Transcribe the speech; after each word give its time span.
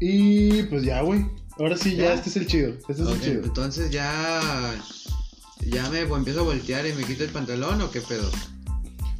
Y 0.00 0.62
pues 0.64 0.84
ya, 0.84 1.02
güey. 1.02 1.26
Ahora 1.58 1.76
sí, 1.76 1.96
ya, 1.96 2.04
¿Ya? 2.04 2.14
este 2.14 2.30
es 2.30 2.36
el 2.36 2.46
chido. 2.46 2.68
Este 2.88 2.92
es 2.92 3.00
el 3.00 3.20
chido. 3.20 3.44
Entonces 3.44 3.90
ya. 3.90 4.40
Ya 5.66 5.90
me 5.90 6.00
empiezo 6.00 6.40
a 6.40 6.44
voltear 6.44 6.86
y 6.86 6.92
me 6.92 7.04
quito 7.04 7.24
el 7.24 7.30
pantalón 7.30 7.82
o 7.82 7.90
qué 7.90 8.00
pedo. 8.00 8.30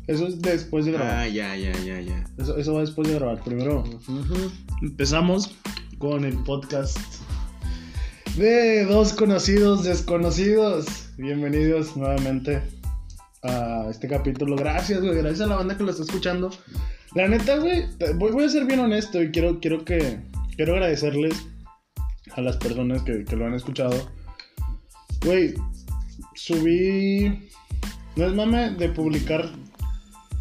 Eso 0.06 0.27
es 0.27 0.41
después 0.41 0.86
de 0.86 0.92
grabar. 0.92 1.16
Ah, 1.16 1.28
ya, 1.28 1.56
ya, 1.56 1.72
ya, 1.84 2.00
ya. 2.00 2.24
Eso, 2.38 2.56
eso 2.56 2.74
va 2.74 2.80
después 2.80 3.09
de 3.09 3.14
grabar. 3.14 3.42
Primero 3.42 3.84
empezamos 4.80 5.50
con 5.98 6.24
el 6.24 6.38
podcast 6.45 6.98
de 8.36 8.84
dos 8.84 9.12
conocidos 9.12 9.82
desconocidos. 9.82 10.86
Bienvenidos 11.18 11.96
nuevamente 11.96 12.62
a 13.42 13.88
este 13.90 14.06
capítulo. 14.06 14.54
Gracias, 14.56 15.01
güey. 15.01 15.16
Gracias 15.16 15.40
a 15.40 15.46
la 15.46 15.56
banda 15.56 15.76
que 15.76 15.82
lo 15.82 15.90
está 15.90 16.04
escuchando. 16.04 16.51
La 17.15 17.26
neta, 17.26 17.59
güey, 17.59 17.87
voy, 18.16 18.30
voy 18.30 18.45
a 18.45 18.48
ser 18.48 18.65
bien 18.65 18.80
honesto 18.80 19.20
y 19.20 19.30
quiero, 19.30 19.60
quiero 19.60 19.84
que 19.84 20.20
quiero 20.58 20.74
agradecerles 20.74 21.46
a 22.32 22.40
las 22.40 22.56
personas 22.56 23.02
que, 23.02 23.24
lo 23.36 23.46
han 23.46 23.54
escuchado. 23.54 23.96
Güey, 25.24 25.54
subí. 26.34 27.48
No 28.16 28.26
es 28.26 28.34
mame 28.34 28.70
de 28.70 28.88
publicar 28.88 29.48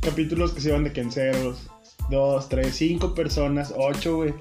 capítulos 0.01 0.53
que 0.53 0.61
se 0.61 0.69
iban 0.69 0.83
de 0.83 0.91
quinceros. 0.91 1.69
Dos, 2.09 2.49
tres, 2.49 2.75
cinco 2.75 3.13
personas, 3.13 3.71
ocho, 3.77 4.17
güey. 4.17 4.33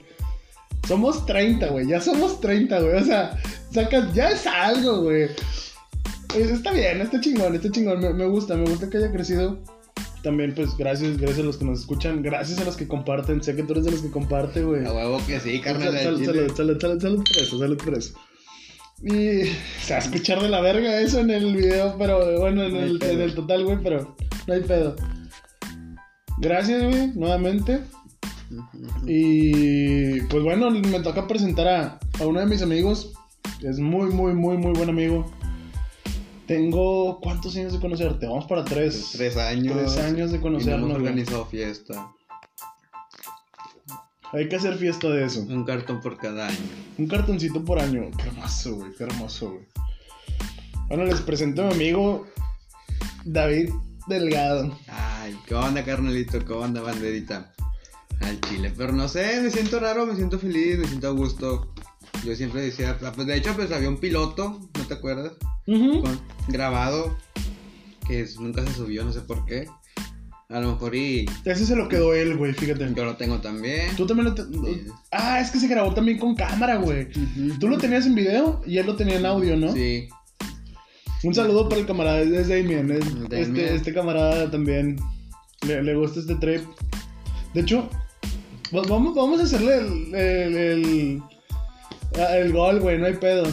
Somos 0.88 1.26
30, 1.26 1.68
güey. 1.68 1.86
Ya 1.86 2.00
somos 2.00 2.40
30, 2.40 2.80
güey. 2.80 2.94
O 2.94 3.04
sea, 3.04 3.38
sacas, 3.70 4.14
ya 4.14 4.30
es 4.30 4.46
algo, 4.46 5.02
güey. 5.02 5.28
Está 6.34 6.72
bien, 6.72 7.02
está 7.02 7.20
chingón, 7.20 7.54
está 7.54 7.70
chingón. 7.70 8.00
Me 8.16 8.27
gusta, 8.27 8.56
me 8.56 8.64
gusta 8.64 8.88
que 8.88 8.96
haya 8.96 9.12
crecido. 9.12 9.58
También, 10.26 10.52
pues, 10.56 10.76
gracias, 10.76 11.18
gracias 11.18 11.38
a 11.38 11.42
los 11.44 11.56
que 11.56 11.64
nos 11.64 11.78
escuchan. 11.78 12.20
Gracias 12.20 12.58
a 12.58 12.64
los 12.64 12.77
que 12.77 12.88
comparten. 12.88 13.41
Sé 13.44 13.55
que 13.55 13.62
tú 13.62 13.74
eres 13.74 13.84
de 13.84 13.92
los 13.92 14.02
que 14.02 14.10
comparte, 14.10 14.60
güey. 14.64 14.84
A 14.84 14.92
huevo 14.92 15.20
que 15.24 15.38
sí, 15.38 15.60
carnal. 15.60 15.96
al 15.96 16.02
salud, 16.02 16.24
salud, 16.24 16.52
salud, 16.56 16.80
salud, 16.80 17.00
salud 17.00 17.18
por 17.18 17.36
eso, 17.44 17.58
salud 17.60 17.77
por 17.77 17.94
eso. 17.94 18.14
Y 19.05 19.44
se 19.84 19.92
va 19.92 20.00
a 20.00 20.02
escuchar 20.02 20.42
de 20.42 20.48
la 20.48 20.60
verga 20.60 21.00
eso 21.00 21.20
en 21.20 21.30
el 21.30 21.55
video, 21.55 21.94
pero 21.96 22.41
bueno, 22.41 22.64
en 22.64 22.74
No 22.74 22.80
el, 22.80 22.98
pedo. 22.98 23.12
en 23.12 23.20
el 23.20 23.34
total, 23.36 23.64
güey, 23.66 23.78
pero 23.80 24.16
no 24.48 24.55
hay 24.55 24.62
pedo. 24.62 24.96
Gracias, 26.38 26.83
güey, 26.83 27.06
nuevamente. 27.14 27.83
Y 29.06 30.22
pues 30.22 30.42
bueno, 30.42 30.72
me 30.72 31.00
toca 31.02 31.28
presentar 31.28 31.68
a, 31.68 32.00
a 32.18 32.27
uno 32.27 32.40
de 32.40 32.46
mis 32.46 32.62
amigos. 32.62 33.12
Es 33.62 33.78
muy, 33.78 34.11
muy, 34.11 34.34
muy, 34.34 34.56
muy 34.58 34.72
buen 34.72 34.88
amigo. 34.90 35.30
Tengo, 36.47 37.20
¿cuántos 37.20 37.56
años 37.56 37.72
de 37.72 37.80
conocerte? 37.80 38.27
Vamos 38.27 38.47
para 38.47 38.64
tres. 38.64 39.11
Tres 39.12 39.36
años. 39.36 39.77
Tres 39.77 39.97
años 39.98 40.30
de 40.30 40.39
Y 40.39 40.41
no 40.41 40.47
hemos 40.48 40.62
conocernos. 40.62 40.89
güey. 40.91 40.97
organizado 40.97 41.47
fiesta. 41.47 42.12
Hay 44.33 44.48
que 44.48 44.56
hacer 44.56 44.77
fiesta 44.77 45.08
de 45.08 45.24
eso. 45.24 45.41
Un 45.41 45.64
cartón 45.64 46.00
por 46.00 46.17
cada 46.17 46.48
año. 46.48 46.58
Un 46.98 47.06
cartoncito 47.06 47.64
por 47.64 47.80
año. 47.80 48.11
Qué 48.17 48.28
hermoso, 48.28 48.77
güey. 48.77 48.92
Qué 48.97 49.05
hermoso, 49.05 49.50
güey. 49.52 49.67
Bueno, 50.89 51.05
les 51.05 51.20
presento 51.20 51.62
a 51.62 51.67
mi 51.69 51.74
amigo 51.74 52.27
David 53.24 53.70
Delgado. 54.06 54.77
Ay, 54.89 55.36
¿qué 55.47 55.55
onda, 55.55 55.84
carnalito? 55.84 56.44
¿Qué 56.44 56.52
onda, 56.52 56.80
banderita? 56.80 57.52
Al 58.20 58.41
chile, 58.41 58.72
pero 58.77 58.92
no 58.92 59.08
sé, 59.08 59.41
me 59.42 59.50
siento 59.50 59.78
raro, 59.78 60.06
me 60.06 60.17
siento 60.17 60.39
feliz, 60.39 60.78
me 60.78 60.86
siento 60.86 61.08
a 61.08 61.11
gusto. 61.11 61.74
Yo 62.25 62.34
siempre 62.34 62.61
decía, 62.62 62.98
ah, 63.03 63.12
pues 63.14 63.27
de 63.27 63.36
hecho, 63.36 63.55
pues 63.55 63.70
había 63.72 63.89
un 63.89 63.98
piloto, 63.98 64.61
¿no 64.77 64.84
te 64.86 64.95
acuerdas? 64.95 65.33
Con- 66.03 66.20
grabado, 66.48 67.17
que 68.06 68.20
es- 68.20 68.39
nunca 68.41 68.64
se 68.67 68.73
subió, 68.75 69.05
no 69.05 69.12
sé 69.12 69.20
por 69.20 69.45
qué. 69.47 69.67
A 70.48 70.61
lo 70.61 70.73
mejor 70.73 70.95
y 70.95 71.27
Ese 71.45 71.67
se 71.67 71.75
lo 71.75 71.89
quedó 71.89 72.14
él, 72.14 72.36
güey. 72.36 72.53
Fíjate. 72.53 72.92
yo 72.95 73.05
lo 73.05 73.17
tengo 73.17 73.41
también. 73.41 73.97
Tú 73.97 74.06
también 74.06 74.27
lo. 74.28 74.34
te- 74.34 74.45
Sí. 74.45 74.86
Ah, 75.11 75.41
es 75.41 75.50
que 75.50 75.58
se 75.58 75.67
grabó 75.67 75.92
también 75.92 76.18
con 76.18 76.36
cámara, 76.36 76.77
güey. 76.77 77.08
Tú 77.58 77.68
lo 77.68 77.79
tenías 77.79 78.07
en 78.07 78.14
video 78.14 78.63
y 78.64 78.79
él 78.79 78.86
lo 78.86 78.95
tenía 78.95 79.17
en 79.19 79.27
audio, 79.27 79.57
¿no? 79.57 79.73
Sí, 79.73 80.08
Un 81.24 81.35
saludo 81.35 81.69
para 81.69 81.80
el 81.80 81.86
camarada, 81.89 82.20
es 82.20 82.48
Damien. 82.48 82.90
es- 82.92 83.05
Damien. 83.29 83.33
Este, 83.57 83.74
este 83.74 83.92
camarada 83.95 84.48
también 84.48 84.96
le, 85.67 85.83
le 85.83 85.95
gusta 85.96 86.20
este 86.20 86.36
trip. 86.36 86.63
De 87.52 87.63
hecho, 87.63 87.89
va- 88.73 88.83
vamos, 88.89 89.17
vamos 89.17 89.40
a 89.40 89.45
hacerle 89.45 89.79
el, 89.79 90.14
el, 90.14 90.57
el, 90.57 91.23
el 92.12 92.52
gol, 92.52 92.80
güey, 92.80 92.98
no 92.98 93.06
hay 93.06 93.14
pedo. 93.14 93.44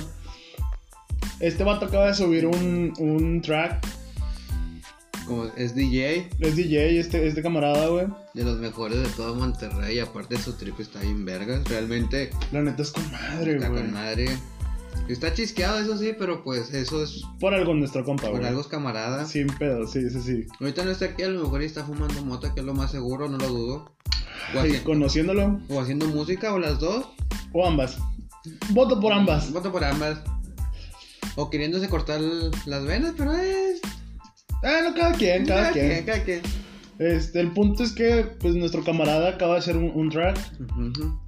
Este 1.40 1.64
vato 1.64 1.86
acaba 1.86 2.08
de 2.08 2.14
subir 2.14 2.46
un, 2.46 2.94
un 3.00 3.42
track. 3.42 3.86
como 5.28 5.46
es 5.58 5.76
DJ, 5.76 6.30
Es 6.40 6.56
DJ, 6.56 7.00
este, 7.00 7.28
este 7.28 7.42
camarada, 7.42 7.88
güey. 7.88 8.08
de 8.34 8.44
los 8.44 8.60
mejores 8.60 9.00
de 9.00 9.10
todo 9.10 9.36
Monterrey. 9.36 10.00
Aparte, 10.00 10.38
su 10.38 10.54
trip 10.54 10.80
está 10.80 11.00
bien 11.02 11.26
vergas. 11.26 11.64
Realmente 11.68 12.30
La 12.52 12.62
neta 12.62 12.82
es 12.84 12.92
con 12.92 13.12
madre, 13.12 13.56
está 13.56 13.70
güey. 13.70 13.82
con 13.82 13.94
madre. 13.94 14.26
Está 15.10 15.34
chisqueado, 15.34 15.80
eso 15.80 15.98
sí, 15.98 16.14
pero 16.18 16.44
pues 16.44 16.72
eso 16.74 17.04
es 17.04 17.24
Por 17.40 17.54
algo 17.54 17.74
nuestro 17.74 18.06
compa, 18.06 18.30
por 18.30 18.46
algo 18.46 18.62
es 18.62 18.68
camarada. 18.68 19.26
Sin 19.26 19.48
pedo, 19.48 19.86
sí, 19.88 20.10
sí, 20.10 20.22
sí. 20.22 20.46
Ahorita 20.62 20.86
no 20.86 20.92
está 20.92 21.06
aquí, 21.06 21.24
a 21.24 21.28
lo 21.30 21.44
mejor 21.44 21.62
está 21.64 21.84
fumando 21.84 22.24
mota, 22.24 22.54
que 22.54 22.60
es 22.62 22.66
lo 22.66 22.74
más 22.74 22.92
seguro, 22.92 23.28
no 23.28 23.38
lo 23.38 23.48
dudo. 23.50 23.92
O, 24.56 24.60
haci- 24.60 24.84
conociéndolo, 24.84 25.60
o 25.68 25.82
haciendo 25.82 26.08
música, 26.08 26.54
o 26.54 26.60
las 26.60 26.80
dos. 26.80 27.06
o 27.52 27.68
ambas. 27.68 27.98
Voto 28.70 29.00
por 29.00 29.14
ambas. 29.14 29.52
Voto 29.52 29.72
por 29.72 29.84
ambas. 29.84 30.22
O 31.36 31.50
queriéndose 31.50 31.90
cortar 31.90 32.20
las 32.66 32.86
venas, 32.86 33.14
pero 33.18 33.34
es. 33.34 33.82
Ah, 34.64 34.82
no, 34.88 34.94
cada 34.96 35.14
quien, 35.14 35.46
cada, 35.46 35.72
quien. 35.72 36.06
cada 36.06 36.24
quien. 36.24 36.42
Este, 37.00 37.40
el 37.40 37.52
punto 37.52 37.84
es 37.84 37.92
que, 37.92 38.26
pues, 38.40 38.54
nuestro 38.56 38.84
camarada 38.84 39.30
acaba 39.30 39.54
de 39.54 39.60
hacer 39.60 39.76
un, 39.78 39.92
un 39.96 40.10
track. 40.10 40.38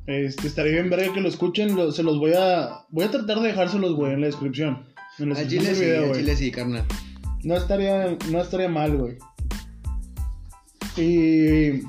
Este, 0.06 0.48
estaría 0.48 0.74
bien 0.74 0.90
verga 0.90 1.12
que 1.14 1.22
lo 1.22 1.28
escuchen. 1.30 1.76
lo- 1.76 1.92
se 1.92 2.04
los 2.04 2.20
voy 2.20 2.34
a. 2.38 2.86
Voy 2.90 3.06
a 3.06 3.12
tratar 3.12 3.40
de 3.40 3.48
dejárselos, 3.48 3.94
güey, 3.96 4.14
en 4.14 4.22
la 4.22 4.28
descripción. 4.28 4.86
En 5.18 5.30
la 5.30 5.36
descripción 5.36 5.66
del 5.66 5.76
sí, 5.76 5.82
video, 5.86 6.02
al 6.04 6.08
güey. 6.10 6.20
chile 6.22 6.36
sí, 6.36 6.52
carnal. 6.52 6.86
No 7.44 7.56
estaría, 7.56 8.18
no 8.32 8.42
estaría 8.42 8.70
mal, 8.70 8.96
güey. 8.98 9.18
Y. 10.98 11.82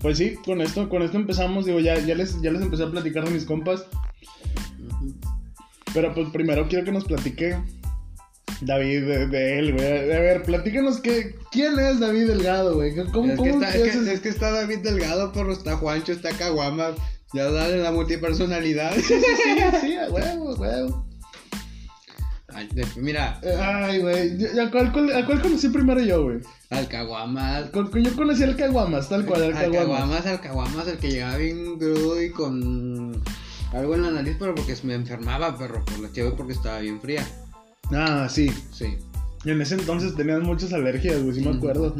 Pues 0.00 0.16
sí, 0.18 0.36
con 0.44 0.60
esto, 0.60 0.88
con 0.88 1.02
esto 1.02 1.16
empezamos. 1.18 1.66
Digo, 1.66 1.80
ya, 1.80 1.98
ya, 1.98 2.14
les, 2.14 2.40
ya 2.40 2.50
les 2.52 2.62
empecé 2.62 2.84
a 2.84 2.90
platicar 2.90 3.24
de 3.24 3.32
mis 3.32 3.44
compas. 3.44 3.84
Pero 5.94 6.14
pues 6.14 6.28
primero 6.30 6.68
quiero 6.68 6.84
que 6.84 6.92
nos 6.92 7.04
platique 7.04 7.56
David 8.60 9.06
de, 9.06 9.26
de 9.28 9.58
él, 9.58 9.72
güey. 9.74 9.86
A 9.86 10.20
ver, 10.20 10.42
platícanos 10.42 11.00
que, 11.00 11.36
quién 11.50 11.78
es 11.78 12.00
David 12.00 12.28
Delgado, 12.28 12.74
güey. 12.74 12.94
¿Cómo, 13.12 13.32
Es 13.32 13.40
que, 13.40 13.50
cómo 13.50 13.62
está, 13.64 13.76
es, 13.76 13.96
que, 13.96 14.12
es 14.12 14.20
que 14.20 14.28
está 14.28 14.50
David 14.50 14.78
Delgado, 14.78 15.32
pero 15.32 15.52
está 15.52 15.76
Juancho, 15.76 16.12
está 16.12 16.30
Caguama. 16.30 16.90
Ya 17.34 17.50
dale 17.50 17.78
la 17.82 17.92
multipersonalidad. 17.92 18.94
Sí, 18.94 19.02
sí, 19.02 19.78
sí, 19.82 19.96
a 19.96 20.08
huevo, 20.10 20.54
huevo. 20.54 21.06
Ay, 22.54 22.66
Mira, 22.96 23.38
Ay, 23.60 23.98
güey. 24.00 24.44
¿A 24.58 24.70
cuál, 24.70 24.90
cuál- 24.92 25.14
a 25.14 25.26
cuál 25.26 25.42
conocí 25.42 25.68
primero 25.68 26.00
yo, 26.00 26.22
güey? 26.24 26.38
al 26.70 26.88
Caguamas. 26.88 27.70
Yo 27.72 28.16
conocí 28.16 28.42
al 28.42 28.56
Caguamas, 28.56 29.08
tal 29.08 29.24
cual, 29.26 29.42
al 29.42 29.48
Al 29.54 29.62
Caguamas. 29.72 29.78
Caguamas, 30.00 30.26
al 30.26 30.40
Caguamas, 30.40 30.88
el 30.88 30.98
que 30.98 31.10
llegaba 31.10 31.36
bien 31.36 31.78
grudo 31.78 32.20
y 32.22 32.30
con 32.30 33.22
algo 33.72 33.94
en 33.94 34.02
la 34.02 34.10
nariz, 34.10 34.36
pero 34.38 34.54
porque 34.54 34.74
me 34.84 34.94
enfermaba, 34.94 35.56
perro, 35.58 35.84
por 35.84 35.98
la 36.00 36.12
cheve 36.12 36.32
porque 36.36 36.52
estaba 36.52 36.78
bien 36.80 37.00
fría. 37.00 37.26
Ah, 37.92 38.28
sí. 38.30 38.50
Sí. 38.72 38.96
Y 39.44 39.50
en 39.50 39.60
ese 39.62 39.74
entonces 39.76 40.14
tenías 40.16 40.40
muchas 40.40 40.72
alergias, 40.72 41.22
güey, 41.22 41.34
sí 41.34 41.40
me 41.42 41.56
acuerdo. 41.56 41.94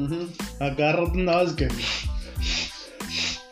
A 0.60 0.74
cada 0.76 0.92
rato 0.92 1.12
andabas 1.14 1.52
que. 1.52 1.68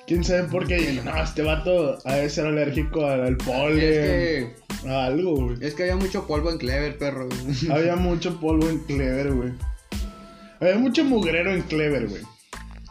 ¿Quién 0.06 0.22
sabe 0.22 0.44
por 0.44 0.66
qué? 0.66 0.93
Y 0.93 1.00
no, 1.04 1.16
este 1.22 1.43
vato 1.43 1.99
ha 2.04 2.15
de 2.15 2.31
ser 2.31 2.47
alérgico 2.47 3.04
al, 3.06 3.22
al 3.22 3.37
polen. 3.37 3.78
Es 3.78 3.84
que, 4.83 4.88
A 4.88 5.06
algo, 5.06 5.34
güey. 5.37 5.56
es 5.60 5.75
que 5.75 5.83
había 5.84 5.97
mucho 5.97 6.27
polvo 6.27 6.50
en 6.50 6.59
Clever, 6.59 6.97
perro. 6.98 7.28
Había 7.71 7.97
mucho 7.97 8.38
polvo 8.41 8.69
en 8.69 8.78
Clever, 8.81 9.33
güey. 9.33 9.53
Había 10.60 10.78
mucho 10.78 11.04
mugrero 11.04 11.53
en 11.53 11.62
Clever, 11.62 12.09
güey. 12.09 12.22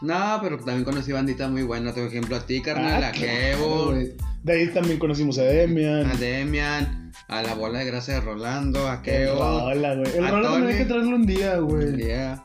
No, 0.05 0.39
pero 0.41 0.57
también 0.57 0.83
conocí 0.83 1.11
bandita 1.11 1.47
muy 1.47 1.63
buena. 1.63 1.93
Por 1.93 2.03
ejemplo, 2.03 2.35
a 2.35 2.45
ti, 2.45 2.61
carnal, 2.61 3.03
Ah, 3.03 3.07
a 3.07 3.11
Kevo. 3.11 3.93
De 4.43 4.53
ahí 4.53 4.67
también 4.67 4.99
conocimos 4.99 5.37
a 5.39 5.43
Demian. 5.43 6.05
a 6.09 6.15
Demian, 6.15 7.11
a 7.27 7.41
la 7.41 7.55
bola 7.55 7.79
de 7.79 7.85
grasa 7.85 8.13
de 8.13 8.21
Rolando, 8.21 8.87
a 8.87 9.01
Kevo. 9.01 9.39
Rola, 9.39 9.95
güey. 9.95 10.17
El 10.17 10.25
a 10.25 10.29
Rola 10.31 10.49
también 10.51 10.67
hay 10.67 10.73
Tony. 10.73 10.77
que 10.77 10.85
traerlo 10.85 11.15
un 11.15 11.25
día, 11.25 11.57
güey. 11.57 11.95
Yeah. 11.97 12.43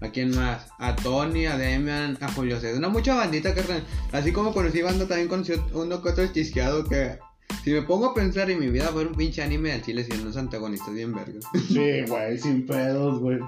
¿A 0.00 0.08
quién 0.08 0.34
más? 0.36 0.66
A 0.78 0.96
Tony, 0.96 1.46
a 1.46 1.56
Demian, 1.56 2.18
a 2.20 2.28
Julio 2.32 2.58
César. 2.60 2.76
Una 2.78 2.88
mucha 2.88 3.14
bandita, 3.14 3.54
carnal. 3.54 3.82
Así 4.12 4.32
como 4.32 4.52
conocí 4.52 4.82
banda, 4.82 5.06
también 5.06 5.28
conocí 5.28 5.52
uno 5.72 6.02
que 6.02 6.08
otro 6.08 6.26
chisqueado 6.32 6.84
que... 6.84 7.18
Si 7.62 7.70
me 7.70 7.82
pongo 7.82 8.06
a 8.06 8.14
pensar 8.14 8.50
en 8.50 8.58
mi 8.58 8.68
vida, 8.68 8.86
fuera 8.88 9.08
un 9.08 9.14
pinche 9.14 9.42
anime 9.42 9.72
al 9.72 9.82
chile 9.82 10.02
siendo 10.04 10.24
unos 10.24 10.36
antagonistas 10.36 10.92
bien 10.92 11.14
vergas. 11.14 11.44
Sí, 11.68 12.02
güey, 12.08 12.38
sin 12.38 12.66
pedos, 12.66 13.20
güey. 13.20 13.38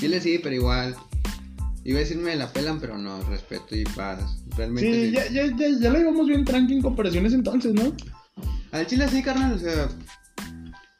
Chile 0.00 0.20
sí, 0.20 0.38
pero 0.42 0.54
igual. 0.54 0.96
Iba 1.88 2.00
a 2.00 2.02
decirme 2.02 2.36
la 2.36 2.52
pelan, 2.52 2.78
pero 2.78 2.98
no, 2.98 3.22
respeto 3.22 3.74
y 3.74 3.82
paz. 3.84 4.20
Realmente 4.58 4.92
Sí, 4.92 5.06
sí. 5.06 5.12
ya, 5.14 5.26
ya, 5.30 5.56
ya, 5.56 5.68
ya 5.80 5.90
la 5.90 6.00
íbamos 6.00 6.26
bien 6.26 6.44
tranqui 6.44 6.74
en 6.74 6.82
comparaciones 6.82 7.32
entonces, 7.32 7.72
¿no? 7.72 7.94
Al 8.72 8.86
chile 8.86 9.08
sí, 9.08 9.22
carnal, 9.22 9.54
o 9.54 9.58
sea, 9.58 9.88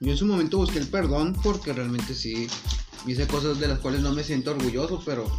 yo 0.01 0.11
en 0.11 0.17
su 0.17 0.25
momento 0.25 0.57
busqué 0.57 0.79
el 0.79 0.87
perdón 0.87 1.37
porque 1.43 1.75
realmente 1.75 2.15
sí 2.15 2.47
hice 3.07 3.27
cosas 3.27 3.61
de 3.61 3.69
las 3.69 3.81
cuales 3.81 4.01
no 4.01 4.15
me 4.15 4.25
siento 4.25 4.53
orgulloso, 4.53 5.03
pero 5.05 5.31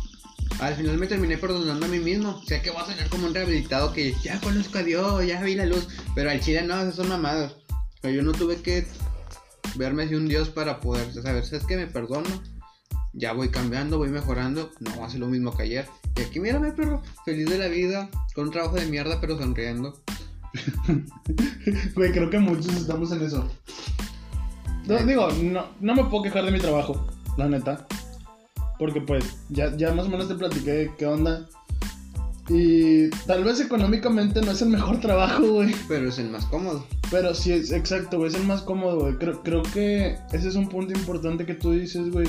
al 0.59 0.75
final 0.75 0.99
me 0.99 1.07
terminé 1.07 1.35
perdonando 1.39 1.83
a 1.83 1.89
mí 1.89 1.97
mismo. 1.97 2.43
Sé 2.45 2.61
que 2.61 2.69
voy 2.69 2.83
a 2.83 2.85
tener 2.85 3.09
como 3.09 3.25
un 3.25 3.33
rehabilitado 3.33 3.91
que 3.91 4.13
ya 4.21 4.39
conozco 4.41 4.77
a 4.77 4.83
Dios, 4.83 5.25
ya 5.25 5.41
vi 5.41 5.55
la 5.55 5.65
luz. 5.65 5.87
Pero 6.13 6.29
al 6.29 6.41
chile 6.41 6.61
no, 6.61 6.79
esas 6.79 6.93
son 6.93 7.09
mamadas. 7.09 7.55
Pero 8.01 8.13
yo 8.13 8.21
no 8.21 8.33
tuve 8.33 8.57
que 8.57 8.85
verme 9.73 10.03
así 10.03 10.13
un 10.13 10.27
Dios 10.27 10.49
para 10.49 10.79
poder 10.79 11.11
saber, 11.11 11.43
¿sabes 11.43 11.65
que 11.65 11.75
Me 11.75 11.87
perdono. 11.87 12.29
Ya 13.13 13.33
voy 13.33 13.49
cambiando, 13.49 13.97
voy 13.97 14.09
mejorando. 14.09 14.71
No 14.79 15.03
hacer 15.03 15.19
lo 15.19 15.27
mismo 15.27 15.55
que 15.55 15.63
ayer. 15.63 15.85
Y 16.15 16.21
aquí 16.21 16.39
mírame, 16.39 16.71
perro, 16.71 17.01
feliz 17.25 17.49
de 17.49 17.57
la 17.57 17.67
vida, 17.67 18.09
con 18.35 18.45
un 18.45 18.51
trabajo 18.51 18.75
de 18.75 18.85
mierda, 18.85 19.19
pero 19.21 19.37
sonriendo. 19.37 19.99
Güey, 21.95 22.11
creo 22.11 22.29
que 22.29 22.39
muchos 22.39 22.73
estamos 22.75 23.11
en 23.11 23.21
eso. 23.21 23.47
No, 24.87 24.97
digo, 25.05 25.29
no, 25.43 25.67
no 25.79 25.95
me 25.95 26.03
puedo 26.05 26.23
quejar 26.23 26.45
de 26.45 26.51
mi 26.51 26.59
trabajo, 26.59 27.07
la 27.37 27.47
neta. 27.47 27.87
Porque 28.79 29.01
pues 29.01 29.23
ya, 29.49 29.75
ya 29.75 29.93
más 29.93 30.07
o 30.07 30.09
menos 30.09 30.27
te 30.27 30.35
platiqué 30.35 30.91
qué 30.97 31.05
onda. 31.05 31.47
Y 32.49 33.09
tal 33.27 33.43
vez 33.43 33.59
económicamente 33.59 34.41
no 34.41 34.51
es 34.51 34.61
el 34.63 34.69
mejor 34.69 34.99
trabajo, 34.99 35.45
güey. 35.45 35.75
Pero 35.87 36.09
es 36.09 36.17
el 36.17 36.29
más 36.29 36.45
cómodo. 36.45 36.85
Pero 37.11 37.35
sí, 37.35 37.51
es 37.51 37.71
exacto, 37.71 38.17
güey, 38.17 38.29
es 38.29 38.35
el 38.35 38.45
más 38.45 38.63
cómodo, 38.63 39.01
güey. 39.01 39.17
Creo, 39.17 39.43
creo 39.43 39.61
que 39.61 40.17
ese 40.31 40.49
es 40.49 40.55
un 40.55 40.67
punto 40.67 40.97
importante 40.97 41.45
que 41.45 41.53
tú 41.53 41.71
dices, 41.71 42.09
güey. 42.09 42.27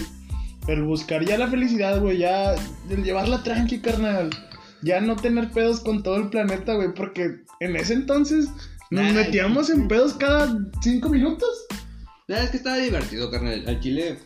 El 0.70 0.84
buscar 0.84 1.24
ya 1.24 1.36
la 1.36 1.48
felicidad, 1.48 2.00
güey, 2.00 2.18
ya 2.18 2.54
el 2.88 3.02
llevarla 3.02 3.42
tranqui, 3.42 3.80
carnal. 3.80 4.30
Ya 4.82 5.00
no 5.00 5.16
tener 5.16 5.50
pedos 5.50 5.80
con 5.80 6.02
todo 6.02 6.16
el 6.16 6.30
planeta, 6.30 6.74
güey, 6.74 6.94
porque 6.94 7.40
en 7.58 7.76
ese 7.76 7.94
entonces 7.94 8.48
nos 8.90 9.06
Ay. 9.06 9.12
metíamos 9.12 9.68
en 9.68 9.88
pedos 9.88 10.14
cada 10.14 10.56
cinco 10.80 11.08
minutos. 11.08 11.48
Nada, 12.28 12.44
es 12.44 12.50
que 12.50 12.58
estaba 12.58 12.76
divertido, 12.76 13.30
carnal. 13.30 13.64
Al 13.66 13.80
chile, 13.80 14.18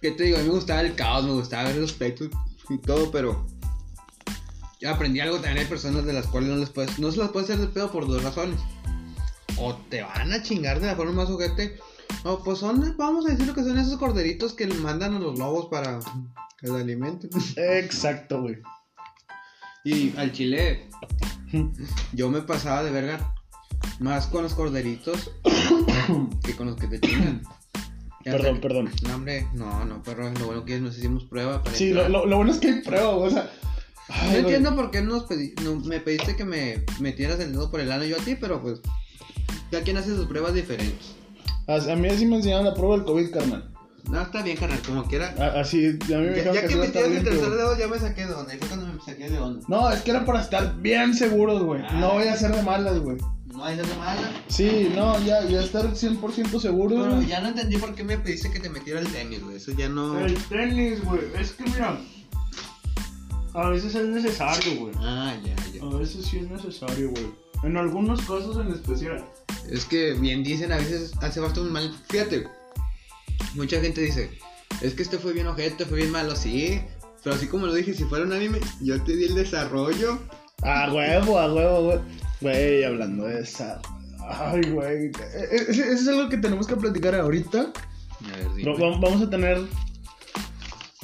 ¿qué 0.00 0.12
te 0.12 0.24
digo? 0.24 0.38
A 0.38 0.40
mí 0.40 0.48
me 0.48 0.54
gustaba 0.54 0.80
el 0.80 0.94
caos, 0.94 1.26
me 1.26 1.32
gustaba 1.32 1.64
ver 1.64 1.76
los 1.76 1.92
pleitos 1.92 2.30
y 2.70 2.78
todo, 2.78 3.10
pero 3.10 3.46
yo 4.80 4.90
aprendí 4.90 5.20
algo 5.20 5.36
también. 5.36 5.58
Hay 5.58 5.66
personas 5.66 6.06
de 6.06 6.14
las 6.14 6.26
cuales 6.26 6.48
no 6.48 6.56
les 6.56 6.70
puedes, 6.70 6.98
no 6.98 7.12
se 7.12 7.18
las 7.18 7.28
puede 7.28 7.44
hacer 7.44 7.58
de 7.58 7.66
pedo 7.66 7.92
por 7.92 8.06
dos 8.06 8.22
razones. 8.24 8.58
O 9.58 9.76
te 9.90 10.02
van 10.02 10.32
a 10.32 10.42
chingar 10.42 10.80
de 10.80 10.86
la 10.86 10.96
forma 10.96 11.12
más 11.12 11.28
ojete, 11.28 11.78
o 12.24 12.42
pues 12.42 12.58
son, 12.58 12.94
vamos 12.96 13.26
a 13.26 13.30
decir 13.30 13.46
lo 13.46 13.54
que 13.54 13.62
son 13.62 13.78
esos 13.78 13.98
corderitos 13.98 14.54
que 14.54 14.66
mandan 14.66 15.14
a 15.14 15.18
los 15.18 15.38
lobos 15.38 15.66
para 15.70 15.98
que 16.58 16.66
los 16.68 16.80
alimenten. 16.80 17.30
Exacto, 17.56 18.42
güey. 18.42 18.56
Y 19.84 20.16
al 20.16 20.32
chile, 20.32 20.88
yo 22.12 22.30
me 22.30 22.40
pasaba 22.42 22.82
de 22.82 22.90
verga 22.90 23.34
más 24.00 24.26
con 24.26 24.42
los 24.42 24.54
corderitos 24.54 25.30
que 26.42 26.56
con 26.56 26.66
los 26.68 26.76
que 26.76 26.86
te 26.88 27.00
chingan. 27.00 27.42
Ya 28.24 28.32
Perdón, 28.32 28.54
te- 28.54 28.60
perdón. 28.68 28.90
No, 29.06 29.14
hombre, 29.16 29.46
no, 29.52 29.84
no, 29.84 30.02
perro, 30.02 30.30
lo 30.30 30.46
bueno 30.46 30.64
que 30.64 30.76
es, 30.76 30.80
nos 30.80 30.96
hicimos 30.96 31.24
prueba 31.26 31.62
para 31.62 31.76
Sí, 31.76 31.90
lo, 31.92 32.04
entrar. 32.06 32.10
lo- 32.10 32.26
lo 32.26 32.36
bueno 32.38 32.52
es 32.52 32.58
que 32.58 32.68
hay 32.68 32.80
prueba, 32.80 33.10
o 33.10 33.28
sea. 33.28 33.50
ay, 34.08 34.22
No 34.24 34.30
güey. 34.30 34.38
entiendo 34.40 34.74
por 34.74 34.90
qué 34.90 35.02
nos 35.02 35.26
pedí- 35.28 35.52
no, 35.62 35.76
me 35.80 36.00
pediste 36.00 36.34
que 36.34 36.46
me 36.46 36.84
metieras 37.00 37.38
el 37.40 37.52
dedo 37.52 37.70
por 37.70 37.80
el 37.80 37.92
ano 37.92 38.04
yo 38.04 38.16
a 38.16 38.20
ti, 38.24 38.34
pero 38.34 38.62
pues 38.62 38.80
cada 39.70 39.82
quien 39.84 39.98
hace 39.98 40.16
sus 40.16 40.24
pruebas 40.26 40.54
diferentes. 40.54 41.14
A, 41.66 41.74
a 41.92 41.96
mí 41.96 42.08
así 42.08 42.26
me 42.26 42.36
enseñaron 42.36 42.64
la 42.66 42.74
prueba 42.74 42.96
del 42.96 43.04
COVID, 43.04 43.30
carnal. 43.32 43.70
No, 44.10 44.20
está 44.20 44.42
bien, 44.42 44.56
carnal, 44.56 44.80
como 44.86 45.04
quiera. 45.04 45.34
A- 45.38 45.60
así, 45.60 45.86
a 45.86 46.18
mí 46.18 46.26
me 46.26 46.36
Ya, 46.44 46.52
ya 46.52 46.60
que 46.62 46.68
que 46.68 46.76
me 46.76 46.88
tiras 46.88 47.08
el 47.10 47.24
tercer 47.24 47.50
dedo, 47.50 47.78
ya 47.78 47.88
me 47.88 47.98
saqué 47.98 48.26
de 48.26 48.34
onda. 48.34 48.52
Fue 48.58 48.68
cuando 48.68 48.86
me 48.86 49.00
saqué 49.00 49.30
de 49.30 49.38
onda. 49.38 49.64
No, 49.68 49.90
es 49.90 50.02
que 50.02 50.10
era 50.10 50.24
para 50.26 50.42
estar 50.42 50.76
bien 50.80 51.14
seguros, 51.14 51.62
güey. 51.62 51.80
Ah. 51.88 51.98
No 52.00 52.12
voy 52.12 52.28
a 52.28 52.34
hacer 52.34 52.54
de 52.54 52.62
malas, 52.62 52.98
güey. 52.98 53.16
No 53.46 53.64
hay 53.64 53.76
nada 53.76 53.96
mala. 53.96 54.30
Sí, 54.48 54.90
no, 54.94 55.18
ya, 55.24 55.44
ya 55.44 55.62
estar 55.62 55.86
100% 55.94 56.58
seguro, 56.60 56.96
Bueno, 56.96 57.14
güey. 57.16 57.28
ya 57.28 57.40
no 57.40 57.48
entendí 57.48 57.76
por 57.78 57.94
qué 57.94 58.02
me 58.04 58.18
pediste 58.18 58.50
que 58.50 58.58
te 58.60 58.68
metiera 58.68 58.98
el 59.00 59.06
tenis, 59.06 59.42
güey. 59.42 59.56
Eso 59.56 59.70
ya 59.72 59.88
no. 59.88 60.18
El 60.18 60.34
tenis, 60.48 61.02
güey. 61.04 61.20
Es 61.38 61.52
que 61.52 61.62
mira. 61.64 61.96
A 63.54 63.68
veces 63.68 63.94
es 63.94 64.06
necesario, 64.06 64.80
güey. 64.80 64.94
Ah, 64.98 65.34
ya, 65.44 65.54
ya. 65.72 65.84
A 65.84 65.96
veces 65.96 66.26
sí 66.26 66.38
es 66.38 66.50
necesario, 66.50 67.10
güey. 67.10 67.26
En 67.62 67.76
algunos 67.76 68.20
casos 68.22 68.58
en 68.58 68.72
especial. 68.72 69.24
Es 69.70 69.84
que 69.84 70.12
bien 70.14 70.42
dicen, 70.44 70.72
a 70.72 70.76
veces 70.76 71.12
hace 71.20 71.40
falta 71.40 71.60
un 71.60 71.72
mal. 71.72 71.94
Fíjate, 72.08 72.46
mucha 73.54 73.80
gente 73.80 74.00
dice, 74.02 74.30
es 74.82 74.94
que 74.94 75.02
este 75.02 75.18
fue 75.18 75.32
bien 75.32 75.46
ojete, 75.46 75.84
fue 75.86 75.98
bien 75.98 76.10
malo, 76.10 76.36
sí. 76.36 76.80
Pero 77.22 77.36
así 77.36 77.46
como 77.46 77.66
lo 77.66 77.74
dije, 77.74 77.94
si 77.94 78.04
fuera 78.04 78.24
un 78.24 78.32
anime, 78.32 78.58
yo 78.82 79.02
te 79.02 79.16
di 79.16 79.24
el 79.24 79.34
desarrollo. 79.34 80.18
A 80.62 80.92
huevo, 80.92 81.38
a 81.38 81.52
huevo, 81.52 81.82
güey. 81.84 81.98
Güey, 82.40 82.84
hablando 82.84 83.24
de 83.24 83.40
esa. 83.40 83.80
Ay, 84.28 84.60
güey. 84.70 85.06
E- 85.06 85.10
e- 85.50 85.70
Eso 85.70 85.82
es 85.84 86.08
algo 86.08 86.28
que 86.28 86.36
tenemos 86.38 86.66
que 86.66 86.76
platicar 86.76 87.14
ahorita. 87.14 87.60
A 87.60 88.36
ver, 88.36 88.54
dime. 88.54 88.76
Vamos 89.00 89.22
a 89.22 89.30
tener, 89.30 89.58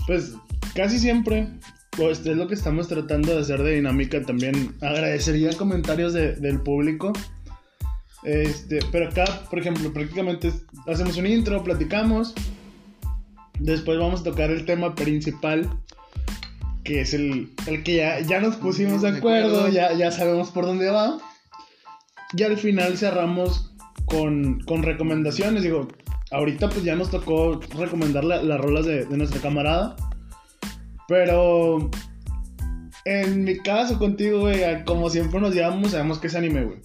pues, 0.07 0.33
casi 0.75 0.99
siempre, 0.99 1.49
pues 1.93 2.21
es 2.21 2.37
lo 2.37 2.47
que 2.49 2.55
estamos 2.55 2.89
tratando 2.89 3.35
de 3.35 3.41
hacer 3.41 3.63
de 3.63 3.75
dinámica 3.77 4.23
también. 4.23 4.77
Agradecería 4.83 5.57
comentarios 5.57 6.13
de- 6.13 6.37
del 6.37 6.61
público. 6.61 7.13
Este, 8.23 8.81
pero 8.93 9.09
acá, 9.09 9.25
por 9.49 9.59
ejemplo, 9.59 9.93
prácticamente 9.93 10.53
hacemos 10.87 11.17
un 11.17 11.27
intro, 11.27 11.63
platicamos. 11.65 12.35
Después 13.59 13.99
vamos 13.99 14.21
a 14.21 14.25
tocar 14.25 14.51
el 14.51 14.65
tema 14.65 14.95
principal, 14.95 15.69
que 16.85 17.01
es 17.03 17.13
el, 17.15 17.51
el 17.67 17.83
que 17.83 17.97
ya, 17.97 18.21
ya 18.21 18.41
nos 18.41 18.57
pusimos 18.57 19.03
de 19.03 19.09
acuerdo, 19.19 19.59
acuerdo. 19.61 19.69
ya, 19.69 19.93
ya 19.95 20.11
sabemos 20.11 20.51
por 20.51 20.67
dónde 20.67 20.91
va. 20.91 21.19
Y 22.37 22.43
al 22.43 22.57
final 22.59 22.97
cerramos 22.97 23.73
con, 24.07 24.61
con 24.61 24.83
recomendaciones. 24.83 25.63
Digo, 25.63 25.89
ahorita 26.31 26.69
pues 26.69 26.85
ya 26.85 26.95
nos 26.95 27.11
tocó 27.11 27.61
recomendar 27.79 28.25
la- 28.25 28.43
las 28.43 28.61
rolas 28.61 28.87
de, 28.87 29.05
de 29.05 29.17
nuestra 29.17 29.41
camarada. 29.41 29.97
Pero 31.09 31.91
en 33.05 33.45
mi 33.45 33.59
caso 33.59 33.99
contigo, 33.99 34.41
güey, 34.41 34.85
como 34.85 35.11
siempre 35.11 35.41
nos 35.41 35.55
llevamos, 35.55 35.91
sabemos 35.91 36.19
que 36.19 36.29
es 36.29 36.35
anime, 36.35 36.65
güey. 36.65 36.79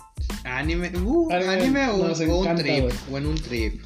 Anime, 0.44 0.92
uh, 0.98 1.32
Anime 1.32 1.54
anime, 1.54 1.90
o, 1.90 2.08
nos 2.08 2.20
o 2.22 2.40
un 2.40 2.56
trip. 2.56 2.92
O 3.12 3.18
en 3.18 3.26
un 3.26 3.36
trip. 3.36 3.82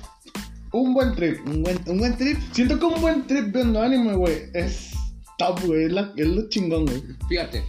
Un 0.71 0.93
buen 0.93 1.15
trip. 1.15 1.47
Un 1.47 1.63
buen, 1.63 1.79
un 1.87 1.97
buen 1.97 2.17
trip. 2.17 2.37
Siento 2.51 2.77
que 2.77 2.85
un 2.85 3.01
buen 3.01 3.25
trip 3.25 3.53
viendo 3.53 3.81
anime, 3.81 4.13
güey, 4.15 4.49
es 4.53 4.91
top, 5.37 5.61
güey. 5.65 5.85
Es, 5.85 5.93
es 6.17 6.27
lo 6.27 6.49
chingón, 6.49 6.85
güey. 6.85 7.03
Fíjate. 7.27 7.63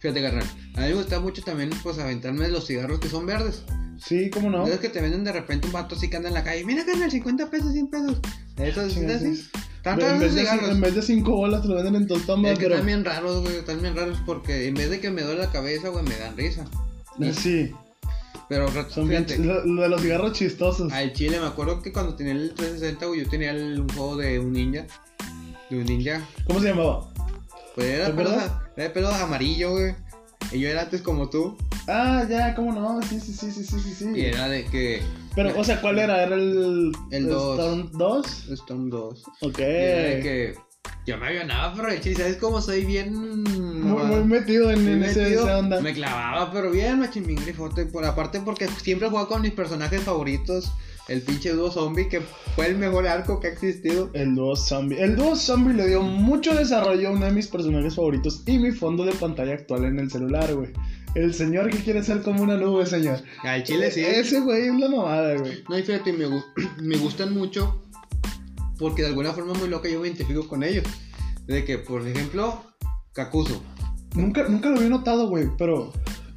Fíjate, 0.00 0.20
carnal. 0.20 0.44
A 0.74 0.80
mí 0.80 0.86
me 0.88 0.94
gusta 0.94 1.20
mucho 1.20 1.42
también, 1.42 1.70
pues, 1.82 1.98
aventarme 1.98 2.48
los 2.48 2.66
cigarros 2.66 2.98
que 2.98 3.08
son 3.08 3.26
verdes. 3.26 3.62
Sí, 4.04 4.30
cómo 4.30 4.50
no. 4.50 4.66
Es 4.66 4.80
que 4.80 4.88
te 4.88 5.00
venden 5.00 5.22
de 5.22 5.30
repente 5.30 5.68
un 5.68 5.72
vato 5.72 5.94
así 5.94 6.10
que 6.10 6.16
anda 6.16 6.28
en 6.28 6.34
la 6.34 6.42
calle. 6.42 6.64
Mira, 6.64 6.84
carnal, 6.84 7.10
50 7.10 7.50
pesos, 7.50 7.72
100 7.72 7.86
pesos. 7.88 8.18
Eso 8.56 8.82
es 8.82 8.96
así. 8.96 8.98
en, 8.98 9.06
vez 10.18 10.34
de, 10.34 10.42
en 10.42 10.80
vez 10.80 10.94
de 10.96 11.02
cinco 11.02 11.36
bolas 11.36 11.62
te 11.62 11.68
lo 11.68 11.76
venden 11.76 11.94
en 11.94 12.06
tostamba, 12.08 12.50
Es 12.50 12.58
que 12.58 12.64
pero. 12.64 12.74
están 12.74 12.86
bien 12.86 13.04
raros, 13.04 13.42
güey. 13.42 13.56
Están 13.56 13.80
bien 13.80 13.94
raros 13.94 14.18
porque 14.26 14.66
en 14.66 14.74
vez 14.74 14.90
de 14.90 14.98
que 14.98 15.10
me 15.12 15.22
duele 15.22 15.40
la 15.40 15.52
cabeza, 15.52 15.88
güey, 15.90 16.04
me 16.04 16.16
dan 16.16 16.36
risa. 16.36 16.64
Sí, 17.34 17.72
Pero, 18.48 18.68
son 18.90 19.08
fíjate, 19.08 19.38
Lo, 19.38 19.64
lo 19.64 19.82
de 19.82 19.88
los 19.88 20.02
cigarros 20.02 20.32
chistosos. 20.32 20.92
al 20.92 21.12
chile 21.12 21.40
me 21.40 21.46
acuerdo 21.46 21.80
que 21.82 21.92
cuando 21.92 22.14
tenía 22.14 22.32
el 22.32 22.52
360, 22.54 23.06
güey, 23.06 23.24
yo 23.24 23.28
tenía 23.30 23.50
el- 23.50 23.80
un 23.80 23.88
juego 23.90 24.16
de 24.16 24.38
un 24.38 24.52
ninja. 24.52 24.86
De 25.70 25.76
un 25.78 25.84
ninja. 25.84 26.26
¿Cómo 26.46 26.60
se 26.60 26.68
llamaba? 26.68 27.10
Pues 27.74 27.86
era, 27.86 28.06
¿Te 28.06 28.10
de 28.12 28.16
pelo, 28.18 28.30
acuerdas? 28.30 28.52
era 28.76 28.84
de 28.84 28.90
pelo 28.90 29.08
amarillo, 29.08 29.70
güey. 29.72 29.94
Y 30.50 30.60
yo 30.60 30.68
era 30.68 30.82
antes 30.82 31.00
como 31.00 31.30
tú. 31.30 31.56
Ah, 31.88 32.24
ya, 32.28 32.54
cómo 32.54 32.72
no. 32.72 33.00
Sí, 33.02 33.18
sí, 33.20 33.32
sí, 33.32 33.50
sí, 33.50 33.64
sí, 33.64 33.78
sí. 33.80 33.94
sí. 33.94 34.10
Y 34.14 34.24
era 34.26 34.48
de 34.48 34.64
que. 34.66 35.02
Pero, 35.34 35.58
o 35.58 35.64
sea, 35.64 35.80
¿cuál 35.80 35.98
era? 35.98 36.22
¿Era 36.22 36.34
el. 36.34 36.92
El 37.10 37.28
dos. 37.28 37.58
Storm 37.58 37.90
2? 37.92 38.48
Storm 38.50 38.90
2. 38.90 39.22
Ok. 39.40 39.58
Y 39.58 39.62
era 39.62 40.02
de 40.02 40.20
que. 40.22 40.54
Yo 41.06 41.18
me 41.18 41.26
avionaba, 41.26 41.74
pero 41.74 41.88
el 41.88 42.00
chile, 42.00 42.14
¿sabes 42.16 42.36
cómo 42.36 42.60
soy 42.60 42.84
bien. 42.84 43.42
Muy, 43.42 44.02
muy 44.04 44.24
metido 44.24 44.70
en, 44.70 45.02
ese- 45.02 45.20
metido. 45.22 45.42
esa 45.44 45.58
onda. 45.58 45.80
Me 45.80 45.92
clavaba, 45.92 46.52
pero 46.52 46.70
bien, 46.70 47.00
me 47.00 47.08
mi 47.20 47.34
grifote. 47.34 47.86
Por 47.86 48.04
aparte, 48.04 48.40
porque 48.40 48.68
siempre 48.68 49.08
jugaba 49.08 49.26
con 49.28 49.42
mis 49.42 49.52
personajes 49.52 50.02
favoritos. 50.02 50.70
El 51.08 51.20
pinche 51.22 51.50
dúo 51.50 51.68
zombie, 51.72 52.08
que 52.08 52.20
fue 52.54 52.68
el 52.68 52.78
mejor 52.78 53.08
arco 53.08 53.40
que 53.40 53.48
ha 53.48 53.50
existido. 53.50 54.10
El 54.14 54.36
dúo 54.36 54.54
zombie. 54.54 55.02
El 55.02 55.16
dúo 55.16 55.34
zombie 55.34 55.74
le 55.74 55.88
dio 55.88 56.00
mucho 56.02 56.54
desarrollo 56.54 57.08
a 57.08 57.12
uno 57.12 57.26
de 57.26 57.32
mis 57.32 57.48
personajes 57.48 57.96
favoritos 57.96 58.44
y 58.46 58.58
mi 58.60 58.70
fondo 58.70 59.04
de 59.04 59.10
pantalla 59.12 59.54
actual 59.54 59.84
en 59.84 59.98
el 59.98 60.08
celular, 60.08 60.54
güey. 60.54 60.68
El 61.16 61.34
señor 61.34 61.68
que 61.70 61.78
quiere 61.78 62.04
ser 62.04 62.22
como 62.22 62.44
una 62.44 62.56
nube, 62.56 62.86
señor. 62.86 63.18
Al 63.42 63.64
chile 63.64 63.90
sí. 63.90 64.00
Ese 64.02 64.40
güey 64.40 64.68
es 64.68 64.74
la 64.78 64.88
mamada, 64.88 65.34
güey. 65.36 65.64
No, 65.68 65.76
y 65.76 65.82
fíjate, 65.82 66.12
me, 66.12 66.26
gu- 66.28 66.44
me 66.80 66.96
gustan 66.96 67.34
mucho. 67.34 67.82
Porque 68.82 69.00
de 69.02 69.08
alguna 69.08 69.32
forma 69.32 69.54
muy 69.54 69.68
loca 69.68 69.88
yo 69.88 70.00
me 70.00 70.08
identifico 70.08 70.46
con 70.46 70.62
ellos. 70.62 70.84
De 71.46 71.64
que, 71.64 71.78
por 71.78 72.06
ejemplo, 72.06 72.62
Kakuzu. 73.14 73.62
Nunca, 74.14 74.46
nunca 74.48 74.68
lo 74.68 74.76
había 74.76 74.90
notado, 74.90 75.28
güey, 75.28 75.48
pero 75.56 75.90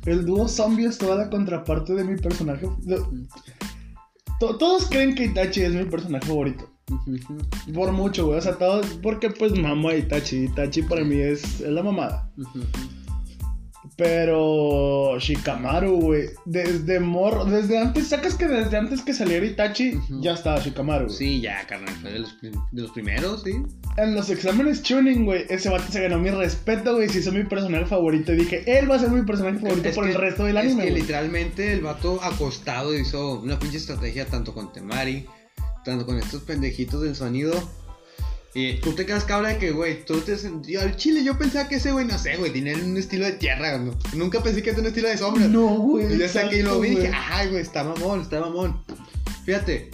el 0.06 0.26
dúo 0.26 0.48
zombie 0.48 0.86
es 0.86 0.98
toda 0.98 1.16
la 1.18 1.30
contraparte 1.30 1.94
de 1.94 2.04
mi 2.06 2.16
personaje. 2.16 2.68
to- 4.40 4.58
todos 4.58 4.86
creen 4.88 5.16
que 5.16 5.26
Itachi 5.26 5.62
es 5.64 5.74
mi 5.74 5.84
personaje 5.86 6.26
favorito. 6.28 6.70
Por 7.74 7.92
mucho, 7.92 8.28
güey. 8.28 8.38
O 8.38 8.42
sea, 8.42 8.58
todos. 8.58 8.86
Porque 9.02 9.30
pues 9.32 9.58
mamo 9.58 9.90
a 9.90 9.96
Itachi. 9.96 10.46
Itachi 10.46 10.84
para 10.84 11.04
mí 11.04 11.18
es, 11.20 11.60
es 11.62 11.72
la 11.72 11.82
mamada. 11.84 12.32
Pero 13.98 15.18
Shikamaru, 15.20 16.00
güey, 16.02 16.26
desde 16.46 17.00
morro, 17.00 17.46
desde 17.46 17.78
antes, 17.78 18.08
sacas 18.10 18.36
que 18.36 18.46
desde 18.48 18.76
antes 18.78 19.02
que 19.02 19.14
saliera 19.14 19.46
Itachi, 19.46 19.98
ya 20.22 20.34
estaba 20.34 20.60
Shikamaru. 20.60 21.10
Sí, 21.10 21.40
ya, 21.42 21.66
carnal, 21.66 21.96
fue 22.02 22.12
de 22.12 22.20
los, 22.20 22.36
de 22.42 22.82
los 22.82 22.92
primeros, 22.92 23.44
sí. 23.44 23.54
En 23.98 24.14
los 24.14 24.30
exámenes 24.30 24.84
tuning, 24.84 25.24
güey, 25.26 25.46
ese 25.50 25.70
vato 25.70 25.90
se 25.92 26.02
ganó 26.02 26.20
mi 26.20 26.30
respeto, 26.30 26.96
güey, 26.96 27.08
se 27.08 27.20
hizo 27.20 27.32
mi 27.32 27.44
personaje 27.46 27.86
favorito. 27.86 28.34
Y 28.34 28.38
dije, 28.38 28.64
él 28.80 28.92
va 28.92 28.96
a 28.96 29.00
ser 29.00 29.10
mi 29.12 29.22
personaje 29.26 29.60
favorito 29.60 29.88
Es 29.88 29.96
por 29.96 30.04
que- 30.06 30.12
el 30.12 30.18
resto 30.18 30.44
del 30.44 30.58
es 30.58 30.64
anime, 30.66 30.84
que 30.84 30.90
güey. 30.92 31.02
literalmente 31.02 31.72
el 31.74 31.82
vato 31.82 32.20
acostado 32.22 32.94
hizo 32.98 33.40
una 33.40 33.58
pinche 33.58 33.78
estrategia 33.78 34.26
tanto 34.26 34.54
con 34.54 34.74
Temari, 34.74 35.26
tanto 35.86 36.06
con 36.06 36.18
estos 36.20 36.42
pendejitos 36.44 37.02
del 37.02 37.16
sonido. 37.16 37.54
Y 38.58 38.76
tú 38.80 38.94
te 38.94 39.06
quedas 39.06 39.26
cabra 39.26 39.50
de 39.50 39.58
que, 39.58 39.72
güey, 39.72 40.06
tú 40.06 40.22
te 40.22 40.38
sentías 40.38 40.84
al 40.84 40.96
chile. 40.96 41.26
Yo 41.26 41.38
pensaba 41.38 41.68
que 41.68 41.76
ese 41.76 41.92
güey, 41.92 42.06
no 42.06 42.18
sé, 42.18 42.38
güey, 42.38 42.54
tenía 42.54 42.74
un 42.78 42.96
estilo 42.96 43.26
de 43.26 43.34
tierra, 43.34 43.78
¿no? 43.78 43.94
Nunca 44.14 44.42
pensé 44.42 44.64
que 44.64 44.70
tenía 44.72 44.84
un 44.84 44.88
estilo 44.88 45.10
de 45.10 45.18
sombra. 45.18 45.46
No, 45.50 45.68
güey. 45.76 46.16
Y 46.16 46.18
ya 46.18 46.30
saqué 46.30 46.60
y 46.60 46.64
lo 46.64 46.80
vi 46.80 46.88
y 46.88 46.96
dije, 46.96 47.12
ay, 47.14 47.50
güey, 47.50 47.62
está 47.62 47.84
mamón, 47.84 48.22
está 48.22 48.40
mamón. 48.40 48.82
Fíjate, 49.46 49.92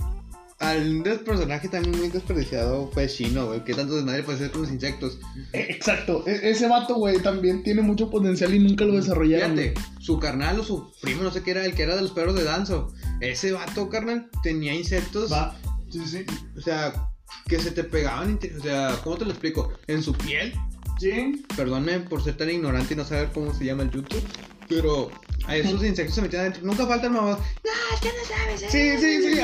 al 0.60 1.02
personaje 1.26 1.70
también 1.70 1.98
muy 1.98 2.10
desperdiciado 2.10 2.92
fue 2.94 3.08
Shino, 3.08 3.48
güey. 3.48 3.64
Que 3.64 3.74
tanto 3.74 3.96
desmadre 3.96 4.22
puede 4.22 4.38
ser 4.38 4.52
con 4.52 4.62
los 4.62 4.72
insectos. 4.72 5.18
Eh, 5.54 5.66
Exacto, 5.72 6.24
e- 6.28 6.52
ese 6.52 6.68
vato, 6.68 6.94
güey, 6.98 7.20
también 7.20 7.64
tiene 7.64 7.82
mucho 7.82 8.12
potencial 8.12 8.54
y 8.54 8.60
nunca 8.60 8.86
lo 8.86 8.94
desarrollaron. 8.94 9.58
Fíjate, 9.58 9.74
güey. 9.82 9.86
su 10.00 10.20
carnal 10.20 10.60
o 10.60 10.64
su 10.64 10.92
primo, 11.02 11.24
no 11.24 11.32
sé 11.32 11.42
qué 11.42 11.50
era, 11.50 11.66
el 11.66 11.74
que 11.74 11.82
era 11.82 11.96
de 11.96 12.04
los 12.04 12.12
perros 12.12 12.36
de 12.36 12.44
Danzo. 12.44 12.94
Ese 13.22 13.54
vato, 13.54 13.90
carnal, 13.90 14.30
tenía 14.44 14.76
insectos. 14.76 15.32
Va. 15.34 15.58
Sí, 15.90 16.00
sí. 16.06 16.26
O 16.56 16.62
sea, 16.62 17.11
que 17.48 17.60
se 17.60 17.72
te 17.72 17.84
pegaban. 17.84 18.40
O 18.58 18.62
sea, 18.62 18.98
¿cómo 19.04 19.18
te 19.18 19.26
lo 19.26 19.32
explico? 19.32 19.72
En 19.88 20.02
su 20.04 20.14
piel. 20.14 20.54
Sí. 21.00 21.44
Perdónme 21.56 22.00
por 22.02 22.24
ser 22.24 22.38
tan 22.38 22.50
ignorante 22.50 22.94
y 22.94 22.98
no 22.98 23.04
saber 23.06 23.30
cómo 23.34 23.54
se 23.54 23.66
llama 23.66 23.84
el 23.84 23.92
YouTube. 23.92 24.24
Pero 24.70 25.12
a 25.48 25.56
esos 25.56 25.84
insectos 25.84 26.16
se 26.16 26.22
metían 26.22 26.42
adentro. 26.44 26.64
Nunca 26.64 26.86
falta 26.86 27.08
el 27.08 27.14
mamá. 27.14 27.32
No, 27.32 27.96
es 27.96 28.02
que 28.02 28.08
no 28.10 28.26
sabes. 28.28 28.64
eh". 28.64 28.98
Sí, 29.00 29.02
sí, 29.02 29.36
sí. 29.36 29.42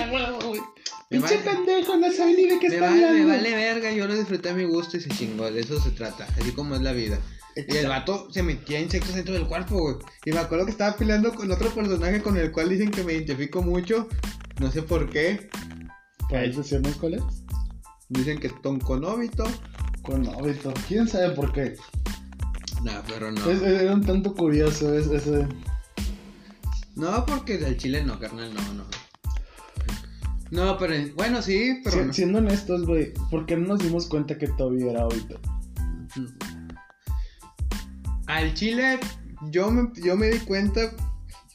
Me 1.09 1.19
Pinche 1.19 1.37
pendejo, 1.37 1.95
no 1.95 2.11
sabe 2.11 2.33
ni 2.33 2.47
de 2.47 2.59
qué 2.59 2.67
está 2.67 2.81
vale, 2.81 2.97
me 2.99 3.07
hablando. 3.07 3.27
vale 3.29 3.55
verga, 3.55 3.91
yo 3.93 4.07
lo 4.07 4.13
disfruté 4.15 4.49
a 4.49 4.53
mi 4.53 4.65
gusto 4.65 4.97
y 4.97 4.99
se 4.99 5.09
chingó, 5.09 5.49
de 5.49 5.61
eso 5.61 5.79
se 5.81 5.91
trata, 5.91 6.27
así 6.37 6.51
como 6.51 6.75
es 6.75 6.81
la 6.81 6.91
vida. 6.91 7.17
Y 7.55 7.77
el 7.77 7.87
vato 7.87 8.27
se 8.29 8.43
metía 8.43 8.81
insectos 8.81 9.15
dentro 9.15 9.33
del 9.33 9.47
cuerpo, 9.47 9.79
güey. 9.79 9.95
Y 10.25 10.31
me 10.31 10.39
acuerdo 10.39 10.65
que 10.65 10.71
estaba 10.71 10.97
peleando 10.97 11.33
con 11.33 11.49
otro 11.49 11.69
personaje 11.69 12.21
con 12.21 12.35
el 12.37 12.51
cual 12.51 12.67
dicen 12.69 12.91
que 12.91 13.03
me 13.03 13.13
identifico 13.13 13.61
mucho. 13.63 14.09
No 14.59 14.69
sé 14.69 14.81
por 14.81 15.09
qué. 15.09 15.49
¿Puedes 16.29 16.57
decirnos 16.57 16.97
cuál 16.97 17.13
es? 17.15 17.23
Dicen 18.09 18.39
que 18.39 18.47
es 18.47 18.61
Tonkonobito. 18.61 19.45
Con 20.01 20.25
Obito. 20.27 20.73
¿Quién 20.87 21.07
sabe 21.07 21.31
por 21.31 21.51
qué? 21.51 21.75
Nah, 22.83 23.01
pero 23.07 23.31
no. 23.31 23.49
Es, 23.49 23.61
era 23.61 23.93
un 23.93 24.05
tanto 24.05 24.33
curioso 24.33 24.93
es- 24.93 25.07
ese. 25.07 25.47
No, 26.95 27.25
porque 27.25 27.57
del 27.57 27.77
chile 27.77 28.03
no, 28.03 28.17
carnal, 28.19 28.53
no, 28.53 28.73
no. 28.73 28.85
No, 30.49 30.77
pero 30.77 30.93
bueno, 31.15 31.41
sí, 31.41 31.81
pero 31.83 31.97
Si- 31.97 32.05
no. 32.05 32.13
Siendo 32.13 32.37
honestos, 32.39 32.85
güey, 32.85 33.13
¿por 33.29 33.45
qué 33.45 33.57
no 33.57 33.67
nos 33.67 33.79
dimos 33.79 34.07
cuenta 34.07 34.37
que 34.37 34.47
Toby 34.47 34.87
era 34.87 35.05
Obito? 35.05 35.39
Al 38.27 38.53
chile, 38.53 38.99
yo 39.51 39.69
me, 39.71 39.89
yo 40.01 40.15
me 40.17 40.27
di 40.29 40.39
cuenta, 40.39 40.91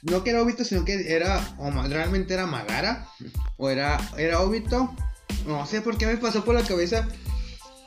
no 0.03 0.23
que 0.23 0.31
era 0.31 0.43
Obito, 0.43 0.65
sino 0.65 0.85
que 0.85 1.15
era, 1.15 1.41
o 1.59 1.71
realmente 1.89 2.35
era 2.35 2.47
Magara, 2.47 3.09
o 3.57 3.69
era, 3.71 3.99
era 4.17 4.41
Obito. 4.41 4.95
No 5.47 5.67
sé 5.67 5.81
por 5.83 5.97
qué 5.99 6.07
me 6.07 6.17
pasó 6.17 6.45
por 6.45 6.55
la 6.55 6.63
cabeza 6.63 7.07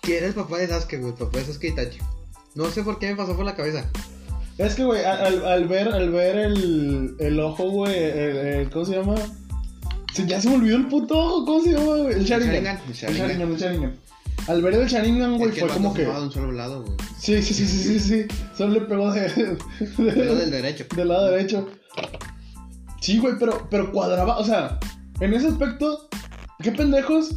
que 0.01 0.17
era 0.17 0.27
el 0.27 0.33
papá 0.33 0.57
de 0.57 0.67
Sasuke, 0.67 0.97
güey, 0.99 1.11
el 1.13 1.17
papá 1.17 1.39
de 1.39 1.45
Sasuke 1.45 1.65
Itachi. 1.69 1.99
No 2.53 2.65
sé 2.69 2.83
por 2.83 2.99
qué 2.99 3.09
me 3.09 3.15
pasó 3.15 3.35
por 3.35 3.45
la 3.45 3.55
cabeza. 3.55 3.89
Es 4.57 4.75
que, 4.75 4.85
güey, 4.85 5.03
al, 5.03 5.45
al 5.45 5.67
ver, 5.67 5.89
al 5.89 6.11
ver 6.11 6.37
el, 6.37 7.15
el 7.19 7.39
ojo, 7.39 7.69
güey, 7.71 7.93
el, 7.95 8.37
el- 8.37 8.69
¿cómo 8.69 8.85
se 8.85 8.95
llama? 8.95 9.15
Se- 10.13 10.25
ya 10.25 10.39
se 10.39 10.47
me 10.49 10.55
olvidó 10.55 10.77
el 10.77 10.87
puto 10.87 11.17
ojo, 11.17 11.45
¿cómo 11.45 11.61
se 11.63 11.71
llama, 11.73 11.97
güey? 11.97 12.13
El 12.13 12.23
Sharingan. 12.23 12.79
El 12.87 12.93
Sharingan. 12.93 13.41
El 13.41 13.57
Sharingan. 13.57 13.95
Al 14.47 14.61
ver 14.61 14.75
el 14.75 14.87
Sharingan, 14.87 15.37
güey, 15.37 15.51
fue 15.51 15.67
como 15.67 15.93
que... 15.93 16.03
fumaba 16.03 16.19
de 16.19 16.25
un 16.27 16.31
solo 16.31 16.51
lado, 16.51 16.83
güey. 16.83 16.95
Sí, 17.19 17.41
sí, 17.41 17.53
sí, 17.53 17.65
sí, 17.67 17.83
sí, 17.83 17.99
sí. 17.99 18.25
Solo 18.55 18.73
le 18.75 18.81
pegó 18.81 19.11
de... 19.11 19.57
Del 19.97 20.51
derecho. 20.51 20.85
del 20.95 21.07
lado 21.09 21.31
derecho. 21.31 21.67
Sí, 23.01 23.17
güey, 23.19 23.33
pero, 23.39 23.67
pero 23.69 23.91
cuadraba, 23.91 24.37
o 24.37 24.45
sea, 24.45 24.79
en 25.19 25.33
ese 25.33 25.47
aspecto, 25.47 26.07
qué 26.61 26.71
pendejos. 26.71 27.35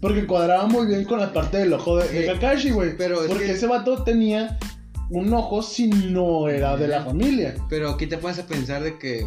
Porque 0.00 0.26
cuadraba 0.26 0.66
muy 0.66 0.86
bien 0.86 1.04
con 1.04 1.20
la 1.20 1.32
parte 1.32 1.58
del 1.58 1.72
ojo 1.74 1.96
de, 1.98 2.08
de 2.08 2.26
Kakashi, 2.26 2.70
güey. 2.70 2.96
pero 2.96 3.22
es 3.22 3.28
Porque 3.28 3.44
que- 3.46 3.52
ese 3.52 3.66
vato 3.68 4.02
tenía 4.02 4.58
un 5.10 5.32
ojo 5.32 5.62
si 5.62 5.86
no 5.88 6.48
era 6.48 6.76
de 6.76 6.88
la 6.88 7.04
familia. 7.04 7.54
Pero 7.68 7.90
aquí 7.90 8.06
te 8.08 8.18
pones 8.18 8.38
a 8.40 8.46
pensar 8.46 8.82
de 8.82 8.98
que. 8.98 9.26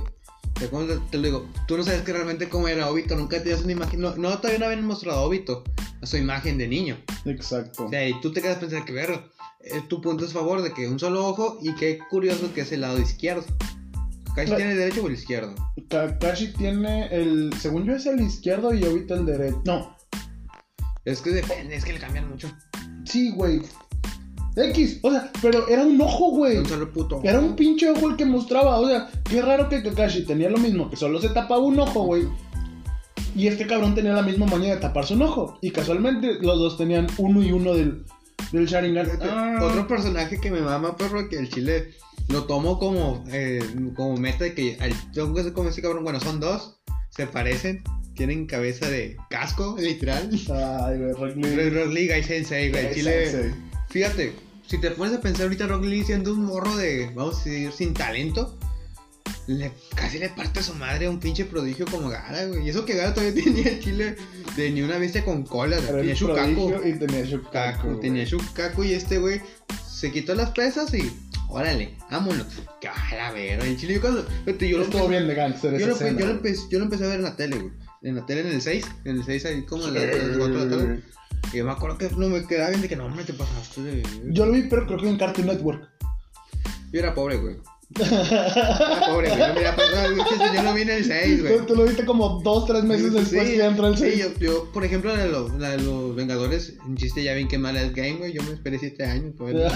cómo 0.69 0.83
te, 0.85 0.97
te 1.11 1.17
lo 1.17 1.23
digo, 1.23 1.49
tú 1.67 1.77
no 1.77 1.83
sabes 1.83 2.01
que 2.01 2.11
realmente 2.11 2.49
cómo 2.49 2.67
era 2.67 2.89
Obito, 2.89 3.15
nunca 3.15 3.41
tenías 3.41 3.61
una 3.63 3.71
imagen. 3.71 4.01
No, 4.01 4.15
no 4.17 4.37
todavía 4.37 4.59
no 4.59 4.65
habían 4.65 4.85
mostrado 4.85 5.19
a 5.19 5.23
Obito, 5.23 5.63
a 6.01 6.05
su 6.05 6.17
imagen 6.17 6.57
de 6.57 6.67
niño. 6.67 6.97
Exacto. 7.25 7.85
O 7.85 7.89
sea, 7.89 8.05
y 8.09 8.19
tú 8.19 8.33
te 8.33 8.41
quedas 8.41 8.57
pensando 8.57 8.83
que 8.85 8.91
ver, 8.91 9.11
eh, 9.61 9.81
tu 9.87 10.01
punto 10.01 10.25
es 10.25 10.33
favor 10.33 10.61
de 10.61 10.73
que 10.73 10.89
un 10.89 10.99
solo 10.99 11.25
ojo 11.25 11.57
y 11.61 11.73
qué 11.75 11.99
curioso 12.09 12.53
que 12.53 12.61
es 12.61 12.71
el 12.73 12.81
lado 12.81 12.99
izquierdo. 12.99 13.45
Claro. 14.35 14.57
tiene 14.57 14.71
el 14.73 14.77
derecho 14.77 15.03
o 15.03 15.07
el 15.07 15.13
izquierdo. 15.13 15.55
Kakashi 15.89 16.53
tiene 16.53 17.07
el. 17.07 17.51
Según 17.59 17.85
yo 17.85 17.93
es 17.95 18.05
el 18.05 18.21
izquierdo 18.21 18.73
y 18.73 18.83
Obito 18.83 19.15
el 19.15 19.25
derecho. 19.25 19.61
No, 19.65 19.95
Es 21.05 21.21
que 21.21 21.31
depende, 21.31 21.75
es 21.75 21.85
que 21.85 21.93
le 21.93 21.99
cambian 21.99 22.29
mucho. 22.29 22.51
sí, 23.05 23.31
güey. 23.31 23.61
X, 24.57 24.99
o 25.01 25.11
sea, 25.11 25.29
pero 25.41 25.67
era 25.67 25.83
un 25.83 25.99
ojo, 25.99 26.31
güey. 26.31 26.57
Un 26.57 26.65
solo 26.65 26.91
puto. 26.91 27.19
Era 27.23 27.39
un 27.39 27.55
pinche 27.57 27.89
ojo 27.89 28.09
el 28.09 28.15
que 28.15 28.23
mostraba. 28.25 28.79
O 28.79 28.87
sea, 28.87 29.09
qué 29.29 29.41
raro 29.41 29.67
que 29.67 29.83
Kakashi 29.83 30.23
tenía 30.25 30.49
lo 30.49 30.57
mismo, 30.57 30.89
que 30.89 30.95
solo 30.95 31.19
se 31.19 31.29
tapaba 31.29 31.61
un 31.61 31.77
ojo, 31.79 32.03
güey. 32.03 32.23
Y 33.35 33.47
este 33.47 33.67
cabrón 33.67 33.95
tenía 33.95 34.13
la 34.13 34.21
misma 34.21 34.45
manera 34.45 34.75
de 34.75 34.81
taparse 34.81 35.13
un 35.13 35.23
ojo. 35.23 35.57
Y 35.61 35.71
casualmente 35.71 36.35
los 36.41 36.57
dos 36.57 36.77
tenían 36.77 37.07
uno 37.17 37.43
y 37.43 37.51
uno 37.51 37.73
del, 37.73 38.05
del 38.53 38.65
Sharingan. 38.65 39.09
Ah. 39.23 39.59
Otro 39.61 39.85
personaje 39.89 40.39
que 40.39 40.49
me 40.49 40.61
mama, 40.61 40.95
perro, 40.95 41.27
que 41.27 41.37
el 41.37 41.49
chile 41.49 41.93
lo 42.29 42.45
tomo 42.45 42.79
como, 42.79 43.23
eh, 43.31 43.63
como 43.95 44.17
meta 44.17 44.43
de 44.45 44.53
que 44.53 44.77
al, 44.79 44.93
yo 45.13 45.33
cómo 45.53 45.69
ese 45.69 45.81
cabrón, 45.81 46.03
bueno, 46.03 46.19
son 46.19 46.39
dos, 46.39 46.77
se 47.09 47.27
parecen, 47.27 47.83
tienen 48.15 48.45
cabeza 48.47 48.89
de 48.89 49.17
casco, 49.29 49.75
literal. 49.79 50.29
Ay, 50.31 50.97
güey, 50.97 51.13
Rock 51.13 51.35
Lee. 51.35 51.69
Rock 51.69 51.93
Lee, 51.93 52.07
Guy 52.07 52.23
Sensei, 52.23 52.71
güey, 52.71 52.93
chile. 52.93 53.29
Sensei. 53.29 53.51
Fíjate, 53.89 54.33
si 54.67 54.79
te 54.79 54.91
pones 54.91 55.13
a 55.15 55.21
pensar 55.21 55.43
ahorita 55.43 55.67
Rock 55.67 55.83
Lee 55.85 56.03
siendo 56.03 56.33
un 56.33 56.43
morro 56.45 56.75
de, 56.75 57.11
vamos 57.13 57.41
a 57.41 57.49
decir, 57.49 57.71
sin 57.71 57.93
talento, 57.93 58.57
le, 59.47 59.71
casi 59.95 60.17
le 60.17 60.29
parte 60.29 60.59
a 60.59 60.63
su 60.63 60.73
madre 60.73 61.05
a 61.05 61.09
un 61.09 61.19
pinche 61.19 61.45
prodigio 61.45 61.85
como 61.85 62.09
Gara, 62.09 62.45
güey. 62.45 62.65
Y 62.65 62.69
eso 62.69 62.85
que 62.85 62.95
Gara 62.95 63.13
todavía 63.13 63.43
tenía 63.43 63.69
el 63.69 63.79
chile 63.79 64.15
de 64.55 64.71
ni 64.71 64.81
una 64.81 64.97
bestia 64.97 65.23
con 65.23 65.43
cola, 65.43 65.77
Era 65.77 65.99
tenía 65.99 66.13
Shukaku. 66.15 66.73
y 66.83 66.93
tenía 66.93 67.21
Shukaku. 67.23 67.99
Tenía 67.99 68.23
Shukaku 68.23 68.83
y 68.83 68.93
este 68.93 69.19
güey 69.19 69.41
se 69.87 70.11
quitó 70.11 70.35
las 70.35 70.51
pesas 70.51 70.93
y 70.93 71.11
órale, 71.49 71.97
vámonos. 72.11 72.47
Que 72.79 72.87
a 72.87 72.93
la 73.15 73.31
verga, 73.31 73.65
el 73.65 73.77
chile 73.77 73.95
yo 73.95 74.01
cuando 74.01 74.25
yo 74.45 74.77
lo 74.77 74.83
Estuvo 74.83 75.07
bien 75.07 75.27
de 75.27 75.35
yo 75.35 75.41
lo, 75.87 75.93
escena, 75.93 76.19
yo, 76.19 76.25
lo 76.25 76.31
empecé, 76.33 76.63
yo 76.69 76.79
lo 76.79 76.85
empecé 76.85 77.05
a 77.05 77.07
ver 77.07 77.17
en 77.17 77.23
la 77.23 77.35
tele, 77.35 77.57
güey. 77.57 77.73
En 78.03 78.15
la 78.15 78.25
tele 78.25 78.41
en 78.41 78.47
el 78.47 78.61
6, 78.61 78.85
en 79.05 79.17
el 79.17 79.23
6 79.23 79.45
ahí 79.45 79.65
como 79.65 79.87
en 79.87 79.95
la, 79.95 80.03
en 80.03 80.29
las 80.29 80.37
cuatro 80.37 80.59
de 80.59 80.65
la 80.65 80.77
tarde. 80.77 81.03
Y 81.53 81.57
yo 81.57 81.65
me 81.65 81.71
acuerdo 81.71 81.97
que 81.97 82.09
no 82.09 82.29
me 82.29 82.45
quedaba 82.45 82.69
bien 82.69 82.81
de 82.81 82.89
que 82.89 82.95
no, 82.95 83.05
hombre, 83.05 83.23
te 83.23 83.33
pasaste 83.33 83.81
de... 83.81 84.03
Yo 84.25 84.45
lo 84.45 84.51
vi, 84.51 84.63
pero 84.63 84.85
creo 84.85 84.99
que 84.99 85.09
en 85.09 85.17
Cartoon 85.17 85.47
Network. 85.47 85.89
Yo 86.91 86.99
era 86.99 87.13
pobre, 87.13 87.37
güey. 87.37 87.57
Era 87.99 88.99
pobre, 89.07 89.29
güey. 89.29 89.39
No, 89.39 89.53
mira, 89.53 89.75
pues, 89.75 89.87
no, 89.91 90.53
yo 90.55 90.63
lo 90.63 90.73
vi 90.73 90.81
en 90.81 90.89
el 90.89 91.05
6, 91.05 91.41
güey. 91.41 91.57
Tú, 91.57 91.65
tú 91.65 91.75
lo 91.75 91.85
viste 91.85 92.05
como 92.05 92.41
dos, 92.43 92.65
tres 92.65 92.83
meses 92.83 93.13
después 93.13 93.43
Sí, 93.45 93.51
que 93.51 93.57
ya 93.57 93.67
entró 93.67 93.87
el 93.87 93.97
sí, 93.97 94.11
6. 94.11 94.17
yo, 94.19 94.39
yo, 94.39 94.71
por 94.71 94.83
ejemplo, 94.83 95.15
la 95.15 95.23
de, 95.23 95.31
los, 95.31 95.53
la 95.55 95.69
de 95.71 95.77
los 95.81 96.15
Vengadores, 96.15 96.73
en 96.85 96.95
chiste 96.95 97.23
ya 97.23 97.33
ven 97.33 97.47
que 97.47 97.57
mala 97.57 97.81
es 97.81 97.93
game, 97.93 98.15
güey. 98.15 98.33
Yo 98.33 98.43
me 98.43 98.51
esperé 98.51 98.79
7 98.79 99.05
años. 99.05 99.33
Pues, 99.37 99.53
no. 99.55 99.61
no 99.61 99.69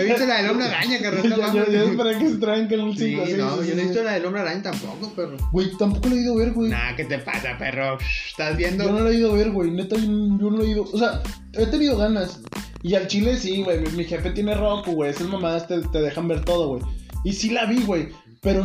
he 0.00 0.04
visto 0.04 0.26
la 0.26 0.42
del 0.42 0.50
hombre 0.50 0.66
araña, 0.66 0.98
carnal. 1.00 1.28
no 1.28 1.36
yo, 1.36 1.52
yo, 1.66 1.72
yo 1.72 1.84
esperé 1.90 2.18
que 2.18 2.28
se 2.30 2.36
traen 2.36 2.68
con 2.68 2.80
el 2.80 2.96
5. 2.96 2.96
Sí, 2.96 3.32
sí, 3.32 3.38
no, 3.38 3.62
sí, 3.62 3.68
yo 3.68 3.74
no 3.74 3.80
he 3.80 3.82
sí. 3.82 3.88
visto 3.88 4.02
la 4.02 4.12
del 4.12 4.26
hombre 4.26 4.40
araña 4.42 4.62
tampoco, 4.62 5.12
perro. 5.14 5.36
Güey, 5.52 5.70
tampoco 5.78 6.08
lo 6.08 6.16
he 6.16 6.20
ido 6.20 6.34
a 6.34 6.36
ver, 6.38 6.52
güey. 6.52 6.70
Nah, 6.70 6.94
¿qué 6.96 7.04
te 7.04 7.18
pasa, 7.18 7.56
perro? 7.58 7.98
¿Estás 8.28 8.56
viendo? 8.56 8.84
Yo 8.84 8.92
no 8.92 9.00
lo 9.00 9.10
he 9.10 9.16
ido 9.16 9.32
a 9.32 9.36
ver, 9.36 9.50
güey. 9.50 9.70
Neta, 9.70 9.96
yo 9.96 10.06
no 10.06 10.50
lo 10.50 10.62
he 10.62 10.68
ido. 10.70 10.84
O 10.84 10.98
sea, 10.98 11.22
he 11.58 11.66
tenido 11.66 11.96
ganas. 11.96 12.40
Y 12.82 12.94
al 12.94 13.06
chile 13.08 13.36
sí, 13.36 13.62
güey. 13.62 13.80
Mi, 13.80 13.90
mi 13.90 14.04
jefe 14.04 14.30
tiene 14.30 14.54
Roku, 14.54 14.92
güey. 14.92 15.10
Esas 15.10 15.28
mamadas 15.28 15.66
te, 15.66 15.80
te 15.80 16.00
dejan 16.00 16.28
ver 16.28 16.44
todo, 16.44 16.68
güey. 16.68 16.82
Y 17.24 17.32
sí 17.32 17.50
la 17.50 17.66
vi, 17.66 17.82
güey. 17.82 18.08
Pero 18.42 18.64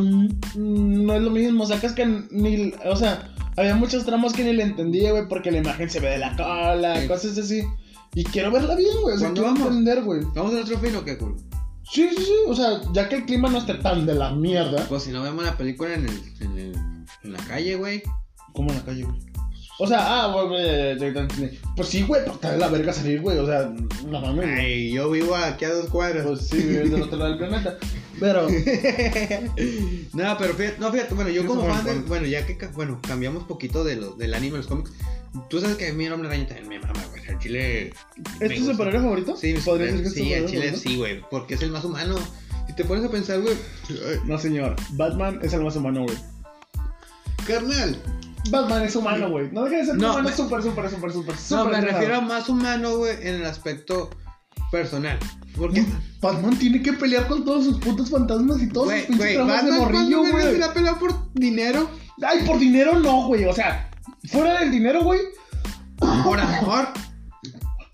no 0.55 1.13
es 1.13 1.21
lo 1.21 1.31
mismo. 1.31 1.65
Sacas 1.65 1.93
que 1.93 2.05
ni. 2.05 2.73
O 2.85 2.95
sea, 2.95 3.33
había 3.57 3.75
muchos 3.75 4.05
tramos 4.05 4.33
que 4.33 4.43
ni 4.43 4.53
le 4.53 4.63
entendía, 4.63 5.11
güey. 5.11 5.27
Porque 5.27 5.51
la 5.51 5.57
imagen 5.59 5.89
se 5.89 5.99
ve 5.99 6.09
de 6.11 6.19
la 6.19 6.35
cola, 6.35 7.01
Sí. 7.01 7.07
cosas 7.07 7.37
así. 7.37 7.63
Y 8.13 8.23
quiero 8.25 8.51
verla 8.51 8.75
bien, 8.75 8.93
güey. 9.01 9.15
O 9.15 9.17
sea, 9.17 9.29
¿Cuándo 9.29 9.41
quiero 9.41 9.55
vamos? 9.55 9.67
entender, 9.69 10.03
güey. 10.03 10.21
¿Vamos 10.35 10.53
al 10.53 10.61
otro 10.63 10.77
fin 10.79 10.95
o 10.95 11.03
qué, 11.05 11.17
culo? 11.17 11.37
Sí, 11.89 12.07
sí, 12.15 12.23
sí. 12.23 12.33
O 12.47 12.53
sea, 12.53 12.81
ya 12.93 13.09
que 13.09 13.15
el 13.15 13.25
clima 13.25 13.49
no 13.49 13.57
esté 13.57 13.73
tan 13.75 14.05
de 14.05 14.13
la 14.13 14.31
mierda. 14.35 14.85
Pues 14.87 15.03
si 15.03 15.11
no 15.11 15.23
vemos 15.23 15.43
la 15.43 15.57
película 15.57 15.93
en, 15.95 16.07
el, 16.07 16.21
en, 16.41 16.57
el, 16.59 16.75
en 17.23 17.33
la 17.33 17.39
calle, 17.39 17.75
güey. 17.75 18.03
Como 18.53 18.69
en 18.71 18.77
la 18.77 18.83
calle, 18.83 19.03
güey. 19.03 19.17
O 19.83 19.87
sea, 19.87 19.97
ah, 20.25 20.27
güey, 20.31 20.95
pues 21.75 21.87
sí, 21.87 22.03
güey, 22.03 22.21
de 22.39 22.57
la 22.57 22.67
verga 22.67 22.93
salir, 22.93 23.19
güey. 23.19 23.39
O 23.39 23.47
sea, 23.47 23.73
no 24.05 24.21
mames. 24.21 24.47
Ay, 24.47 24.91
yo 24.93 25.09
vivo 25.09 25.35
aquí 25.35 25.65
a 25.65 25.73
dos 25.73 25.87
cuadras. 25.89 26.23
Pues 26.23 26.41
sí, 26.49 26.57
vives 26.57 26.91
del 26.91 27.01
otro 27.01 27.17
lado 27.17 27.31
del 27.31 27.39
planeta. 27.39 27.77
Pero, 28.19 28.47
no, 30.13 30.37
pero 30.37 30.53
fíjate, 30.53 30.75
no, 30.79 30.91
fíjate, 30.91 31.15
bueno, 31.15 31.31
yo 31.31 31.47
como 31.47 31.65
fan 31.65 31.83
de, 31.83 31.95
bueno, 32.01 32.27
ya 32.27 32.45
que, 32.45 32.55
bueno, 32.75 32.99
cambiamos 33.07 33.45
poquito 33.45 33.83
de 33.83 33.95
lo, 33.95 34.11
del 34.11 34.35
anime, 34.35 34.57
los 34.57 34.67
cómics, 34.67 34.91
tú 35.49 35.59
sabes 35.59 35.77
que 35.77 35.87
a 35.87 35.93
mí 35.93 36.05
el 36.05 36.13
Hombre 36.13 36.27
Araña 36.29 36.45
también 36.45 36.67
me 36.69 36.79
mama, 36.79 37.03
güey, 37.09 37.23
el 37.27 37.39
chile... 37.39 37.93
me 38.39 38.45
¿es 38.45 38.59
tu 38.59 38.71
superhéroe 38.71 39.01
favorito? 39.01 39.35
Sí, 39.35 39.55
¿Podría 39.65 39.87
superhéroe- 39.87 39.97
decir 39.97 40.03
que 40.03 40.07
es 40.07 40.13
tu 40.13 40.19
sí, 40.19 40.23
superhéroe 40.25 40.51
chile 40.51 40.77
sí, 40.77 40.97
güey, 40.97 41.21
porque 41.31 41.55
es 41.55 41.61
el 41.63 41.71
más 41.71 41.83
humano. 41.83 42.15
Si 42.67 42.75
te 42.75 42.85
pones 42.85 43.03
a 43.03 43.09
pensar, 43.09 43.41
güey, 43.41 43.55
No, 44.25 44.37
señor. 44.37 44.75
Batman 44.91 45.39
es 45.41 45.53
el 45.53 45.61
más 45.63 45.75
humano, 45.75 46.03
güey. 46.03 46.17
carnal, 47.47 47.97
Batman 48.49 48.83
es 48.83 48.95
humano, 48.95 49.29
güey. 49.29 49.51
No 49.51 49.63
deja 49.65 49.77
de 49.77 49.85
ser 49.85 49.95
No, 49.95 50.11
humano, 50.13 50.29
es 50.29 50.35
súper, 50.35 50.63
súper, 50.63 50.89
súper, 50.89 51.11
súper, 51.11 51.35
no, 51.51 51.65
me 51.65 51.81
refiero 51.81 52.15
a 52.17 52.21
más 52.21 52.49
humano, 52.49 52.97
güey, 52.97 53.15
en 53.21 53.35
el 53.35 53.45
aspecto 53.45 54.09
personal. 54.71 55.19
Porque, 55.55 55.85
Batman 56.21 56.57
tiene 56.57 56.81
que 56.81 56.93
pelear 56.93 57.27
con 57.27 57.43
todos 57.45 57.65
sus 57.65 57.77
putos 57.79 58.09
fantasmas 58.09 58.61
y 58.61 58.69
todos 58.69 58.87
güey, 58.87 58.99
sus 58.99 59.07
pinches 59.07 59.25
güey, 59.25 59.35
traumas 59.35 59.65
de 59.65 59.71
Batman 59.71 59.91
morrillo, 59.91 60.17
cuando 60.19 60.37
verga 60.37 60.41
güey. 60.49 60.53
se 60.53 60.59
la 60.67 60.73
pelea 60.73 60.95
por 60.95 61.33
dinero, 61.33 61.89
Ay, 62.23 62.45
por 62.45 62.59
dinero 62.59 62.99
no, 62.99 63.27
güey. 63.27 63.45
O 63.45 63.53
sea, 63.53 63.89
fuera 64.29 64.59
del 64.59 64.71
dinero, 64.71 65.03
güey. 65.03 65.19
por 66.23 66.39
amor. 66.39 66.87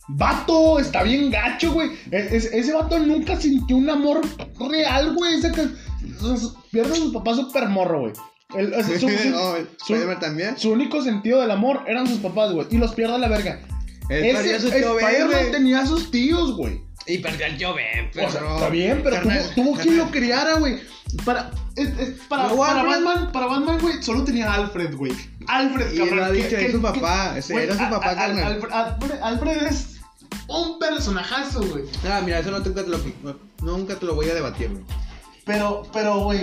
Vato, 0.09 0.79
está 0.79 1.03
bien 1.03 1.29
gacho, 1.29 1.73
güey. 1.73 1.91
E- 2.11 2.29
es- 2.31 2.45
ese 2.53 2.73
vato 2.73 2.97
nunca 2.99 3.35
sintió 3.39 3.75
un 3.75 3.89
amor 3.89 4.21
real, 4.69 5.13
güey. 5.15 5.35
Ese 5.35 5.51
que 5.51 5.67
sus- 6.19 6.55
pierde 6.71 6.93
a 6.93 6.95
su 6.95 7.11
papá 7.11 7.33
súper 7.35 7.67
morro, 7.67 8.01
güey. 8.01 8.13
El- 8.55 8.73
o 8.73 8.83
sea, 8.83 8.99
su, 8.99 9.09
su- 9.09 9.35
Oh, 9.35 9.55
su- 9.85 10.19
también. 10.19 10.57
su 10.57 10.71
único 10.71 11.01
sentido 11.03 11.41
del 11.41 11.51
amor 11.51 11.83
eran 11.87 12.07
sus 12.07 12.19
papás, 12.19 12.51
güey. 12.53 12.67
Y 12.71 12.77
los 12.77 12.93
pierde 12.93 13.15
a 13.15 13.17
la 13.17 13.27
verga. 13.27 13.59
Él 14.09 14.23
Ese 14.23 14.69
Ben, 14.69 15.27
güey. 15.27 15.51
tenía 15.51 15.81
a 15.81 15.85
sus 15.85 16.09
tíos, 16.11 16.55
güey. 16.55 16.81
Y 17.05 17.17
perdió 17.19 17.45
al 17.45 17.57
tío 17.57 17.73
Ben, 17.73 18.09
O 18.09 18.13
sea, 18.31 18.39
pero... 18.41 18.55
está 18.55 18.69
bien, 18.69 19.01
pero 19.03 19.17
tuvo, 19.21 19.29
Carnal, 19.29 19.55
tuvo 19.55 19.73
quien 19.77 19.97
lo 19.97 20.11
criara, 20.11 20.53
güey. 20.59 20.79
Para, 21.25 21.51
es- 21.75 21.97
es- 21.99 22.09
para, 22.27 22.47
No, 22.49 22.57
para. 22.57 22.83
Batman, 22.83 23.31
para 23.31 23.45
Batman, 23.47 23.77
güey, 23.81 24.01
solo 24.01 24.23
tenía 24.23 24.49
a 24.51 24.55
Alfred, 24.55 24.95
güey. 24.95 25.11
Alfred, 25.47 25.93
Y 25.93 25.97
cabrón. 25.99 26.17
lo 26.17 26.25
ha 26.25 26.27
que- 26.27 26.33
dicho, 26.33 26.49
que- 26.49 26.65
es 26.65 26.71
su 26.73 26.77
que- 26.81 26.87
papá, 26.87 27.37
ese 27.37 27.53
güey, 27.53 27.65
era 27.65 27.75
su 27.77 27.83
a- 27.83 27.89
papá, 27.89 28.11
a- 28.11 28.15
carnal. 28.15 28.43
Alfred, 28.53 28.71
Alfred- 28.71 29.19
Alfred 29.21 29.63
es 29.67 29.99
un 30.47 30.79
personajazo, 30.79 31.61
güey. 31.63 31.83
Ah, 32.09 32.21
mira, 32.23 32.39
eso 32.39 32.51
no, 32.51 32.59
nunca 32.59 32.83
te 32.83 32.89
lo, 32.89 32.99
nunca 33.61 33.95
te 33.95 34.05
lo 34.05 34.15
voy 34.15 34.29
a 34.29 34.33
debatir, 34.33 34.69
güey. 34.69 34.83
Pero, 35.47 35.83
pero, 35.93 36.19
güey, 36.19 36.41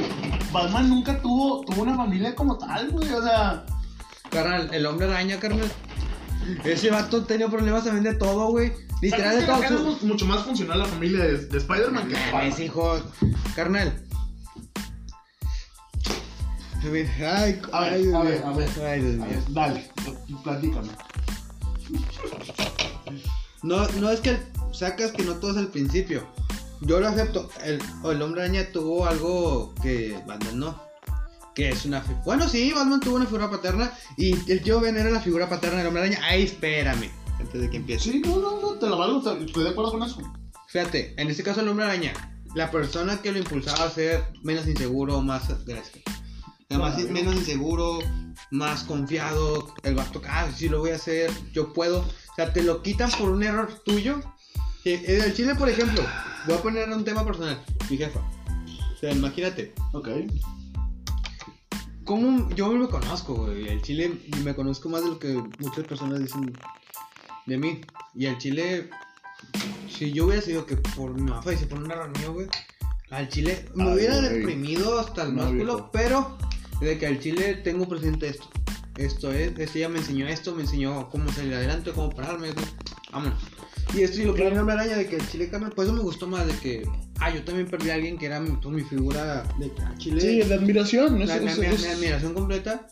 Batman 0.50 0.88
nunca 0.88 1.20
tuvo, 1.20 1.60
tuvo 1.66 1.82
una 1.82 1.94
familia 1.94 2.34
como 2.34 2.56
tal, 2.58 2.90
güey. 2.90 3.08
O 3.12 3.22
sea, 3.22 3.64
Carnal, 4.30 4.70
el 4.72 4.86
hombre 4.86 5.06
araña, 5.06 5.38
carnal. 5.38 5.70
Ese 6.64 6.90
vato 6.90 7.24
tenía 7.24 7.48
problemas 7.48 7.84
también 7.84 8.04
de 8.04 8.14
todo, 8.18 8.48
güey. 8.48 8.72
Literal 9.02 9.36
de 9.38 9.46
¿sabes 9.46 9.68
que 9.70 9.74
todo. 9.76 9.96
es 9.96 10.02
mucho 10.02 10.24
más 10.26 10.42
funcional 10.42 10.78
la 10.78 10.86
familia 10.86 11.22
de, 11.24 11.38
de 11.46 11.58
Spider-Man 11.58 12.08
que 12.08 12.14
Mames, 12.14 12.32
Batman. 12.32 12.62
hijo. 12.62 13.00
Carnal. 13.54 14.02
A 16.82 16.88
ver, 16.88 17.08
ay, 17.22 17.60
A 17.72 17.80
ver, 17.80 17.92
ay, 17.92 18.02
Dios 18.02 18.14
a 18.14 18.22
ver, 18.22 18.42
a 18.44 18.52
ver. 18.52 18.68
Ay, 18.86 19.00
Dios 19.02 19.14
A 19.14 19.26
mío. 19.26 19.28
ver, 19.28 19.52
Dale, 19.52 19.90
platícame. 20.42 20.88
No, 23.62 23.86
no 24.00 24.10
es 24.10 24.20
que 24.20 24.38
sacas 24.72 25.12
que 25.12 25.22
no 25.22 25.34
todo 25.34 25.52
es 25.52 25.56
al 25.58 25.68
principio. 25.68 26.26
Yo 26.80 27.00
lo 27.00 27.08
acepto. 27.08 27.48
El, 27.64 27.80
el 28.04 28.22
hombre 28.22 28.42
araña 28.42 28.70
tuvo 28.72 29.06
algo 29.06 29.74
que 29.82 30.18
Batman 30.26 30.58
no. 30.58 30.82
Que 31.54 31.70
es 31.70 31.84
una. 31.84 32.00
Bueno, 32.24 32.48
sí, 32.48 32.72
Batman 32.72 33.00
tuvo 33.00 33.16
una 33.16 33.26
figura 33.26 33.50
paterna. 33.50 33.92
Y 34.16 34.32
el 34.50 34.62
tío 34.62 34.80
Ben 34.80 34.96
era 34.96 35.10
la 35.10 35.20
figura 35.20 35.48
paterna 35.48 35.78
del 35.78 35.86
hombre 35.86 36.02
araña. 36.02 36.20
Ay, 36.22 36.44
espérame. 36.44 37.10
Antes 37.38 37.60
de 37.60 37.70
que 37.70 37.76
empiece. 37.76 38.12
Sí, 38.12 38.22
no, 38.24 38.38
no, 38.38 38.60
no, 38.60 38.72
te 38.74 38.86
lo 38.86 38.96
valgo, 38.96 39.18
estoy 39.18 39.64
de 39.64 39.70
acuerdo 39.70 39.92
con 39.92 40.02
eso. 40.02 40.20
Fíjate, 40.68 41.14
en 41.20 41.30
este 41.30 41.42
caso 41.42 41.60
el 41.60 41.68
hombre 41.68 41.86
araña. 41.86 42.12
La 42.54 42.70
persona 42.70 43.20
que 43.20 43.32
lo 43.32 43.38
impulsaba 43.38 43.84
a 43.84 43.90
ser 43.90 44.24
menos 44.42 44.66
inseguro, 44.66 45.20
más. 45.20 45.64
Gracias. 45.64 46.04
Más, 46.70 46.98
no. 46.98 47.08
menos 47.10 47.34
inseguro, 47.34 47.98
más 48.50 48.84
confiado. 48.84 49.74
El 49.82 49.94
vato, 49.94 50.20
ah, 50.28 50.48
sí 50.54 50.68
lo 50.68 50.80
voy 50.80 50.90
a 50.90 50.96
hacer, 50.96 51.30
yo 51.52 51.72
puedo. 51.72 52.00
O 52.00 52.34
sea, 52.36 52.52
te 52.52 52.62
lo 52.62 52.82
quitan 52.82 53.10
por 53.12 53.30
un 53.30 53.42
error 53.42 53.72
tuyo. 53.84 54.20
Que 54.84 54.94
En 55.16 55.22
el 55.22 55.34
Chile, 55.34 55.54
por 55.54 55.68
ejemplo, 55.68 56.02
voy 56.46 56.56
a 56.56 56.62
poner 56.62 56.88
un 56.90 57.04
tema 57.04 57.24
personal. 57.24 57.58
Mi 57.90 57.96
jefa. 57.96 58.20
O 58.20 58.96
sea, 59.00 59.12
imagínate. 59.12 59.72
Ok. 59.92 60.08
¿Cómo 62.04 62.50
yo 62.50 62.70
me 62.72 62.86
conozco, 62.86 63.34
güey? 63.34 63.66
El 63.68 63.80
Chile 63.80 64.12
me 64.44 64.54
conozco 64.54 64.90
más 64.90 65.02
de 65.02 65.08
lo 65.08 65.18
que 65.18 65.42
muchas 65.58 65.84
personas 65.86 66.20
dicen 66.20 66.52
de 67.46 67.56
mí. 67.56 67.80
Y 68.14 68.26
el 68.26 68.36
Chile, 68.36 68.90
si 69.90 70.12
yo 70.12 70.26
hubiera 70.26 70.42
sido 70.42 70.66
que 70.66 70.76
por 70.76 71.14
mi 71.14 71.22
mamá 71.22 71.42
fallece 71.42 71.66
por 71.66 71.78
un 71.78 71.90
error 71.90 72.10
mío, 72.18 72.34
güey, 72.34 72.46
al 73.10 73.28
Chile 73.30 73.66
me 73.74 73.84
Ay, 73.84 73.94
hubiera 73.94 74.18
güey. 74.18 74.34
deprimido 74.38 74.98
hasta 75.00 75.22
el 75.22 75.34
No, 75.34 75.44
músculo, 75.44 75.74
viejo. 75.76 75.90
pero 75.92 76.38
de 76.80 76.98
que 76.98 77.06
al 77.06 77.20
Chile 77.20 77.54
tengo 77.64 77.88
presente 77.88 78.28
esto. 78.28 78.50
Esto 78.96 79.32
es, 79.32 79.58
este 79.58 79.80
ya 79.80 79.88
me 79.88 79.98
enseñó 79.98 80.28
esto, 80.28 80.54
me 80.54 80.62
enseñó 80.62 81.08
cómo 81.08 81.32
salir 81.32 81.54
adelante, 81.54 81.90
cómo 81.92 82.10
pararme, 82.10 82.52
güey. 82.52 82.66
vámonos. 83.10 83.38
Y 83.92 84.02
esto 84.02 84.20
y 84.20 84.24
lo 84.24 84.34
que 84.34 84.42
viene 84.42 84.58
hombre 84.58 84.74
araña 84.74 84.96
de 84.96 85.06
que 85.06 85.16
el 85.16 85.28
Chile, 85.28 85.48
carnal, 85.50 85.72
pues 85.74 85.86
eso 85.88 85.96
me 85.96 86.02
gustó 86.02 86.26
más 86.26 86.46
de 86.46 86.52
que, 86.54 86.82
ah, 87.20 87.30
yo 87.30 87.44
también 87.44 87.68
perdí 87.68 87.90
a 87.90 87.94
alguien 87.94 88.16
que 88.18 88.26
era 88.26 88.40
mi, 88.40 88.50
pues, 88.56 88.74
mi 88.74 88.82
figura 88.82 89.42
de 89.58 89.70
al 89.84 89.98
Chile. 89.98 90.20
Sí, 90.20 90.38
de 90.48 90.54
admiración, 90.54 91.18
La, 91.26 91.36
eso, 91.36 91.44
la- 91.44 91.54
mi- 91.56 91.66
es- 91.74 91.80
mi 91.82 91.86
admiración 91.88 92.34
completa. 92.34 92.88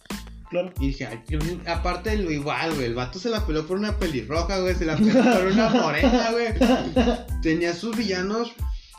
Claro. 0.51 0.71
Y 0.79 0.89
dije, 0.89 1.07
ay, 1.07 1.21
aparte 1.67 2.15
lo 2.19 2.31
igual, 2.31 2.75
güey. 2.75 2.85
El 2.87 2.95
vato 2.95 3.19
se 3.19 3.31
la 3.31 3.47
peló 3.47 3.67
por 3.67 3.79
una 3.79 3.97
pelirroja, 3.99 4.59
güey. 4.61 4.75
Se 4.75 4.85
la 4.85 4.97
peló 4.97 5.23
por 5.23 5.47
una 5.47 5.69
morena, 5.71 6.31
güey. 6.31 6.49
Tenía 7.43 7.73
sus 7.75 7.97
villanos. 7.97 8.53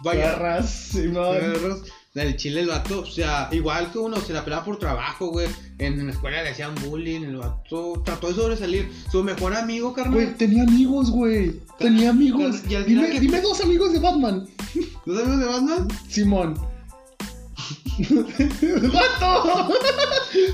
Vaya. 0.03 0.31
Garras, 0.31 0.69
Simón. 0.69 1.37
Del 2.13 2.35
chile 2.37 2.61
el 2.61 2.67
vato, 2.67 2.99
o 2.99 3.05
sea, 3.07 3.49
igual 3.51 3.91
que 3.91 3.97
uno 3.97 4.17
se 4.21 4.33
la 4.33 4.43
pelaba 4.45 4.63
por 4.63 4.77
trabajo, 4.77 5.29
güey. 5.29 5.47
En, 5.79 6.05
la 6.05 6.11
escuela 6.11 6.43
le 6.43 6.49
hacían 6.49 6.75
bullying, 6.85 7.21
el 7.21 7.37
vato 7.37 8.03
trató 8.05 8.27
de 8.27 8.35
sobresalir. 8.35 8.87
Su 9.11 9.23
mejor 9.23 9.55
amigo, 9.55 9.93
carnal. 9.95 10.13
Güey, 10.13 10.37
tenía 10.37 10.61
amigos, 10.61 11.09
güey. 11.09 11.59
Tenía 11.79 12.11
amigos. 12.11 12.61
Y 12.69 12.75
al 12.75 12.83
final 12.85 13.05
Dime, 13.05 13.15
que- 13.15 13.19
dime 13.19 13.41
dos 13.41 13.59
amigos 13.61 13.93
de 13.93 13.99
Batman. 13.99 14.45
¿Los 15.07 15.23
amigos 15.23 15.39
de 15.39 15.45
Batman? 15.47 15.87
Simón. 16.07 16.53
¡Vato! 18.93 19.73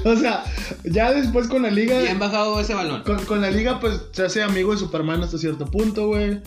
o 0.05 0.15
sea, 0.15 0.45
ya 0.85 1.11
después 1.11 1.49
con 1.49 1.63
la 1.63 1.71
liga. 1.71 2.01
Y 2.01 2.07
han 2.07 2.19
bajado 2.19 2.57
ese 2.61 2.73
balón. 2.73 3.03
Con, 3.03 3.25
con 3.25 3.41
la 3.41 3.51
liga, 3.51 3.81
pues 3.81 3.99
se 4.13 4.23
hace 4.23 4.43
amigo 4.43 4.71
de 4.71 4.77
Superman 4.77 5.23
hasta 5.23 5.37
cierto 5.37 5.65
punto, 5.65 6.07
güey. 6.07 6.41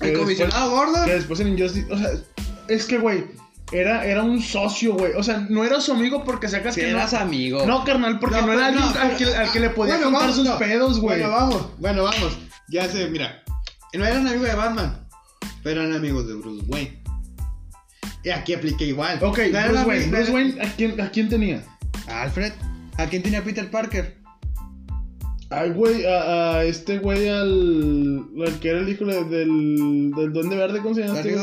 El 0.00 0.18
comisionado 0.18 0.72
gordo. 0.72 1.04
Que 1.04 1.14
después 1.14 1.38
en 1.38 1.48
Injustice. 1.48 1.86
O 1.92 1.96
sea, 1.96 2.08
es 2.66 2.86
que, 2.86 2.98
güey, 2.98 3.24
era, 3.72 4.04
era 4.04 4.22
un 4.22 4.40
socio, 4.40 4.94
güey. 4.94 5.12
O 5.16 5.22
sea, 5.22 5.46
no 5.48 5.64
era 5.64 5.80
su 5.80 5.92
amigo 5.92 6.24
porque 6.24 6.48
sacas 6.48 6.74
que 6.74 6.90
eras 6.90 7.12
no. 7.12 7.18
amigo. 7.18 7.66
No, 7.66 7.84
carnal, 7.84 8.18
porque 8.18 8.36
no, 8.36 8.46
No, 8.46 8.52
era 8.52 8.70
pues, 8.70 8.82
alguien 8.82 8.94
no, 8.94 9.00
al, 9.00 9.16
que, 9.16 9.24
al 9.36 9.52
que 9.52 9.60
le 9.60 9.70
podía 9.70 9.94
Bueno, 9.94 10.10
contar 10.12 10.30
vamos, 10.30 10.46
sus 10.46 10.56
pedos, 10.56 11.00
güey. 11.00 11.20
Bueno, 11.20 11.34
vamos, 11.34 11.68
bueno, 11.78 12.02
vamos. 12.04 12.38
Ya 12.68 12.88
sé, 12.88 13.08
mira. 13.08 13.42
No 13.92 14.04
eran 14.04 14.26
amigos 14.26 14.48
de 14.48 14.54
Batman, 14.54 15.08
pero 15.62 15.82
eran 15.82 15.96
amigos 15.96 16.26
de 16.28 16.34
Bruce 16.34 16.64
Wayne. 16.68 17.02
Y 18.22 18.30
aquí 18.30 18.54
apliqué 18.54 18.86
igual. 18.86 19.18
Ok, 19.22 19.38
Bruce 19.50 19.84
Wayne. 19.84 20.06
Bruce 20.06 20.32
Wayne, 20.32 20.62
¿a 20.62 20.68
quién, 20.72 21.00
¿a 21.00 21.08
quién 21.10 21.28
tenía? 21.28 21.62
¿A 22.08 22.22
Alfred. 22.22 22.52
¿A 22.98 23.06
quién 23.06 23.22
tenía 23.22 23.42
Peter 23.42 23.70
Parker? 23.70 24.15
Ay, 25.48 25.70
güey, 25.70 26.04
a, 26.04 26.56
a 26.56 26.64
este 26.64 26.98
güey, 26.98 27.28
al, 27.28 28.24
al 28.44 28.58
que 28.58 28.68
era 28.70 28.80
el 28.80 28.88
hijo 28.88 29.04
de- 29.04 29.24
del, 29.24 30.10
del 30.16 30.32
Duende 30.32 30.56
Verde, 30.56 30.80
¿cómo 30.82 30.94
se 30.94 31.02
llama 31.06 31.20
este 31.20 31.36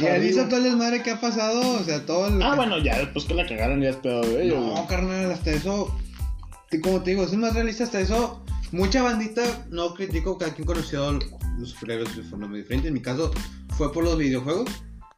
Y 0.00 0.06
él 0.06 0.24
hizo 0.26 0.44
todo 0.44 0.58
el 0.58 0.64
desmadre 0.64 1.02
que 1.02 1.10
ha 1.12 1.20
pasado, 1.20 1.60
o 1.80 1.82
sea, 1.82 2.04
todo 2.04 2.28
el... 2.28 2.42
Ah, 2.42 2.54
bueno, 2.54 2.76
ya 2.78 2.98
después 2.98 3.24
que 3.24 3.32
la 3.34 3.46
cagaron 3.46 3.80
ya 3.80 3.90
es 3.90 3.96
pedo 3.96 4.20
de 4.20 4.44
ellos, 4.44 4.58
No, 4.60 4.72
güey. 4.72 4.86
carnal, 4.88 5.30
hasta 5.32 5.52
eso... 5.52 5.96
Como 6.82 7.02
te 7.02 7.10
digo, 7.12 7.24
es 7.24 7.32
más 7.34 7.54
realista 7.54 7.82
hasta 7.84 7.98
eso. 8.00 8.44
Mucha 8.72 9.02
bandita, 9.02 9.42
no 9.70 9.94
critico, 9.94 10.38
cada 10.38 10.54
quien 10.54 10.66
conoció 10.66 11.18
los 11.58 11.70
superhéroes 11.70 12.14
de 12.16 12.22
forma 12.22 12.46
muy 12.46 12.58
diferente. 12.60 12.88
En 12.88 12.94
mi 12.94 13.00
caso, 13.02 13.32
fue 13.76 13.92
por 13.92 14.04
los 14.04 14.16
videojuegos. 14.16 14.68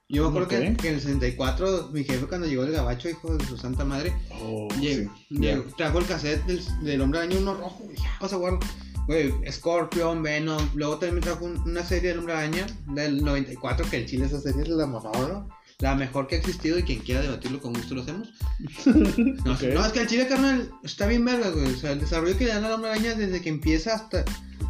Yo 0.09 0.23
me 0.25 0.29
acuerdo 0.29 0.49
que- 0.49 0.57
en 0.67 0.77
el 0.95 1.01
64, 1.01 1.91
mi 1.93 2.05
jefe 2.05 2.27
cuando 2.27 2.47
llegó 2.47 2.65
el 2.65 2.73
gabacho, 2.73 3.09
hijo 3.09 3.37
de 3.37 3.45
su 3.47 3.57
santa 3.57 3.85
madre, 3.85 4.13
Oh, 4.43 4.69
llegó, 4.81 5.11
sí, 5.29 5.35
llegó- 5.37 5.65
ya. 5.69 5.77
trajo 5.77 5.99
el 6.01 6.07
cassette 6.07 6.45
del, 6.45 6.63
del 6.85 7.01
hombre 7.01 7.21
araña 7.21 7.39
uno 7.39 7.55
rojo, 7.55 7.89
ya, 7.97 8.19
vas 8.21 8.33
a 8.33 8.37
guardar. 8.37 8.61
Güey, 9.07 9.33
Scorpion, 9.51 10.23
Venom, 10.23 10.69
luego 10.75 10.95
también 10.99 11.17
me 11.17 11.21
trajo 11.23 11.45
un- 11.45 11.59
una 11.63 11.83
serie 11.83 12.11
del 12.11 12.19
hombre 12.21 12.35
araña 12.35 12.67
del 12.95 13.25
94, 13.25 13.89
que 13.91 13.97
el 13.97 14.07
chile 14.07 14.27
esa 14.27 14.41
serie 14.41 14.63
es 14.63 14.69
la 14.69 14.87
mejor, 14.87 15.17
¿no? 15.29 15.49
La 15.79 15.97
mejor 15.97 16.29
que 16.29 16.37
ha 16.37 16.39
existido 16.39 16.79
y 16.79 16.85
quien 16.85 17.01
quiera 17.01 17.21
debatirlo 17.23 17.61
con 17.61 17.73
gusto 17.73 17.95
lo 17.95 18.03
hacemos. 18.03 18.29
No, 19.45 19.55
Ok. 19.55 19.63
no, 19.75 19.85
es 19.85 19.93
que 19.93 20.01
el 20.03 20.07
chile, 20.07 20.29
carnal, 20.29 20.71
está 20.85 21.07
bien 21.07 21.25
verga, 21.25 21.49
güey. 21.51 21.67
O 21.73 21.77
sea, 21.77 21.93
el 21.93 22.01
desarrollo 22.01 22.37
que 22.37 22.45
le 22.45 22.51
dan 22.55 22.65
al 22.65 22.73
hombre 22.73 22.91
araña 22.91 23.15
desde 23.15 23.41
que 23.41 23.49
empieza 23.49 23.95
hasta, 23.95 24.25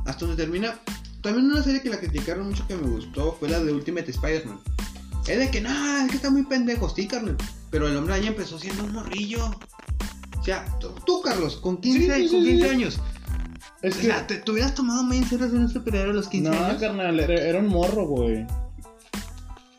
hasta 0.06 0.24
donde 0.24 0.42
termina. 0.42 0.78
También 1.20 1.50
una 1.50 1.62
serie 1.62 1.82
que 1.82 1.90
la 1.90 1.98
criticaron 2.00 2.48
mucho 2.48 2.66
que 2.66 2.74
me 2.76 2.88
gustó 2.88 3.36
fue 3.38 3.48
la 3.50 3.62
de 3.62 3.72
Ultimate 3.72 4.10
Spider-Man. 4.10 4.60
Es 5.26 5.38
de 5.38 5.50
que, 5.50 5.60
no, 5.60 5.70
es 6.04 6.10
que 6.10 6.16
está 6.16 6.30
muy 6.30 6.42
pendejo, 6.44 6.88
sí, 6.88 7.06
carnal. 7.06 7.36
Pero 7.70 7.88
el 7.88 7.96
hombre 7.96 8.14
araña 8.14 8.28
empezó 8.30 8.58
siendo 8.58 8.84
un 8.84 8.92
morrillo. 8.92 9.44
O 10.38 10.44
sea, 10.44 10.66
tú, 10.80 10.88
tú, 11.06 11.22
Carlos, 11.22 11.56
con 11.56 11.76
15, 11.80 11.98
Sí, 11.98 12.28
sí, 12.28 12.34
con 12.34 12.44
sí, 12.44 12.50
15 12.50 12.64
sí. 12.68 12.74
años. 12.74 13.00
Es 13.82 13.94
O 13.96 13.98
que. 14.00 14.06
sea, 14.06 14.26
¿te, 14.26 14.36
te 14.36 14.50
hubieras 14.50 14.74
tomado 14.74 15.02
muy 15.04 15.18
en 15.18 15.28
serio 15.28 15.48
ser 15.48 15.58
un 15.58 15.68
superhéroe 15.68 16.10
a 16.10 16.14
los 16.14 16.28
15 16.28 16.50
No, 16.50 16.64
años? 16.64 16.80
carnal, 16.80 17.20
era, 17.20 17.34
era 17.34 17.58
un 17.60 17.68
morro, 17.68 18.06
güey. 18.06 18.46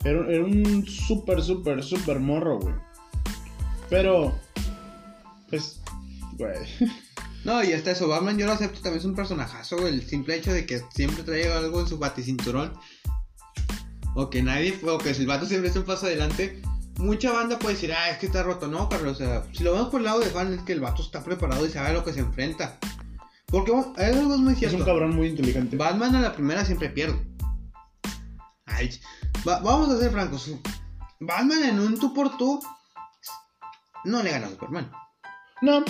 Era, 0.05 0.27
era 0.29 0.43
un 0.43 0.85
súper, 0.85 1.41
súper, 1.41 1.83
súper 1.83 2.19
morro, 2.19 2.59
güey. 2.59 2.75
Pero. 3.89 4.33
Pues. 5.49 5.81
Güey. 6.37 6.53
No, 7.45 7.61
y 7.61 7.73
hasta 7.73 7.91
eso, 7.91 8.07
Batman 8.07 8.37
yo 8.37 8.45
lo 8.45 8.53
acepto, 8.53 8.79
también 8.79 8.99
es 8.99 9.05
un 9.05 9.15
personajazo, 9.15 9.75
güey. 9.77 9.93
El 9.95 10.07
simple 10.07 10.37
hecho 10.37 10.53
de 10.53 10.65
que 10.65 10.81
siempre 10.95 11.23
trae 11.23 11.51
algo 11.51 11.81
en 11.81 11.87
su 11.87 11.97
baticinturón. 11.97 12.71
O 14.15 14.29
que 14.29 14.41
nadie, 14.43 14.79
o 14.87 14.97
que 14.97 15.09
el 15.11 15.25
vato 15.27 15.45
siempre 15.45 15.69
es 15.69 15.75
un 15.75 15.83
paso 15.83 16.05
adelante. 16.05 16.61
Mucha 16.97 17.31
banda 17.31 17.57
puede 17.57 17.73
decir, 17.73 17.91
ah, 17.93 18.09
es 18.11 18.17
que 18.19 18.27
está 18.27 18.43
roto. 18.43 18.67
No, 18.67 18.87
Carlos, 18.87 19.13
o 19.13 19.15
sea, 19.15 19.43
si 19.51 19.63
lo 19.63 19.73
vemos 19.73 19.89
por 19.89 19.99
el 19.99 20.05
lado 20.05 20.19
de 20.19 20.27
fan, 20.27 20.53
es 20.53 20.61
que 20.61 20.73
el 20.73 20.79
vato 20.81 21.01
está 21.01 21.23
preparado 21.23 21.65
y 21.65 21.69
sabe 21.69 21.89
a 21.89 21.93
lo 21.93 22.03
que 22.03 22.13
se 22.13 22.19
enfrenta. 22.19 22.77
Porque 23.47 23.71
bueno, 23.71 23.93
es 23.97 24.15
algo 24.15 24.37
muy 24.37 24.53
Es 24.53 24.59
cierto. 24.59 24.77
un 24.77 24.83
cabrón 24.85 25.15
muy 25.15 25.27
inteligente. 25.27 25.75
Batman 25.77 26.15
a 26.15 26.21
la 26.21 26.33
primera 26.33 26.63
siempre 26.65 26.89
pierde. 26.89 27.19
Ay, 28.65 28.89
va- 29.47 29.59
vamos 29.59 29.89
a 29.89 29.99
ser 29.99 30.11
francos. 30.11 30.51
Batman 31.19 31.63
en 31.63 31.79
un 31.79 31.99
tú 31.99 32.13
por 32.13 32.37
tú 32.37 32.59
no 34.05 34.21
le 34.23 34.31
gana 34.31 34.47
a 34.47 34.49
Superman. 34.49 34.91
No. 35.61 35.83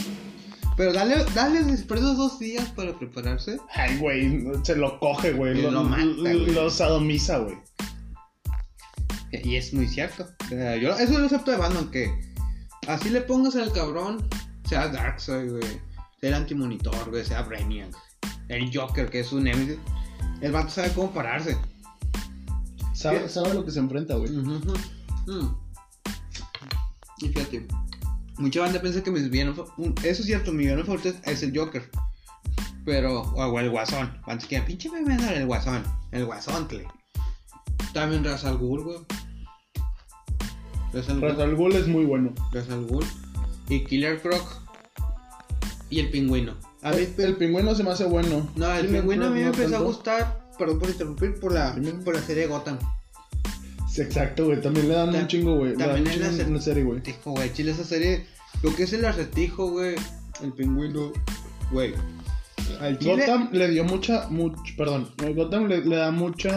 Pero 0.75 0.91
dale, 0.93 1.23
dale 1.35 1.59
esos 1.59 2.17
dos 2.17 2.39
días 2.39 2.69
para 2.69 2.97
prepararse. 2.97 3.59
Ay, 3.75 3.97
güey. 3.97 4.43
Se 4.63 4.75
lo 4.75 4.99
coge, 4.99 5.33
güey. 5.33 5.61
Lo, 5.61 5.71
lo 5.71 5.83
mata, 5.83 6.03
lo- 6.03 6.21
güey. 6.21 6.45
lo 6.53 6.69
sadomiza, 6.69 7.37
güey. 7.39 7.57
Y 9.43 9.55
es 9.55 9.73
muy 9.73 9.87
cierto. 9.87 10.27
O 10.45 10.47
sea, 10.49 10.75
yo 10.77 10.91
eso 10.95 11.17
lo 11.17 11.25
acepto 11.25 11.51
de 11.51 11.57
Batman, 11.57 11.89
que 11.89 12.13
así 12.87 13.09
le 13.09 13.21
pongas 13.21 13.55
al 13.55 13.71
cabrón, 13.73 14.27
sea 14.69 14.87
Darkseid, 14.89 15.49
güey, 15.49 15.63
sea 16.19 16.29
el 16.29 16.33
antimonitor, 16.35 17.09
güey, 17.09 17.25
sea 17.25 17.41
Brainiac, 17.41 17.95
el 18.49 18.69
Joker, 18.75 19.09
que 19.09 19.21
es 19.21 19.31
un 19.33 19.43
Nemesis. 19.45 19.77
El 20.41 20.51
vato 20.51 20.69
sabe 20.69 20.91
cómo 20.93 21.11
pararse. 21.11 21.57
Sabe, 22.93 23.27
sabe 23.27 23.53
lo 23.53 23.65
que 23.65 23.71
se 23.71 23.79
enfrenta, 23.79 24.15
güey. 24.15 24.29
Mm. 24.31 25.55
Y 27.19 27.29
fíjate, 27.29 27.67
mucha 28.37 28.59
banda 28.61 28.81
piensa 28.81 29.01
que 29.03 29.11
mis 29.11 29.29
villanos, 29.29 29.57
eso 30.03 30.21
es 30.21 30.25
cierto, 30.25 30.51
mi 30.51 30.63
villano 30.65 30.83
favorito 30.85 31.09
es- 31.25 31.43
el 31.43 31.57
Joker. 31.57 31.89
Pero, 32.85 33.21
o 33.21 33.59
el 33.59 33.69
Guasón. 33.69 34.17
Antes 34.25 34.47
que 34.47 34.61
pinche 34.61 34.89
me 34.89 35.01
van 35.03 35.21
a 35.21 35.25
dar 35.27 35.33
el 35.35 35.45
Guasón. 35.45 35.83
El 36.11 36.25
Guasón, 36.25 36.67
tle. 36.67 36.85
También 37.93 38.23
Ra's 38.25 38.43
al 38.43 38.57
Ghul, 38.57 38.83
güey. 38.83 38.97
Al 40.93 41.19
Ghul. 41.19 41.41
Al 41.41 41.55
Ghul 41.55 41.75
es 41.75 41.87
muy 41.87 42.05
bueno. 42.05 42.33
Ra's 42.51 42.69
al 42.69 42.85
Ghul. 42.85 43.05
Y 43.69 43.83
Killer 43.85 44.21
Croc. 44.21 44.61
Y 45.89 45.99
el 45.99 46.09
pingüino. 46.09 46.53
A 46.81 46.91
mí, 46.91 46.97
El, 47.17 47.23
el 47.23 47.35
pingüino 47.35 47.73
se 47.75 47.83
me 47.83 47.91
hace 47.91 48.05
bueno. 48.05 48.49
no, 48.55 48.71
el 48.73 48.87
pingüino 48.87 49.25
a 49.27 49.29
mí 49.29 49.39
me 49.39 49.45
no 49.45 49.51
empezó 49.51 49.77
a 49.77 49.79
gustar. 49.81 50.43
Perdón 50.57 50.79
por 50.79 50.89
interrumpir, 50.89 51.39
por 51.39 51.51
la, 51.53 51.75
por 52.03 52.13
la 52.15 52.21
serie 52.21 52.47
Gotham. 52.47 52.77
Sí, 53.89 54.01
exacto, 54.01 54.45
güey. 54.45 54.59
También 54.61 54.87
le 54.87 54.95
dan 54.95 55.11
Ta- 55.11 55.19
un 55.19 55.27
chingo, 55.27 55.55
güey. 55.57 55.71
Le 55.71 55.77
dan 55.77 55.95
también 55.95 56.05
un 56.05 56.11
es 56.11 56.13
chingo 56.29 56.37
la 56.37 56.43
en 56.47 56.53
la 56.55 56.61
serie, 56.61 56.83
güey. 56.83 57.01
Güey. 57.25 57.53
Chile, 57.53 57.71
esa 57.71 57.83
serie. 57.83 58.25
Lo 58.61 58.75
que 58.75 58.83
es 58.83 58.93
el 58.93 59.05
acertijo, 59.05 59.69
güey. 59.71 59.95
El 60.43 60.53
pingüino. 60.53 61.11
Güey. 61.71 61.93
Al. 62.79 62.97
Gotham 62.97 63.49
le 63.51 63.69
dio 63.69 63.83
mucha, 63.83 64.27
much, 64.29 64.75
perdón, 64.77 65.09
Gotham 65.35 65.67
le, 65.67 65.83
le 65.85 65.95
da 65.95 66.11
mucha, 66.11 66.51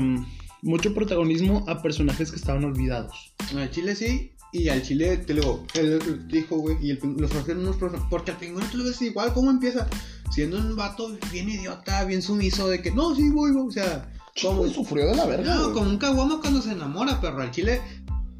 mm, 0.00 0.26
mucho 0.62 0.94
protagonismo 0.94 1.64
a 1.68 1.82
personajes 1.82 2.30
que 2.30 2.36
estaban 2.36 2.64
olvidados. 2.64 3.34
Al 3.54 3.70
chile 3.70 3.94
sí. 3.94 4.32
Y 4.54 4.68
al 4.68 4.82
chile, 4.82 5.16
te 5.16 5.32
digo, 5.32 5.64
el 5.74 5.98
acertijo, 5.98 6.58
güey. 6.58 6.76
Y 6.82 6.90
el 6.90 6.98
los 7.16 7.32
unos 7.32 7.76
personajes. 7.76 8.06
Porque 8.10 8.32
al 8.32 8.36
pingüino 8.36 8.66
tú 8.70 8.78
lo 8.78 8.84
ves 8.84 9.00
igual. 9.00 9.32
¿Cómo 9.32 9.50
empieza? 9.50 9.88
Siendo 10.30 10.58
un 10.58 10.76
vato 10.76 11.10
bien 11.32 11.48
idiota, 11.48 12.04
bien 12.04 12.20
sumiso. 12.20 12.68
De 12.68 12.82
que 12.82 12.90
no, 12.90 13.14
sí, 13.14 13.30
voy, 13.30 13.52
voy. 13.52 13.68
O 13.68 13.70
sea, 13.70 14.12
como. 14.42 14.58
Güey, 14.58 14.72
sufrió 14.72 15.06
de 15.06 15.16
la 15.16 15.24
verga, 15.24 15.54
No, 15.54 15.62
güey. 15.62 15.72
como 15.74 15.90
un 15.90 15.96
caguamo 15.98 16.40
cuando 16.40 16.60
se 16.60 16.72
enamora, 16.72 17.18
perro. 17.18 17.40
Al 17.40 17.50
chile, 17.50 17.80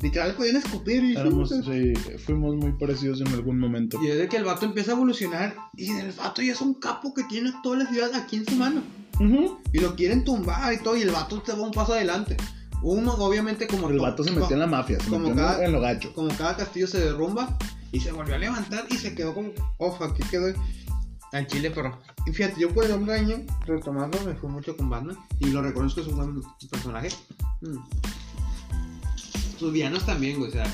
literal, 0.02 0.34
podían 0.34 0.56
escupir 0.56 1.02
y. 1.02 1.12
Éramos, 1.12 1.48
sí, 1.48 1.94
fuimos 2.18 2.56
muy 2.56 2.72
parecidos 2.72 3.22
en 3.22 3.28
algún 3.28 3.58
momento. 3.58 3.98
Y 4.02 4.08
es 4.08 4.18
de 4.18 4.28
que 4.28 4.36
el 4.36 4.44
vato 4.44 4.66
empieza 4.66 4.90
a 4.90 4.94
evolucionar. 4.94 5.56
Y 5.78 5.90
el 5.92 6.12
vato 6.12 6.42
ya 6.42 6.52
es 6.52 6.60
un 6.60 6.74
capo 6.74 7.14
que 7.14 7.24
tiene 7.24 7.54
toda 7.62 7.78
la 7.78 7.86
ciudad 7.86 8.14
aquí 8.14 8.36
en 8.36 8.44
su 8.44 8.56
mano. 8.56 8.82
Y 9.72 9.78
lo 9.80 9.94
quieren 9.94 10.24
tumbar 10.24 10.72
y 10.72 10.78
todo, 10.78 10.96
y 10.96 11.02
el 11.02 11.10
vato 11.10 11.40
te 11.42 11.52
va 11.52 11.62
un 11.62 11.70
paso 11.72 11.92
adelante. 11.94 12.36
Uno, 12.82 13.12
obviamente, 13.14 13.66
como 13.68 13.88
El 13.88 13.96
to- 13.98 14.02
vato 14.02 14.24
se 14.24 14.32
metió 14.32 14.54
en 14.54 14.60
la 14.60 14.66
mafia, 14.66 14.98
se 14.98 15.06
como 15.08 15.28
metió 15.28 15.36
cada- 15.36 15.64
en 15.64 15.72
lo 15.72 15.80
gacho. 15.80 16.12
Como 16.14 16.28
cada 16.36 16.56
castillo 16.56 16.86
se 16.88 16.98
derrumba 17.00 17.56
y 17.92 18.00
se 18.00 18.10
volvió 18.12 18.34
a 18.34 18.38
levantar 18.38 18.86
y 18.90 18.96
se 18.96 19.14
quedó 19.14 19.34
como, 19.34 19.50
ojo, 19.78 20.02
aquí 20.04 20.22
quedó 20.30 20.52
al 21.32 21.46
chile, 21.46 21.70
pero. 21.70 21.96
Y 22.26 22.32
fíjate, 22.32 22.60
yo 22.60 22.70
por 22.74 22.84
el 22.84 22.90
hombre 22.92 23.14
año, 23.14 23.36
retomando, 23.66 24.18
me 24.24 24.34
fui 24.34 24.48
mucho 24.50 24.76
con 24.76 24.90
Batman 24.90 25.16
y 25.38 25.46
lo 25.46 25.62
reconozco, 25.62 26.00
es 26.00 26.06
un 26.08 26.16
buen 26.16 26.42
personaje. 26.70 27.08
Mm. 27.60 27.78
Sus 29.58 29.72
villanos 29.72 30.04
también, 30.04 30.38
güey, 30.38 30.50
o 30.50 30.52
sea. 30.52 30.64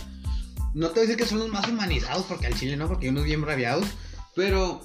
No 0.75 0.89
te 0.89 0.95
voy 0.95 0.99
a 1.01 1.03
decir 1.09 1.17
que 1.17 1.27
son 1.27 1.39
los 1.39 1.49
más 1.49 1.67
humanizados, 1.69 2.25
porque 2.27 2.47
al 2.47 2.55
chile 2.55 2.77
no, 2.77 2.87
porque 2.89 3.07
hay 3.07 3.11
unos 3.13 3.25
bien 3.25 3.43
rabiados, 3.43 3.87
pero 4.35 4.81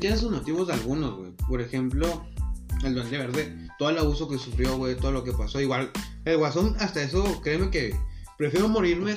tienen 0.00 0.18
sus 0.18 0.30
motivos 0.30 0.66
de 0.68 0.74
algunos, 0.74 1.16
güey. 1.16 1.30
Por 1.48 1.60
ejemplo, 1.60 2.26
el 2.84 2.94
Duende 2.94 3.18
Verde, 3.18 3.68
todo 3.78 3.90
el 3.90 3.98
abuso 3.98 4.28
que 4.28 4.38
sufrió, 4.38 4.76
güey, 4.76 4.96
todo 4.96 5.12
lo 5.12 5.24
que 5.24 5.32
pasó. 5.32 5.60
Igual, 5.60 5.90
el 6.24 6.36
Guasón, 6.36 6.76
hasta 6.78 7.02
eso, 7.02 7.40
créeme 7.42 7.70
que 7.70 7.94
prefiero 8.36 8.68
morirme 8.68 9.16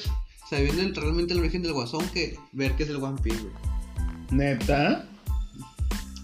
sabiendo 0.49 0.99
realmente 0.99 1.33
el 1.33 1.39
origen 1.39 1.61
del 1.63 1.73
Guasón 1.73 2.07
que 2.09 2.37
ver 2.51 2.75
que 2.75 2.83
es 2.83 2.89
el 2.89 2.97
One 2.97 3.21
Piece, 3.21 3.39
güey. 3.41 3.53
Neta. 4.31 5.07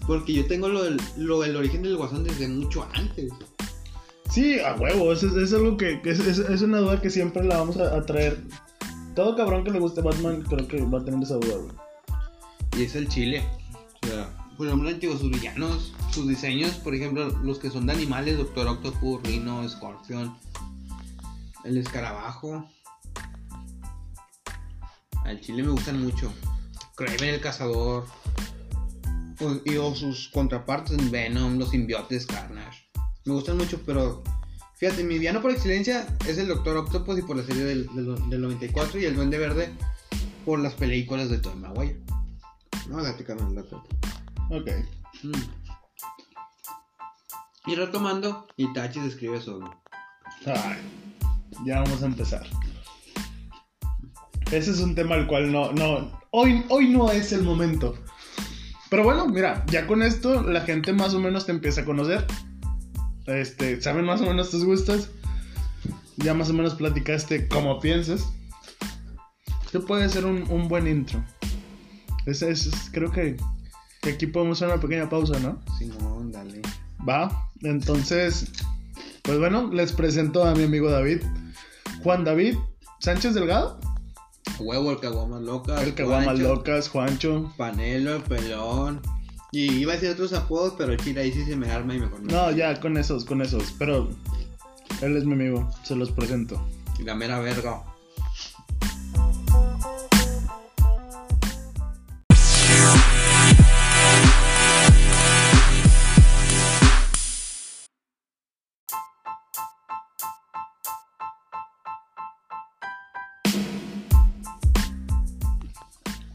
Porque 0.06 0.32
yo 0.32 0.46
tengo 0.46 0.68
lo 0.68 0.82
del, 0.84 1.00
lo 1.16 1.40
del 1.40 1.56
origen 1.56 1.82
del 1.82 1.96
Guasón 1.96 2.24
desde 2.24 2.48
mucho 2.48 2.86
antes. 2.94 3.30
Sí, 4.30 4.58
a 4.60 4.74
huevo, 4.74 5.12
eso 5.12 5.26
es, 5.28 5.34
es 5.34 5.52
algo 5.54 5.76
que, 5.76 6.00
que 6.02 6.10
es, 6.10 6.20
es- 6.20 6.38
es 6.38 6.62
una 6.62 6.78
duda 6.78 7.00
que 7.00 7.10
siempre 7.10 7.44
la 7.44 7.58
vamos 7.58 7.76
a, 7.78 7.96
a 7.96 8.04
traer. 8.04 8.42
Todo 9.14 9.36
cabrón 9.36 9.64
que 9.64 9.70
le 9.70 9.80
guste 9.80 10.00
Batman 10.00 10.42
creo 10.42 10.66
que 10.68 10.80
va 10.82 10.98
a 11.00 11.04
tener 11.04 11.22
esa 11.22 11.34
duda, 11.34 11.56
güey. 11.56 11.72
Y 12.78 12.84
es 12.84 12.94
el 12.94 13.08
chile. 13.08 13.42
Por 14.58 14.66
ejemplo, 14.66 14.88
antiguos 14.88 15.20
sus 15.20 15.30
villanos, 15.30 15.92
sus 16.10 16.26
diseños, 16.26 16.72
por 16.78 16.92
ejemplo, 16.92 17.28
los 17.44 17.60
que 17.60 17.70
son 17.70 17.86
de 17.86 17.92
animales, 17.92 18.36
Doctor 18.36 18.66
Octopus, 18.66 19.22
Rhino, 19.22 19.66
Scorpion, 19.68 20.36
el 21.64 21.78
escarabajo. 21.78 22.68
Al 25.24 25.40
chile 25.40 25.62
me 25.62 25.70
gustan 25.70 26.02
mucho. 26.02 26.32
Kraven 26.96 27.34
el 27.34 27.40
cazador. 27.40 28.04
O, 29.40 29.60
y 29.64 29.76
o 29.76 29.94
sus 29.94 30.28
contrapartes, 30.30 31.08
Venom, 31.08 31.56
los 31.56 31.70
simbiotes, 31.70 32.26
Carnage. 32.26 32.90
Me 33.26 33.34
gustan 33.34 33.58
mucho, 33.58 33.80
pero 33.86 34.24
fíjate, 34.74 35.04
mi 35.04 35.20
villano 35.20 35.40
por 35.40 35.52
excelencia 35.52 36.04
es 36.26 36.36
el 36.36 36.48
Doctor 36.48 36.78
Octopus 36.78 37.20
y 37.20 37.22
por 37.22 37.36
la 37.36 37.44
serie 37.44 37.62
del, 37.62 37.86
del, 37.94 38.28
del 38.28 38.40
94 38.40 38.98
y 38.98 39.04
el 39.04 39.14
Duende 39.14 39.38
Verde 39.38 39.72
por 40.44 40.58
las 40.58 40.74
películas 40.74 41.30
de 41.30 41.38
Tobey 41.38 41.60
Maguire. 41.60 42.00
No, 42.88 43.00
date 43.04 43.22
canal, 43.22 43.54
date. 43.54 43.76
Ok. 44.50 44.70
Mm. 45.22 45.32
Y 47.66 47.74
retomando, 47.74 48.46
Itachi 48.56 49.00
describe 49.00 49.40
solo. 49.40 49.70
Ay, 50.46 50.78
ya 51.66 51.80
vamos 51.80 52.02
a 52.02 52.06
empezar. 52.06 52.46
Ese 54.50 54.70
es 54.70 54.80
un 54.80 54.94
tema 54.94 55.16
al 55.16 55.26
cual 55.26 55.52
no, 55.52 55.72
no, 55.72 56.18
hoy, 56.30 56.64
hoy 56.70 56.88
no 56.88 57.10
es 57.10 57.32
el 57.32 57.42
momento. 57.42 57.94
Pero 58.88 59.04
bueno, 59.04 59.26
mira, 59.26 59.64
ya 59.66 59.86
con 59.86 60.02
esto 60.02 60.42
la 60.42 60.62
gente 60.62 60.94
más 60.94 61.12
o 61.12 61.20
menos 61.20 61.44
te 61.44 61.52
empieza 61.52 61.82
a 61.82 61.84
conocer. 61.84 62.24
Este, 63.26 63.82
saben 63.82 64.06
más 64.06 64.22
o 64.22 64.26
menos 64.26 64.50
tus 64.50 64.64
gustos. 64.64 65.10
Ya 66.16 66.32
más 66.32 66.48
o 66.48 66.54
menos 66.54 66.74
platicaste 66.74 67.48
cómo 67.48 67.80
piensas. 67.80 68.32
Este 69.66 69.80
puede 69.80 70.08
ser 70.08 70.24
un, 70.24 70.50
un 70.50 70.68
buen 70.68 70.86
intro. 70.86 71.22
Ese 72.24 72.50
es, 72.50 72.70
creo 72.90 73.12
que, 73.12 73.36
que 73.36 73.42
aquí 74.02 74.26
podemos 74.26 74.58
hacer 74.58 74.68
una 74.72 74.80
pequeña 74.80 75.08
pausa, 75.08 75.38
¿no? 75.40 75.60
Simón, 75.78 76.32
dale. 76.32 76.62
Va, 77.08 77.50
entonces, 77.62 78.50
pues 79.22 79.38
bueno, 79.38 79.70
les 79.72 79.92
presento 79.92 80.44
a 80.44 80.54
mi 80.54 80.64
amigo 80.64 80.90
David. 80.90 81.22
Juan 82.02 82.24
David 82.24 82.56
Sánchez 83.00 83.34
Delgado, 83.34 83.78
Huevo, 84.58 84.90
el 84.90 84.98
caguamas 84.98 85.42
locas. 85.42 85.82
el 85.82 85.94
Juancho, 85.94 86.42
locas, 86.42 86.88
Juancho. 86.88 87.52
Panelo, 87.56 88.16
el 88.16 88.22
pelón. 88.22 89.00
Y 89.52 89.72
iba 89.76 89.92
a 89.92 89.94
decir 89.94 90.10
otros 90.10 90.32
apodos, 90.32 90.74
pero 90.76 90.92
el 90.92 90.98
chile 90.98 91.20
ahí 91.20 91.32
sí 91.32 91.44
se 91.44 91.56
me 91.56 91.70
arma 91.70 91.94
y 91.94 92.00
me 92.00 92.10
conoce. 92.10 92.34
No, 92.34 92.50
ya, 92.50 92.78
con 92.80 92.96
esos, 92.96 93.24
con 93.24 93.40
esos, 93.40 93.74
pero 93.78 94.10
él 95.00 95.16
es 95.16 95.24
mi 95.24 95.34
amigo, 95.34 95.70
se 95.84 95.94
los 95.94 96.10
presento. 96.10 96.60
Y 96.98 97.04
la 97.04 97.14
mera 97.14 97.38
verga. 97.38 97.82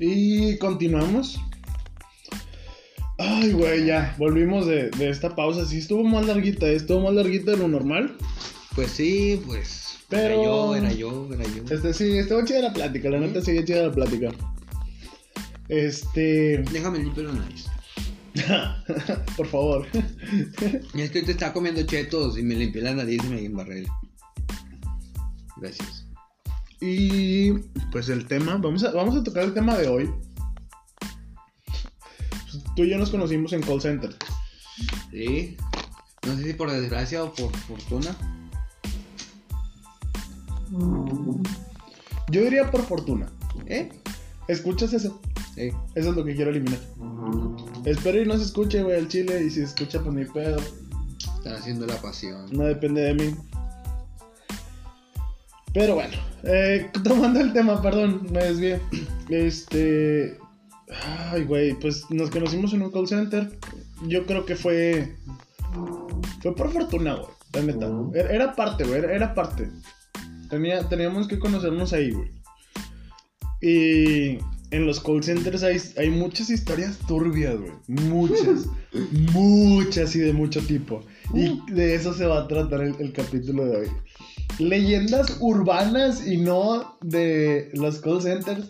Y 0.05 0.57
continuamos. 0.57 1.39
Ay, 3.17 3.53
güey, 3.53 3.85
ya. 3.85 4.13
Volvimos 4.17 4.65
de, 4.67 4.89
de 4.89 5.09
esta 5.09 5.33
pausa. 5.33 5.65
Sí, 5.65 5.77
estuvo 5.77 6.03
más 6.03 6.25
larguita. 6.25 6.67
eh, 6.67 6.75
Estuvo 6.75 7.01
más 7.05 7.13
larguita 7.13 7.51
de 7.51 7.57
lo 7.57 7.67
normal. 7.69 8.17
Pues 8.75 8.91
sí, 8.91 9.41
pues. 9.45 9.97
Pero- 10.09 10.25
Era 10.25 10.43
yo, 10.43 10.75
era 10.75 10.93
yo, 10.93 11.29
era 11.33 11.43
yo. 11.45 11.63
Este 11.73 11.93
sí, 11.93 12.17
estuvo 12.17 12.43
chida 12.43 12.61
la 12.63 12.73
plática. 12.73 13.09
La 13.09 13.19
neta, 13.19 13.41
sigue 13.41 13.63
chida 13.63 13.87
la 13.87 13.93
plática. 13.93 14.29
Este. 15.69 16.63
Déjame 16.73 16.99
limpio 16.99 17.23
la 17.23 17.33
nariz. 17.33 17.65
Por 19.37 19.47
favor. 19.47 19.87
Es 20.95 21.11
que 21.11 21.21
te 21.21 21.31
estaba 21.31 21.53
comiendo 21.53 21.81
chetos 21.83 22.37
y 22.37 22.43
me 22.43 22.55
limpié 22.55 22.81
la 22.81 22.93
nariz 22.93 23.21
y 23.23 23.27
me 23.29 23.45
embarré. 23.45 23.85
Gracias. 25.57 26.02
Y 26.85 27.53
pues 27.93 28.09
el 28.09 28.27
tema, 28.27 28.57
vamos 28.57 28.83
a, 28.83 28.91
vamos 28.91 29.15
a 29.15 29.23
tocar 29.23 29.45
el 29.45 29.53
tema 29.53 29.77
de 29.77 29.87
hoy. 29.87 30.11
Tú 32.75 32.83
y 32.83 32.89
yo 32.89 32.97
nos 32.97 33.09
conocimos 33.09 33.53
en 33.53 33.61
call 33.61 33.79
center. 33.79 34.13
Sí. 35.09 35.55
No 36.27 36.35
sé 36.35 36.43
si 36.43 36.53
por 36.53 36.69
desgracia 36.69 37.23
o 37.23 37.33
por 37.33 37.55
fortuna. 37.55 38.13
Yo 42.29 42.41
diría 42.41 42.69
por 42.69 42.81
fortuna. 42.81 43.31
¿Eh? 43.67 43.89
¿Escuchas 44.49 44.91
eso? 44.91 45.21
Sí. 45.55 45.71
Eso 45.95 46.09
es 46.09 46.15
lo 46.17 46.25
que 46.25 46.35
quiero 46.35 46.51
eliminar. 46.51 46.81
Espero 47.85 48.21
y 48.21 48.25
no 48.25 48.37
se 48.37 48.43
escuche, 48.43 48.83
güey, 48.83 48.99
el 48.99 49.07
chile. 49.07 49.41
Y 49.41 49.49
si 49.49 49.61
se 49.61 49.63
escucha, 49.63 50.01
pues 50.01 50.13
ni 50.13 50.25
pedo. 50.25 50.57
Están 51.37 51.53
haciendo 51.53 51.87
la 51.87 51.95
pasión. 52.01 52.45
No 52.51 52.65
depende 52.65 53.03
de 53.03 53.13
mí. 53.13 53.35
Pero 55.73 55.95
bueno, 55.95 56.13
eh, 56.43 56.89
tomando 57.03 57.39
el 57.39 57.51
tema, 57.51 57.81
perdón, 57.81 58.27
me 58.31 58.43
desvié. 58.43 58.79
Este. 59.29 60.37
Ay, 61.31 61.43
güey, 61.45 61.73
pues 61.79 62.05
nos 62.11 62.29
conocimos 62.29 62.73
en 62.73 62.83
un 62.83 62.91
call 62.91 63.07
center. 63.07 63.57
Yo 64.07 64.25
creo 64.25 64.45
que 64.45 64.55
fue. 64.55 65.15
Fue 66.41 66.55
por 66.55 66.71
fortuna, 66.71 67.15
güey, 67.15 67.27
la 67.53 67.61
neta. 67.61 67.89
Era, 68.13 68.29
era 68.29 68.55
parte, 68.55 68.83
güey, 68.83 68.99
era, 68.99 69.15
era 69.15 69.33
parte. 69.33 69.69
Tenía, 70.49 70.87
teníamos 70.87 71.27
que 71.27 71.39
conocernos 71.39 71.93
ahí, 71.93 72.11
güey. 72.11 72.31
Y 73.61 74.37
en 74.69 74.85
los 74.85 74.99
call 74.99 75.23
centers 75.23 75.63
hay, 75.63 75.77
hay 75.97 76.09
muchas 76.11 76.51
historias 76.51 76.99
turbias, 77.07 77.57
güey. 77.59 77.71
Muchas. 77.87 78.67
muchas 79.31 80.15
y 80.15 80.19
de 80.19 80.33
mucho 80.33 80.61
tipo. 80.61 81.03
Y 81.33 81.59
de 81.71 81.95
eso 81.95 82.13
se 82.13 82.27
va 82.27 82.41
a 82.41 82.47
tratar 82.47 82.81
el, 82.81 82.95
el 82.99 83.13
capítulo 83.13 83.65
de 83.65 83.77
hoy. 83.77 83.87
Leyendas 84.59 85.37
urbanas 85.39 86.27
y 86.27 86.37
no 86.37 86.97
de 87.01 87.69
los 87.73 87.99
call 87.99 88.21
centers. 88.21 88.69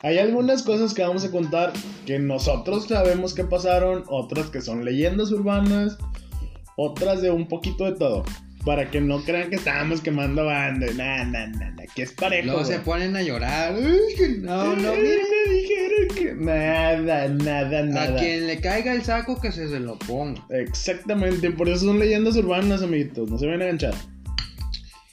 Hay 0.00 0.18
algunas 0.18 0.62
cosas 0.62 0.94
que 0.94 1.02
vamos 1.02 1.24
a 1.24 1.30
contar 1.30 1.72
que 2.04 2.18
nosotros 2.18 2.86
sabemos 2.86 3.34
que 3.34 3.44
pasaron, 3.44 4.04
otras 4.08 4.46
que 4.46 4.60
son 4.60 4.84
leyendas 4.84 5.32
urbanas, 5.32 5.96
otras 6.76 7.22
de 7.22 7.30
un 7.30 7.48
poquito 7.48 7.84
de 7.84 7.92
todo. 7.92 8.24
Para 8.64 8.90
que 8.90 9.00
no 9.00 9.22
crean 9.22 9.48
que 9.48 9.56
estábamos 9.56 10.00
quemando 10.00 10.44
banda. 10.44 10.86
Nah, 10.96 11.24
nah, 11.24 11.46
nah, 11.46 11.70
nah, 11.70 11.84
que 11.94 12.02
es 12.02 12.12
parejo. 12.12 12.46
Luego 12.46 12.64
se 12.64 12.80
ponen 12.80 13.14
a 13.16 13.22
llorar. 13.22 13.74
No, 14.40 14.74
no, 14.74 14.92
mira. 14.94 15.22
me 15.46 15.54
dijeron 15.54 16.08
que 16.16 16.34
nada, 16.34 17.28
nada, 17.28 17.82
nada. 17.84 18.16
A 18.16 18.16
quien 18.16 18.46
le 18.48 18.60
caiga 18.60 18.92
el 18.92 19.04
saco 19.04 19.40
que 19.40 19.52
se, 19.52 19.68
se 19.68 19.78
lo 19.78 19.96
ponga. 19.98 20.44
Exactamente, 20.50 21.50
por 21.52 21.68
eso 21.68 21.86
son 21.86 22.00
leyendas 22.00 22.36
urbanas, 22.36 22.82
amiguitos. 22.82 23.30
No 23.30 23.38
se 23.38 23.46
van 23.46 23.62
a 23.62 23.64
enganchar. 23.64 23.94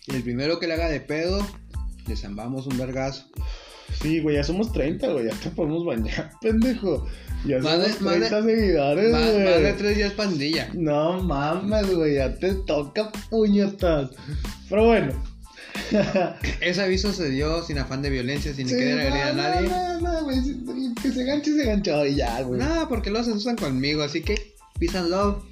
Y 0.08 0.16
el 0.16 0.24
primero 0.24 0.60
que 0.60 0.68
le 0.68 0.74
haga 0.74 0.90
de 0.90 1.00
pedo, 1.00 1.46
le 2.08 2.16
zambamos 2.16 2.68
un 2.68 2.78
vergazo. 2.78 3.26
Sí, 4.02 4.20
güey, 4.22 4.36
ya 4.38 4.44
somos 4.44 4.72
30, 4.74 5.08
güey. 5.08 5.26
Ya 5.28 5.36
te 5.36 5.50
podemos 5.52 5.86
bañar, 5.86 6.32
pendejo. 6.42 7.08
Ya 7.46 7.60
Más 7.60 7.74
somos 7.74 8.00
de- 8.00 8.06
más 8.06 8.14
de- 8.14 8.20
30 8.30 8.44
seguidores, 8.44 9.12
Más, 9.12 9.22
más 9.22 9.34
de 9.34 9.60
güey. 9.62 9.78
tres 9.78 9.98
días 9.98 10.14
pandilla. 10.14 10.70
No 10.74 11.22
mames, 11.22 11.94
güey. 11.96 12.16
Ya 12.16 12.34
te 12.36 12.54
toca 12.56 13.12
puñetas. 13.30 14.12
Pero 14.70 14.86
bueno. 14.88 15.14
Ese 16.62 16.82
aviso 16.82 17.12
se 17.14 17.30
dio 17.30 17.64
sin 17.64 17.78
afán 17.80 18.02
de 18.02 18.10
violencia, 18.10 18.54
sin 18.54 18.68
Sí, 18.70 18.76
querer 18.76 19.00
agredir 19.00 19.24
a 19.24 19.34
no, 19.34 19.42
nadie. 19.44 19.70
No, 19.70 20.00
no, 20.02 20.12
no, 20.14 20.24
güey. 20.24 20.38
Que 21.02 21.12
se 21.12 21.24
ganche, 21.24 21.54
se 21.54 21.66
ganchó 21.66 22.06
y 22.06 22.16
ya, 22.16 22.42
güey. 22.42 22.60
Nada, 22.60 22.88
porque 22.88 23.10
los 23.10 23.28
asustan 23.28 23.56
conmigo, 23.56 24.04
así 24.04 24.22
que 24.22 24.54
peace 24.80 24.98
and 24.98 25.10
love. 25.10 25.44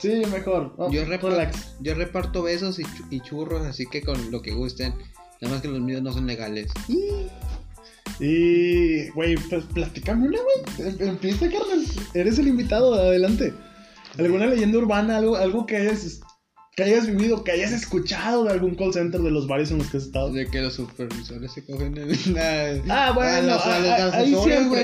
Sí, 0.00 0.22
mejor. 0.30 0.74
Oh, 0.76 0.90
Yo, 0.90 1.04
reparto, 1.04 1.58
yo 1.80 1.94
reparto 1.94 2.42
besos 2.42 2.78
y, 2.78 2.84
y 3.10 3.20
churros, 3.20 3.66
así 3.66 3.86
que 3.86 4.02
con 4.02 4.30
lo 4.30 4.42
que 4.42 4.52
gusten. 4.52 4.94
Nada 5.40 5.54
más 5.54 5.62
que 5.62 5.68
los 5.68 5.80
míos 5.80 6.02
no 6.02 6.12
son 6.12 6.26
legales. 6.26 6.70
Y, 8.20 9.08
güey, 9.10 9.36
pues 9.36 9.64
platícame 9.66 10.28
una, 10.28 10.38
güey. 10.42 10.88
Em- 11.00 11.08
Empieza, 11.10 11.48
carnal. 11.48 11.84
Eres 12.14 12.38
el 12.38 12.48
invitado, 12.48 12.94
adelante. 12.94 13.54
¿Alguna 14.18 14.46
leyenda 14.46 14.78
urbana, 14.78 15.18
algo, 15.18 15.36
algo 15.36 15.66
que 15.66 15.76
hayas, 15.76 16.20
que 16.74 16.82
hayas 16.82 17.06
vivido, 17.06 17.44
que 17.44 17.52
hayas 17.52 17.70
escuchado 17.70 18.42
de 18.44 18.50
algún 18.50 18.74
call 18.74 18.92
center 18.92 19.20
de 19.20 19.30
los 19.30 19.46
varios 19.46 19.70
en 19.70 19.78
los 19.78 19.86
que 19.88 19.98
has 19.98 20.04
estado? 20.04 20.32
De 20.32 20.46
que 20.48 20.60
los 20.60 20.74
supervisores 20.74 21.52
se 21.52 21.64
cogen 21.64 21.96
el. 21.96 22.10
Ah, 22.90 23.12
bueno, 23.14 23.54
ah, 23.54 23.60
ah, 23.64 24.10
ahí 24.14 24.32
güey, 24.32 24.82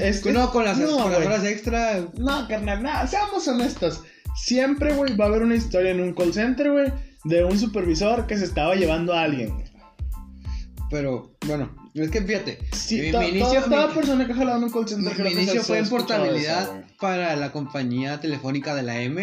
es- 0.00 0.26
no, 0.26 0.50
con 0.50 0.64
las, 0.66 0.76
no, 0.78 0.98
con 0.98 1.12
las 1.12 1.24
horas 1.24 1.44
extra. 1.44 2.06
No, 2.18 2.46
carnal, 2.48 2.82
no, 2.82 3.06
seamos 3.06 3.48
honestos. 3.48 4.02
Siempre, 4.36 4.94
güey, 4.94 5.16
va 5.16 5.26
a 5.26 5.28
haber 5.28 5.42
una 5.42 5.54
historia 5.54 5.90
en 5.92 6.00
un 6.00 6.12
call 6.14 6.32
center, 6.34 6.70
güey, 6.72 6.92
de 7.24 7.44
un 7.44 7.58
supervisor 7.58 8.26
que 8.26 8.36
se 8.36 8.44
estaba 8.44 8.74
llevando 8.74 9.12
a 9.14 9.22
alguien. 9.22 9.54
güey. 9.54 9.64
Pero, 10.90 11.36
bueno, 11.46 11.70
es 11.94 12.10
que 12.10 12.20
fíjate. 12.22 12.58
Sí, 12.72 13.00
mi, 13.00 13.12
mi 13.18 13.26
inicio, 13.28 13.62
toda 13.64 13.88
mi- 13.88 13.94
persona 13.94 14.26
que 14.26 14.32
ha 14.32 14.36
jalado 14.36 14.58
en 14.58 14.64
un 14.64 14.70
call 14.70 14.88
center 14.88 15.08
mi- 15.12 15.14
creo 15.14 15.26
que 15.28 15.32
inicio 15.32 15.60
se 15.60 15.66
fue 15.66 15.76
ha 15.76 15.78
en 15.80 15.84
escuchado 15.84 16.08
portabilidad 16.24 16.62
eso, 16.62 16.72
güey. 16.72 16.84
para 17.00 17.36
la 17.36 17.52
compañía 17.52 18.20
telefónica 18.20 18.74
de 18.74 18.82
la 18.82 19.00
M. 19.00 19.22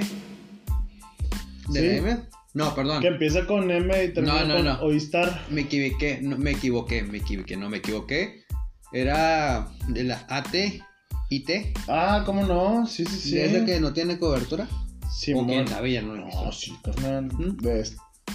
¿De 1.70 1.80
Sí. 1.80 1.88
la 1.88 1.94
M? 1.96 2.18
No, 2.54 2.76
perdón. 2.76 3.02
Que 3.02 3.08
empieza 3.08 3.46
con 3.48 3.70
M 3.72 4.04
y 4.04 4.14
termina 4.14 4.42
No, 4.42 4.48
no, 4.48 4.56
con 4.56 4.66
no. 4.66 4.80
Oistar. 4.82 5.46
Me 5.50 5.62
equivoqué, 5.62 6.20
no, 6.22 6.38
me 6.38 6.52
equivoqué, 6.52 7.04
me 7.04 7.20
equivoqué, 7.20 7.56
no 7.56 7.70
me 7.70 7.78
equivoqué. 7.78 8.44
Era 8.92 9.70
de 9.88 10.04
la 10.04 10.26
AT, 10.28 10.82
IT. 11.30 11.50
Ah, 11.88 12.24
¿cómo 12.26 12.46
no? 12.46 12.86
Sí, 12.88 13.06
sí, 13.06 13.18
sí. 13.30 13.40
¿Es 13.40 13.54
la 13.54 13.64
que 13.66 13.80
no 13.80 13.94
tiene 13.94 14.20
cobertura? 14.20 14.68
Sí, 15.12 15.34
o 15.34 15.42
no 15.44 16.16
lo 16.16 16.16
he 16.16 16.20
No, 16.20 16.26
visto. 16.26 16.52
sí, 16.52 16.74
carnal. 16.84 17.26
¿Mm? 17.26 17.58
De 17.58 17.86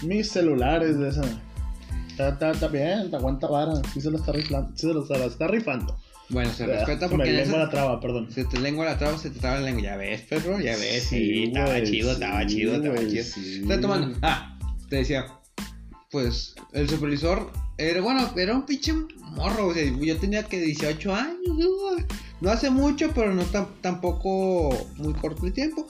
mis 0.03 0.29
celulares 0.31 0.99
de 0.99 1.09
esa. 1.09 1.23
Está, 2.09 2.29
está, 2.31 2.51
está 2.53 2.69
bien, 2.69 3.11
te 3.11 3.17
aguanta 3.17 3.47
vara. 3.47 3.73
Sí 3.93 4.01
se 4.01 4.11
lo 4.11 4.19
está 4.19 4.33
rifando. 4.33 4.71
Sí 4.77 4.87
se 4.87 4.93
lo 4.95 5.03
está, 5.03 5.19
la 5.19 5.25
está 5.27 5.47
rifando. 5.49 5.99
Bueno, 6.29 6.53
se 6.53 6.67
respeta 6.67 7.07
me 7.09 7.17
porque 7.17 7.31
en 7.31 7.37
lengua 7.37 7.57
esa- 7.59 7.65
la 7.67 7.71
traba, 7.71 8.01
perdón. 8.01 8.31
se 8.33 8.45
te 8.45 8.59
lengua 8.59 8.85
la 8.85 8.99
traba, 8.99 9.17
se 9.17 9.31
te 9.31 9.39
traba 9.39 9.57
la 9.61 9.67
lengua. 9.67 9.83
Ya 9.83 9.97
ves, 9.97 10.23
perro, 10.23 10.59
ya 10.61 10.77
ves. 10.77 11.05
Sí, 11.05 11.17
Sí, 11.19 11.43
estaba 11.45 11.83
chido, 11.83 12.13
estaba 12.13 12.41
sí, 12.43 12.47
chido, 12.49 12.75
estaba 12.75 12.99
chido. 13.07 13.25
sí. 13.25 13.63
Retomando. 13.67 14.19
Ah, 14.23 14.59
te 14.91 14.97
decía. 14.97 15.27
Pues 16.11 16.55
el 16.73 16.89
supervisor 16.89 17.51
era, 17.79 18.01
bueno, 18.01 18.31
era 18.37 18.55
un 18.55 18.65
pinche 18.65 18.93
morro. 19.33 19.69
O 19.69 19.75
sea, 19.75 19.85
yo 19.85 20.17
tenía 20.19 20.43
que 20.45 20.61
18 20.61 21.15
años. 21.15 21.37
¿no? 21.47 21.67
No 22.41 22.51
hace 22.51 22.71
mucho, 22.71 23.13
pero 23.15 23.35
no 23.35 23.45
tampoco 23.81 24.89
muy 24.97 25.15
corto 25.15 25.47
el 25.47 25.53
tiempo. 25.53 25.87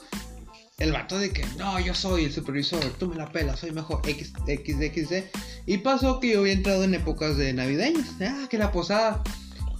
El 0.77 0.91
vato 0.91 1.17
de 1.17 1.31
que, 1.31 1.43
no, 1.57 1.79
yo 1.79 1.95
soy 1.95 2.25
el 2.25 2.31
supervisor, 2.31 2.83
tú 2.99 3.07
me 3.07 3.15
la 3.15 3.31
pelas, 3.31 3.61
soy 3.61 3.71
mejor, 3.71 3.99
X, 4.07 4.31
X, 4.45 4.79
X. 4.79 5.09
Y 5.65 5.79
pasó 5.79 6.19
que 6.19 6.33
yo 6.33 6.41
había 6.41 6.53
entrado 6.53 6.83
en 6.83 6.93
épocas 6.93 7.35
de 7.35 7.51
navideñas. 7.51 8.09
Ah, 8.21 8.45
que 8.47 8.59
la 8.59 8.71
posada. 8.71 9.23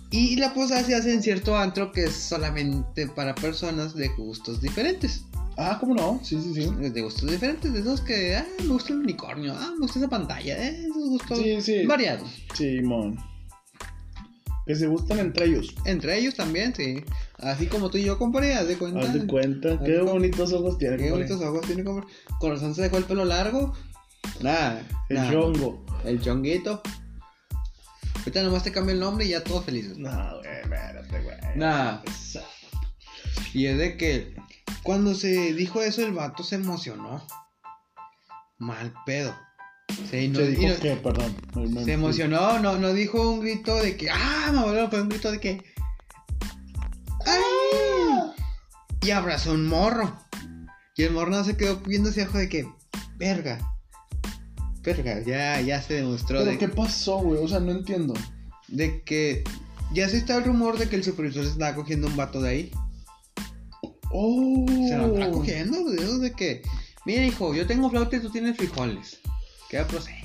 Y 0.10 0.38
la 0.38 0.56
posada 0.56 0.84
se 0.84 0.96
hace 0.96 1.14
en 1.14 1.22
cierto 1.22 1.56
antro 1.56 1.92
que 1.92 2.06
es 2.06 2.14
solamente 2.14 3.06
para 3.08 3.36
personas 3.36 3.94
de 3.94 4.08
gustos 4.08 4.60
diferentes. 4.60 5.24
Ah, 5.56 5.78
¿cómo 5.80 5.94
no? 5.94 6.20
Sí, 6.24 6.42
sí, 6.42 6.54
sí. 6.56 6.90
De 6.90 7.02
gustos 7.02 7.30
diferentes, 7.30 7.72
de 7.72 7.80
esos 7.80 8.02
que, 8.02 8.36
ah, 8.36 8.48
me 8.62 8.70
gusta 8.70 8.94
el 8.94 9.00
unicornio, 9.00 9.54
ah, 9.56 9.74
me 9.76 9.82
gusta 9.82 10.00
esa 10.00 10.08
pantalla, 10.08 10.58
eh, 10.58 10.82
esos 10.82 11.10
gustos 11.10 11.38
Sí, 11.38 11.62
sí. 11.62 11.86
variados. 11.86 12.28
Simón. 12.56 13.20
Que 14.66 14.76
se 14.76 14.88
gustan 14.88 15.20
entre 15.20 15.46
ellos. 15.46 15.76
Entre 15.86 16.18
ellos 16.18 16.34
también, 16.34 16.74
sí. 16.76 17.04
Así 17.40 17.68
como 17.68 17.90
tú 17.90 17.98
y 17.98 18.04
yo, 18.04 18.18
compadre, 18.18 18.56
haz 18.56 18.68
de 18.68 18.78
cuenta. 18.78 19.02
Haz 19.02 19.14
de 19.14 19.28
cuenta. 19.28 19.74
Haz 19.74 19.80
Qué 19.82 19.92
de 19.92 20.02
bonitos 20.02 20.52
ojos 20.54 20.78
tiene. 20.78 20.98
Qué 20.98 21.12
bonitos 21.12 21.40
ojos 21.42 21.62
tiene, 21.68 21.84
compadre. 21.84 22.14
Con 22.40 22.52
razón 22.52 22.74
se 22.74 22.82
dejó 22.82 22.98
el 22.98 23.04
pelo 23.04 23.26
largo. 23.26 23.74
Nada. 24.42 24.84
El 25.10 25.18
nada. 25.18 25.32
chongo. 25.32 25.86
El 26.04 26.20
chonguito. 26.22 26.82
Ahorita 28.20 28.44
nomás 28.44 28.64
te 28.64 28.72
cambio 28.72 28.94
el 28.94 29.00
nombre 29.00 29.26
y 29.26 29.30
ya 29.30 29.44
todos 29.44 29.66
felices. 29.66 29.98
No, 29.98 30.10
güey, 30.10 30.62
espérate, 30.64 31.22
güey. 31.22 31.38
Nada. 31.56 32.04
Y 33.54 33.68
es 33.68 33.78
de 33.78 33.98
que 33.98 34.36
cuando 34.84 35.14
se 35.14 35.54
dijo 35.54 35.82
eso, 35.82 36.04
el 36.06 36.14
vato 36.14 36.44
se 36.44 36.56
emocionó. 36.56 37.26
Mal 38.58 38.94
pedo. 39.06 39.36
Sí, 40.10 40.28
no- 40.28 40.40
¿Se 40.40 40.48
dijo 40.50 40.74
no- 40.74 40.80
qué? 40.80 40.96
Perdón. 40.96 41.36
Se 41.86 41.94
emocionó, 41.94 42.60
no, 42.60 42.78
no 42.78 42.94
dijo 42.94 43.30
un 43.32 43.40
grito 43.42 43.76
de 43.82 43.96
que, 43.96 44.10
ah, 44.10 44.50
me 44.52 44.60
abuelo, 44.60 44.90
fue 44.90 45.02
un 45.02 45.10
grito 45.10 45.32
de 45.32 45.40
que, 45.40 45.64
¡ay! 47.28 48.32
Y 49.02 49.12
abrazó 49.12 49.54
un 49.54 49.68
morro. 49.68 50.18
Y 50.96 51.04
el 51.04 51.14
morro 51.14 51.32
no 51.32 51.44
se 51.44 51.56
quedó 51.58 51.78
viendo 51.82 52.10
hacia 52.10 52.24
abajo 52.24 52.40
de 52.40 52.50
que, 52.50 52.68
verga, 53.18 53.60
verga, 54.82 55.22
ya, 55.26 55.62
ya 55.62 55.82
se 55.82 55.96
demostró 55.96 56.40
¿Pero 56.40 56.52
de, 56.52 56.58
qué 56.58 56.68
pasó, 56.68 57.20
güey? 57.20 57.44
O 57.44 57.48
sea, 57.48 57.60
no 57.60 57.72
entiendo. 57.72 58.14
de 58.68 59.04
que 59.04 59.44
ya 59.94 60.10
se 60.10 60.18
está 60.18 60.38
el 60.38 60.44
rumor 60.46 60.78
de 60.78 60.90
que 60.90 60.96
el 60.96 61.04
supervisor 61.04 61.44
se 61.44 61.52
estaba 61.52 61.76
cogiendo 61.76 62.08
un 62.08 62.18
vato 62.18 62.42
de 62.42 62.50
ahí. 62.50 62.72
Oh. 64.12 64.66
Se 64.68 64.98
lo 64.98 65.06
anda 65.06 65.32
cogiendo, 65.32 65.84
de 65.92 65.98
esos 65.98 66.22
de 66.22 66.32
que, 66.32 66.62
mira 67.06 67.24
hijo, 67.26 67.54
yo 67.54 67.68
tengo 67.68 67.90
flauta 67.90 68.16
y 68.16 68.22
tú 68.22 68.30
tienes 68.32 68.58
frijoles. 68.58 69.20
¿Qué 69.70 69.80
procede? 69.84 70.24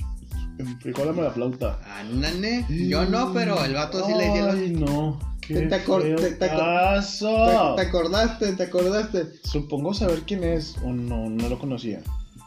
Frijólame 0.81 1.21
la 1.23 1.31
flauta. 1.31 1.79
Ándale. 1.99 2.65
Yo 2.69 3.05
no, 3.05 3.33
pero 3.33 3.63
el 3.65 3.73
vato 3.73 4.05
sí 4.05 4.13
le 4.13 4.25
decía 4.25 4.45
los- 4.45 4.55
Ay, 4.55 4.71
no. 4.71 5.19
Qué 5.47 5.53
Te- 5.55 5.67
te 5.67 5.75
acor- 5.85 6.15
te- 6.15 6.31
te 6.31 6.45
acor- 6.45 6.57
caso. 6.57 7.73
¿Te, 7.75 7.81
te 7.81 7.87
acordaste? 7.89 8.53
¿Te 8.53 8.63
acordaste? 8.63 9.25
Supongo 9.43 9.93
saber 9.93 10.21
quién 10.25 10.43
es 10.43 10.75
o 10.83 10.91
no, 10.91 11.29
no 11.29 11.49
lo 11.49 11.59
conocía. 11.59 12.01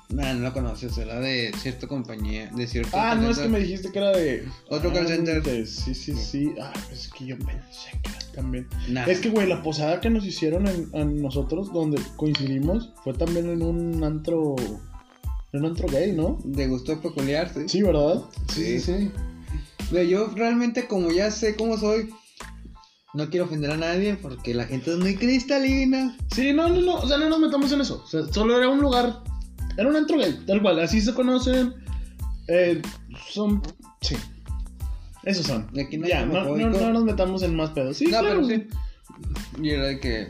Nah, 0.08 0.32
no 0.34 0.40
lo 0.42 0.52
conoces, 0.52 0.96
era 0.98 1.18
de 1.18 1.52
cierta 1.60 1.88
compañía, 1.88 2.48
de 2.54 2.68
cierto. 2.68 2.96
Ah, 2.96 3.16
no, 3.16 3.28
es 3.28 3.40
que 3.40 3.48
me 3.48 3.58
dijiste 3.58 3.90
que 3.90 3.98
era 3.98 4.12
de. 4.12 4.46
Otro 4.68 4.92
call 4.92 5.08
center. 5.08 5.66
Sí, 5.66 5.94
sí, 5.94 6.14
sí. 6.14 6.54
Ah, 6.62 6.72
es 6.92 7.08
que 7.08 7.26
yo 7.26 7.36
pensé 7.38 7.90
que 8.02 8.10
era 8.10 8.32
también. 8.32 8.68
Nah. 8.88 9.04
Es 9.06 9.18
que, 9.18 9.30
güey, 9.30 9.48
la 9.48 9.64
posada 9.64 10.00
que 10.00 10.08
nos 10.08 10.24
hicieron 10.24 10.68
en, 10.68 10.90
en 10.92 11.20
nosotros, 11.20 11.72
donde 11.72 12.00
coincidimos, 12.16 12.92
fue 13.02 13.14
también 13.14 13.50
en 13.50 13.62
un 13.62 14.04
antro. 14.04 14.54
En 15.52 15.60
un 15.60 15.66
antro 15.66 15.88
gay, 15.88 16.12
¿no? 16.12 16.38
De 16.44 16.68
gusto 16.68 17.00
peculiar, 17.00 17.52
sí. 17.52 17.62
Sí, 17.66 17.82
¿verdad? 17.82 18.22
Sí. 18.52 18.78
sí. 18.78 18.98
sí. 18.98 19.10
Pero 19.90 20.04
yo 20.04 20.28
realmente, 20.36 20.86
como 20.86 21.10
ya 21.10 21.32
sé 21.32 21.56
cómo 21.56 21.78
soy, 21.78 22.10
no 23.16 23.30
quiero 23.30 23.46
ofender 23.46 23.70
a 23.70 23.76
nadie 23.78 24.14
porque 24.14 24.54
la 24.54 24.66
gente 24.66 24.92
es 24.92 24.98
muy 24.98 25.16
cristalina. 25.16 26.14
Sí, 26.34 26.52
no, 26.52 26.68
no, 26.68 26.80
no, 26.82 26.94
o 26.96 27.08
sea, 27.08 27.16
no 27.16 27.30
nos 27.30 27.40
metamos 27.40 27.72
en 27.72 27.80
eso. 27.80 28.02
O 28.04 28.06
sea, 28.06 28.24
solo 28.30 28.58
era 28.58 28.68
un 28.68 28.78
lugar, 28.78 29.22
era 29.76 29.88
un 29.88 29.96
antro 29.96 30.18
gay, 30.18 30.38
tal 30.46 30.60
cual, 30.60 30.78
así 30.80 31.00
se 31.00 31.14
conocen. 31.14 31.74
Eh, 32.48 32.82
son, 33.32 33.62
sí. 34.02 34.16
Esos 35.24 35.46
son. 35.46 35.66
De 35.72 35.82
aquí 35.82 35.96
no 35.96 36.06
ya, 36.06 36.26
no, 36.26 36.44
no, 36.44 36.92
nos 36.92 37.04
metamos 37.04 37.42
en 37.42 37.56
más 37.56 37.70
pedos. 37.70 37.96
Sí, 37.96 38.04
no, 38.04 38.20
claro. 38.20 38.42
pero 38.42 38.44
sí. 38.44 38.68
Y 39.62 39.70
era 39.70 39.86
de 39.86 39.98
que. 39.98 40.28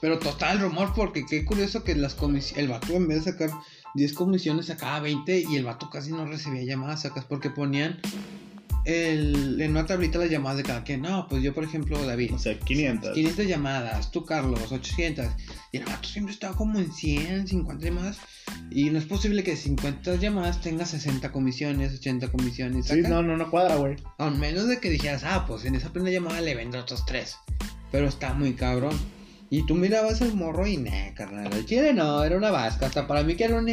Pero 0.00 0.18
total 0.18 0.60
rumor, 0.60 0.92
porque 0.94 1.24
qué 1.24 1.44
curioso 1.44 1.84
que 1.84 1.94
las 1.94 2.14
comisiones. 2.14 2.58
El 2.58 2.68
vato 2.68 2.92
en 2.94 3.06
vez 3.06 3.24
de 3.24 3.32
sacar 3.32 3.50
10 3.94 4.12
comisiones 4.14 4.66
sacaba 4.66 5.00
20 5.00 5.44
y 5.48 5.56
el 5.56 5.64
vato 5.64 5.88
casi 5.88 6.10
no 6.10 6.26
recibía 6.26 6.64
llamadas, 6.64 7.02
sacas, 7.02 7.24
porque 7.24 7.48
ponían 7.48 8.00
el, 8.84 9.60
en 9.60 9.70
una 9.72 9.86
tablita 9.86 10.18
las 10.18 10.30
llamadas 10.30 10.58
de 10.58 10.62
cada 10.62 10.84
quien. 10.84 11.02
No, 11.02 11.26
pues 11.28 11.42
yo, 11.42 11.54
por 11.54 11.64
ejemplo, 11.64 12.04
David. 12.04 12.34
O 12.34 12.38
sea, 12.38 12.58
500. 12.58 13.14
500 13.14 13.46
llamadas, 13.46 14.10
tú 14.10 14.24
Carlos, 14.24 14.72
800. 14.72 15.26
Y 15.72 15.78
el 15.78 15.84
vato 15.84 16.08
siempre 16.08 16.32
estaba 16.32 16.56
como 16.56 16.78
en 16.78 16.92
100, 16.92 17.48
50 17.48 17.84
llamadas. 17.84 18.18
Y 18.70 18.90
no 18.90 18.98
es 18.98 19.04
posible 19.04 19.42
que 19.42 19.52
de 19.52 19.56
50 19.56 20.16
llamadas 20.16 20.60
tenga 20.60 20.86
60 20.86 21.30
comisiones, 21.32 21.94
80 21.94 22.28
comisiones. 22.28 22.86
Sí, 22.86 22.96
¿saca? 22.96 23.08
no, 23.08 23.22
no, 23.22 23.36
no 23.36 23.50
cuadra, 23.50 23.76
güey. 23.76 23.96
A 24.18 24.30
menos 24.30 24.68
de 24.68 24.78
que 24.78 24.90
dijeras, 24.90 25.24
ah, 25.24 25.44
pues 25.46 25.64
en 25.64 25.74
esa 25.74 25.92
primera 25.92 26.14
llamada 26.14 26.40
le 26.40 26.54
vendo 26.54 26.78
otros 26.78 27.04
3. 27.06 27.36
Pero 27.92 28.08
está 28.08 28.34
muy 28.34 28.54
cabrón. 28.54 28.96
Y 29.52 29.66
tú 29.66 29.74
mirabas 29.74 30.20
el 30.20 30.34
morro 30.34 30.64
y 30.64 30.76
nah, 30.76 31.12
carnal. 31.16 31.52
El 31.52 31.66
chile 31.66 31.92
no, 31.92 32.22
era 32.22 32.36
una 32.36 32.52
vasca. 32.52 32.86
Hasta 32.86 33.08
para 33.08 33.24
mí 33.24 33.34
que 33.34 33.44
era 33.44 33.58
un, 33.58 33.68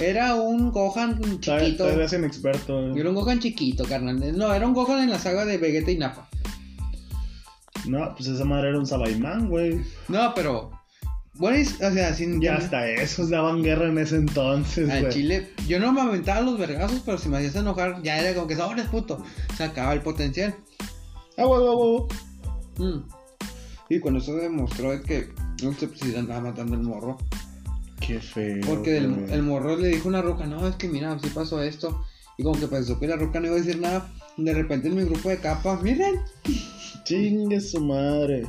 era 0.00 0.34
un 0.34 0.72
Gohan 0.72 1.20
chiquito. 1.40 1.86
Te 1.86 2.02
hacen 2.02 2.24
experto. 2.24 2.96
Era 2.96 3.08
un 3.08 3.14
Gohan 3.14 3.38
chiquito, 3.38 3.84
carnal. 3.84 4.36
No, 4.36 4.52
era 4.52 4.66
un 4.66 4.74
Gohan 4.74 5.04
en 5.04 5.10
la 5.10 5.20
saga 5.20 5.44
de 5.44 5.56
Vegeta 5.56 5.92
y 5.92 5.98
Nappa. 5.98 6.28
No, 7.86 8.12
pues 8.16 8.28
esa 8.28 8.44
madre 8.44 8.70
era 8.70 8.78
un 8.78 8.86
Sabaimán, 8.86 9.48
güey. 9.48 9.80
No, 10.08 10.34
pero. 10.34 10.72
Bueno, 11.34 11.56
es- 11.56 11.80
o 11.80 11.92
sea, 11.92 12.12
sin. 12.12 12.40
Ya 12.40 12.56
hasta 12.56 12.88
esos 12.88 13.30
daban 13.30 13.62
guerra 13.62 13.86
en 13.88 13.98
ese 13.98 14.16
entonces, 14.16 14.90
Al 14.90 15.00
güey. 15.02 15.12
chile, 15.12 15.52
yo 15.68 15.78
no 15.78 15.92
me 15.92 16.00
aventaba 16.00 16.40
los 16.40 16.58
vergazos, 16.58 17.02
pero 17.06 17.16
si 17.18 17.28
me 17.28 17.38
hacías 17.38 17.54
enojar, 17.54 18.02
ya 18.02 18.18
era 18.18 18.34
como 18.34 18.48
que 18.48 18.56
sobres 18.56 18.86
puto. 18.88 19.24
Se 19.56 19.62
acaba 19.62 19.92
el 19.92 20.00
potencial. 20.02 20.56
Ah, 21.38 21.44
güey, 21.44 21.60
güey. 21.62 22.02
Mm. 22.90 23.04
Y 23.90 23.98
cuando 23.98 24.20
eso 24.20 24.36
demostró 24.36 24.92
de 24.92 25.02
que 25.02 25.28
no 25.64 25.74
se 25.74 25.88
pues, 25.88 26.16
andaba 26.16 26.40
matando 26.40 26.76
el 26.76 26.82
morro. 26.82 27.18
Qué 28.00 28.20
feo. 28.20 28.60
Porque 28.64 28.96
el, 28.96 29.42
morro 29.42 29.76
le 29.76 29.88
dijo 29.88 30.06
a 30.06 30.10
una 30.10 30.22
roca, 30.22 30.46
no, 30.46 30.66
es 30.66 30.76
que 30.76 30.88
mira, 30.88 31.18
sí 31.18 31.28
pasó 31.34 31.60
esto. 31.60 32.06
Y 32.38 32.44
como 32.44 32.58
que 32.58 32.68
pensó 32.68 32.98
que 33.00 33.08
la 33.08 33.16
roca 33.16 33.40
no 33.40 33.48
iba 33.48 33.56
a 33.56 33.58
decir 33.58 33.80
nada. 33.80 34.08
De 34.36 34.54
repente 34.54 34.88
en 34.88 34.94
mi 34.94 35.02
grupo 35.02 35.28
de 35.28 35.38
capas, 35.38 35.82
miren, 35.82 36.20
Chingue 37.04 37.60
su 37.60 37.80
madre. 37.80 38.46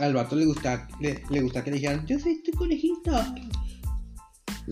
al 0.00 0.12
vato 0.12 0.34
le 0.34 0.44
gusta, 0.44 0.88
le, 1.00 1.22
le 1.30 1.40
gusta 1.42 1.62
que 1.62 1.70
le 1.70 1.76
dijeran, 1.76 2.04
yo 2.06 2.18
soy 2.18 2.42
tu 2.42 2.50
conejito. 2.58 3.12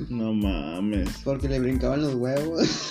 No 0.09 0.33
mames. 0.33 1.09
Porque 1.25 1.49
le 1.49 1.59
brincaban 1.61 2.03
los 2.03 2.15
huevos. 2.15 2.91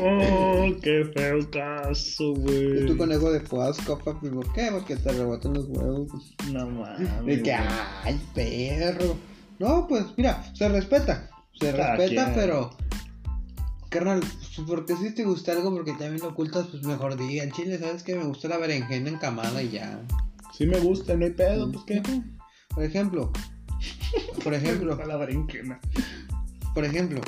Oh, 0.00 0.66
qué 0.82 1.04
feo 1.14 1.50
caso, 1.50 2.32
Y 2.32 2.40
güey. 2.40 2.86
tu 2.86 2.96
conejo 2.96 3.30
de 3.32 3.40
Fuasco, 3.40 3.98
papi, 3.98 4.28
¿por 4.28 4.52
qué? 4.52 4.68
Porque 4.72 4.96
te 4.96 5.12
rebotan 5.12 5.54
los 5.54 5.66
huevos. 5.68 6.34
No 6.52 6.66
mames. 6.68 7.24
De 7.26 7.42
que, 7.42 7.52
ay, 7.52 8.20
perro. 8.34 9.16
No, 9.58 9.86
pues, 9.88 10.04
mira, 10.16 10.44
se 10.54 10.68
respeta. 10.68 11.30
Se 11.60 11.72
Cada 11.72 11.96
respeta, 11.96 12.24
quien. 12.24 12.34
pero. 12.34 12.70
Carnal, 13.90 14.20
pues, 14.20 14.66
porque 14.66 14.96
si 14.96 15.14
te 15.14 15.24
gusta 15.24 15.52
algo, 15.52 15.72
porque 15.72 15.92
también 15.92 16.18
lo 16.20 16.28
ocultas, 16.28 16.66
pues 16.70 16.84
mejor 16.84 17.16
diga. 17.16 17.42
En 17.42 17.52
Chile, 17.52 17.78
¿sabes 17.78 18.02
que 18.02 18.14
Me 18.14 18.24
gusta 18.24 18.48
la 18.48 18.58
berenjena 18.58 19.08
encamada 19.10 19.62
y 19.62 19.70
ya. 19.70 20.00
Sí 20.56 20.66
me 20.66 20.78
gusta, 20.80 21.14
no 21.16 21.24
hay 21.24 21.32
pedo, 21.32 21.70
pues 21.72 21.84
qué. 21.86 22.02
Por 22.74 22.84
ejemplo. 22.84 23.32
Por 24.42 24.54
ejemplo, 24.54 24.96
por 26.74 26.84
ejemplo. 26.84 27.20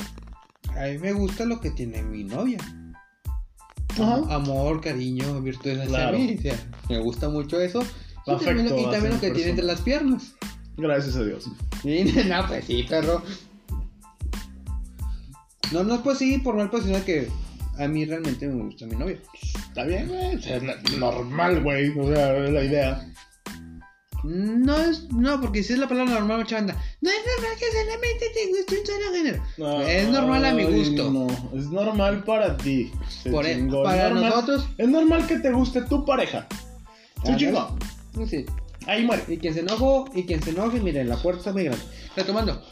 A 0.76 0.86
mí 0.86 0.98
me 0.98 1.12
gusta 1.12 1.44
lo 1.44 1.60
que 1.60 1.70
tiene 1.70 2.02
mi 2.02 2.24
novia. 2.24 2.58
Ajá. 3.94 4.22
Amor, 4.34 4.80
cariño, 4.80 5.40
virtudes 5.42 5.80
de 5.80 5.86
Claro. 5.86 6.16
Me 6.88 6.98
gusta 7.00 7.28
mucho 7.28 7.60
eso. 7.60 7.82
Y 8.26 8.30
Afecto 8.30 8.44
también, 8.44 8.68
lo- 8.68 8.76
y 8.76 8.84
hacia 8.84 8.90
también 8.92 9.10
lo 9.10 9.14
la 9.16 9.20
que 9.20 9.30
tiene 9.32 9.50
entre 9.50 9.66
persona. 9.66 9.72
las 9.72 9.80
piernas. 9.82 10.34
Gracias 10.76 11.16
a 11.16 11.24
Dios. 11.24 11.50
Sí, 11.82 12.04
no, 12.28 12.46
pues 12.46 12.64
sí, 12.64 12.84
perro. 12.88 13.22
No, 15.72 15.84
no 15.84 15.94
es 15.96 16.00
pues 16.00 16.18
sí, 16.18 16.38
por 16.38 16.56
mal 16.56 16.70
posición 16.70 17.02
que 17.02 17.28
a 17.78 17.86
mí 17.88 18.04
realmente 18.04 18.46
me 18.48 18.62
gusta 18.64 18.86
mi 18.86 18.96
novia. 18.96 19.18
Está 19.68 19.84
bien, 19.84 20.08
güey. 20.08 20.36
O 20.36 20.40
sea, 20.40 20.60
normal, 20.98 21.62
güey. 21.62 21.96
O 21.98 22.06
sea, 22.12 22.36
es 22.36 22.50
la 22.52 22.64
idea. 22.64 23.12
No 24.24 24.76
es, 24.76 25.10
no, 25.12 25.40
porque 25.40 25.62
si 25.62 25.72
es 25.72 25.78
la 25.78 25.88
palabra 25.88 26.12
normal, 26.14 26.38
mucha 26.38 26.56
banda. 26.56 26.74
No 27.00 27.10
es 27.10 27.16
normal 27.36 27.58
que 27.58 27.66
solamente 27.66 28.26
te 28.34 28.48
guste 28.50 28.80
un 28.80 28.86
solo 28.86 29.12
género. 29.16 29.42
No, 29.58 29.82
es 29.82 30.08
normal 30.08 30.44
a 30.44 30.52
mi 30.54 30.64
gusto. 30.64 31.10
No, 31.10 31.26
es 31.58 31.66
normal 31.70 32.24
para 32.24 32.56
ti. 32.56 32.90
Por 33.30 33.46
e- 33.46 33.54
chingó. 33.56 33.82
para 33.82 34.08
Es 34.08 34.12
normal- 34.14 34.30
nosotros. 34.30 34.68
Es 34.78 34.88
normal 34.88 35.26
que 35.26 35.38
te 35.38 35.50
guste 35.52 35.82
tu 35.82 36.04
pareja. 36.04 36.46
Se 37.24 37.32
Ah, 37.32 37.36
chingó. 37.36 37.78
Sí. 38.28 38.44
Ahí 38.86 39.04
muere. 39.04 39.22
Y 39.28 39.36
quien 39.38 39.54
se 39.54 39.60
enojó, 39.60 40.08
y 40.14 40.24
quien 40.24 40.42
se 40.42 40.50
enoje, 40.50 40.80
miren, 40.80 41.08
la 41.08 41.16
puerta 41.16 41.40
está 41.40 41.52
muy 41.52 41.64
grande. 41.64 41.82
Retomando. 42.16 42.62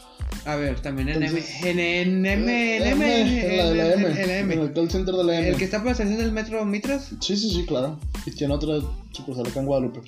A 0.45 0.55
ver, 0.55 0.79
también 0.79 1.09
en 1.09 1.23
M, 1.23 1.39
en, 1.63 1.79
M, 1.79 2.77
en 2.77 2.83
M, 2.87 3.21
en- 3.21 4.29
M. 4.29 4.53
El 4.53 4.73
call 4.73 4.89
center 4.91 5.15
de 5.15 5.23
la 5.23 5.39
M. 5.39 5.49
El 5.49 5.57
que 5.57 5.63
está 5.65 5.77
por 5.77 5.87
la 5.87 5.91
estación 5.93 6.17
del 6.17 6.31
metro 6.31 6.63
Mitras. 6.65 7.09
Sí, 7.19 7.35
sí, 7.35 7.49
sí, 7.51 7.65
claro. 7.65 7.99
Y 8.25 8.31
tiene 8.31 8.53
otra 8.53 8.79
sucursal 9.11 9.47
acá 9.47 9.59
en 9.59 9.65
Guadalupe. 9.65 10.01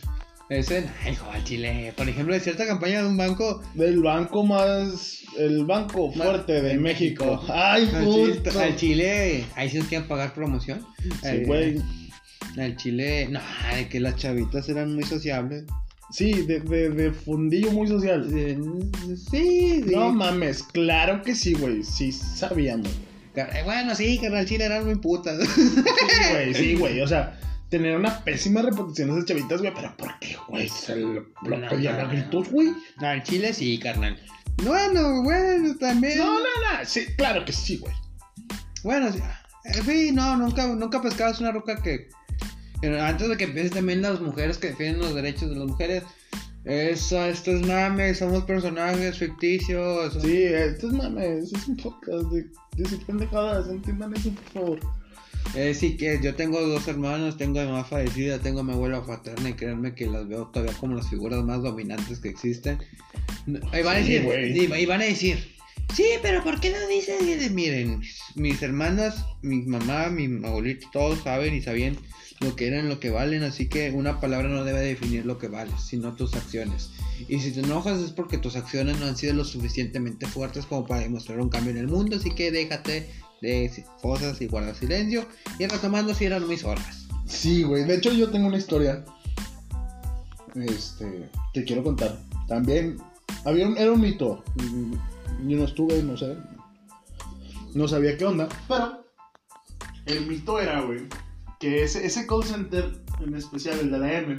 Ese, 0.52 0.84
hijo, 1.10 1.32
al 1.32 1.44
Chile. 1.46 1.94
Por 1.96 2.10
ejemplo, 2.10 2.34
de 2.34 2.42
cierta 2.42 2.68
campaña 2.68 3.02
de 3.02 3.08
un 3.08 3.16
banco. 3.16 3.62
Del 3.74 4.02
banco 4.02 4.46
más. 4.46 5.20
El 5.38 5.64
banco 5.66 6.12
fuerte 6.12 6.62
de 6.62 6.62
de 6.62 6.78
México. 6.78 7.24
México. 7.26 7.46
Ay, 7.54 7.86
puto. 7.88 8.60
Al 8.60 8.76
Chile, 8.76 9.46
ahí 9.56 9.70
sí 9.70 9.78
nos 9.78 9.88
quieren 9.88 10.10
pagar 10.10 10.34
promoción. 10.34 10.86
Sí, 11.02 11.10
Eh, 11.24 11.44
güey. 11.46 11.82
Al 12.58 12.76
Chile, 12.76 13.30
no, 13.32 13.40
de 13.78 13.88
que 13.88 14.02
las 14.02 14.18
chavitas 14.18 14.68
eran 14.68 14.94
muy 14.94 15.06
sociables. 15.06 15.64
Sí, 16.12 16.34
de, 16.46 16.60
de, 16.60 16.90
de 16.90 17.12
fundillo 17.14 17.72
muy 17.72 17.88
social. 17.88 18.28
Eh, 18.36 18.60
Sí, 19.32 19.84
sí. 19.88 19.96
No 19.96 20.12
mames, 20.12 20.64
claro 20.64 21.22
que 21.22 21.34
sí, 21.34 21.54
güey. 21.54 21.82
Sí, 21.84 22.12
sabíamos. 22.12 22.92
Eh, 23.36 23.46
Bueno, 23.64 23.96
sí, 23.96 24.18
que 24.20 24.28
al 24.28 24.46
Chile 24.46 24.66
eran 24.66 24.84
muy 24.86 24.96
putas. 24.96 25.40
Sí, 25.48 25.72
güey, 26.34 26.54
sí, 26.54 26.76
güey. 26.76 27.00
O 27.00 27.08
sea, 27.08 27.40
tener 27.72 27.98
una 27.98 28.24
pésima 28.24 28.62
reputación 28.62 29.10
esas 29.10 29.26
chavitas, 29.26 29.60
güey. 29.62 29.74
Pero 29.74 29.98
¿por 29.98 30.20
qué, 30.20 30.38
güey? 30.48 30.70
Se 30.70 30.96
lo, 30.98 31.26
lo 31.44 31.58
No, 31.58 31.70
pedían 31.70 31.96
no, 31.96 32.02
a 32.02 32.04
no. 32.04 32.10
gritos, 32.12 32.52
güey. 32.52 32.74
Al 32.98 33.24
Chile 33.24 33.54
sí, 33.54 33.80
carnal. 33.80 34.20
Bueno, 34.64 35.24
bueno, 35.24 35.76
también. 35.80 36.20
No, 36.20 36.34
no, 36.36 36.40
no. 36.44 36.86
Sí, 36.86 37.06
claro 37.18 37.44
que 37.46 37.54
sí, 37.54 37.78
güey. 37.78 37.94
Bueno, 38.84 39.12
sí, 39.12 39.20
eh, 39.64 40.12
no, 40.14 40.38
nunca, 40.38 40.68
nunca 40.68 41.02
pescabas 41.02 41.40
una 41.40 41.52
roca 41.52 41.82
que, 41.82 42.10
que 42.82 43.00
antes 43.00 43.30
de 43.30 43.38
que 43.38 43.46
empiecen 43.46 43.72
también 43.72 44.02
las 44.02 44.20
mujeres 44.20 44.58
que 44.58 44.68
defienden 44.70 45.02
los 45.02 45.16
derechos 45.16 45.50
de 45.50 45.56
las 45.56 45.68
mujeres. 45.68 46.04
Eso, 46.64 47.26
esto 47.26 47.52
es 47.52 47.66
mame, 47.66 48.14
somos 48.14 48.44
personajes 48.44 49.18
ficticios. 49.18 50.16
Sí, 50.22 50.44
esto 50.44 50.88
es 50.88 50.94
mames. 50.94 51.52
Es 51.54 51.68
un 51.68 51.78
podcast 51.78 52.26
de 52.32 52.46
decir 52.76 53.00
pendejadas. 53.08 53.68
Entiendan 53.70 54.14
eso, 54.16 54.30
por 54.32 54.44
favor. 54.54 54.80
Eh, 55.56 55.74
sí, 55.74 55.98
que 55.98 56.20
yo 56.24 56.34
tengo 56.36 56.62
dos 56.62 56.88
hermanos, 56.88 57.36
tengo 57.38 57.60
a 57.60 57.64
mi 57.64 57.72
mamá 57.72 57.84
fallecida, 57.84 58.40
tengo 58.40 58.62
a 58.62 58.64
mi 58.64 58.72
abuela 58.72 59.06
paterna 59.06 59.50
y 59.50 59.54
créanme 59.54 59.94
que 59.96 60.08
las 60.08 60.28
veo 60.28 60.48
todavía 60.48 60.74
como 60.80 60.96
las 60.96 61.10
figuras 61.10 61.44
más 61.44 61.62
dominantes 61.62 62.20
que 62.20 62.30
existen. 62.30 62.78
Y 63.48 63.82
van 63.84 63.98
a 63.98 64.04
Sí, 64.06 64.14
decir, 64.14 64.24
güey. 64.24 64.82
y- 64.82 64.86
van 64.86 65.02
a 65.02 65.06
decir, 65.06 65.54
sí, 65.94 66.06
pero 66.22 66.42
¿por 66.44 66.62
qué 66.62 66.70
no 66.70 66.88
dicen? 66.88 67.28
Y 67.28 67.34
de- 67.34 67.50
Miren, 67.50 68.02
mis 68.36 68.62
hermanas, 68.62 69.26
mi 69.42 69.62
mamá, 69.64 70.08
mi 70.10 70.46
abuelito, 70.46 70.88
todos 70.94 71.20
saben 71.24 71.54
y 71.54 71.62
sabían 71.62 71.98
lo 72.40 72.56
que 72.56 72.68
eran, 72.68 72.88
lo 72.88 73.00
que 73.02 73.10
valen, 73.10 73.44
así 73.44 73.68
que 73.68 73.92
una 73.92 74.22
palabra 74.22 74.48
no 74.48 74.64
debe 74.64 74.80
definir 74.80 75.26
lo 75.26 75.38
que 75.38 75.48
vales, 75.50 75.76
sino 75.86 76.16
tus 76.16 76.34
acciones. 76.34 76.92
Y 77.28 77.40
si 77.40 77.52
te 77.52 77.60
enojas 77.60 78.00
es 78.02 78.12
porque 78.12 78.38
tus 78.38 78.56
acciones 78.56 79.00
no 79.00 79.06
han 79.06 79.18
sido 79.18 79.34
lo 79.34 79.44
suficientemente 79.44 80.26
fuertes 80.28 80.66
como 80.66 80.88
para 80.88 81.02
demostrar 81.02 81.40
un 81.42 81.50
cambio 81.50 81.72
en 81.72 81.78
el 81.78 81.88
mundo, 81.88 82.16
así 82.16 82.32
que 82.32 82.52
déjate 82.52 83.10
de 83.42 83.86
cosas 84.02 84.40
y 84.42 84.48
guarda 84.48 84.74
silencio. 84.74 85.26
Y 85.60 85.68
retomando 85.68 86.14
si 86.14 86.26
eran 86.26 86.48
mis 86.48 86.64
horas. 86.64 87.08
Sí, 87.26 87.64
güey. 87.64 87.84
De 87.84 87.96
hecho, 87.96 88.12
yo 88.12 88.30
tengo 88.30 88.48
una 88.48 88.58
historia. 88.58 89.04
Este. 90.56 91.30
Que 91.54 91.64
quiero 91.64 91.84
contar. 91.84 92.20
También. 92.48 92.98
Había 93.46 93.68
un, 93.68 93.78
era 93.78 93.92
un 93.92 94.02
mito. 94.02 94.44
Yo 95.48 95.58
no 95.58 95.64
estuve, 95.64 96.04
no 96.04 96.18
sé. 96.18 96.38
No 97.74 97.88
sabía 97.88 98.18
qué 98.18 98.26
onda. 98.26 98.48
Pero. 98.68 99.06
El 100.06 100.28
mito 100.28 100.60
era, 100.60 100.82
güey. 100.82 101.02
Que 101.60 101.84
ese, 101.84 102.06
ese 102.06 102.26
call 102.26 102.44
center, 102.44 103.02
en 103.20 103.36
especial 103.36 103.80
el 103.80 103.92
de 103.92 103.98
la 103.98 104.14
M. 104.14 104.38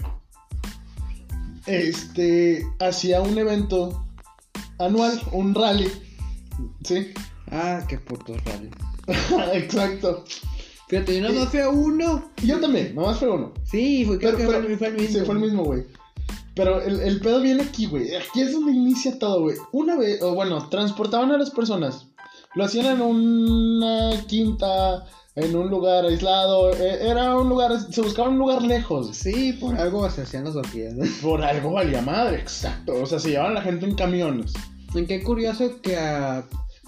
Este. 1.67 2.67
Hacía 2.81 3.21
un 3.21 3.39
evento 3.39 4.07
anual, 4.79 5.21
un 5.33 5.55
rally. 5.55 5.91
¿Sí? 6.85 7.13
Ah, 7.51 7.85
qué 7.89 7.99
puto 7.99 8.37
rally. 8.45 8.71
Exacto. 9.53 10.25
Fíjate, 10.89 11.21
yo 11.21 11.33
más 11.33 11.49
fui 11.49 11.61
a 11.61 11.71
uno. 11.71 12.31
Yo 12.45 12.61
también, 12.61 12.95
nomás 12.95 13.19
fue 13.19 13.31
uno. 13.31 13.53
Sí, 13.65 14.05
fue, 14.05 14.19
creo 14.19 14.37
que 14.37 14.45
fue, 14.45 14.57
el 14.57 14.69
mismo. 14.69 15.21
Sí, 15.21 15.25
fue 15.25 15.35
el 15.35 15.41
mismo, 15.41 15.65
güey. 15.65 15.85
Pero 16.55 16.83
el, 16.83 17.01
el, 17.01 17.21
pedo 17.21 17.41
viene 17.41 17.63
aquí, 17.63 17.87
güey. 17.87 18.15
Aquí 18.15 18.43
es 18.43 18.53
donde 18.53 18.73
inicia 18.73 19.19
todo, 19.19 19.43
güey. 19.43 19.57
Una 19.73 19.97
vez, 19.97 20.21
o 20.21 20.35
bueno, 20.35 20.69
transportaban 20.69 21.33
a 21.33 21.39
las 21.39 21.51
personas. 21.51 22.09
Lo 22.55 22.65
hacían 22.65 22.85
en 22.87 23.01
una 23.01 24.11
quinta, 24.27 25.07
en 25.35 25.57
un 25.57 25.71
lugar 25.71 26.05
aislado. 26.05 26.73
E, 26.75 27.09
era 27.09 27.37
un 27.37 27.49
lugar, 27.49 27.73
se 27.91 28.03
buscaba 28.03 28.29
un 28.29 28.39
lugar 28.39 28.61
lejos. 28.61 29.17
Sí, 29.17 29.55
por 29.55 29.75
algo 29.77 30.09
se 30.11 30.23
hacían 30.23 30.45
los 30.45 30.57
¿no? 30.57 30.63
Por 31.23 31.43
algo 31.43 31.73
valía 31.73 32.03
madre, 32.03 32.37
exacto. 32.37 32.93
O 33.01 33.07
sea, 33.07 33.19
se 33.19 33.31
llevaban 33.31 33.55
la 33.55 33.63
gente 33.63 33.87
en 33.87 33.95
camiones. 33.95 34.53
En 34.95 35.07
qué 35.07 35.23
curioso 35.23 35.81
que 35.81 35.97
a 35.97 36.45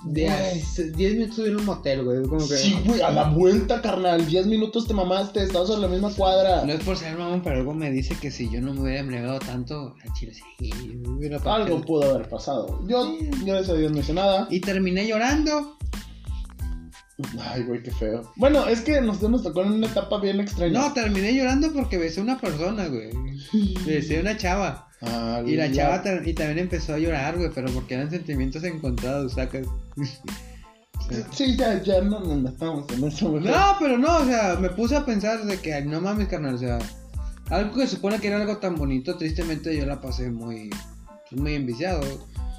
10 0.06 0.96
minutos 0.96 1.36
subir 1.36 1.56
un 1.56 1.64
motel, 1.64 2.04
güey. 2.04 2.22
Como 2.22 2.46
que... 2.46 2.56
Sí, 2.56 2.76
güey, 2.84 3.00
a 3.00 3.10
la 3.10 3.30
vuelta, 3.30 3.80
carnal. 3.80 4.26
10 4.26 4.46
minutos 4.46 4.86
te 4.86 4.94
mamaste, 4.94 5.42
estabas 5.42 5.70
en 5.70 5.80
la 5.80 5.88
misma 5.88 6.12
cuadra. 6.14 6.64
No 6.64 6.72
es 6.72 6.84
por 6.84 6.96
ser 6.96 7.16
mamón, 7.16 7.42
pero 7.42 7.56
algo 7.56 7.74
me 7.74 7.90
dice 7.90 8.16
que 8.20 8.30
si 8.30 8.50
yo 8.50 8.60
no 8.60 8.74
me 8.74 8.82
hubiera 8.82 9.00
embriagado 9.00 9.38
tanto, 9.38 9.94
al 10.02 10.12
chile 10.12 10.34
sí. 10.34 11.02
Hubiera 11.06 11.38
algo 11.38 11.80
pudo 11.80 12.14
haber 12.14 12.28
pasado. 12.28 12.80
Yo, 12.86 13.16
yo 13.44 13.54
de 13.54 13.60
ese 13.60 13.76
día 13.76 13.88
no 13.88 13.98
hice 13.98 14.12
nada. 14.12 14.46
Y 14.50 14.60
terminé 14.60 15.06
llorando. 15.06 15.78
Ay, 17.40 17.62
güey, 17.62 17.82
qué 17.82 17.92
feo. 17.92 18.32
Bueno, 18.36 18.66
es 18.66 18.80
que 18.80 19.00
nos, 19.00 19.22
nos 19.22 19.42
tocó 19.42 19.62
en 19.62 19.72
una 19.72 19.86
etapa 19.86 20.18
bien 20.18 20.40
extraña. 20.40 20.80
No, 20.80 20.92
terminé 20.92 21.32
llorando 21.32 21.72
porque 21.72 21.96
besé 21.96 22.20
a 22.20 22.24
una 22.24 22.40
persona, 22.40 22.88
güey. 22.88 23.10
besé 23.86 24.18
a 24.18 24.20
una 24.20 24.36
chava. 24.36 24.88
Y 25.46 25.56
la 25.56 25.70
chava 25.70 26.02
y 26.24 26.32
también 26.32 26.58
empezó 26.58 26.94
a 26.94 26.98
llorar, 26.98 27.36
güey, 27.36 27.50
pero 27.54 27.70
porque 27.72 27.94
eran 27.94 28.10
sentimientos 28.10 28.64
encontrados, 28.64 29.32
sacas. 29.32 29.66
sí, 31.32 31.56
ya, 31.56 31.82
ya 31.82 32.00
no 32.00 32.20
nos 32.20 32.52
estamos 32.52 32.90
en 32.92 33.04
eso. 33.04 33.40
No, 33.40 33.76
pero 33.78 33.98
no, 33.98 34.18
o 34.18 34.24
sea, 34.24 34.56
me 34.60 34.70
puse 34.70 34.96
a 34.96 35.04
pensar 35.04 35.44
de 35.44 35.58
que, 35.58 35.82
no 35.82 36.00
mames, 36.00 36.28
carnal, 36.28 36.54
o 36.54 36.58
sea, 36.58 36.78
algo 37.50 37.74
que 37.74 37.86
supone 37.86 38.18
que 38.18 38.28
era 38.28 38.40
algo 38.40 38.56
tan 38.58 38.76
bonito, 38.76 39.16
tristemente 39.16 39.76
yo 39.76 39.84
la 39.86 40.00
pasé 40.00 40.30
muy, 40.30 40.70
pues, 41.28 41.40
muy 41.40 41.54
enviciado. 41.54 42.02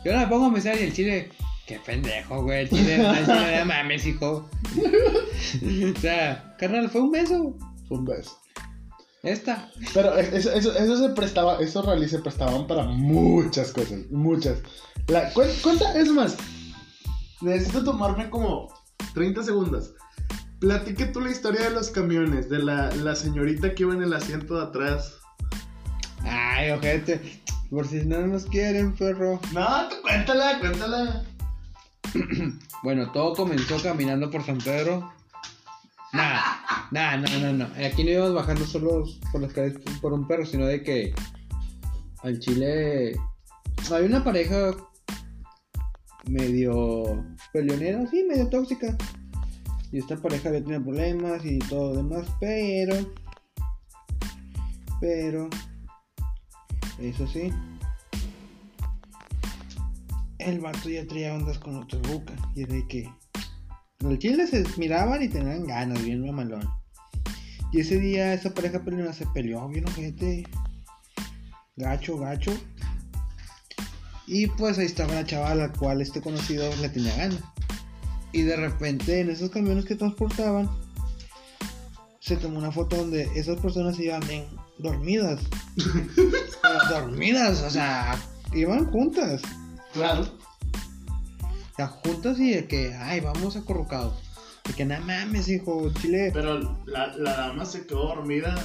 Yo 0.04 0.12
ahora 0.12 0.26
me 0.26 0.28
pongo 0.28 0.46
a 0.48 0.54
pensar 0.54 0.78
y 0.78 0.84
el 0.84 0.94
chile, 0.94 1.30
qué 1.66 1.80
pendejo, 1.84 2.44
güey, 2.44 2.62
el 2.62 2.70
chile, 2.70 2.98
no 2.98 3.66
mames, 3.66 4.06
hijo. 4.06 4.48
o 5.98 6.00
sea, 6.00 6.56
carnal, 6.60 6.90
fue 6.90 7.02
un 7.02 7.12
beso. 7.12 7.58
Fue 7.88 7.98
un 7.98 8.06
beso. 8.06 8.45
Esta. 9.26 9.72
Pero 9.92 10.16
eso, 10.18 10.52
eso, 10.52 10.72
eso 10.78 10.98
se 10.98 11.10
prestaba, 11.10 11.58
esos 11.60 11.84
rallies 11.84 12.12
se 12.12 12.20
prestaban 12.20 12.68
para 12.68 12.84
muchas 12.84 13.72
cosas, 13.72 14.02
muchas. 14.12 14.60
La, 15.08 15.34
cuenta, 15.34 15.98
es 15.98 16.10
más, 16.12 16.38
necesito 17.42 17.84
tomarme 17.84 18.30
como 18.30 18.72
30 19.16 19.42
segundos. 19.42 19.96
Platique 20.60 21.08
tú 21.08 21.22
la 21.22 21.32
historia 21.32 21.64
de 21.64 21.72
los 21.72 21.90
camiones, 21.90 22.50
de 22.50 22.60
la, 22.60 22.92
la 22.98 23.16
señorita 23.16 23.74
que 23.74 23.82
iba 23.82 23.96
en 23.96 24.04
el 24.04 24.14
asiento 24.14 24.58
de 24.58 24.66
atrás. 24.66 25.16
Ay, 26.22 26.70
ojete, 26.70 27.42
por 27.72 27.88
si 27.88 28.06
no 28.06 28.28
nos 28.28 28.46
quieren, 28.46 28.94
perro. 28.94 29.40
No, 29.54 29.90
tú 29.90 29.96
cuéntala, 30.04 30.60
cuéntala. 30.60 31.24
bueno, 32.84 33.12
todo 33.12 33.34
comenzó 33.34 33.82
caminando 33.82 34.30
por 34.30 34.46
San 34.46 34.60
Pedro 34.60 35.15
Nada, 36.16 36.88
nada, 36.92 37.18
no, 37.18 37.28
no, 37.40 37.54
no. 37.54 37.86
Aquí 37.86 38.06
no 38.06 38.12
íbamos 38.12 38.36
bajando 38.36 38.66
solo 38.66 39.04
por 39.32 39.42
las 39.42 39.52
calles 39.52 39.78
por 40.02 40.14
un 40.14 40.26
perro, 40.26 40.46
sino 40.46 40.66
de 40.66 40.82
que 40.82 41.14
al 42.24 42.40
chile 42.40 43.16
hay 43.92 44.06
una 44.06 44.24
pareja 44.24 44.72
medio 46.28 47.24
peleonera, 47.52 48.08
sí, 48.08 48.24
medio 48.24 48.48
tóxica. 48.50 48.98
Y 49.92 50.00
esta 50.00 50.16
pareja 50.16 50.50
había 50.50 50.64
tenido 50.64 50.84
problemas 50.84 51.44
y 51.46 51.60
todo 51.60 51.94
lo 51.94 52.04
demás, 52.04 52.28
pero. 52.40 52.96
Pero. 55.02 55.50
Eso 57.00 57.28
sí. 57.28 57.52
El 60.40 60.60
vato 60.62 60.90
ya 60.90 61.06
traía 61.06 61.34
ondas 61.34 61.60
con 61.60 61.76
otra 61.76 62.00
boca. 62.10 62.34
Y 62.56 62.64
era 62.64 62.74
de 62.74 62.88
que. 62.88 63.10
Los 64.00 64.20
chiles 64.20 64.50
se 64.50 64.66
miraban 64.78 65.22
y 65.24 65.30
tenían 65.30 65.66
ganas, 65.66 66.04
bien 66.04 66.26
mamalón. 66.26 66.68
Y 67.72 67.80
ese 67.80 67.98
día 67.98 68.34
esa 68.34 68.54
pareja 68.54 68.84
peleona 68.84 69.14
se 69.14 69.26
peleó, 69.28 69.68
bien 69.70 69.88
gente. 69.88 70.44
Gacho, 71.78 72.18
gacho. 72.18 72.52
Y 74.28 74.48
pues 74.48 74.78
ahí 74.78 74.86
estaba 74.86 75.14
la 75.14 75.26
chava 75.26 75.52
a 75.52 75.56
la 75.56 75.72
cual 75.72 76.02
este 76.02 76.22
conocido 76.22 76.70
le 76.78 76.90
tenía 76.90 77.16
ganas. 77.16 77.42
Y 78.32 78.42
de 78.42 78.56
repente 78.58 79.22
en 79.22 79.30
esos 79.30 79.50
camiones 79.50 79.86
que 79.86 79.96
transportaban, 79.96 80.70
se 82.20 82.36
tomó 82.38 82.58
una 82.58 82.72
foto 82.72 82.98
donde 82.98 83.24
esas 83.36 83.60
personas 83.60 84.00
iban 84.00 84.26
bien 84.28 84.46
dormidas. 84.78 85.40
dormidas, 86.90 87.62
o 87.62 87.70
sea, 87.70 88.18
iban 88.54 88.92
juntas. 88.92 89.42
Claro 89.94 90.45
sea, 91.76 91.88
juntos 91.88 92.40
y 92.40 92.52
de 92.52 92.68
que, 92.68 92.94
ay, 92.94 93.20
vamos 93.20 93.56
acurrucados. 93.56 94.16
De 94.66 94.74
que 94.74 94.86
nada 94.86 95.02
mames, 95.02 95.50
hijo, 95.50 95.92
chile. 96.02 96.32
Pero 96.34 96.60
la, 96.86 97.08
la 97.18 97.36
dama 97.36 97.66
se 97.66 97.86
quedó 97.86 98.08
dormida 98.08 98.56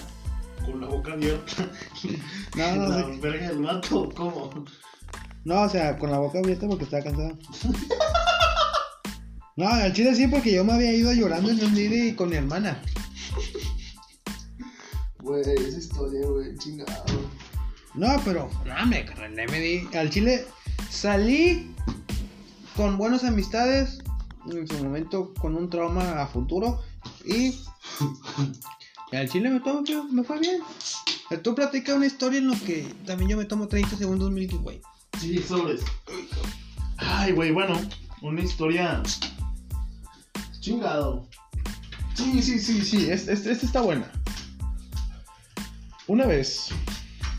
con 0.64 0.80
la 0.80 0.86
boca 0.86 1.12
abierta. 1.12 1.68
No, 2.56 2.76
no, 2.76 2.88
la 2.88 3.06
verga 3.20 3.48
del 3.48 3.60
mato, 3.60 4.08
¿cómo? 4.14 4.50
No, 5.44 5.62
o 5.62 5.68
sea, 5.68 5.96
con 5.96 6.10
la 6.10 6.18
boca 6.18 6.40
abierta 6.40 6.66
porque 6.66 6.84
estaba 6.84 7.04
cansada. 7.04 7.32
no, 9.56 9.68
al 9.68 9.92
chile 9.92 10.14
sí, 10.14 10.26
porque 10.26 10.52
yo 10.52 10.64
me 10.64 10.72
había 10.72 10.92
ido 10.92 11.12
llorando 11.12 11.50
en 11.50 11.64
un 11.64 11.74
día 11.74 12.16
con 12.16 12.28
mi 12.28 12.36
hermana. 12.36 12.82
Güey, 15.22 15.42
esa 15.42 15.78
historia, 15.78 16.26
güey, 16.26 16.56
chingado. 16.58 17.04
No, 17.94 18.08
pero, 18.24 18.50
no, 18.66 18.86
me, 18.86 19.04
me 19.46 19.60
di. 19.60 19.88
Al 19.96 20.10
chile 20.10 20.46
salí 20.90 21.72
con 22.76 22.96
buenas 22.96 23.24
amistades, 23.24 23.98
en 24.50 24.66
su 24.66 24.84
momento 24.84 25.34
con 25.34 25.56
un 25.56 25.68
trauma 25.68 26.22
a 26.22 26.26
futuro 26.26 26.80
y, 27.24 27.54
al 29.12 29.28
chile 29.28 29.50
me, 29.50 29.60
tomo, 29.60 29.82
me 30.10 30.24
fue 30.24 30.38
bien. 30.38 30.60
Tú 31.42 31.54
platicas 31.54 31.96
una 31.96 32.06
historia 32.06 32.38
en 32.38 32.48
lo 32.48 32.54
que 32.54 32.82
también 33.06 33.30
yo 33.30 33.36
me 33.36 33.44
tomo 33.44 33.68
30 33.68 33.96
segundos 33.96 34.30
Milky 34.30 34.56
Way. 34.56 34.80
Sí, 35.20 35.38
sobres. 35.38 35.82
Ay, 36.96 37.32
güey, 37.32 37.52
bueno, 37.52 37.80
una 38.22 38.40
historia 38.40 39.02
chingado. 40.60 41.28
Sí, 42.14 42.42
sí, 42.42 42.58
sí, 42.58 42.84
sí, 42.84 43.10
esta 43.10 43.32
este, 43.32 43.52
este 43.52 43.66
está 43.66 43.80
buena. 43.80 44.10
Una 46.06 46.26
vez, 46.26 46.68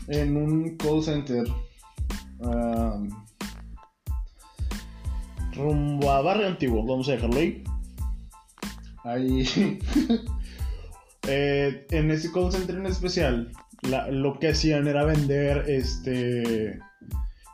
en 0.08 0.36
un 0.36 0.76
call 0.76 1.02
center, 1.02 1.44
rumbo 5.54 6.10
a 6.10 6.22
Barrio 6.22 6.46
Antiguo, 6.46 6.84
vamos 6.84 7.08
a 7.08 7.12
dejarlo 7.12 7.38
ahí. 7.38 7.64
Ahí. 9.04 9.78
Eh, 11.28 11.86
en 11.90 12.10
ese 12.10 12.32
call 12.32 12.50
center 12.50 12.74
en 12.74 12.86
especial, 12.86 13.52
lo 14.10 14.38
que 14.40 14.48
hacían 14.48 14.88
era 14.88 15.04
vender 15.04 15.64
este. 15.68 16.80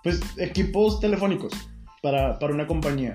Pues 0.03 0.21
equipos 0.39 1.01
telefónicos 1.01 1.53
para, 2.03 2.39
una 2.47 2.67
compañía. 2.67 3.15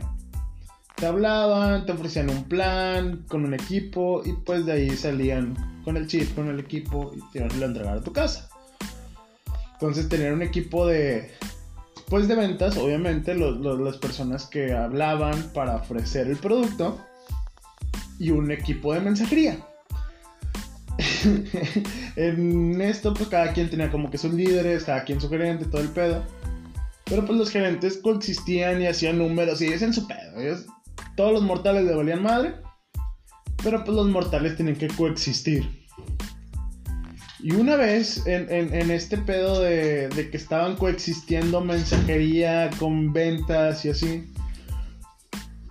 Te 0.96 1.08
hablaban, 1.08 1.86
te 1.86 1.92
ofrecían 1.92 2.30
un 2.30 2.44
plan 2.44 3.26
con 3.28 3.46
un 3.46 3.54
equipo 3.54 4.22
y 4.24 4.34
pues 4.46 4.66
de 4.66 4.74
ahí 4.74 4.90
salían 4.92 5.56
con 5.84 5.98
el 5.98 6.08
chip, 6.08 6.36
con 6.36 6.50
el 6.50 6.60
equipo 6.60 7.12
y 7.16 7.32
te 7.32 7.40
iban 7.40 7.52
a 7.62 7.66
entregar 7.66 7.98
a 7.98 8.02
tu 8.02 8.14
casa. 8.14 8.50
Entonces 9.74 10.08
tener 10.08 10.34
un 10.34 10.44
equipo 10.44 10.86
de 10.86 11.32
pues 12.14 12.28
de 12.28 12.36
ventas, 12.36 12.78
obviamente, 12.78 13.34
las 13.34 13.98
personas 13.98 14.46
que 14.46 14.72
hablaban 14.72 15.50
para 15.52 15.78
ofrecer 15.78 16.28
el 16.28 16.38
producto 16.38 17.04
y 18.20 18.30
un 18.30 18.52
equipo 18.52 18.94
de 18.94 19.00
mensajería. 19.00 19.58
en 22.16 22.80
esto, 22.80 23.16
pues 23.16 23.30
cada 23.30 23.52
quien 23.52 23.68
tenía 23.68 23.90
como 23.90 24.12
que 24.12 24.20
sus 24.20 24.32
líderes, 24.32 24.84
cada 24.84 25.04
quien 25.06 25.20
su 25.20 25.28
gerente, 25.28 25.66
todo 25.66 25.82
el 25.82 25.90
pedo. 25.90 26.24
Pero 27.06 27.26
pues 27.26 27.36
los 27.36 27.50
gerentes 27.50 27.98
coexistían 27.98 28.80
y 28.84 28.86
hacían 28.86 29.18
números 29.18 29.60
y 29.64 29.74
en 29.74 29.92
su 29.92 30.08
pedo. 30.08 30.66
todos 31.18 31.34
los 31.34 31.42
mortales 31.42 31.84
le 31.84 31.96
valían 31.96 32.22
madre. 32.22 32.54
Pero 33.64 33.84
pues 33.84 33.98
los 33.98 34.08
mortales 34.08 34.56
tenían 34.56 34.76
que 34.76 34.88
coexistir. 34.90 35.68
Y 37.44 37.52
una 37.56 37.76
vez 37.76 38.26
en, 38.26 38.50
en- 38.50 38.74
en 38.74 38.90
este 38.90 39.18
pedo 39.18 39.62
de, 39.62 40.08
de 40.08 40.30
que 40.30 40.38
estaban 40.38 40.78
coexistiendo 40.78 41.60
mensajería 41.60 42.70
con 42.80 43.12
ventas 43.12 43.84
y 43.84 43.90
así, 43.90 44.34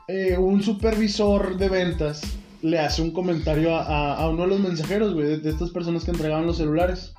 eh, 0.08 0.36
un 0.36 0.62
supervisor 0.62 1.56
de 1.56 1.68
ventas 1.70 2.20
le 2.60 2.78
hace 2.78 3.00
un 3.00 3.10
comentario 3.12 3.74
a, 3.74 3.84
a- 3.86 4.16
a 4.18 4.28
uno 4.28 4.42
de 4.42 4.48
los 4.48 4.60
mensajeros, 4.60 5.14
güey, 5.14 5.26
de, 5.26 5.38
de 5.38 5.48
estas 5.50 5.70
personas 5.70 6.04
que 6.04 6.10
entregaban 6.10 6.46
los 6.46 6.58
celulares. 6.58 7.14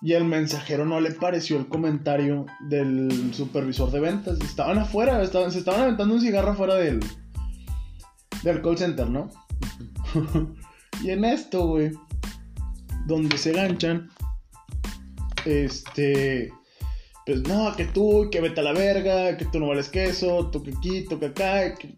Y 0.00 0.12
el 0.14 0.24
mensajero 0.24 0.84
no 0.86 1.00
le 1.00 1.10
pareció 1.12 1.58
el 1.58 1.68
comentario 1.68 2.46
del 2.68 3.32
supervisor 3.34 3.90
de 3.90 4.00
ventas. 4.00 4.40
Estaban 4.40 4.78
afuera, 4.78 5.22
estaban, 5.22 5.52
se 5.52 5.58
estaban 5.58 5.82
aventando 5.82 6.14
un 6.14 6.20
cigarro 6.20 6.52
afuera 6.52 6.76
del, 6.76 7.00
del 8.42 8.62
call 8.62 8.78
center, 8.78 9.08
¿no? 9.10 9.28
y 11.02 11.10
en 11.10 11.24
esto, 11.24 11.66
güey, 11.66 11.92
donde 13.06 13.38
se 13.38 13.52
ganchan, 13.52 14.10
este, 15.44 16.52
pues 17.24 17.42
no, 17.42 17.74
que 17.76 17.84
tú, 17.86 18.28
que 18.30 18.40
vete 18.40 18.60
a 18.60 18.64
la 18.64 18.72
verga, 18.72 19.36
que 19.36 19.44
tú 19.46 19.58
no 19.60 19.68
vales 19.68 19.88
queso, 19.88 20.48
tú 20.50 20.62
que 20.62 20.72
aquí, 20.76 21.06
tú 21.08 21.18
que 21.18 21.26
acá, 21.26 21.74
que- 21.74 21.94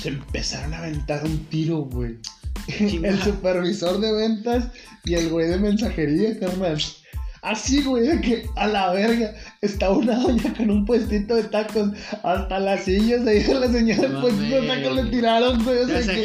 se 0.00 0.08
empezaron 0.08 0.74
a 0.74 0.78
aventar 0.78 1.24
un 1.24 1.38
tiro, 1.46 1.78
güey. 1.82 2.16
El 2.78 3.22
supervisor 3.22 4.00
de 4.00 4.12
ventas 4.12 4.68
y 5.04 5.14
el 5.14 5.28
güey 5.28 5.48
de 5.48 5.58
mensajería, 5.58 6.38
carnal. 6.40 6.82
Así, 7.42 7.82
güey, 7.82 8.08
de 8.08 8.20
que 8.20 8.46
a 8.56 8.66
la 8.66 8.90
verga 8.92 9.34
estaba 9.60 9.96
una 9.96 10.18
doña 10.18 10.52
con 10.56 10.70
un 10.70 10.84
puestito 10.84 11.36
de 11.36 11.44
tacos. 11.44 11.90
Hasta 12.24 12.58
las 12.58 12.84
sillas 12.84 13.24
de 13.24 13.32
ahí 13.32 13.42
de 13.42 13.54
la 13.54 13.68
señora 13.70 14.02
del 14.02 14.16
puestito 14.20 14.62
de 14.62 14.66
tacos 14.66 14.96
le 14.96 15.04
tiraron, 15.10 15.62
güey. 15.62 15.78
o 15.78 15.86
sea, 15.86 16.00
¡Ya 16.00 16.02
se 16.06 16.14
que-! 16.14 16.24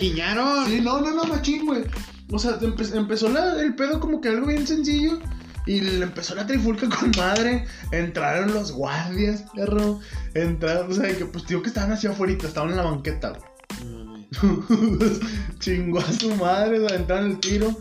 Sí, 0.68 0.80
no, 0.82 1.01
no, 1.01 1.12
no, 1.14 1.24
machín, 1.26 1.66
güey. 1.66 1.84
O 2.32 2.39
sea, 2.39 2.59
empe- 2.59 2.95
empezó 2.95 3.30
la- 3.30 3.61
el 3.61 3.75
pedo 3.75 3.99
como 3.99 4.21
que 4.21 4.30
algo 4.30 4.47
bien 4.47 4.65
sencillo. 4.67 5.19
Y 5.65 5.82
le 5.82 6.03
empezó 6.03 6.34
la 6.36 6.47
trifulca 6.47 6.88
con 6.89 7.11
madre. 7.17 7.65
Entraron 7.91 8.53
los 8.53 8.71
guardias, 8.71 9.43
perro. 9.55 9.99
Entraron, 10.34 10.91
o 10.91 10.95
sea, 10.95 11.15
que 11.15 11.25
pues 11.25 11.45
digo 11.45 11.61
que 11.61 11.67
estaban 11.67 11.91
hacia 11.91 12.09
afuera, 12.11 12.34
estaban 12.34 12.71
en 12.71 12.77
la 12.77 12.84
banqueta, 12.84 13.32
güey. 13.32 14.27
Chingó 15.59 15.99
a 15.99 16.13
su 16.13 16.36
madre, 16.36 16.77
aventaron 16.88 17.32
el 17.32 17.39
tiro. 17.39 17.75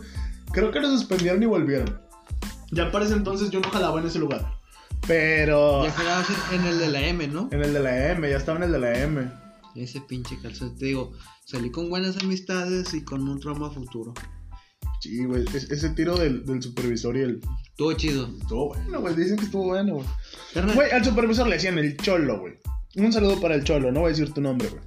Creo 0.51 0.71
que 0.71 0.79
lo 0.79 0.89
suspendieron 0.89 1.41
y 1.41 1.45
volvieron. 1.45 1.99
Ya 2.71 2.91
para 2.91 3.05
ese 3.05 3.13
entonces 3.15 3.49
yo 3.49 3.59
no 3.59 3.69
jalaba 3.69 3.99
en 3.99 4.07
ese 4.07 4.19
lugar. 4.19 4.59
Pero. 5.07 5.83
Ya 5.85 5.91
jalabas 5.91 6.27
en 6.51 6.65
el 6.65 6.79
de 6.79 6.89
la 6.89 7.01
M, 7.01 7.27
¿no? 7.27 7.49
En 7.51 7.63
el 7.63 7.73
de 7.73 7.79
la 7.79 8.11
M, 8.11 8.29
ya 8.29 8.37
estaba 8.37 8.57
en 8.57 8.63
el 8.65 8.71
de 8.71 8.79
la 8.79 8.99
M. 8.99 9.31
Ese 9.75 10.01
pinche 10.01 10.37
calzón. 10.41 10.75
Te 10.77 10.85
digo, 10.87 11.13
salí 11.45 11.71
con 11.71 11.89
buenas 11.89 12.17
amistades 12.17 12.93
y 12.93 13.03
con 13.03 13.27
un 13.27 13.39
trauma 13.39 13.71
futuro. 13.71 14.13
Sí, 14.99 15.23
güey. 15.25 15.45
es- 15.53 15.69
ese 15.71 15.89
tiro 15.91 16.17
del, 16.17 16.45
del 16.45 16.61
supervisor 16.61 17.15
y 17.17 17.21
el. 17.21 17.41
Estuvo 17.69 17.93
chido. 17.93 18.29
Estuvo 18.41 18.67
bueno, 18.69 18.99
güey. 19.01 19.15
Dicen 19.15 19.37
que 19.37 19.45
estuvo 19.45 19.63
bueno, 19.65 19.95
güey. 19.95 20.07
Güey, 20.75 20.91
al 20.91 21.05
supervisor 21.05 21.47
le 21.47 21.55
decían 21.55 21.77
el 21.77 21.95
cholo, 21.97 22.39
güey. 22.41 22.53
Un 22.95 23.13
saludo 23.13 23.39
para 23.39 23.55
el 23.55 23.63
cholo, 23.63 23.91
no 23.91 24.01
voy 24.01 24.07
a 24.07 24.09
decir 24.09 24.33
tu 24.33 24.41
nombre, 24.41 24.67
güey. 24.67 24.81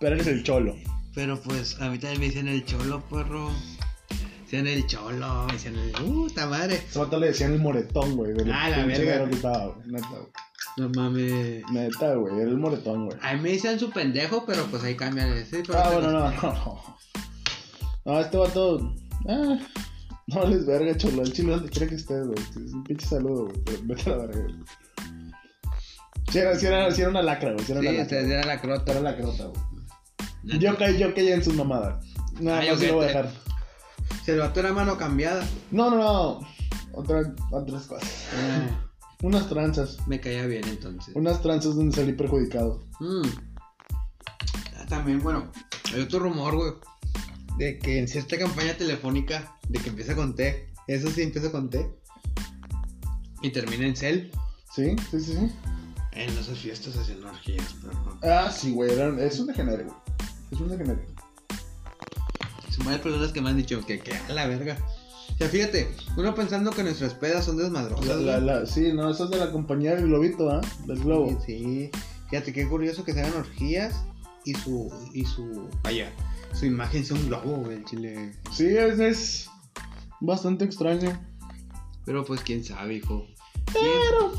Pero 0.00 0.14
eres 0.14 0.26
el 0.28 0.42
cholo. 0.44 0.76
Pero 1.14 1.40
pues 1.40 1.80
a 1.80 1.90
mí 1.90 1.98
también 1.98 2.20
me 2.20 2.26
dicen 2.26 2.48
el 2.48 2.64
cholo, 2.64 3.02
perro. 3.10 3.50
Dicen 4.44 4.66
el 4.66 4.86
cholo, 4.86 5.44
me 5.46 5.52
dicen 5.54 5.74
el. 5.76 5.92
¡Uh, 6.02 6.30
ta 6.30 6.46
madre! 6.46 6.80
Vato 6.94 7.18
le 7.18 7.26
decían 7.26 7.52
el 7.52 7.58
moretón, 7.60 8.16
güey. 8.16 8.32
Ah, 8.52 8.70
la 8.70 8.86
verga. 8.86 9.28
No 10.76 10.88
mames. 10.90 11.62
Neta, 11.72 12.14
güey. 12.14 12.40
Era 12.40 12.50
el 12.50 12.56
moretón, 12.56 13.06
güey. 13.06 13.18
A 13.20 13.34
mí 13.34 13.40
me 13.42 13.50
dicen 13.50 13.78
su 13.78 13.90
pendejo, 13.90 14.44
pero 14.46 14.64
pues 14.66 14.84
ahí 14.84 14.94
cambian. 14.96 15.44
Sí, 15.44 15.56
Ah, 15.74 15.90
bueno, 15.92 16.12
no, 16.12 16.30
no, 16.30 16.42
no. 16.42 16.98
No, 18.04 18.20
este 18.20 18.38
vato. 18.38 18.94
Ah, 19.26 19.58
no 20.26 20.46
les 20.46 20.66
verga, 20.66 20.96
cholo. 20.96 21.22
El 21.22 21.32
chile 21.32 21.52
donde 21.52 21.70
quiera 21.70 21.88
que 21.88 21.94
estés, 21.94 22.26
güey. 22.26 22.38
Es 22.38 22.72
un 22.72 22.84
pinche 22.84 23.06
saludo, 23.06 23.44
güey. 23.46 23.56
Pero 23.64 23.78
vete 23.84 24.10
a 24.10 24.16
la 24.16 24.26
verga, 24.26 24.42
güey. 24.42 24.54
Si 26.30 26.38
era, 26.38 26.54
sí 26.58 26.66
era, 26.66 26.90
sí 26.90 27.00
era 27.00 27.10
una 27.10 27.22
lacra, 27.22 27.52
güey. 27.52 27.64
Sí 27.64 27.72
era 27.72 27.80
Sí, 27.80 27.86
una 27.88 27.98
lacra. 27.98 28.22
diera 28.22 28.44
la 28.46 28.60
crota. 28.60 28.92
Era 28.92 29.00
la 29.00 29.16
crota, 29.16 29.44
güey. 29.46 30.58
Yo 30.58 30.76
caí, 30.76 30.98
yo 30.98 31.14
caí 31.14 31.28
en 31.32 31.42
sus 31.42 31.54
mamadas. 31.54 32.04
Nada 32.40 32.60
Ah, 32.60 32.70
más 32.70 32.80
sí 32.80 32.86
lo 32.86 32.94
voy 32.96 33.04
a 33.04 33.08
dejar. 33.08 33.30
Si 34.24 34.30
el 34.30 34.38
vato 34.38 34.60
era 34.60 34.72
mano 34.72 34.96
cambiada. 34.98 35.44
No, 35.70 35.90
no, 35.90 35.96
no. 35.96 36.40
Otra, 36.92 37.34
otras 37.50 37.86
cosas. 37.86 38.26
Ah, 38.36 38.84
Unas 39.22 39.48
tranzas. 39.48 39.98
me 40.06 40.20
caía 40.20 40.46
bien 40.46 40.62
entonces. 40.68 41.14
Unas 41.16 41.40
tranzas 41.42 41.74
donde 41.74 41.94
salí 41.96 42.12
perjudicado. 42.12 42.84
Mm. 43.00 43.22
Ah, 44.76 44.86
También, 44.88 45.20
bueno, 45.22 45.50
hay 45.94 46.02
otro 46.02 46.20
rumor, 46.20 46.54
güey. 46.56 46.72
De 47.58 47.78
que 47.78 47.98
en 47.98 48.08
cierta 48.08 48.38
campaña 48.38 48.74
telefónica, 48.76 49.56
de 49.68 49.78
que 49.80 49.88
empieza 49.90 50.14
con 50.14 50.34
T. 50.34 50.68
Eso 50.86 51.10
sí 51.10 51.22
empieza 51.22 51.50
con 51.50 51.68
T. 51.70 51.86
Y 53.42 53.50
termina 53.50 53.86
en 53.86 53.96
cel. 53.96 54.30
¿Sí? 54.74 54.96
Sí, 55.10 55.20
sí, 55.20 55.32
sí. 55.34 55.52
En 56.12 56.30
esas 56.30 56.58
fiestas 56.58 56.96
hacen 56.96 57.22
orgías, 57.24 57.74
perro. 57.74 58.18
Ah, 58.22 58.50
sí, 58.50 58.72
güey. 58.72 58.90
Es 59.20 59.38
un 59.38 59.46
degenere, 59.48 59.84
güey. 59.84 59.96
Es 60.50 60.60
un 60.60 60.68
degenere. 60.70 61.06
Son 62.70 62.84
varias 62.84 63.02
personas 63.02 63.32
que 63.32 63.40
me 63.40 63.50
han 63.50 63.56
dicho 63.56 63.84
que, 63.84 63.98
que 64.00 64.12
a 64.14 64.32
la 64.32 64.46
verga. 64.46 64.76
O 65.34 65.36
sea, 65.38 65.48
fíjate, 65.48 65.88
uno 66.16 66.34
pensando 66.34 66.70
que 66.72 66.82
nuestras 66.82 67.14
pedas 67.14 67.44
son 67.44 67.56
desmadrosas. 67.56 68.06
La, 68.06 68.16
la, 68.16 68.40
la- 68.40 68.66
sí, 68.66 68.92
no, 68.92 69.10
eso 69.10 69.24
es 69.24 69.30
de 69.30 69.36
la 69.38 69.52
compañía 69.52 69.94
del 69.94 70.06
globito, 70.06 70.50
¿ah? 70.50 70.60
Del 70.86 70.98
globo. 71.00 71.40
Sí, 71.44 71.90
fíjate 72.30 72.52
qué 72.52 72.66
curioso 72.68 73.04
que 73.04 73.12
se 73.12 73.20
hagan 73.20 73.34
orgías 73.34 73.94
y 74.44 74.54
su. 74.54 74.90
y 75.12 75.24
su. 75.24 75.68
vaya, 75.84 76.10
su 76.52 76.66
imagen 76.66 77.04
sea 77.04 77.16
un 77.16 77.28
globo, 77.28 77.56
güey, 77.58 77.76
el 77.78 77.84
chile. 77.84 78.32
Sí, 78.52 78.66
es, 78.66 78.98
es 78.98 79.50
bastante 80.20 80.64
extraño. 80.64 81.18
Pero 82.04 82.24
pues 82.24 82.40
quién 82.42 82.64
sabe, 82.64 82.94
hijo. 82.96 83.26
Pero, 83.72 84.32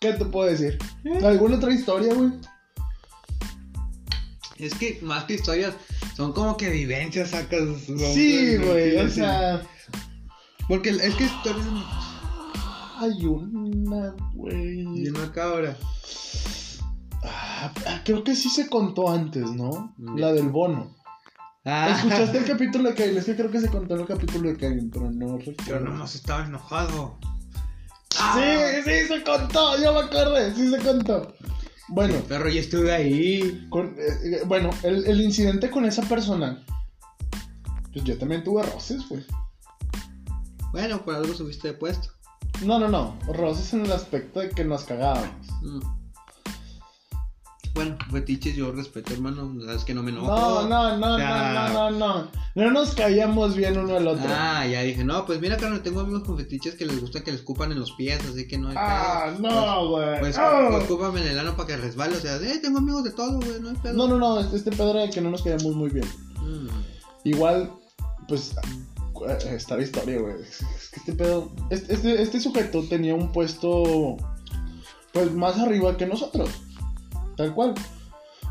¿qué 0.00 0.12
te 0.12 0.24
puedo 0.26 0.50
decir? 0.50 0.78
¿Alguna 1.24 1.56
otra 1.56 1.72
historia, 1.72 2.12
güey? 2.14 2.32
Es 4.58 4.74
que 4.74 4.98
más 5.02 5.24
que 5.24 5.34
historias, 5.34 5.74
son 6.14 6.32
como 6.34 6.56
que 6.58 6.68
vivencias 6.68 7.30
sacas. 7.30 7.62
Sí, 7.86 8.58
güey, 8.58 8.98
o 8.98 9.08
sea, 9.08 9.62
Porque 10.68 10.90
es 10.90 11.14
que 11.14 11.24
historias. 11.24 11.66
hay 12.98 13.24
una, 13.24 14.14
güey. 14.34 14.80
Y 14.82 15.08
una 15.08 15.32
cabra. 15.32 15.76
Ah, 17.62 17.72
ah, 17.86 18.00
creo 18.04 18.24
que 18.24 18.34
sí 18.34 18.48
se 18.48 18.68
contó 18.68 19.10
antes, 19.10 19.50
¿no? 19.52 19.94
Mm. 19.98 20.16
La 20.18 20.32
del 20.32 20.48
bono. 20.48 20.96
Ah, 21.64 21.90
¿Escuchaste 21.94 22.38
el 22.38 22.44
capítulo 22.52 22.88
de 22.88 22.94
Kevin? 22.94 23.18
Es 23.18 23.26
que 23.26 23.36
creo 23.36 23.50
que 23.50 23.60
se 23.60 23.68
contó 23.68 23.94
el 23.94 24.06
capítulo 24.06 24.48
de 24.48 24.56
Kevin, 24.56 24.90
pero 24.90 25.10
no 25.10 25.36
recuerdo. 25.38 25.84
nomás 25.84 26.14
estaba 26.14 26.46
enojado. 26.46 27.18
Sí, 28.10 28.82
sí, 28.84 29.06
se 29.08 29.22
contó, 29.22 29.80
yo 29.82 29.92
me 29.92 30.00
acordé, 30.00 30.54
sí 30.54 30.68
se 30.70 30.78
contó. 30.78 31.34
Bueno, 31.88 32.14
Perro, 32.28 32.48
yo 32.48 32.60
estuve 32.60 32.92
ahí. 32.92 33.66
con- 33.70 33.94
eh, 33.98 34.02
eh, 34.24 34.42
bueno, 34.46 34.70
el, 34.82 35.04
el 35.06 35.20
incidente 35.20 35.70
con 35.70 35.84
esa 35.84 36.02
persona, 36.02 36.64
pues 37.92 38.04
yo 38.04 38.16
también 38.18 38.42
tuve 38.44 38.62
roces, 38.62 39.06
güey. 39.08 39.24
Bueno, 40.72 41.04
por 41.04 41.14
algo 41.16 41.34
subiste 41.34 41.68
de 41.68 41.74
puesto. 41.74 42.08
No, 42.64 42.78
no, 42.78 42.88
no, 42.88 43.18
roces 43.32 43.72
en 43.74 43.84
el 43.86 43.92
aspecto 43.92 44.40
de 44.40 44.50
que 44.50 44.64
nos 44.64 44.84
cagábamos. 44.84 45.46
Mm. 45.62 45.80
Bueno, 47.74 47.96
fetiches 48.10 48.56
yo 48.56 48.72
respeto, 48.72 49.12
hermano. 49.12 49.52
Sabes 49.64 49.84
que 49.84 49.94
no 49.94 50.02
me 50.02 50.10
enojo. 50.10 50.26
No, 50.26 50.68
no, 50.68 50.96
no, 50.98 51.14
O 51.14 51.18
sea- 51.18 51.68
no, 51.72 51.90
no, 51.90 51.90
no, 51.90 51.98
no. 51.98 52.30
No 52.56 52.70
nos 52.72 52.94
caíamos 52.94 53.54
bien 53.56 53.78
uno 53.78 53.96
al 53.96 54.06
otro. 54.08 54.26
Ah, 54.28 54.66
ya 54.66 54.82
dije, 54.82 55.04
no, 55.04 55.24
pues 55.24 55.40
mira, 55.40 55.56
carnal, 55.56 55.82
tengo 55.82 56.00
amigos 56.00 56.24
con 56.24 56.36
fetiches 56.36 56.74
que 56.74 56.84
les 56.84 57.00
gusta 57.00 57.22
que 57.22 57.30
les 57.30 57.40
escupan 57.40 57.70
en 57.72 57.78
los 57.78 57.92
pies, 57.92 58.20
así 58.28 58.48
que 58.48 58.58
no 58.58 58.70
hay 58.70 58.74
Ah, 58.78 59.32
pedo. 59.36 59.48
no, 59.50 59.88
güey. 59.90 60.18
Pues, 60.18 60.36
Ah. 60.36 60.66
pues 60.70 60.82
escúpame 60.82 61.20
en 61.22 61.28
el 61.28 61.38
ano 61.38 61.56
para 61.56 61.68
que 61.68 61.76
resbale, 61.76 62.16
o 62.16 62.20
sea, 62.20 62.36
eh, 62.36 62.58
tengo 62.60 62.78
amigos 62.78 63.04
de 63.04 63.12
todo, 63.12 63.36
güey, 63.40 63.60
no 63.60 63.70
hay 63.70 63.76
pedo. 63.76 63.94
No, 63.94 64.08
no, 64.08 64.18
no, 64.18 64.40
este, 64.40 64.56
este 64.56 64.70
pedo 64.72 64.90
era 64.90 65.00
de 65.02 65.10
que 65.10 65.20
no 65.20 65.30
nos 65.30 65.42
caíamos 65.42 65.74
muy 65.76 65.90
bien. 65.90 66.06
Mm. 66.42 66.68
Igual, 67.24 67.70
pues, 68.26 68.54
eh, 69.28 69.54
está 69.54 69.76
la 69.76 69.82
historia, 69.84 70.18
güey. 70.18 70.34
Es 70.42 70.60
es 70.62 70.88
que 70.90 71.00
este 71.00 71.12
pedo. 71.12 71.52
Este, 71.70 71.94
este, 71.94 72.20
este 72.22 72.40
sujeto 72.40 72.82
tenía 72.88 73.14
un 73.14 73.30
puesto, 73.30 74.16
pues, 75.12 75.32
más 75.32 75.56
arriba 75.58 75.96
que 75.96 76.06
nosotros. 76.06 76.48
Tal 77.40 77.54
cual. 77.54 77.74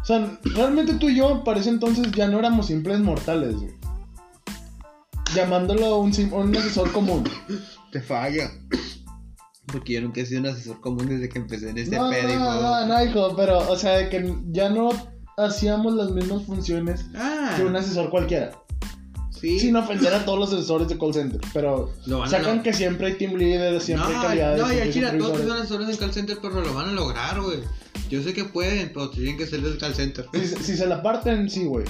O 0.01 0.03
sea, 0.03 0.39
realmente 0.43 0.95
tú 0.95 1.09
y 1.09 1.15
yo, 1.17 1.43
para 1.43 1.59
ese 1.59 1.69
entonces, 1.69 2.11
ya 2.11 2.27
no 2.27 2.39
éramos 2.39 2.65
simples 2.65 2.99
mortales, 2.99 3.55
güey. 3.55 3.71
Llamándolo 5.35 5.99
un, 5.99 6.09
asesor 6.57 6.91
común. 6.91 7.23
Te 7.91 8.01
falla. 8.01 8.49
Porque 9.71 9.93
yo 9.93 10.01
nunca 10.01 10.21
he 10.21 10.25
sido 10.25 10.39
un 10.39 10.47
asesor 10.47 10.81
común 10.81 11.07
desde 11.07 11.29
que 11.29 11.37
empecé 11.37 11.69
en 11.69 11.77
este 11.77 11.97
no, 11.97 12.09
pedo. 12.09 12.29
no, 12.39 12.61
no, 12.61 12.85
no, 12.87 13.05
hijo, 13.05 13.35
pero, 13.35 13.59
o 13.69 13.75
sea, 13.75 14.09
que 14.09 14.35
ya 14.47 14.71
no 14.71 14.89
hacíamos 15.37 15.93
las 15.93 16.09
mismas 16.09 16.41
funciones 16.45 17.05
Ah, 17.13 17.53
que 17.57 17.63
un 17.63 17.75
asesor 17.75 18.09
cualquiera. 18.09 18.59
Sí. 19.39 19.59
Sin 19.59 19.75
ofender 19.75 20.13
a 20.13 20.25
todos 20.25 20.37
los 20.39 20.53
asesores 20.53 20.87
de 20.87 20.97
call 20.97 21.13
center. 21.13 21.39
Pero 21.53 21.93
Lo 22.05 22.27
sacan 22.27 22.57
lo- 22.57 22.63
que 22.63 22.73
siempre 22.73 23.07
hay 23.07 23.13
team 23.13 23.35
leader, 23.35 23.79
siempre 23.81 24.07
hay 24.09 24.13
no, 24.15 24.21
calidad. 24.21 24.57
no, 24.57 24.73
y 24.73 24.75
al 24.77 24.81
hay 24.83 24.91
chile 24.93 25.07
a 25.07 25.17
todos 25.17 25.37
son 25.37 25.51
asesores 25.51 25.89
en 25.89 25.97
call 25.97 26.13
center, 26.13 26.37
pero 26.41 26.61
lo 26.61 26.73
van 26.73 26.89
a 26.89 26.91
lograr, 26.93 27.39
güey. 27.41 27.59
Yo 28.09 28.21
sé 28.23 28.33
que 28.33 28.43
pueden, 28.45 28.91
pero 28.93 29.09
tienen 29.11 29.37
que 29.37 29.45
ser 29.47 29.61
del 29.61 29.77
call 29.77 29.93
center. 29.95 30.25
Si, 30.33 30.45
se- 30.47 30.63
si 30.63 30.75
se 30.77 30.85
la 30.87 31.01
parten, 31.01 31.49
sí, 31.49 31.63
güey. 31.65 31.85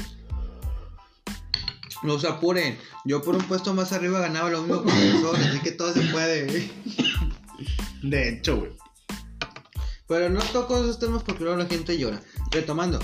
No 2.03 2.17
se 2.19 2.27
apuren. 2.27 2.77
Yo 3.05 3.21
por 3.21 3.35
un 3.35 3.41
puesto 3.43 3.73
más 3.73 3.91
arriba 3.91 4.19
ganaba 4.19 4.49
lo 4.49 4.61
mismo 4.61 4.83
que 4.83 4.91
asesor, 4.91 5.35
así 5.35 5.59
que 5.59 5.71
todo 5.71 5.93
se 5.93 6.01
puede. 6.01 6.69
De 8.03 8.29
hecho, 8.29 8.57
güey. 8.57 8.71
Pero 10.07 10.29
no 10.29 10.39
toco 10.39 10.77
esos 10.77 10.97
temas 10.99 11.23
porque 11.23 11.43
luego 11.43 11.57
la 11.59 11.65
gente 11.65 11.97
llora. 11.97 12.21
Retomando, 12.51 12.99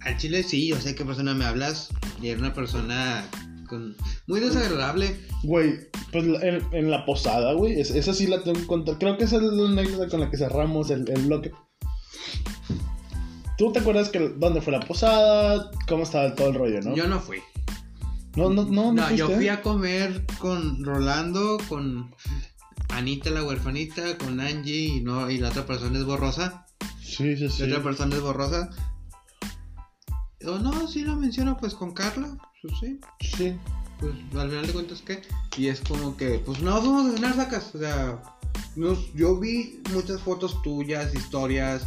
al 0.00 0.16
chile 0.16 0.42
sí, 0.42 0.66
yo 0.68 0.80
sé 0.80 0.94
qué 0.94 1.04
persona 1.04 1.34
me 1.34 1.44
hablas. 1.44 1.90
Y 2.22 2.28
era 2.28 2.40
una 2.40 2.52
persona 2.54 3.24
con... 3.70 3.96
muy 4.26 4.40
desagradable. 4.40 5.18
Güey, 5.44 5.78
pues 6.12 6.24
en, 6.42 6.62
en 6.72 6.90
la 6.90 7.06
posada, 7.06 7.54
güey. 7.54 7.80
es- 7.80 7.90
Esa 7.92 8.12
sí 8.12 8.26
la 8.26 8.42
tengo 8.42 8.58
que 8.60 8.66
contar. 8.66 8.98
Creo 8.98 9.16
que 9.16 9.24
esa 9.24 9.36
es 9.36 9.42
la 9.42 9.68
anécdota 9.70 10.08
con 10.08 10.20
la 10.20 10.30
que 10.30 10.36
cerramos 10.36 10.90
el, 10.90 11.08
el 11.08 11.22
bloque. 11.26 11.52
¿Tú 13.56 13.72
te 13.72 13.80
acuerdas 13.80 14.08
que 14.08 14.18
dónde 14.38 14.62
fue 14.62 14.72
la 14.72 14.80
posada? 14.80 15.70
¿Cómo 15.88 16.02
estaba 16.04 16.34
todo 16.34 16.48
el 16.48 16.54
rollo, 16.54 16.80
no? 16.80 16.94
Yo 16.96 17.06
no 17.06 17.20
fui. 17.20 17.38
No, 18.36 18.48
no, 18.48 18.64
no. 18.64 18.92
No, 18.92 19.10
yo 19.10 19.26
fuiste? 19.26 19.36
fui 19.36 19.48
a 19.48 19.60
comer 19.60 20.24
con 20.38 20.82
Rolando, 20.84 21.58
con 21.68 22.14
Anita 22.90 23.28
la 23.30 23.42
huerfanita, 23.44 24.16
con 24.18 24.40
Angie 24.40 24.84
y 24.96 25.00
no 25.02 25.30
y 25.30 25.38
la 25.38 25.50
otra 25.50 25.66
persona 25.66 25.98
es 25.98 26.04
borrosa. 26.04 26.66
Sí, 27.02 27.36
sí, 27.36 27.48
sí. 27.50 27.62
La 27.66 27.76
otra 27.78 27.82
persona 27.90 28.16
es 28.16 28.22
borrosa. 28.22 28.70
O 30.46 30.58
no, 30.58 30.86
sí 30.88 31.02
lo 31.02 31.16
menciono 31.16 31.56
pues 31.58 31.74
con 31.74 31.92
Carla, 31.92 32.36
pues 32.62 32.74
sí. 32.80 32.98
Sí. 33.36 33.52
Pues 33.98 34.12
al 34.34 34.48
final 34.48 34.66
de 34.66 34.72
cuentas 34.72 35.02
que 35.02 35.20
y 35.58 35.66
es 35.68 35.80
como 35.82 36.16
que 36.16 36.38
pues 36.44 36.60
no 36.60 36.70
vamos 36.72 37.12
a 37.12 37.16
cenar 37.16 37.36
sacas, 37.36 37.74
o 37.74 37.78
sea, 37.78 38.22
nos- 38.76 39.12
yo 39.14 39.38
vi 39.38 39.80
muchas 39.92 40.22
fotos 40.22 40.62
tuyas, 40.62 41.14
historias, 41.14 41.82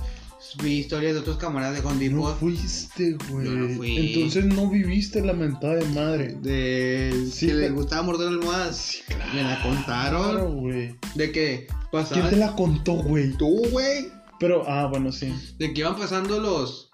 vi 0.61 0.73
historias 0.79 1.13
de 1.13 1.21
otros 1.21 1.37
camaradas 1.37 1.81
de 1.81 1.87
Home 1.87 2.09
No 2.09 2.27
fuiste, 2.35 3.17
güey. 3.29 3.45
Yo 3.47 3.51
no 3.53 3.75
fui. 3.77 3.97
Entonces 4.13 4.45
no 4.45 4.69
viviste 4.69 5.21
la 5.25 5.33
mentada 5.33 5.75
de 5.75 5.85
madre. 5.87 6.33
de 6.41 7.27
Sí, 7.31 7.47
que 7.47 7.53
le 7.55 7.69
gustaba 7.71 8.03
morder 8.03 8.27
almohadas. 8.27 8.97
Me 9.33 9.41
la 9.41 9.59
contaron. 9.63 10.31
Claro, 10.31 10.51
güey. 10.51 10.95
De 11.15 11.31
que 11.31 11.65
¿Quién 11.67 11.79
pasaban. 11.91 12.29
te 12.29 12.35
la 12.35 12.55
contó, 12.55 12.93
güey? 12.93 13.31
Tú, 13.37 13.47
güey. 13.71 14.09
Pero, 14.39 14.63
ah, 14.69 14.85
bueno, 14.87 15.11
sí. 15.11 15.33
De 15.57 15.73
que 15.73 15.79
iban 15.79 15.95
pasando 15.97 16.39
los. 16.39 16.91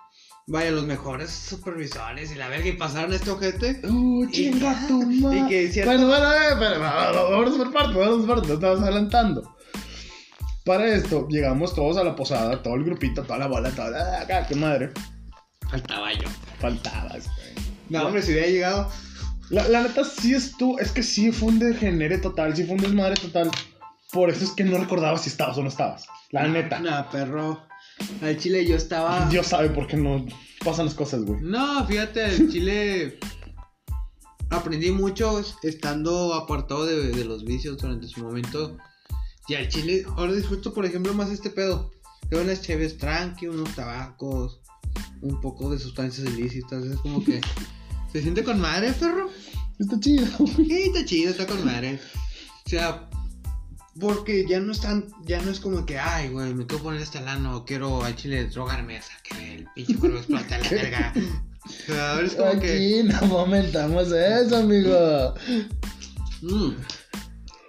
Vaya, 0.51 0.71
los 0.71 0.85
mejores 0.85 1.29
supervisores 1.29 2.31
y 2.31 2.35
la 2.35 2.47
verga 2.47 2.67
y 2.67 2.71
pasaron 2.73 3.13
este 3.13 3.29
ojete. 3.29 3.81
Uh, 3.87 4.27
chinga 4.31 4.87
tu 4.87 5.03
madre. 5.21 5.39
y 5.41 5.47
que 5.47 5.61
decía- 5.67 5.85
Bueno, 5.85 6.07
bueno, 6.07 6.33
eh, 6.33 6.55
pero 6.57 6.79
vamos 6.79 7.55
por 7.57 7.71
parte, 7.71 7.97
vamos 7.99 8.25
por 8.25 8.35
parte, 8.35 8.47
no 8.47 8.53
estamos 8.55 8.81
adelantando. 8.81 9.55
Para 10.65 10.87
esto, 10.87 11.27
llegamos 11.29 11.73
todos 11.75 11.97
a 11.97 12.03
la 12.03 12.15
posada, 12.15 12.61
todo 12.63 12.75
el 12.75 12.83
grupito, 12.83 13.23
toda 13.23 13.37
la 13.39 13.47
bola, 13.47 13.69
toda 13.71 13.91
la 13.91 14.21
acá, 14.21 14.45
qué 14.47 14.55
madre. 14.55 14.91
Faltaba 15.69 16.11
yo. 16.13 16.27
Faltabas, 16.59 17.25
güey. 17.27 17.65
No, 17.89 18.03
hombre, 18.07 18.21
si 18.21 18.31
hubiera 18.31 18.47
llegado. 18.47 18.89
La, 19.49 19.67
la 19.67 19.81
neta 19.83 20.03
sí 20.03 20.33
es 20.35 20.55
tú, 20.57 20.77
es 20.79 20.91
que 20.91 21.01
sí 21.03 21.31
fue 21.31 21.49
un 21.49 21.59
degenere 21.59 22.17
total, 22.19 22.55
sí 22.55 22.63
fue 22.65 22.75
un 22.75 22.81
desmadre 22.81 23.15
total. 23.15 23.49
Por 24.11 24.29
eso 24.29 24.43
es 24.43 24.51
que 24.51 24.63
no 24.63 24.77
recordaba 24.77 25.17
si 25.17 25.29
estabas 25.29 25.57
o 25.57 25.61
no 25.63 25.69
estabas. 25.69 26.05
La 26.31 26.47
neta. 26.47 26.79
No, 26.79 27.07
perro. 27.11 27.61
Al 28.21 28.37
chile 28.37 28.65
yo 28.65 28.75
estaba. 28.75 29.27
Dios 29.29 29.47
sabe 29.47 29.69
por 29.69 29.87
qué 29.87 29.97
no 29.97 30.25
pasan 30.63 30.85
las 30.85 30.95
cosas, 30.95 31.23
güey. 31.23 31.39
No, 31.41 31.85
fíjate, 31.87 32.23
al 32.23 32.49
chile. 32.49 33.19
Aprendí 34.49 34.91
mucho 34.91 35.43
estando 35.61 36.33
apartado 36.33 36.85
de, 36.85 37.09
de 37.11 37.25
los 37.25 37.45
vicios 37.45 37.77
durante 37.77 38.07
su 38.07 38.21
momento. 38.21 38.77
Y 39.47 39.55
al 39.55 39.67
chile, 39.67 40.05
ahora 40.15 40.33
disfruto, 40.33 40.73
por 40.73 40.85
ejemplo, 40.85 41.13
más 41.13 41.29
este 41.29 41.49
pedo. 41.49 41.91
Tengo 42.29 42.43
unas 42.43 42.61
cheves 42.61 42.97
tranqui, 42.97 43.47
unos 43.47 43.75
tabacos, 43.75 44.61
un 45.21 45.41
poco 45.41 45.69
de 45.71 45.79
sustancias 45.79 46.27
ilícitas. 46.27 46.83
Es 46.83 46.97
como 46.97 47.23
que. 47.23 47.41
Se 48.11 48.21
siente 48.21 48.43
con 48.43 48.59
madre, 48.59 48.91
perro. 48.93 49.29
Está 49.77 49.99
chido. 49.99 50.25
Sí, 50.55 50.83
está 50.87 51.05
chido, 51.05 51.31
está 51.31 51.45
con 51.45 51.63
madre. 51.63 51.99
O 52.65 52.69
sea, 52.69 53.08
porque 53.99 54.45
ya 54.47 54.59
no 54.59 54.71
están, 54.71 55.05
ya 55.25 55.41
no 55.41 55.51
es 55.51 55.59
como 55.59 55.85
que, 55.85 55.99
ay, 55.99 56.29
güey, 56.29 56.53
me 56.53 56.65
quiero 56.65 56.83
poner 56.83 57.01
este 57.01 57.19
lano, 57.21 57.65
quiero 57.65 58.03
al 58.03 58.15
chile 58.15 58.45
drogarme 58.45 58.97
hasta 58.97 59.13
que 59.23 59.55
el 59.55 59.67
pinche 59.75 59.95
cuerpo 59.95 60.17
explote 60.17 60.55
a 60.55 60.59
la 60.59 60.69
verga. 60.71 61.13
O 61.89 61.93
ahora 61.93 62.25
es 62.25 62.35
como 62.35 62.59
que, 62.59 62.73
Aquí 62.73 63.03
no 63.03 63.19
fomentamos 63.27 64.11
eso, 64.11 64.57
amigo. 64.57 65.33
mm, 66.41 66.71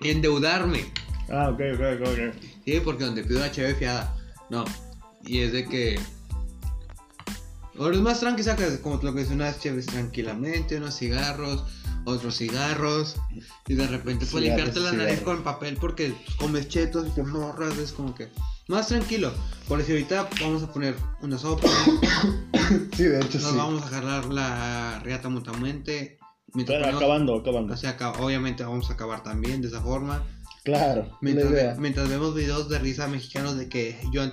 endeudarme. 0.02 0.92
Ah, 1.28 1.50
ok, 1.50 1.60
ok, 1.74 1.80
ok, 2.00 2.08
ok. 2.08 2.34
Sí, 2.64 2.80
porque 2.84 3.04
donde 3.04 3.24
pido 3.24 3.38
una 3.38 3.50
cheve 3.50 3.74
fiada, 3.74 4.16
no. 4.50 4.64
Y 5.24 5.40
es 5.40 5.52
de 5.52 5.66
que. 5.66 5.98
Ahora 7.78 7.96
es 7.96 8.02
más 8.02 8.20
tranqui, 8.20 8.42
sacas 8.42 8.78
como 8.78 9.00
lo 9.02 9.14
que 9.14 9.22
es 9.22 9.30
unas 9.30 9.58
cheves 9.58 9.86
tranquilamente, 9.86 10.76
unos 10.76 10.98
cigarros, 10.98 11.64
otros 12.04 12.36
cigarros. 12.36 13.16
Y 13.66 13.74
de 13.74 13.86
repente 13.86 14.24
Cigarros, 14.26 14.42
limpiarte 14.42 14.80
la 14.80 14.92
nariz 14.92 15.18
cigarros. 15.18 15.36
con 15.36 15.44
papel 15.44 15.76
porque 15.80 16.14
comes 16.38 16.68
chetos 16.68 17.08
y 17.08 17.10
te 17.10 17.22
morras, 17.22 17.76
es 17.78 17.92
como 17.92 18.14
que. 18.14 18.28
Más 18.68 18.88
tranquilo. 18.88 19.32
Por 19.66 19.82
si 19.82 19.92
ahorita 19.92 20.28
vamos 20.40 20.62
a 20.62 20.72
poner 20.72 20.94
una 21.22 21.38
sopa, 21.38 21.68
Sí, 22.96 23.02
de 23.04 23.20
hecho 23.20 23.38
nos 23.38 23.50
sí. 23.50 23.56
vamos 23.56 23.82
a 23.82 23.88
jalar 23.88 24.26
la 24.26 25.00
riata 25.00 25.28
mutuamente. 25.28 26.18
Mientras 26.52 26.82
Pero 26.82 26.96
acabando, 26.96 27.36
acabando. 27.36 27.74
o 27.74 27.76
sea, 27.76 27.96
obviamente 28.18 28.64
vamos 28.64 28.90
a 28.90 28.94
acabar 28.94 29.22
también 29.22 29.60
de 29.62 29.68
esa 29.68 29.80
forma. 29.80 30.24
Claro, 30.64 31.06
la 31.06 31.18
Mientras, 31.78 32.08
vemos 32.08 32.34
videos 32.34 32.68
de 32.68 32.78
risa 32.78 33.08
mexicanos 33.08 33.56
de 33.56 33.68
que 33.68 33.98
John 34.12 34.32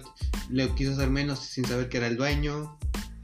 le 0.49 0.67
quiso 0.75 0.91
hacer 0.91 1.09
menos 1.09 1.39
sin 1.39 1.65
saber 1.65 1.89
que 1.89 1.97
era 1.97 2.07
el 2.07 2.17
dueño. 2.17 2.77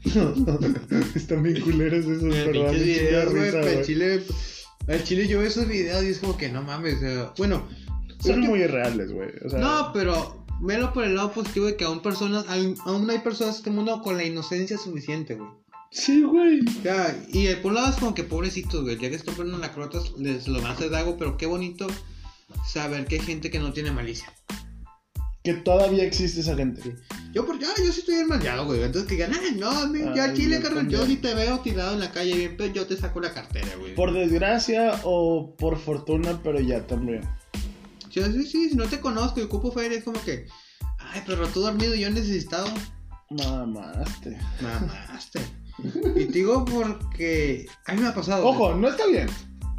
Están 1.14 1.42
bien 1.42 1.60
culeros 1.62 2.04
esos, 2.04 2.20
güey. 2.24 2.38
al 2.38 3.82
chile, 3.84 4.22
al 4.86 5.04
chile 5.04 5.26
yo 5.28 5.38
veo 5.38 5.48
esos 5.48 5.66
videos 5.66 6.04
y 6.04 6.08
es 6.08 6.18
como 6.18 6.36
que 6.36 6.50
no 6.50 6.62
mames, 6.62 6.98
bueno, 7.38 7.66
Son 8.20 8.32
es 8.32 8.40
que- 8.40 8.48
muy 8.48 8.60
irreales, 8.60 9.12
güey. 9.12 9.30
O 9.44 9.48
sea, 9.48 9.58
no, 9.58 9.90
pero 9.92 10.44
velo 10.60 10.92
por 10.92 11.04
el 11.04 11.14
lado 11.14 11.32
positivo 11.32 11.66
de 11.66 11.76
que 11.76 11.84
aún 11.84 12.00
personas, 12.00 12.46
aún 12.48 13.10
hay 13.10 13.18
personas 13.18 13.54
en 13.54 13.58
este 13.58 13.70
mundo 13.70 14.02
con 14.02 14.16
la 14.16 14.24
inocencia 14.24 14.78
suficiente, 14.78 15.34
güey. 15.34 15.48
Sí, 15.90 16.22
güey. 16.22 16.60
Sea, 16.82 17.16
y 17.32 17.46
eh, 17.46 17.56
por 17.56 17.70
un 17.70 17.76
lado 17.76 17.90
es 17.90 17.96
como 17.96 18.14
que 18.14 18.24
pobrecitos, 18.24 18.82
güey, 18.82 18.98
ya 18.98 19.08
que 19.08 19.14
están 19.14 19.36
poniendo 19.36 19.58
la 19.60 19.72
crotas, 19.72 20.12
les 20.18 20.48
lo 20.48 20.60
van 20.60 20.72
a 20.72 20.74
hacer 20.74 20.90
de 20.90 20.96
algo, 20.96 21.16
pero 21.16 21.36
qué 21.36 21.46
bonito 21.46 21.86
saber 22.66 23.06
que 23.06 23.16
hay 23.16 23.20
gente 23.22 23.50
que 23.50 23.60
no 23.60 23.72
tiene 23.72 23.92
malicia. 23.92 24.32
Que 25.44 25.52
todavía 25.52 26.04
existe 26.04 26.40
esa 26.40 26.56
gente. 26.56 26.96
Yo, 27.34 27.44
por, 27.44 27.58
yo, 27.58 27.68
yo 27.76 27.92
sí 27.92 28.00
estoy 28.00 28.14
enmañado, 28.14 28.64
güey. 28.64 28.82
Entonces 28.82 29.06
que 29.06 29.16
digan, 29.16 29.32
ay, 29.34 29.56
no, 29.58 29.68
a 29.68 29.86
mí, 29.86 30.00
ya 30.16 30.24
Ay, 30.24 30.34
chile, 30.34 30.56
yo 30.56 30.62
carnal, 30.62 30.88
yo 30.88 31.04
si 31.04 31.16
te 31.16 31.34
veo 31.34 31.60
tirado 31.60 31.92
en 31.92 32.00
la 32.00 32.10
calle 32.12 32.34
bien, 32.34 32.54
pero 32.56 32.72
yo 32.72 32.86
te 32.86 32.96
saco 32.96 33.20
la 33.20 33.34
cartera, 33.34 33.68
güey. 33.78 33.94
Por 33.94 34.14
desgracia 34.14 34.98
o 35.04 35.54
por 35.56 35.78
fortuna, 35.78 36.40
pero 36.42 36.60
ya 36.60 36.86
también. 36.86 37.28
Yo, 38.10 38.24
sí, 38.32 38.44
sí, 38.46 38.70
si 38.70 38.74
no 38.74 38.86
te 38.86 39.00
conozco 39.00 39.38
y 39.40 39.42
ocupo 39.42 39.70
feria, 39.70 39.98
es 39.98 40.04
como 40.04 40.18
que, 40.22 40.46
ay, 40.98 41.22
pero 41.26 41.46
tú 41.48 41.60
dormido, 41.60 41.94
yo 41.94 42.08
necesitado. 42.08 42.66
Mamaste. 43.28 44.38
Mamaste. 44.62 45.40
y 46.16 46.24
te 46.24 46.32
digo 46.32 46.64
porque 46.64 47.66
a 47.84 47.92
mí 47.92 48.00
me 48.00 48.08
ha 48.08 48.14
pasado. 48.14 48.44
güey. 48.44 48.54
Ojo, 48.54 48.74
no 48.76 48.88
está 48.88 49.06
bien. 49.06 49.26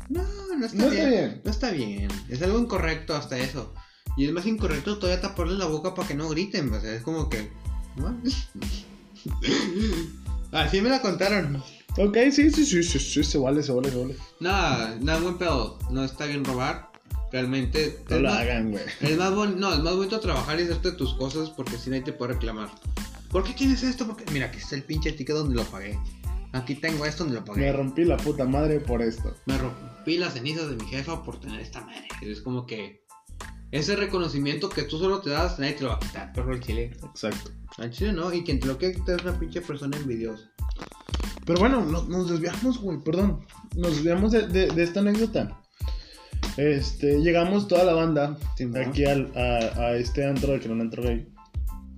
No, 0.09 0.21
no 0.59 0.63
está, 0.65 0.77
No 0.77 0.89
bien. 0.91 1.01
está 1.01 1.09
bien. 1.09 1.41
No 1.43 1.51
está 1.51 1.71
bien. 1.71 2.07
Es 2.29 2.41
algo 2.43 2.59
incorrecto 2.59 3.15
hasta 3.15 3.39
eso. 3.39 3.73
Y 4.17 4.25
es 4.25 4.31
más 4.31 4.45
incorrecto 4.45 4.97
todavía 4.97 5.21
taparle 5.21 5.57
la 5.57 5.65
boca 5.65 5.93
para 5.93 6.07
que 6.07 6.15
no 6.15 6.29
griten. 6.29 6.71
O 6.73 6.79
sea, 6.79 6.93
es 6.93 7.03
como 7.03 7.29
que. 7.29 7.49
¿no? 7.97 8.15
Así 10.51 10.81
me 10.81 10.89
la 10.89 11.01
contaron. 11.01 11.61
Ok, 11.97 12.17
sí, 12.31 12.49
sí, 12.51 12.65
sí, 12.65 12.83
sí, 12.83 12.99
sí, 12.99 13.23
se 13.23 13.37
vale, 13.37 13.63
se 13.63 13.71
vale, 13.71 13.89
se 13.89 13.97
vale. 13.97 14.15
Nada, 14.39 14.97
nada, 15.01 15.19
buen 15.19 15.37
pedo. 15.37 15.79
No 15.91 16.03
está 16.03 16.25
bien 16.25 16.43
robar. 16.43 16.91
Realmente. 17.31 17.99
No 18.09 18.19
lo 18.19 18.29
más- 18.29 18.39
hagan, 18.39 18.71
güey. 18.71 18.83
Es 19.01 19.17
más, 19.17 19.33
bon- 19.33 19.59
no, 19.59 19.73
es 19.73 19.79
más 19.79 19.95
bonito 19.95 20.19
trabajar 20.19 20.59
y 20.59 20.63
hacerte 20.63 20.91
tus 20.93 21.13
cosas 21.15 21.49
porque 21.49 21.77
si 21.77 21.89
nadie 21.89 22.03
te 22.03 22.13
puede 22.13 22.33
reclamar. 22.33 22.69
¿Por 23.29 23.43
qué 23.43 23.53
tienes 23.53 23.83
esto? 23.83 24.05
Porque, 24.07 24.23
mira, 24.31 24.47
aquí 24.47 24.59
está 24.59 24.75
el 24.75 24.83
pinche 24.83 25.11
ticket 25.11 25.35
donde 25.35 25.55
lo 25.55 25.63
pagué. 25.65 25.99
Aquí 26.53 26.75
tengo 26.75 27.05
esto 27.05 27.23
donde 27.25 27.39
lo 27.39 27.41
Me 27.41 27.47
pagué. 27.47 27.73
rompí 27.73 28.05
la 28.05 28.15
puta 28.17 28.45
madre 28.45 28.79
por 28.79 29.01
esto. 29.01 29.35
Me 29.45 29.57
rompí 29.57 30.17
las 30.17 30.33
cenizas 30.33 30.69
de 30.69 30.75
mi 30.77 30.85
jefa 30.85 31.23
por 31.23 31.39
tener 31.39 31.59
esta 31.59 31.81
madre. 31.81 32.07
Es 32.21 32.41
como 32.41 32.65
que 32.65 33.03
ese 33.71 33.95
reconocimiento 33.95 34.69
que 34.69 34.83
tú 34.83 34.97
solo 34.97 35.19
te 35.21 35.31
das, 35.31 35.59
nadie 35.59 35.73
te 35.73 35.83
lo 35.83 35.89
va 35.89 35.95
a 35.95 35.99
quitar, 35.99 36.33
perro 36.33 36.53
el 36.53 36.61
chile. 36.61 36.91
Exacto. 37.03 37.51
Al 37.77 37.91
chile 37.91 38.13
no, 38.13 38.31
y 38.33 38.43
quien 38.43 38.59
te 38.59 38.67
lo 38.67 38.77
quiere 38.77 38.95
quitar 38.95 39.17
es 39.19 39.25
una 39.25 39.37
pinche 39.37 39.61
persona 39.61 39.97
envidiosa. 39.97 40.49
Pero 41.45 41.59
bueno, 41.59 41.83
no- 41.83 42.03
nos 42.03 42.29
desviamos, 42.29 42.79
güey, 42.79 42.99
perdón. 43.03 43.45
Nos 43.75 43.95
desviamos 43.95 44.31
de, 44.31 44.47
de- 44.47 44.67
de 44.67 44.83
esta 44.83 45.01
anécdota. 45.01 45.61
Este, 46.57 47.19
llegamos 47.19 47.67
toda 47.67 47.83
la 47.83 47.93
banda 47.93 48.37
Sí, 48.55 48.65
¿no? 48.65 48.79
aquí 48.79 49.03
al, 49.03 49.31
a, 49.35 49.79
a 49.81 49.95
este 49.97 50.25
antro 50.25 50.53
de 50.53 50.59
que 50.59 50.65
era 50.65 50.73
un 50.73 50.81
antro 50.81 51.03
gay, 51.03 51.27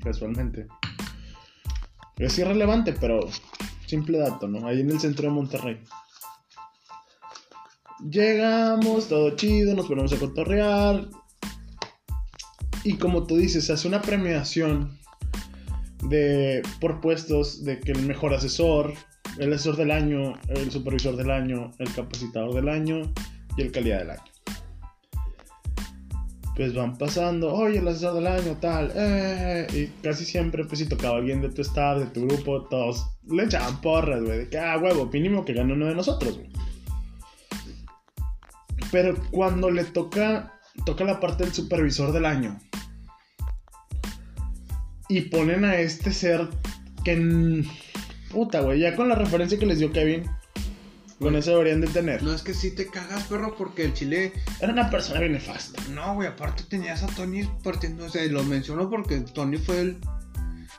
casualmente. 0.03 0.67
Es 2.17 2.39
irrelevante, 2.39 2.93
pero 2.93 3.19
simple 3.85 4.17
dato, 4.17 4.47
¿no? 4.47 4.67
Ahí 4.67 4.81
en 4.81 4.89
el 4.89 4.99
centro 4.99 5.25
de 5.27 5.33
Monterrey. 5.35 5.79
Llegamos, 8.09 9.07
todo 9.07 9.35
chido, 9.35 9.75
nos 9.75 9.87
ponemos 9.87 10.11
a 10.13 10.17
cotorrear. 10.17 11.07
Y 12.87 12.93
como 12.93 13.27
tú 13.27 13.35
dices, 13.35 13.69
hace 13.69 13.85
una 13.85 14.01
premiación 14.01 14.97
de 16.03 16.61
por 16.79 17.01
puestos 17.01 17.65
de 17.65 17.81
que 17.81 17.91
el 17.91 18.03
mejor 18.03 18.33
asesor, 18.33 18.93
el 19.39 19.51
asesor 19.51 19.75
del 19.75 19.91
año, 19.91 20.35
el 20.47 20.71
supervisor 20.71 21.17
del 21.17 21.29
año, 21.29 21.73
el 21.79 21.93
capacitador 21.93 22.53
del 22.53 22.69
año 22.69 23.01
y 23.57 23.61
el 23.61 23.73
calidad 23.73 23.99
del 23.99 24.11
año. 24.11 24.23
Pues 26.55 26.73
van 26.73 26.97
pasando, 26.97 27.53
oye, 27.53 27.79
el 27.79 27.87
asesor 27.89 28.13
del 28.13 28.27
año, 28.27 28.55
tal, 28.61 28.93
eh, 28.95 29.67
y 29.73 29.87
casi 30.01 30.23
siempre, 30.23 30.63
pues 30.63 30.79
si 30.79 30.87
tocaba 30.87 31.17
alguien 31.17 31.41
de 31.41 31.49
tu 31.49 31.63
staff, 31.63 31.99
de 31.99 32.05
tu 32.05 32.25
grupo, 32.25 32.63
todos 32.69 33.05
le 33.29 33.43
echaban 33.43 33.81
porras, 33.81 34.23
güey, 34.23 34.37
de 34.37 34.49
que, 34.49 34.57
ah, 34.57 34.77
huevo, 34.81 35.07
mínimo 35.07 35.43
que 35.43 35.51
gane 35.51 35.73
uno 35.73 35.87
de 35.87 35.95
nosotros, 35.95 36.37
güey. 36.37 36.49
Pero 38.93 39.13
cuando 39.29 39.69
le 39.71 39.83
toca, 39.83 40.57
toca 40.85 41.03
la 41.03 41.19
parte 41.19 41.43
del 41.43 41.53
supervisor 41.53 42.13
del 42.13 42.25
año, 42.25 42.57
y 45.09 45.21
ponen 45.21 45.65
a 45.65 45.75
este 45.77 46.11
ser 46.11 46.49
que. 47.03 47.65
Puta, 48.31 48.61
güey. 48.61 48.79
Ya 48.79 48.95
con 48.95 49.09
la 49.09 49.15
referencia 49.15 49.57
que 49.57 49.65
les 49.65 49.79
dio 49.79 49.91
Kevin. 49.91 50.29
Con 51.19 51.35
eso 51.35 51.51
deberían 51.51 51.81
de 51.81 51.87
tener. 51.87 52.21
No 52.21 52.31
es 52.31 52.43
que 52.43 52.53
sí 52.53 52.75
te 52.75 52.87
cagas, 52.87 53.23
perro, 53.23 53.55
porque 53.57 53.85
el 53.85 53.93
chile. 53.93 54.33
Era 54.59 54.73
una 54.73 54.89
persona 54.89 55.19
bien 55.19 55.31
nefasta. 55.31 55.81
No, 55.91 56.13
güey, 56.13 56.27
aparte 56.27 56.63
tenías 56.63 57.01
a 57.03 57.07
Tony 57.07 57.43
partiendo. 57.63 58.05
O 58.05 58.09
sea, 58.09 58.23
lo 58.27 58.43
menciono 58.43 58.89
porque 58.89 59.21
Tony 59.21 59.57
fue 59.57 59.81
el. 59.81 59.97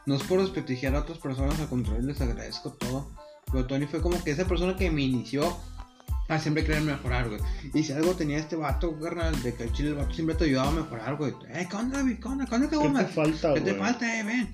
No 0.07 0.15
es 0.15 0.23
por 0.23 0.41
desprestigiar 0.41 0.95
a 0.95 1.01
otras 1.01 1.19
personas, 1.19 1.59
al 1.61 1.69
contrario, 1.69 2.03
les 2.03 2.21
agradezco 2.21 2.73
todo. 2.73 3.11
Pero 3.51 3.67
Tony 3.67 3.87
fue 3.87 4.01
como 4.01 4.23
que 4.23 4.31
esa 4.31 4.47
persona 4.47 4.77
que 4.77 4.91
me 4.91 5.03
inició 5.03 5.57
a 6.29 6.39
siempre 6.39 6.65
querer 6.65 6.83
mejorar, 6.83 7.29
güey. 7.29 7.41
Y 7.75 7.83
si 7.83 7.93
algo 7.93 8.15
tenía 8.15 8.39
este 8.39 8.55
vato, 8.55 8.99
carnal, 9.01 9.43
de 9.43 9.55
que 9.55 9.65
el 9.65 9.73
chile 9.73 9.89
el 9.91 9.95
vato 9.95 10.15
siempre 10.15 10.37
te 10.37 10.45
ayudaba 10.45 10.69
a 10.69 10.73
mejorar, 10.73 11.17
güey. 11.17 11.33
Eh, 11.49 11.67
¿qué 11.69 11.77
onda, 11.77 12.03
güey? 12.03 12.21
¿Qué 12.21 12.29
onda? 12.29 12.47
¿Qué 12.47 12.55
onda? 12.55 12.69
¿Qué, 12.69 12.77
¿Qué 12.77 12.93
te 12.93 13.07
falta, 13.07 13.55
¿Qué 13.55 13.61
te 13.63 13.75
falta, 13.75 14.21
eh, 14.21 14.25
ven? 14.25 14.49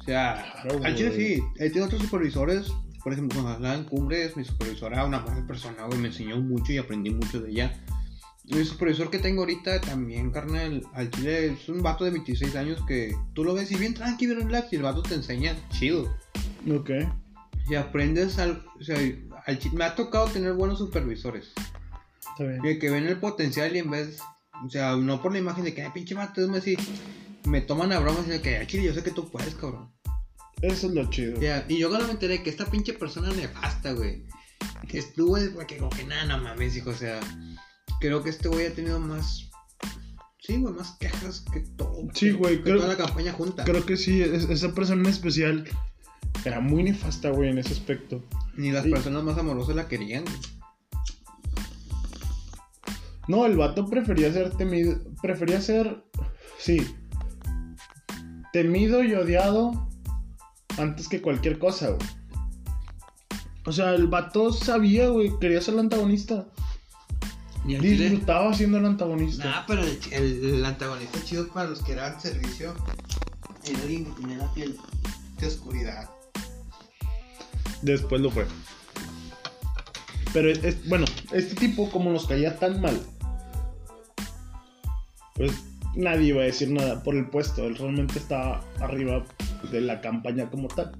O 0.00 0.04
sea, 0.04 0.52
Claro, 0.62 0.84
al 0.84 0.96
chile 0.96 1.12
sí. 1.14 1.42
Él 1.58 1.70
tiene 1.70 1.86
otros 1.86 2.02
supervisores. 2.02 2.72
Por 3.04 3.12
ejemplo, 3.12 3.42
con 3.42 3.52
Alan 3.52 3.84
Cumbres, 3.84 4.36
mi 4.36 4.44
supervisora, 4.44 5.04
una 5.04 5.18
buena 5.18 5.46
persona, 5.46 5.84
güey. 5.84 5.98
Me 5.98 6.08
enseñó 6.08 6.40
mucho 6.40 6.72
y 6.72 6.78
aprendí 6.78 7.10
mucho 7.10 7.40
de 7.40 7.50
ella. 7.50 7.80
Mi 8.44 8.64
supervisor 8.64 9.10
que 9.10 9.18
tengo 9.18 9.42
ahorita 9.42 9.80
también, 9.80 10.30
carnal, 10.30 10.82
al 10.94 11.10
chile 11.10 11.52
es 11.52 11.68
un 11.68 11.82
vato 11.82 12.04
de 12.04 12.10
26 12.10 12.56
años 12.56 12.82
que 12.86 13.14
tú 13.34 13.44
lo 13.44 13.54
ves 13.54 13.70
y 13.70 13.76
bien 13.76 13.94
tranquilo, 13.94 14.34
bien 14.34 14.48
relax, 14.48 14.72
y 14.72 14.76
el 14.76 14.82
vato 14.82 15.02
te 15.02 15.14
enseña 15.14 15.56
chido. 15.70 16.12
Ok. 16.70 16.90
Y 17.68 17.74
aprendes 17.74 18.38
al. 18.38 18.64
O 18.80 18.82
sea, 18.82 18.98
al 19.46 19.58
me 19.72 19.84
ha 19.84 19.94
tocado 19.94 20.26
tener 20.26 20.52
buenos 20.54 20.78
supervisores. 20.78 21.52
Está 22.30 22.44
bien. 22.44 22.62
De 22.62 22.78
que 22.78 22.90
ven 22.90 23.06
el 23.06 23.18
potencial 23.18 23.74
y 23.74 23.78
en 23.80 23.90
vez. 23.90 24.18
O 24.64 24.70
sea, 24.70 24.96
no 24.96 25.20
por 25.20 25.32
la 25.32 25.38
imagen 25.38 25.64
de 25.64 25.74
que, 25.74 25.82
ay, 25.82 25.90
pinche 25.92 26.14
vato, 26.14 26.40
es 26.40 26.50
así. 26.50 26.76
Me 27.44 27.60
toman 27.60 27.92
a 27.92 27.98
bromas 27.98 28.26
y 28.28 28.30
de 28.30 28.40
que, 28.40 28.56
"Ay, 28.58 28.66
chile, 28.66 28.84
yo 28.84 28.94
sé 28.94 29.02
que 29.02 29.10
tú 29.10 29.28
puedes, 29.30 29.54
cabrón. 29.56 29.90
Eso 30.60 30.86
es 30.86 30.92
lo 30.94 31.10
chido. 31.10 31.40
Ya, 31.40 31.64
y 31.68 31.78
yo 31.78 31.88
cuando 31.88 32.06
me 32.06 32.12
enteré 32.12 32.42
que 32.42 32.50
esta 32.50 32.66
pinche 32.66 32.92
persona 32.92 33.30
nefasta, 33.32 33.92
güey. 33.92 34.24
Que 34.88 34.98
estuvo, 34.98 35.30
güey, 35.30 35.66
que 35.66 35.78
como 35.78 35.90
que 35.90 36.04
nada, 36.04 36.24
no 36.26 36.38
mames, 36.38 36.76
hijo, 36.76 36.90
o 36.90 36.94
sea. 36.94 37.18
Creo 38.00 38.22
que 38.22 38.30
este 38.30 38.48
güey 38.48 38.66
ha 38.66 38.72
tenido 38.74 39.00
más. 39.00 39.48
Sí, 40.38 40.58
güey, 40.58 40.74
más 40.74 40.92
quejas 41.00 41.44
que 41.52 41.60
todo. 41.60 42.08
Sí, 42.14 42.30
güey, 42.30 42.58
que 42.58 42.62
creo- 42.64 42.76
toda 42.76 42.88
la 42.88 42.96
campaña 42.96 43.32
junta. 43.32 43.64
Creo 43.64 43.84
que 43.84 43.96
sí, 43.96 44.22
es- 44.22 44.48
esa 44.48 44.72
persona 44.72 45.02
en 45.02 45.08
especial 45.08 45.68
era 46.44 46.60
muy 46.60 46.84
nefasta, 46.84 47.30
güey, 47.30 47.50
en 47.50 47.58
ese 47.58 47.72
aspecto. 47.72 48.24
Ni 48.56 48.70
las 48.70 48.84
Sí. 48.84 48.90
personas 48.90 49.22
más 49.24 49.38
amorosas 49.38 49.74
la 49.76 49.88
querían. 49.88 50.24
No, 53.28 53.46
el 53.46 53.56
vato 53.56 53.88
prefería 53.88 54.32
ser 54.32 54.50
temido. 54.50 54.98
Prefería 55.22 55.60
ser. 55.60 56.04
Sí. 56.58 56.84
Temido 58.52 59.02
y 59.02 59.14
odiado 59.14 59.88
antes 60.78 61.08
que 61.08 61.22
cualquier 61.22 61.58
cosa, 61.58 61.90
güey. 61.90 62.08
O 63.64 63.72
sea, 63.72 63.94
el 63.94 64.08
vato 64.08 64.52
sabía, 64.52 65.08
güey, 65.08 65.32
quería 65.38 65.60
ser 65.62 65.74
el 65.74 65.80
antagonista. 65.80 66.46
Chile- 67.64 67.80
Disfrutaba 68.08 68.52
siendo 68.52 68.78
el 68.78 68.86
antagonista. 68.86 69.44
Nah, 69.44 69.66
pero 69.68 69.82
el, 69.82 69.98
el- 70.10 70.44
el 70.56 70.64
antagonista 70.64 71.22
chido 71.24 71.46
para 71.48 71.70
los 71.70 71.80
que 71.82 71.92
eran 71.92 72.20
servicio 72.20 72.74
era 73.64 73.78
alguien 73.82 74.04
que 74.06 74.20
tenía 74.20 74.38
la 74.38 74.52
piel 74.52 74.76
de 75.38 75.46
oscuridad. 75.46 76.10
Después 77.82 78.20
lo 78.20 78.30
fue. 78.30 78.46
Pero, 80.32 80.50
es- 80.50 80.88
bueno, 80.88 81.04
este 81.32 81.54
tipo, 81.54 81.90
como 81.90 82.10
nos 82.10 82.26
caía 82.26 82.58
tan 82.58 82.80
mal, 82.80 82.98
pues 85.34 85.52
nadie 85.94 86.28
iba 86.28 86.42
a 86.42 86.46
decir 86.46 86.70
nada 86.70 87.02
por 87.02 87.14
el 87.16 87.28
puesto. 87.28 87.64
Él 87.64 87.76
realmente 87.76 88.18
estaba 88.18 88.64
arriba 88.80 89.24
de 89.70 89.80
la 89.80 90.00
campaña 90.00 90.48
como 90.50 90.68
tal. 90.68 90.92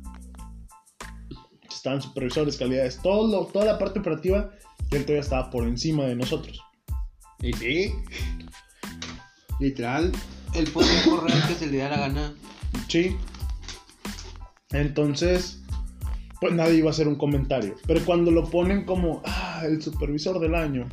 Estaban 1.69 2.03
supervisores, 2.03 2.57
calidades, 2.59 3.01
todo 3.03 3.27
lo- 3.31 3.47
toda 3.47 3.65
la 3.65 3.79
parte 3.79 4.01
operativa, 4.01 4.51
y 4.91 4.97
él 4.97 5.03
todavía 5.05 5.23
estaba 5.23 5.51
por 5.51 5.67
encima 5.67 6.05
de 6.05 6.15
nosotros. 6.17 6.61
Y 7.41 7.53
sí. 7.55 7.93
Literal, 9.59 10.13
el 10.55 10.71
poder 10.71 11.05
correr 11.09 11.41
que 11.49 11.55
se 11.55 11.67
le 11.69 11.79
da 11.79 11.89
la 11.89 11.99
gana. 12.01 12.35
Sí. 12.89 13.17
Entonces, 14.71 15.62
pues 16.43 16.55
nadie 16.55 16.79
iba 16.79 16.89
a 16.89 16.91
hacer 16.91 17.07
un 17.07 17.15
comentario. 17.15 17.77
Pero 17.87 18.05
cuando 18.05 18.33
lo 18.33 18.51
ponen 18.51 18.85
como, 18.85 19.23
ah, 19.25 19.63
el 19.65 19.81
supervisor 19.81 20.41
del 20.41 20.57
año, 20.57 20.89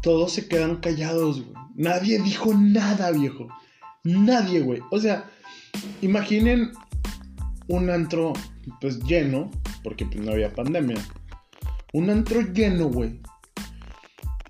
todos 0.00 0.34
se 0.34 0.46
quedan 0.46 0.76
callados, 0.76 1.42
güey. 1.42 1.52
Nadie 1.74 2.20
dijo 2.20 2.54
nada, 2.54 3.10
viejo. 3.10 3.48
Nadie, 4.04 4.60
güey. 4.60 4.80
O 4.92 5.00
sea, 5.00 5.28
imaginen 6.02 6.70
un 7.66 7.90
antro, 7.90 8.32
pues 8.80 9.00
lleno, 9.00 9.50
porque 9.82 10.06
pues 10.06 10.24
no 10.24 10.30
había 10.30 10.54
pandemia. 10.54 11.04
Un 11.94 12.10
antro 12.10 12.42
lleno, 12.42 12.90
güey. 12.90 13.20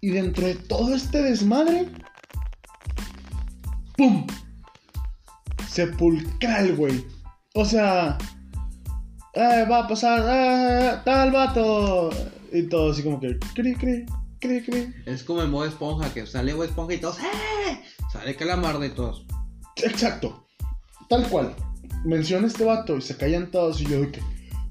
Y 0.03 0.11
dentro 0.11 0.47
de 0.47 0.57
todo 0.57 0.95
este 0.95 1.23
desmadre, 1.23 1.89
¡pum! 3.97 4.27
Sepulcral, 5.67 6.77
güey. 6.77 7.16
O 7.59 7.65
sea, 7.65 8.19
eh, 9.33 9.65
va 9.71 9.79
a 9.79 9.89
pasar, 9.89 10.23
eh, 10.29 11.01
tal 11.07 11.31
vato. 11.31 12.11
Y 12.53 12.65
todo 12.65 12.93
así 12.93 13.03
como 13.03 13.19
que, 13.19 13.39
cri, 13.55 13.75
cri, 13.75 14.05
cri, 14.39 14.63
cri. 14.63 14.95
Es 15.07 15.25
como 15.25 15.41
el 15.41 15.49
modo 15.49 15.65
esponja, 15.65 16.13
que 16.13 16.27
sale 16.27 16.53
Bob 16.53 16.65
esponja 16.65 16.93
y 16.93 16.99
todos, 16.99 17.19
¡eh! 17.21 17.81
Sale 18.13 18.37
calamar 18.37 18.79
de 18.79 18.91
todos. 18.91 19.25
Exacto. 19.77 20.47
Tal 21.09 21.27
cual. 21.31 21.57
Menciona 22.05 22.47
este 22.47 22.63
vato 22.63 22.99
y 22.99 23.01
se 23.01 23.17
callan 23.17 23.51
todos 23.51 23.81
y 23.81 23.87
yo 23.87 24.13
que, 24.13 24.21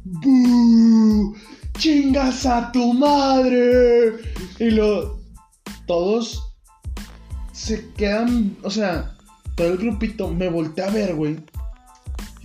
¡Bú! 0.04 1.36
¡Chingas 1.80 2.46
a 2.46 2.72
tu 2.72 2.94
madre! 2.94 4.14
Y 4.60 4.70
lo. 4.70 5.20
Todos 5.88 6.56
se 7.52 7.92
quedan. 7.94 8.56
O 8.62 8.70
sea, 8.70 9.18
todo 9.56 9.70
el 9.70 9.78
grupito 9.78 10.32
me 10.32 10.50
volteé 10.50 10.84
a 10.84 10.92
ver, 10.92 11.16
güey. 11.16 11.44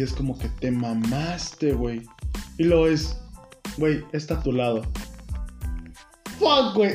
Y 0.00 0.02
es 0.02 0.14
como 0.14 0.38
que 0.38 0.48
te 0.48 0.70
mamaste, 0.70 1.74
güey. 1.74 2.08
Y 2.56 2.64
luego 2.64 2.86
es, 2.86 3.18
güey, 3.76 4.02
está 4.12 4.36
a 4.36 4.42
tu 4.42 4.50
lado. 4.50 4.80
Fuck, 6.38 6.74
güey. 6.74 6.92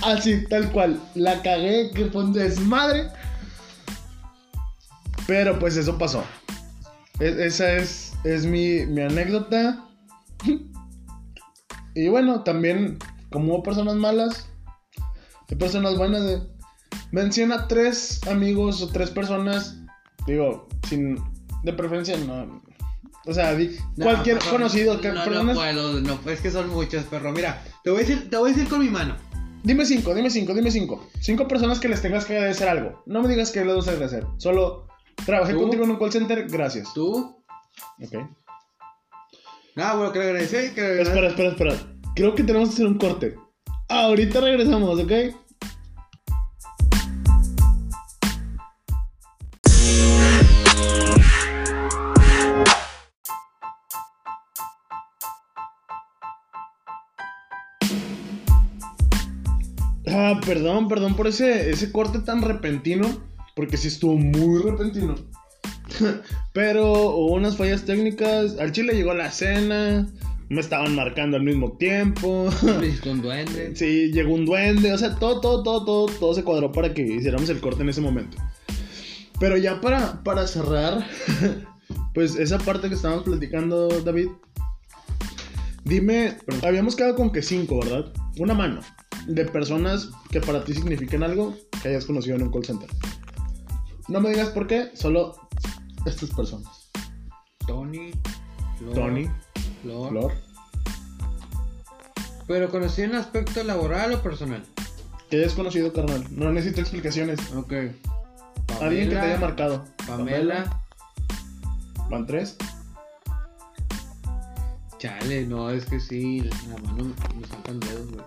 Así, 0.00 0.46
tal 0.46 0.72
cual. 0.72 0.98
La 1.14 1.42
cagué, 1.42 1.90
que 1.90 2.06
fue 2.06 2.24
un 2.24 2.32
desmadre. 2.32 3.08
Pero 5.26 5.58
pues 5.58 5.76
eso 5.76 5.98
pasó. 5.98 6.24
E- 7.18 7.44
esa 7.44 7.72
es, 7.72 8.14
es 8.24 8.46
mi, 8.46 8.86
mi 8.86 9.02
anécdota. 9.02 9.86
y 11.94 12.08
bueno, 12.08 12.42
también, 12.42 12.96
como 13.30 13.52
hubo 13.52 13.62
personas 13.62 13.96
malas, 13.96 14.48
hay 15.50 15.58
personas 15.58 15.98
buenas. 15.98 16.24
De, 16.24 16.40
menciona 17.12 17.68
tres 17.68 18.26
amigos 18.28 18.80
o 18.80 18.88
tres 18.88 19.10
personas, 19.10 19.76
digo, 20.26 20.66
sin 20.88 21.18
de 21.62 21.72
preferencia, 21.72 22.16
no. 22.18 22.62
O 23.26 23.34
sea, 23.34 23.54
di- 23.54 23.76
No, 23.96 24.04
cualquier 24.06 24.38
conocido, 24.38 25.00
que 25.00 25.08
No, 25.12 25.42
no 25.42 25.54
puedo, 25.54 26.00
no, 26.00 26.18
es 26.30 26.40
que 26.40 26.50
son 26.50 26.70
muchos, 26.70 27.04
perro. 27.04 27.32
Mira, 27.32 27.62
te 27.84 27.90
voy 27.90 27.98
a 28.02 28.06
decir, 28.06 28.30
te 28.30 28.36
voy 28.36 28.50
a 28.50 28.54
decir 28.54 28.68
con 28.68 28.80
mi 28.80 28.88
mano. 28.88 29.16
Dime 29.62 29.84
cinco, 29.84 30.14
dime 30.14 30.30
cinco, 30.30 30.54
dime 30.54 30.70
cinco. 30.70 31.06
Cinco 31.20 31.46
personas 31.46 31.78
que 31.80 31.88
les 31.88 32.00
tengas 32.00 32.24
que 32.24 32.34
agradecer 32.36 32.66
algo. 32.68 33.02
No 33.04 33.20
me 33.22 33.28
digas 33.28 33.50
que 33.50 33.62
les 33.64 33.76
vas 33.76 33.88
a 33.88 33.90
agradecer. 33.92 34.24
Solo 34.38 34.86
trabajé 35.26 35.52
¿Tú? 35.52 35.60
contigo 35.60 35.84
en 35.84 35.90
un 35.90 35.96
call 35.98 36.10
center, 36.12 36.46
gracias. 36.48 36.92
Tú. 36.94 37.36
Ok. 38.02 38.26
Ah, 39.76 39.94
bueno, 39.96 40.12
que 40.12 40.18
le 40.18 40.24
agradecer, 40.26 40.74
que 40.74 40.80
le. 40.80 41.02
Espera, 41.02 41.28
espera, 41.28 41.50
espera. 41.50 41.74
Creo 42.16 42.34
que 42.34 42.42
tenemos 42.42 42.70
que 42.70 42.74
hacer 42.76 42.86
un 42.86 42.98
corte. 42.98 43.36
Ahorita 43.88 44.40
regresamos, 44.40 44.98
¿ok? 44.98 45.12
Perdón, 60.50 60.88
perdón 60.88 61.14
por 61.14 61.28
ese, 61.28 61.70
ese 61.70 61.92
corte 61.92 62.18
tan 62.18 62.42
repentino, 62.42 63.06
porque 63.54 63.76
sí 63.76 63.86
estuvo 63.86 64.16
muy 64.16 64.60
repentino. 64.60 65.14
Pero 66.52 66.90
hubo 66.90 67.34
unas 67.34 67.56
fallas 67.56 67.84
técnicas, 67.84 68.58
al 68.58 68.72
chile 68.72 68.94
llegó 68.94 69.14
la 69.14 69.30
cena, 69.30 70.08
me 70.48 70.60
estaban 70.60 70.96
marcando 70.96 71.36
al 71.36 71.44
mismo 71.44 71.76
tiempo. 71.76 72.48
Un 73.06 73.22
duende. 73.22 73.76
Sí, 73.76 74.10
llegó 74.10 74.34
un 74.34 74.44
duende, 74.44 74.92
o 74.92 74.98
sea, 74.98 75.14
todo, 75.14 75.40
todo, 75.40 75.62
todo, 75.62 75.84
todo, 75.84 76.06
todo 76.06 76.34
se 76.34 76.42
cuadró 76.42 76.72
para 76.72 76.94
que 76.94 77.02
hiciéramos 77.02 77.48
el 77.48 77.60
corte 77.60 77.82
en 77.82 77.90
ese 77.90 78.00
momento. 78.00 78.36
Pero 79.38 79.56
ya 79.56 79.80
para, 79.80 80.24
para 80.24 80.48
cerrar, 80.48 81.06
pues 82.12 82.34
esa 82.34 82.58
parte 82.58 82.88
que 82.88 82.96
estábamos 82.96 83.22
platicando, 83.22 83.88
David, 84.00 84.30
dime, 85.84 86.38
habíamos 86.62 86.96
quedado 86.96 87.16
con 87.16 87.30
que 87.30 87.42
cinco, 87.42 87.80
¿verdad? 87.80 88.12
Una 88.38 88.54
mano 88.54 88.80
de 89.26 89.44
personas 89.44 90.10
que 90.30 90.40
para 90.40 90.64
ti 90.64 90.74
significan 90.74 91.22
algo 91.22 91.54
que 91.82 91.88
hayas 91.88 92.06
conocido 92.06 92.36
en 92.36 92.42
un 92.44 92.50
call 92.52 92.64
center. 92.64 92.88
No 94.08 94.20
me 94.20 94.30
digas 94.30 94.48
por 94.48 94.66
qué, 94.66 94.90
solo 94.94 95.48
estas 96.06 96.30
personas. 96.30 96.90
Tony. 97.66 98.12
Flor, 98.78 98.94
Tony, 98.94 99.28
Flor. 99.82 100.08
Flor, 100.10 100.32
Pero 102.46 102.70
conocí 102.70 103.02
en 103.02 103.14
aspecto 103.14 103.62
laboral 103.62 104.12
o 104.14 104.22
personal. 104.22 104.64
que 105.28 105.36
hayas 105.36 105.52
conocido, 105.54 105.92
carnal. 105.92 106.24
No 106.30 106.50
necesito 106.52 106.80
explicaciones. 106.80 107.38
Ok. 107.54 107.72
Alguien 108.80 109.08
que 109.10 109.14
te 109.14 109.20
haya 109.20 109.38
marcado. 109.38 109.84
Pamela. 110.06 110.82
Van 112.08 112.26
tres. 112.26 112.56
Chale, 115.00 115.46
no, 115.46 115.70
es 115.70 115.86
que 115.86 115.98
sí, 115.98 116.40
la 116.40 116.76
mano 116.84 117.14
me 117.34 117.46
saltan 117.46 117.80
dedos, 117.80 118.12
güey. 118.12 118.24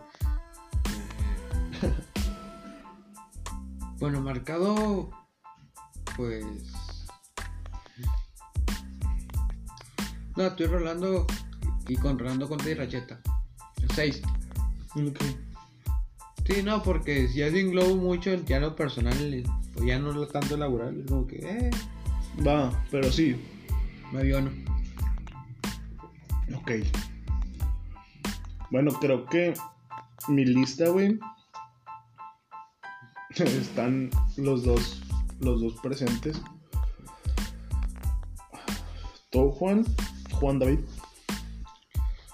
Eh, 1.84 1.94
Bueno, 4.00 4.22
marcado, 4.22 5.12
pues... 6.18 6.44
No, 10.36 10.48
estoy 10.48 10.66
rolando 10.66 11.28
y 11.88 11.96
con 11.96 12.18
rolando 12.18 12.50
contra 12.50 12.72
y 12.72 12.74
racheta. 12.74 13.22
Seis. 13.94 14.24
Ok. 14.96 15.20
Sí, 16.48 16.64
no, 16.64 16.82
porque 16.82 17.28
si 17.28 17.36
ya 17.36 17.52
se 17.52 17.60
englobo 17.60 17.96
mucho 17.98 18.32
el 18.32 18.46
lo 18.50 18.76
personal, 18.76 19.44
pues 19.74 19.86
ya 19.86 20.00
no 20.00 20.12
lo 20.12 20.28
tanto 20.28 20.58
laboral, 20.58 21.02
es 21.02 21.06
como 21.06 21.28
que, 21.28 21.36
eh, 21.38 21.70
Va, 22.46 22.72
pero 22.90 23.12
sí. 23.12 23.40
me 24.12 24.22
aviono. 24.22 24.63
Ok. 26.56 26.72
Bueno, 28.72 28.92
creo 28.94 29.26
que 29.26 29.54
mi 30.28 30.46
lista, 30.46 30.90
güey. 30.90 31.20
Están 33.36 34.10
los 34.38 34.64
dos, 34.64 35.02
los 35.40 35.62
dos 35.62 35.76
presentes. 35.82 36.42
Todo 39.30 39.52
Juan, 39.52 39.86
Juan 40.32 40.60
David. 40.60 40.80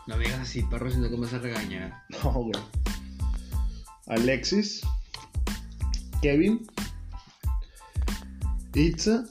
No 0.07 0.17
me 0.17 0.23
digas 0.23 0.39
así, 0.39 0.63
perro, 0.63 0.89
sino 0.89 1.09
que 1.09 1.15
me 1.15 1.21
vas 1.21 1.33
a 1.33 1.39
regañar. 1.39 2.03
No, 2.23 2.31
güey. 2.31 2.59
Alexis, 4.07 4.81
Kevin, 6.21 6.65
Itza. 8.73 9.25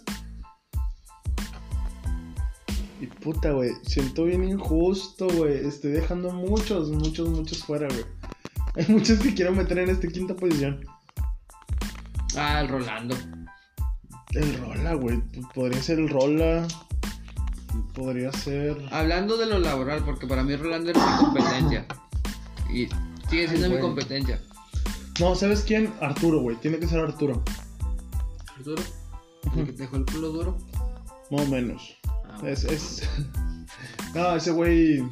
Y 3.01 3.07
puta, 3.07 3.53
güey. 3.53 3.71
Siento 3.83 4.25
bien 4.25 4.45
injusto, 4.45 5.29
güey. 5.29 5.67
Estoy 5.67 5.93
dejando 5.93 6.31
muchos, 6.33 6.91
muchos, 6.91 7.29
muchos 7.29 7.63
fuera, 7.65 7.89
güey. 7.89 8.05
Hay 8.77 8.87
muchos 8.89 9.19
que 9.21 9.35
quiero 9.35 9.53
meter 9.53 9.79
en 9.79 9.91
esta 9.91 10.09
quinta 10.09 10.35
posición. 10.35 10.85
Ah, 12.37 12.61
el 12.61 12.69
Rolando. 12.69 13.17
El 14.33 14.59
Rola, 14.59 14.95
güey. 14.95 15.21
Podría 15.55 15.83
ser 15.83 15.99
el 15.99 16.09
Rola. 16.09 16.67
Podría 17.95 18.33
ser. 18.33 18.77
Hablando 18.91 19.37
de 19.37 19.47
lo 19.47 19.59
laboral, 19.59 20.05
porque 20.05 20.27
para 20.27 20.43
mí 20.43 20.55
Rolando 20.57 20.91
era 20.91 21.05
mi 21.05 21.17
competencia. 21.25 21.87
Y 22.71 22.89
sigue 23.29 23.49
siendo 23.49 23.67
Ay, 23.67 23.73
mi 23.75 23.81
competencia. 23.81 24.41
No, 25.21 25.35
¿sabes 25.35 25.63
quién? 25.63 25.93
Arturo, 26.01 26.41
güey. 26.41 26.57
Tiene 26.57 26.79
que 26.79 26.87
ser 26.87 27.01
Arturo. 27.01 27.43
¿Arturo? 28.57 28.83
¿El 29.57 29.67
que 29.67 29.73
te 29.73 29.83
dejó 29.83 29.97
el 29.97 30.05
culo 30.05 30.29
duro? 30.29 30.59
Más 31.31 31.41
o 31.41 31.47
menos. 31.47 31.98
Es, 32.45 32.65
es... 32.65 33.03
No, 34.15 34.35
ese 34.37 34.51
güey. 34.53 35.03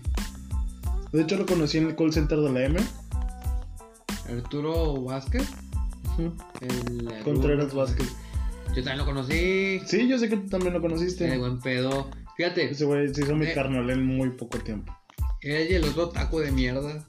De 1.12 1.22
hecho, 1.22 1.36
lo 1.36 1.44
conocí 1.46 1.76
en 1.78 1.88
el 1.88 1.96
call 1.96 2.12
center 2.12 2.38
de 2.38 2.50
la 2.52 2.64
M. 2.64 2.80
Arturo 4.30 5.02
Vázquez. 5.02 5.46
El, 6.60 7.22
Contreras 7.22 7.74
Vázquez. 7.74 8.08
Yo 8.68 8.82
también 8.82 8.98
lo 8.98 9.04
conocí. 9.04 9.80
Sí, 9.86 10.08
yo 10.08 10.18
sé 10.18 10.28
que 10.28 10.36
tú 10.38 10.48
también 10.48 10.72
lo 10.72 10.80
conociste. 10.80 11.36
buen 11.38 11.60
pedo. 11.60 12.10
Fíjate, 12.36 12.70
Ese 12.70 12.84
güey 12.84 13.14
se 13.14 13.22
hizo 13.22 13.34
mi 13.36 13.46
Eh. 13.46 13.54
carnal 13.54 13.88
en 13.90 14.04
muy 14.04 14.30
poco 14.30 14.58
tiempo. 14.58 14.92
él 15.42 15.68
y 15.70 15.74
el 15.74 15.84
otro 15.84 16.08
taco 16.08 16.40
de 16.40 16.50
mierda. 16.50 17.06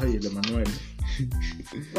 Ay, 0.00 0.16
el 0.16 0.26
Emanuel. 0.26 0.68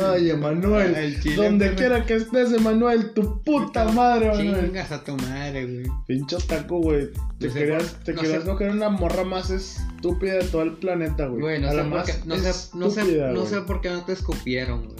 Ay, 0.01 0.29
Emanuel. 0.29 1.17
Donde 1.35 1.73
quiera 1.75 2.05
que 2.05 2.15
estés, 2.15 2.51
Emanuel. 2.53 3.13
Tu 3.13 3.41
puta 3.43 3.85
madre, 3.89 4.27
Emanuel. 4.27 4.65
Chingas 4.67 4.91
a 4.91 5.03
tu 5.03 5.15
madre, 5.17 5.65
güey. 5.65 5.85
Pincho 6.07 6.37
taco, 6.39 6.79
güey. 6.79 7.09
Te 7.39 7.47
No 7.47 7.53
querías, 7.53 7.99
te 8.03 8.13
no 8.13 8.21
querías 8.21 8.43
sé- 8.43 8.49
coger 8.49 8.71
una 8.71 8.89
morra 8.89 9.23
más 9.23 9.49
estúpida 9.49 10.33
de 10.35 10.43
todo 10.45 10.63
el 10.63 10.73
planeta, 10.77 11.27
güey. 11.27 11.41
Güey, 11.41 11.61
no 11.61 11.67
A 11.67 11.71
sé, 11.71 11.77
la 11.77 11.89
por 11.89 12.03
qué, 12.03 12.13
no, 12.25 12.35
sé, 12.37 12.41
no, 12.75 12.89
sé, 12.89 13.01
estúpida, 13.01 13.31
no 13.31 13.45
sé 13.45 13.61
por 13.61 13.81
qué 13.81 13.89
no 13.89 14.03
te 14.05 14.13
escupieron, 14.13 14.93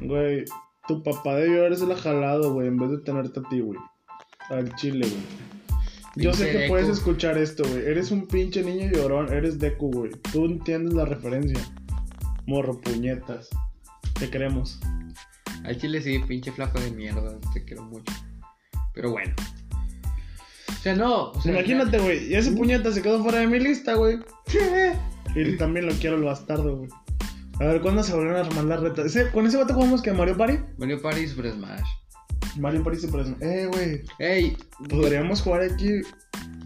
güey. 0.00 0.44
tu 0.86 1.02
papá 1.02 1.36
debió 1.36 1.60
habérsela 1.66 1.96
jalado, 1.96 2.52
güey, 2.54 2.68
en 2.68 2.76
vez 2.78 2.90
de 2.90 2.98
tenerte 2.98 3.40
a 3.40 3.42
ti, 3.48 3.60
güey. 3.60 3.78
Al 4.50 4.74
chile, 4.76 5.06
güey. 5.06 5.48
Yo 6.16 6.32
sé 6.32 6.50
que 6.50 6.58
Deku. 6.58 6.68
puedes 6.72 6.88
escuchar 6.88 7.36
esto, 7.38 7.62
güey. 7.68 7.84
Eres 7.86 8.10
un 8.10 8.26
pinche 8.26 8.62
niño 8.64 8.90
llorón, 8.90 9.32
eres 9.32 9.58
Deku, 9.58 9.90
güey. 9.92 10.10
Tú 10.32 10.46
entiendes 10.46 10.94
la 10.94 11.04
referencia. 11.04 11.58
Morro, 12.48 12.80
puñetas. 12.80 13.50
Te 14.18 14.30
queremos. 14.30 14.80
Al 15.64 15.78
chile 15.78 16.00
sí, 16.00 16.18
pinche 16.26 16.50
flaco 16.50 16.80
de 16.80 16.90
mierda. 16.90 17.38
Te 17.52 17.62
quiero 17.62 17.84
mucho. 17.84 18.10
Pero 18.94 19.10
bueno. 19.10 19.34
O 20.70 20.82
sea, 20.82 20.94
no. 20.96 21.32
O 21.32 21.40
sea, 21.42 21.52
Imagínate, 21.52 21.98
güey. 21.98 22.28
Y 22.32 22.34
ese 22.36 22.52
puñeta 22.52 22.90
se 22.90 23.02
quedó 23.02 23.22
fuera 23.22 23.40
de 23.40 23.46
mi 23.48 23.58
lista, 23.60 23.94
güey. 23.94 24.18
y 25.36 25.56
también 25.58 25.84
lo 25.86 25.92
quiero 25.92 26.16
el 26.16 26.22
bastardo, 26.24 26.78
güey. 26.78 26.90
A 27.60 27.64
ver, 27.64 27.82
¿cuándo 27.82 28.02
se 28.02 28.14
volvieron 28.14 28.38
a 28.38 28.46
armar 28.48 28.64
las 28.64 28.80
retas? 28.80 29.04
¿Ese- 29.06 29.30
¿Con 29.30 29.46
ese 29.46 29.58
vato 29.58 29.74
jugamos 29.74 30.00
que 30.00 30.12
Mario 30.12 30.36
Party? 30.38 30.58
Mario 30.78 31.02
Party 31.02 31.28
Super 31.28 31.52
Smash. 31.52 31.86
Mario 32.56 32.82
Party 32.82 32.98
se 33.00 33.08
presenta. 33.08 33.44
Eh, 33.44 33.66
güey. 33.66 34.02
Ey, 34.20 34.56
Podríamos 34.88 35.42
jugar 35.42 35.60
aquí 35.62 36.00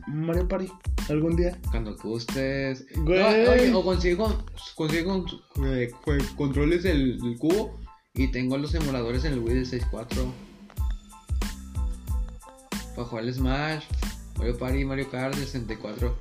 Mario 0.07 0.48
Party 0.48 0.68
algún 1.09 1.36
día. 1.36 1.59
cuando 1.70 1.96
gustes. 1.96 2.86
Güey. 2.96 3.18
No, 3.18 3.50
oye, 3.50 3.72
o 3.72 3.82
consigo, 3.82 4.44
consigo 4.74 5.24
eh, 5.64 5.90
controles 6.36 6.82
del, 6.82 7.20
del 7.20 7.38
cubo 7.38 7.78
y 8.14 8.28
tengo 8.28 8.59
los 8.59 8.74
emuladores 8.74 9.24
en 9.24 9.34
el 9.34 9.38
Wii 9.40 9.55
del 9.55 9.66
64. 9.66 10.32
Para 12.94 13.09
jugar 13.09 13.24
el 13.24 13.34
Smash, 13.34 13.84
Mario 14.36 14.59
Party, 14.59 14.84
Mario 14.84 15.11
Kart 15.11 15.34
del 15.34 15.46
64. 15.46 16.14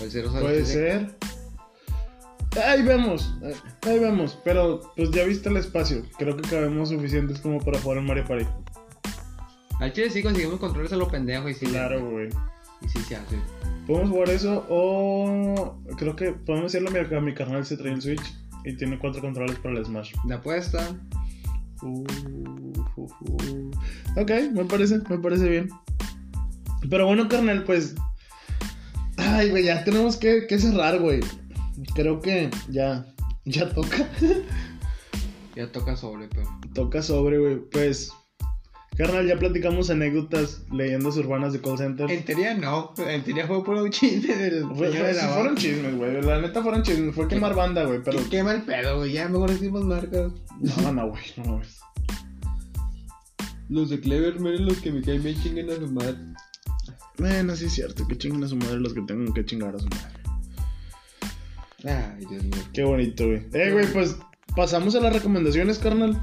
O 0.00 0.04
el 0.04 0.10
0 0.10 0.30
Puede 0.40 0.66
ser. 0.66 1.16
Ahí 2.64 2.82
vemos, 2.82 3.32
ahí 3.82 3.98
vemos. 3.98 4.36
Pero 4.44 4.80
pues 4.96 5.10
ya 5.12 5.24
viste 5.24 5.48
el 5.48 5.56
espacio. 5.56 6.02
Creo 6.18 6.36
que 6.36 6.48
cabemos 6.48 6.88
suficientes 6.88 7.40
como 7.40 7.60
para 7.60 7.78
jugar 7.80 7.98
en 7.98 8.06
Mario 8.06 8.24
Party. 8.26 8.46
Al 9.78 9.92
chile 9.92 10.10
sí 10.10 10.22
conseguimos 10.22 10.60
controles 10.60 10.92
a 10.92 10.96
lo 10.96 11.08
pendejo 11.08 11.48
y 11.48 11.54
sí. 11.54 11.66
Claro, 11.66 12.04
güey. 12.10 12.28
Y 12.82 12.88
sí 12.88 12.98
se 13.00 13.16
hace. 13.16 13.36
Podemos 13.86 14.10
jugar 14.10 14.30
eso 14.30 14.66
o 14.68 15.78
creo 15.96 16.16
que 16.16 16.32
podemos 16.32 16.74
hacerlo. 16.74 16.90
Mi 17.20 17.34
carnal 17.34 17.64
se 17.64 17.76
trae 17.76 17.92
el 17.92 18.02
Switch 18.02 18.34
y 18.64 18.76
tiene 18.76 18.98
cuatro 18.98 19.20
controles 19.20 19.58
para 19.58 19.78
el 19.78 19.84
Smash. 19.84 20.12
De 20.24 20.34
apuesta. 20.34 20.96
Uh, 21.82 22.04
uh, 22.96 23.02
uh. 23.02 23.70
Ok, 24.16 24.30
me 24.52 24.64
parece, 24.64 25.00
me 25.08 25.18
parece 25.18 25.48
bien. 25.48 25.68
Pero 26.88 27.06
bueno, 27.06 27.28
carnal, 27.28 27.64
pues. 27.64 27.94
Ay, 29.16 29.50
güey, 29.50 29.64
ya 29.64 29.84
tenemos 29.84 30.16
que, 30.16 30.46
que 30.46 30.58
cerrar, 30.58 30.98
güey. 30.98 31.20
Creo 31.94 32.20
que 32.20 32.50
ya, 32.70 33.06
ya 33.44 33.68
toca. 33.70 34.08
Ya 35.56 35.70
toca 35.70 35.96
sobre, 35.96 36.28
pero. 36.28 36.48
toca 36.74 37.02
sobre, 37.02 37.38
güey. 37.38 37.56
Pues, 37.70 38.12
carnal, 38.96 39.26
ya 39.26 39.38
platicamos 39.38 39.90
anécdotas, 39.90 40.62
leyendas 40.72 41.16
urbanas 41.16 41.52
de 41.52 41.60
call 41.60 41.78
center. 41.78 42.10
En 42.10 42.24
teoría 42.24 42.54
no. 42.54 42.92
En 42.98 43.22
teoría 43.22 43.46
fue 43.46 43.64
puro 43.64 43.88
chisme 43.88 44.34
del 44.34 44.62
señor 44.76 45.14
sí 45.14 45.26
fueron 45.34 45.56
chismes, 45.56 45.96
güey. 45.96 46.22
La 46.22 46.40
neta 46.40 46.62
fueron 46.62 46.82
chismes. 46.82 47.14
Fue 47.14 47.28
quemar 47.28 47.54
banda, 47.54 47.84
güey. 47.84 48.00
Pero. 48.04 48.20
Qué 48.30 48.42
mal 48.42 48.62
pedo, 48.62 48.98
güey. 48.98 49.12
Ya 49.12 49.28
mejor 49.28 49.50
decimos 49.50 49.84
marcas. 49.84 50.32
No, 50.60 50.92
no, 50.92 51.08
güey. 51.08 51.22
No 51.36 51.44
mames. 51.44 51.80
Los 53.68 53.88
de 53.88 54.00
Clever, 54.00 54.40
miren 54.40 54.66
los 54.66 54.78
que 54.78 54.90
me 54.90 55.00
caen 55.00 55.22
bien 55.22 55.40
chinguen 55.40 55.70
a 55.70 55.76
su 55.76 55.86
madre. 55.88 56.16
Bueno, 57.18 57.54
sí 57.54 57.66
es 57.66 57.72
cierto. 57.72 58.06
Que 58.06 58.18
chinguen 58.18 58.42
a 58.44 58.48
su 58.48 58.56
madre 58.56 58.80
los 58.80 58.92
que 58.92 59.02
tengan 59.02 59.32
que 59.32 59.44
chingar 59.44 59.76
a 59.76 59.78
su 59.78 59.88
madre. 59.88 60.20
Ay, 61.84 62.26
Dios 62.28 62.42
mío. 62.42 62.62
Qué 62.72 62.82
bonito, 62.82 63.26
güey. 63.26 63.46
Eh, 63.52 63.70
güey, 63.72 63.86
pues 63.92 64.16
pasamos 64.56 64.94
a 64.96 65.00
las 65.00 65.12
recomendaciones, 65.12 65.78
carnal. 65.78 66.20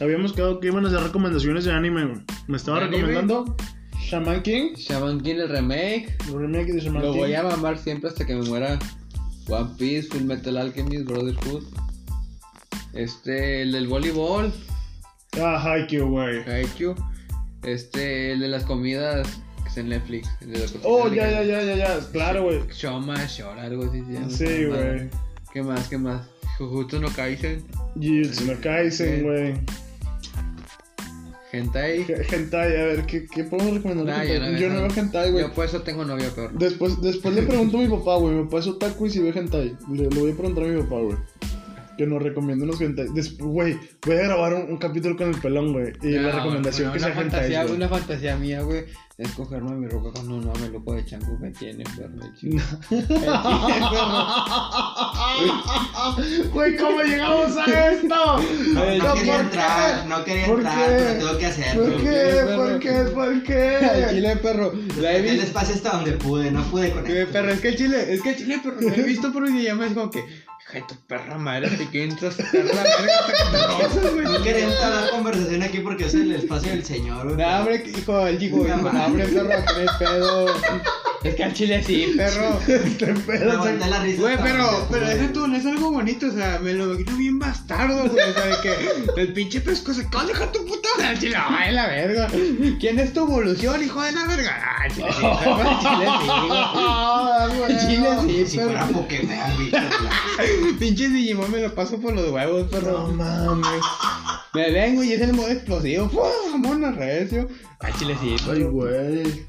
Habíamos 0.00 0.32
quedado 0.32 0.60
que 0.60 0.66
iban 0.68 0.84
a 0.84 0.88
hacer 0.88 1.00
recomendaciones 1.00 1.64
de 1.64 1.72
anime, 1.72 2.04
güey. 2.06 2.20
Me 2.48 2.56
estaba 2.56 2.80
recomendando 2.80 3.56
Shaman 4.00 4.42
King, 4.42 4.74
Shaman 4.74 5.20
King 5.20 5.36
el 5.36 5.48
remake. 5.48 6.14
el 6.28 6.38
remake 6.38 6.72
de 6.72 6.80
Shaman 6.80 7.02
Lo 7.02 7.12
King. 7.12 7.18
voy 7.20 7.34
a 7.34 7.42
mamar 7.42 7.78
siempre 7.78 8.10
hasta 8.10 8.26
que 8.26 8.34
me 8.34 8.42
muera. 8.42 8.78
One 9.48 9.70
Piece, 9.78 10.08
Full 10.08 10.22
Metal 10.24 10.56
Alchemist, 10.56 11.04
Brotherhood. 11.06 11.62
Este, 12.92 13.62
el 13.62 13.72
del 13.72 13.86
voleibol, 13.88 14.52
Ah, 15.40 15.60
Haikyuu, 15.62 16.08
güey. 16.08 16.42
Haikyuu. 16.48 16.94
Este, 17.64 18.32
el 18.32 18.40
de 18.40 18.48
las 18.48 18.62
comidas 18.64 19.26
que 19.64 19.68
es 19.68 19.76
en 19.78 19.88
Netflix. 19.88 20.28
el 20.42 20.52
de 20.52 20.66
Oh, 20.84 21.08
ya, 21.08 21.28
ya, 21.30 21.42
ya, 21.42 21.62
ya, 21.62 21.76
ya. 21.76 21.98
Claro, 22.12 22.44
güey. 22.44 22.60
Shoma, 22.72 23.16
Shora, 23.26 23.64
algo 23.64 23.84
así. 23.84 24.02
Sí, 24.28 24.64
güey. 24.66 25.08
¿Qué 25.52 25.62
más? 25.62 25.88
¿Qué 25.88 25.98
más? 25.98 26.22
Jujutsu 26.58 27.00
no 27.00 27.08
Kaisen, 27.08 27.64
Jujutsu 27.96 28.44
no 28.46 28.60
Kaisen, 28.60 29.24
güey. 29.24 29.54
Hentai. 31.58 32.04
Hentai, 32.30 32.76
a 32.80 32.84
ver, 32.84 33.06
¿qué, 33.06 33.26
qué 33.26 33.44
podemos 33.44 33.74
recomendar? 33.74 34.06
Nah, 34.06 34.24
yo 34.24 34.40
no 34.40 34.46
veo 34.50 34.58
yo 34.58 34.68
no 34.68 34.74
veo 34.76 34.86
eso. 34.86 35.00
hentai, 35.00 35.30
güey. 35.30 35.44
Yo 35.44 35.52
por 35.52 35.64
eso 35.64 35.82
tengo 35.82 36.04
novia 36.04 36.28
peor. 36.34 36.52
Después, 36.52 37.00
después 37.00 37.34
le 37.34 37.42
pregunto 37.42 37.78
a 37.78 37.80
mi 37.80 37.88
papá, 37.88 38.16
güey. 38.16 38.34
Mi 38.34 38.44
papá 38.44 38.58
es 38.58 38.66
otaku 38.66 39.06
y 39.06 39.10
si 39.10 39.20
ve 39.20 39.30
hentai. 39.30 39.76
Le, 39.92 40.08
le 40.08 40.20
voy 40.20 40.32
a 40.32 40.34
preguntar 40.34 40.64
a 40.64 40.66
mi 40.68 40.82
papá, 40.82 41.00
güey. 41.00 41.16
Que 41.96 42.06
nos 42.06 42.22
recomiende 42.22 42.64
unos. 42.64 42.78
Después, 43.14 43.38
güey, 43.38 43.78
voy 44.06 44.16
a 44.16 44.22
grabar 44.22 44.54
un, 44.54 44.62
un 44.72 44.76
capítulo 44.78 45.16
con 45.16 45.28
el 45.28 45.40
pelón, 45.40 45.72
güey. 45.72 45.92
Y 46.02 46.10
la 46.12 46.32
recomendación 46.32 46.88
bueno, 46.90 46.92
que 46.92 46.98
una 46.98 47.14
sea 47.14 47.14
fantasía. 47.14 47.66
Una 47.66 47.88
fantasía 47.88 48.36
mía, 48.36 48.62
güey, 48.62 48.84
es 49.16 49.30
cogerme 49.32 49.72
mi 49.76 49.86
roca 49.86 50.10
con 50.20 50.32
un 50.32 50.44
hombre 50.48 50.68
loco 50.70 50.94
de 50.94 51.04
chango 51.04 51.38
que 51.40 51.50
tiene, 51.50 51.84
perro. 51.96 52.14
el 52.24 52.34
chico. 52.34 52.56
El 52.90 53.06
chile, 56.24 56.48
Güey, 56.52 56.76
¿cómo 56.76 57.02
llegamos 57.02 57.56
a 57.56 57.90
esto? 57.92 58.08
No, 58.08 58.82
Ay, 58.82 58.98
no 58.98 59.04
¿por 59.06 59.14
quería 59.16 59.40
entrar, 59.40 60.06
no 60.06 60.24
quería 60.24 60.46
¿Por 60.46 60.58
entrar, 60.60 60.88
qué? 60.88 60.94
pero 60.96 61.18
tengo 61.26 61.38
que 61.38 61.46
hacerlo. 61.46 61.84
¿Por 61.84 62.02
qué? 62.02 62.54
¿Por 62.56 62.78
qué? 62.80 62.92
¿Por 63.14 63.28
El 63.32 63.42
qué? 63.42 64.06
chile, 64.10 64.36
perro. 64.36 64.72
La 65.00 65.12
he 65.12 65.28
El 65.30 65.40
espacio 65.40 65.74
hasta 65.74 65.90
donde 65.96 66.12
pude, 66.12 66.50
no 66.50 66.62
pude 66.64 66.90
con 66.90 67.06
Eh, 67.06 67.20
esto. 67.22 67.32
Perro, 67.32 67.50
es 67.52 67.60
que 67.60 67.68
el 67.68 67.76
chile, 67.76 68.12
es 68.14 68.22
que 68.22 68.30
el 68.30 68.36
chile, 68.36 68.60
perro, 68.62 68.80
lo 68.80 68.88
he 68.94 69.02
visto 69.02 69.32
por 69.32 69.44
videollamada, 69.44 69.86
es 69.88 69.94
como 69.94 70.10
que, 70.10 70.24
hija 70.70 70.86
tu 70.86 70.94
perra 71.06 71.38
madre, 71.38 71.68
te 71.70 71.86
quiero 71.88 72.30
sacar 72.30 72.64
la 72.64 72.82
verga 72.82 74.10
güey. 74.12 74.24
No 74.24 74.42
quería 74.42 74.64
entrar 74.64 74.92
conversación 75.10 75.62
aquí 75.62 75.78
porque 75.80 76.06
es 76.06 76.14
el 76.14 76.32
espacio 76.32 76.70
del 76.70 76.84
señor. 76.84 77.24
güey. 77.24 77.36
No, 77.36 77.58
hombre, 77.58 77.84
hijo, 77.86 78.26
el 78.26 78.38
chico, 78.38 78.66
hijo, 78.66 78.76
no, 78.76 79.04
hombre, 79.04 79.26
perro, 79.26 79.64
pedo. 79.98 80.46
Es 81.24 81.34
que 81.34 81.42
al 81.44 81.54
chile 81.54 81.82
sí, 81.82 82.12
perro. 82.16 82.60
Este 82.68 83.06
pedo. 83.14 83.64
la 83.88 83.98
risa. 84.02 84.20
Güey, 84.20 84.36
pero, 84.42 84.86
pero 84.90 85.06
eso 85.08 85.32
tú 85.32 85.48
no 85.48 85.56
es 85.56 85.64
algo 85.64 85.90
bonito, 85.90 86.26
o 86.26 86.30
sea, 86.32 86.58
me 86.62 86.74
lo 86.74 86.92
imagino 86.92 87.16
bien 87.16 87.38
bastardo, 87.38 87.96
güey, 88.08 88.28
o 88.30 88.32
sea, 88.34 88.46
de 88.46 88.56
que 88.62 89.20
el 89.22 89.32
pinche 89.32 89.60
pesco 89.62 89.94
se 89.94 90.06
cae, 90.10 90.26
deja 90.26 90.52
tu 90.52 90.64
puta 90.66 90.88
al 91.08 91.18
chile, 91.18 91.36
ay, 91.38 91.72
la 91.72 91.86
verga. 91.86 92.28
¿Quién 92.78 92.98
es 92.98 93.12
tu 93.14 93.20
evolución, 93.24 93.82
hijo 93.82 94.02
de 94.02 94.12
la 94.12 94.26
verga? 94.26 94.52
Ah, 94.62 94.82
al 94.84 94.92
chile 94.94 95.08
sí, 95.12 95.20
perro, 95.44 95.54
al 95.62 95.78
chile 95.80 96.06
sí, 96.06 96.28
Ah. 96.76 97.48
Al 97.64 97.78
chile 97.80 98.46
sí, 98.46 98.58
perro. 98.58 98.94
Pinche 100.78 101.08
Digimon 101.08 101.50
me 101.50 101.60
lo 101.62 101.74
paso 101.74 101.98
por 102.00 102.14
los 102.14 102.30
huevos, 102.30 102.64
No 102.64 102.68
perro. 102.70 103.08
mames. 103.08 103.82
Me 104.52 104.70
vengo 104.70 105.02
y 105.02 105.12
es 105.12 105.20
el 105.20 105.32
modo 105.32 105.48
explosivo, 105.48 106.08
¡pum! 106.08 106.60
Mono 106.60 106.92
recio. 106.92 107.48
Al 107.80 107.92
chile 107.98 108.14
sí, 108.20 108.36
Ay, 108.50 108.62
güey. 108.62 109.46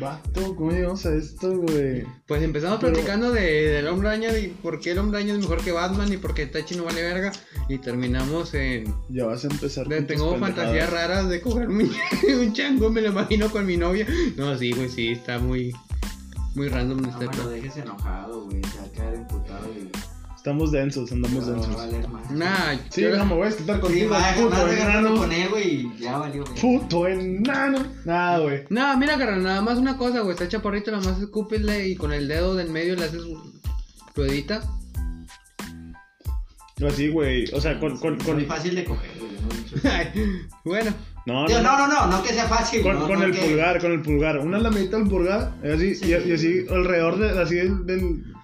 Vato, 0.00 0.56
¿cómo 0.56 0.72
llegamos 0.72 1.06
a 1.06 1.14
esto, 1.14 1.56
güey? 1.58 2.04
Pues 2.26 2.42
empezamos 2.42 2.78
Pero- 2.80 2.92
platicando 2.92 3.30
de, 3.30 3.42
del 3.68 3.86
hombre 3.86 4.08
araña 4.08 4.36
y 4.36 4.48
por 4.48 4.80
qué 4.80 4.90
el 4.90 4.98
hombre 4.98 5.18
araña 5.20 5.34
es 5.34 5.40
mejor 5.40 5.62
que 5.62 5.70
Batman 5.72 6.12
y 6.12 6.16
por 6.16 6.34
qué 6.34 6.46
Tachi 6.46 6.74
no 6.76 6.84
vale 6.84 7.02
verga. 7.02 7.32
Y 7.68 7.78
terminamos 7.78 8.52
en. 8.54 8.92
Ya 9.08 9.26
vas 9.26 9.44
a 9.44 9.48
empezar. 9.48 9.86
de- 9.86 10.02
tengo 10.02 10.36
fantasías 10.38 10.90
raras 10.90 11.28
de 11.28 11.40
cogerme 11.40 11.84
un, 11.84 12.40
un 12.40 12.52
chango, 12.52 12.90
me 12.90 13.00
lo 13.00 13.08
imagino 13.10 13.50
con 13.50 13.64
mi 13.64 13.76
novia. 13.76 14.06
No, 14.36 14.58
sí, 14.58 14.72
güey, 14.72 14.88
sí, 14.88 15.12
está 15.12 15.38
muy. 15.38 15.72
Muy 16.56 16.68
random 16.68 17.02
No 17.02 17.08
este 17.10 17.24
lo 17.26 17.30
pedo. 17.30 17.50
dejes 17.50 17.76
enojado, 17.76 18.44
güey. 18.46 18.62
Se 18.64 18.78
va 18.78 18.84
a 18.84 18.92
quedar 18.92 19.14
emputado 19.14 19.68
y. 19.72 19.90
Estamos 20.46 20.70
densos, 20.70 21.10
andamos 21.10 21.44
no 21.44 21.54
densos. 21.54 21.74
valer 21.76 22.06
más. 22.08 22.30
Nah, 22.30 22.76
Sí, 22.90 23.00
yo- 23.02 23.16
no 23.16 23.26
me 23.26 23.34
voy 23.34 23.46
a 23.46 23.48
estar 23.48 23.74
Sí, 23.74 23.82
contigo, 23.82 24.14
a 24.14 24.32
puto 24.34 24.68
enano. 24.68 25.16
con 25.16 25.32
él, 25.32 25.48
güey, 25.48 25.98
ya 25.98 26.18
valió, 26.18 26.44
güey. 26.44 26.60
Puto 26.60 27.08
enano. 27.08 27.78
Nada, 28.04 28.38
güey. 28.38 28.62
No, 28.70 28.96
mira, 28.96 29.18
carnal, 29.18 29.42
nada 29.42 29.60
más 29.60 29.76
una 29.76 29.96
cosa, 29.96 30.20
güey. 30.20 30.34
Está 30.34 30.46
chaparrito, 30.46 30.92
nada 30.92 31.02
más 31.02 31.20
escúpele 31.20 31.88
y 31.88 31.96
con 31.96 32.12
el 32.12 32.28
dedo 32.28 32.54
del 32.54 32.70
medio 32.70 32.94
le 32.94 33.06
haces 33.06 33.22
ruedita. 34.14 34.62
Así, 36.86 37.08
güey. 37.08 37.46
O 37.52 37.60
sea, 37.60 37.80
con. 37.80 37.98
con, 37.98 38.16
con 38.20 38.36
muy 38.36 38.44
fácil 38.44 38.76
de 38.76 38.84
coger, 38.84 39.10
güey. 39.18 39.32
no 39.82 40.50
bueno, 40.64 40.92
no, 41.26 41.46
Digo, 41.48 41.60
no, 41.60 41.76
no, 41.76 41.88
no, 41.88 42.06
no, 42.06 42.18
no 42.18 42.22
que 42.22 42.28
sea 42.32 42.44
fácil. 42.46 42.82
Con, 42.82 43.00
no, 43.00 43.08
con 43.08 43.18
no 43.18 43.24
el 43.24 43.32
que- 43.32 43.40
pulgar, 43.48 43.80
con 43.80 43.90
el 43.90 44.00
pulgar. 44.00 44.38
Una 44.38 44.58
lamita 44.58 44.96
del 44.96 45.08
pulgar. 45.08 45.54
y 45.64 45.70
Así, 45.70 45.94
Sí. 45.96 46.06
y, 46.06 46.28
y 46.28 46.32
así 46.34 46.66
alrededor 46.70 47.18
de, 47.18 47.42
así 47.42 47.56
del, 47.56 47.84
del- 47.84 48.35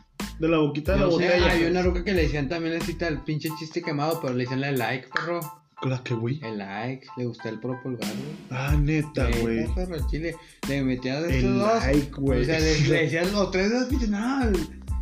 de 0.43 0.49
la 0.49 0.59
boquita 0.59 0.93
de 0.93 0.99
la 0.99 1.05
no 1.07 1.11
sé, 1.13 1.25
botella. 1.25 1.53
había 1.53 1.69
una 1.69 1.83
ruca 1.83 2.05
que 2.05 2.13
le 2.13 2.23
decían 2.23 2.49
también 2.49 2.77
así 2.83 2.97
el 3.01 3.19
pinche 3.21 3.49
chiste 3.59 3.81
quemado, 3.81 4.21
pero 4.21 4.35
le 4.35 4.43
decían 4.43 4.61
la 4.61 4.73
like, 4.73 5.09
perro. 5.15 5.41
¿La 5.85 6.03
que, 6.03 6.15
güey? 6.15 6.39
El 6.45 6.59
like, 6.59 7.07
le 7.17 7.27
gusta 7.27 7.49
el 7.49 7.59
puro 7.59 7.81
pulgar, 7.83 8.09
güey. 8.09 8.37
Ah, 8.51 8.77
neta, 8.81 9.29
güey. 9.41 9.67
perro, 9.75 9.95
el 9.97 10.07
chile. 10.09 10.37
Le 10.69 10.83
metías 10.83 11.23
de 11.23 11.29
estos 11.39 11.51
El 11.53 11.59
dos. 11.59 11.85
like, 11.87 12.11
güey. 12.21 12.43
O 12.43 12.45
sea, 12.45 12.61
le, 12.61 12.81
le 12.81 12.97
decías 13.05 13.33
los 13.33 13.51
tres 13.51 13.71
dedos, 13.71 13.87
pinche, 13.89 14.07
no. 14.09 14.41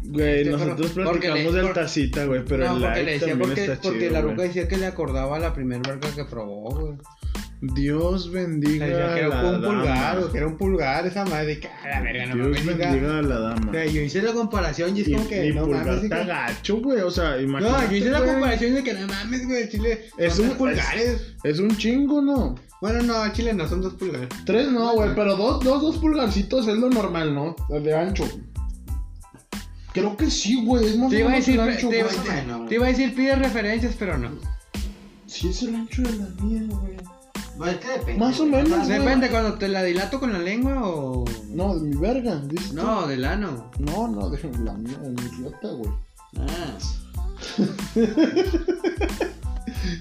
Güey, 0.02 0.38
Este, 0.40 0.50
nosotros 0.50 0.92
pero- 0.94 1.10
porque 1.10 1.26
platicamos 1.28 1.54
le- 1.54 1.62
del 1.62 1.72
tacita, 1.74 2.24
güey, 2.24 2.44
pero 2.46 2.64
no, 2.64 2.76
el 2.76 2.82
porque 2.82 2.88
like 2.88 3.04
le 3.04 3.12
decía, 3.12 3.28
también 3.28 3.48
porque, 3.50 3.64
está 3.64 3.80
porque 3.82 3.98
chido, 3.98 4.12
la 4.12 4.20
ruca 4.22 4.42
decía 4.42 4.68
que 4.68 4.76
le 4.78 4.86
acordaba 4.86 5.38
la 5.38 5.52
primer 5.54 5.80
verga 5.86 6.08
que 6.14 6.24
probó, 6.24 6.70
güey. 6.70 6.94
Dios 7.62 8.30
bendiga 8.30 8.86
decía 8.86 9.12
a 9.12 9.14
que 9.14 9.20
la 9.20 9.40
era 9.40 9.50
un 9.50 9.62
pulgar, 9.62 10.18
güey, 10.18 10.30
que 10.32 10.38
era 10.38 10.46
un 10.46 10.56
pulgar 10.56 11.06
esa 11.06 11.24
madre, 11.26 11.60
que 11.60 11.68
a 11.68 11.88
la 11.90 12.00
verga, 12.00 12.26
no 12.34 12.46
Dios 12.48 12.58
hija. 12.62 12.72
bendiga 12.74 13.18
a 13.18 13.22
la 13.22 13.38
dama. 13.38 13.70
O 13.70 13.72
sea, 13.74 13.84
yo 13.86 14.00
hice 14.00 14.22
la 14.22 14.32
comparación 14.32 14.96
y 14.96 15.00
es 15.02 15.08
Y, 15.08 15.12
como 15.14 15.28
que 15.28 15.46
y 15.46 15.52
no 15.52 15.64
pulgar 15.64 15.86
mames, 15.86 16.04
está 16.04 16.24
gacho, 16.24 16.76
güey. 16.80 17.00
O 17.00 17.10
sea, 17.10 17.38
imagínate. 17.40 17.84
No, 17.84 17.90
yo 17.90 17.96
hice 17.98 18.10
la 18.10 18.20
güey. 18.20 18.30
comparación 18.32 18.74
de 18.76 18.82
que 18.82 18.94
no 18.94 19.06
mames, 19.08 19.46
güey, 19.46 19.62
el 19.64 19.68
chile. 19.68 20.04
Es 20.16 20.38
un- 20.38 20.48
dos 20.48 20.56
pulgares. 20.56 21.34
Es 21.44 21.58
un 21.58 21.76
chingo, 21.76 22.22
¿no? 22.22 22.54
Bueno, 22.80 23.02
no, 23.02 23.24
el 23.26 23.32
chile 23.32 23.52
no, 23.52 23.68
son 23.68 23.82
dos 23.82 23.92
pulgares. 23.92 24.28
Tres 24.46 24.72
no, 24.72 24.94
güey, 24.94 25.10
pero 25.14 25.36
dos, 25.36 25.62
dos, 25.62 25.82
dos 25.82 25.98
pulgarcitos 25.98 26.66
es 26.66 26.76
lo 26.78 26.88
normal, 26.88 27.34
¿no? 27.34 27.54
De 27.68 27.94
ancho. 27.94 28.24
Creo 29.92 30.16
que 30.16 30.30
sí, 30.30 30.64
güey, 30.64 30.86
es 30.86 30.96
más 30.96 31.10
Te 31.10 31.16
o 31.16 31.20
iba 31.20 31.32
a 31.32 31.36
decir, 31.36 31.54
el 31.54 31.60
ancho, 31.60 31.88
o 31.88 31.90
te 31.90 32.74
iba 32.76 32.86
a 32.86 32.88
decir, 32.90 33.14
pide 33.14 33.34
referencias, 33.36 33.96
pero 33.98 34.16
no. 34.16 34.30
Sí 35.26 35.48
es 35.48 35.62
el 35.62 35.74
ancho 35.74 36.00
de 36.02 36.12
la 36.16 36.28
mía, 36.42 36.62
güey. 36.68 36.96
Pues 37.60 37.74
es 37.74 37.78
que 37.80 37.88
depende. 37.88 38.18
Más 38.18 38.40
o 38.40 38.46
menos, 38.46 38.86
güey. 38.86 38.98
Depende, 38.98 39.28
cuando 39.28 39.58
te 39.58 39.68
la 39.68 39.82
dilato 39.82 40.18
con 40.18 40.32
la 40.32 40.38
lengua 40.38 40.80
o. 40.82 41.26
No, 41.50 41.78
de 41.78 41.82
mi 41.82 41.94
verga, 41.94 42.40
dices 42.46 42.72
No, 42.72 43.06
del 43.06 43.22
ano. 43.22 43.70
No, 43.78 44.08
no, 44.08 44.30
de 44.30 44.42
la 44.64 44.72
mía, 44.72 44.96
de 44.96 45.10
mi 45.10 45.20
idiota, 45.20 45.68
güey. 45.68 45.90
Ah. 46.38 46.78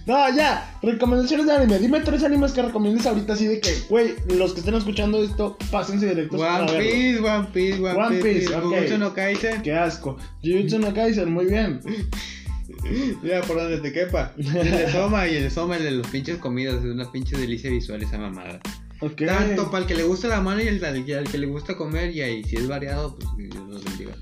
No, 0.05 0.35
ya, 0.35 0.77
recomendaciones 0.81 1.45
de 1.45 1.53
anime. 1.53 1.79
Dime 1.79 2.01
tres 2.01 2.23
animes 2.23 2.51
que 2.51 2.61
recomiendes 2.61 3.05
ahorita 3.05 3.33
así 3.33 3.45
de 3.47 3.59
que, 3.61 3.73
güey, 3.89 4.15
los 4.27 4.53
que 4.53 4.59
estén 4.59 4.75
escuchando 4.75 5.23
esto, 5.23 5.57
pásense 5.71 6.07
directos 6.07 6.41
One. 6.41 6.79
Piece, 6.79 7.19
One 7.19 7.47
Piece, 7.53 7.79
One, 7.79 7.93
One 7.93 8.17
Piece. 8.17 8.39
Piece, 8.39 8.55
ok. 8.55 8.63
Jujutsu 8.63 8.97
no 8.97 9.13
Kaisen. 9.13 9.61
Qué 9.61 9.73
asco. 9.73 10.17
Jujutsu 10.43 10.79
no 10.79 10.93
Kaisen, 10.93 11.31
muy 11.31 11.45
bien. 11.45 11.79
Mira, 13.21 13.41
por 13.41 13.57
donde 13.57 13.79
te 13.79 13.91
quepa. 13.91 14.33
El 14.37 14.71
de 14.71 14.91
Soma 14.91 15.27
y 15.27 15.35
el 15.35 15.43
de 15.43 15.49
Soma, 15.49 15.77
el 15.77 15.83
de 15.83 15.91
los 15.91 16.07
pinches 16.07 16.37
comidas. 16.37 16.75
Es 16.83 16.91
una 16.91 17.11
pinche 17.11 17.37
delicia 17.37 17.69
visual 17.69 18.01
esa 18.01 18.17
mamada. 18.17 18.59
Ok. 19.01 19.25
Tanto 19.25 19.71
para 19.71 19.83
el 19.83 19.87
que 19.87 19.95
le 19.95 20.03
gusta 20.03 20.27
la 20.27 20.41
mano 20.41 20.61
y 20.61 20.67
el 20.67 20.83
al 20.83 21.05
que, 21.05 21.15
al 21.15 21.29
que 21.29 21.37
le 21.37 21.47
gusta 21.47 21.75
comer. 21.75 22.11
Y 22.11 22.21
ahí, 22.21 22.43
si 22.43 22.57
es 22.57 22.67
variado, 22.67 23.15
pues 23.17 23.27
Dios 23.37 23.67
los 23.67 23.83
bendiga. 23.83 24.15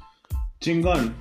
Chingón. 0.60 1.16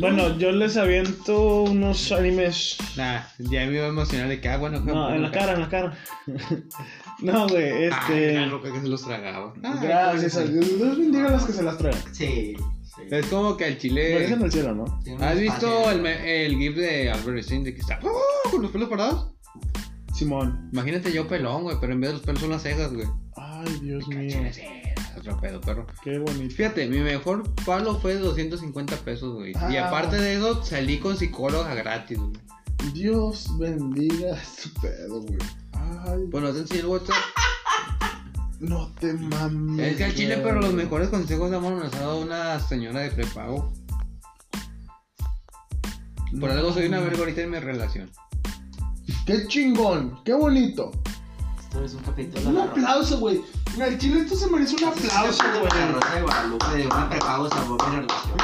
Bueno, 0.00 0.38
yo 0.38 0.50
les 0.50 0.78
aviento 0.78 1.64
unos 1.64 2.10
animes. 2.10 2.78
Nah, 2.96 3.20
ya 3.38 3.66
me 3.66 3.74
iba 3.74 3.84
a 3.84 3.88
emocionar 3.88 4.28
de 4.28 4.40
que, 4.40 4.48
ah, 4.48 4.56
bueno, 4.56 4.80
No, 4.80 5.14
en 5.14 5.20
la 5.22 5.30
cara, 5.30 5.52
en 5.52 5.60
la 5.60 5.68
cara. 5.68 5.98
no, 7.20 7.46
güey, 7.48 7.84
Este. 7.84 8.30
este. 8.30 8.46
loca 8.46 8.72
que 8.72 8.80
se 8.80 8.88
los 8.88 9.04
tragaba. 9.04 9.52
Gracias 9.56 10.36
a 10.38 10.44
Dios. 10.44 10.78
Dios 10.78 10.98
bendiga 10.98 11.28
a 11.28 11.32
las 11.32 11.44
que 11.44 11.52
se 11.52 11.62
las 11.62 11.76
traen. 11.76 11.98
Sí, 12.12 12.56
sí. 13.08 13.14
Es 13.16 13.26
como 13.26 13.56
que 13.56 13.66
el 13.66 13.74
Lo 13.74 13.78
chile. 13.80 14.02
dejan 14.20 14.42
al 14.42 14.52
cielo, 14.52 14.74
¿no? 14.74 15.00
¿Has 15.24 15.38
visto 15.38 15.90
el, 15.90 16.04
el 16.06 16.56
gif 16.56 16.76
de 16.76 17.10
Albert 17.10 17.36
Einstein 17.38 17.64
de 17.64 17.74
que 17.74 17.80
está 17.80 17.98
¡oh! 18.02 18.50
con 18.50 18.62
los 18.62 18.70
pelos 18.70 18.88
parados? 18.88 19.32
Simón. 20.14 20.68
Imagínate 20.72 21.12
yo 21.12 21.26
pelón, 21.26 21.62
güey, 21.62 21.76
pero 21.80 21.92
en 21.92 22.00
vez 22.00 22.10
de 22.10 22.14
los 22.14 22.22
pelos 22.26 22.40
son 22.40 22.50
las 22.50 22.62
cejas, 22.62 22.92
güey. 22.92 23.06
Ay, 23.36 23.78
Dios 23.82 24.06
mío. 24.08 24.40
Es 24.44 24.60
otro 25.18 25.38
pedo, 25.40 25.60
perro. 25.60 25.86
Qué 26.02 26.18
bonito. 26.18 26.54
Fíjate, 26.54 26.86
mi 26.88 26.98
mejor 26.98 27.42
palo 27.64 27.98
fue 28.00 28.14
de 28.14 28.20
250 28.20 28.96
pesos, 28.98 29.34
güey. 29.34 29.52
Y 29.70 29.76
Ah. 29.76 29.88
aparte 29.88 30.16
de 30.16 30.34
eso, 30.34 30.62
salí 30.64 30.98
con 30.98 31.16
psicóloga 31.16 31.74
gratis, 31.74 32.18
güey. 32.18 32.32
Dios 32.94 33.46
bendiga 33.58 34.36
su 34.44 34.72
pedo, 34.74 35.22
güey. 35.22 35.38
Ay, 35.72 36.20
Bueno, 36.28 36.52
te 36.52 36.60
enseñé 36.60 36.80
el 36.80 36.86
WhatsApp. 36.86 37.16
no 38.60 38.92
te 39.00 39.12
mames. 39.14 39.80
Es 39.92 39.96
que 39.96 40.04
al 40.04 40.14
chile, 40.14 40.36
güey. 40.36 40.46
pero 40.48 40.60
los 40.60 40.72
mejores 40.74 41.08
consejos 41.08 41.50
de 41.50 41.56
amor 41.56 41.72
nos 41.74 41.92
ha 41.94 42.00
dado 42.00 42.20
una 42.20 42.60
señora 42.60 43.00
de 43.00 43.10
prepago. 43.10 43.72
Por 46.38 46.48
No. 46.48 46.52
algo 46.52 46.72
soy 46.72 46.86
una 46.86 47.00
verga 47.00 47.18
ahorita 47.18 47.40
en 47.40 47.50
mi 47.50 47.58
relación. 47.58 48.10
Qué 49.26 49.46
chingón, 49.48 50.22
qué 50.24 50.32
bonito. 50.32 50.90
Esto 51.60 51.84
es 51.84 51.94
un 51.94 52.02
capítulo 52.02 52.50
Un 52.50 52.58
aplauso, 52.58 53.18
güey. 53.18 53.40
El 53.80 53.98
chile 53.98 54.20
esto 54.22 54.36
se 54.36 54.48
merece 54.48 54.76
un 54.76 54.84
aplauso, 54.90 55.42
de 55.42 55.52
la 55.52 55.60
güey. 55.60 55.92
Rosa 55.92 56.14
de 56.14 56.22
Guadalupe, 56.22 56.66
de 56.76 56.86
una 56.86 57.08
prepausa, 57.08 57.56
por 57.64 57.88
mi 57.90 57.96
relación. 57.96 58.38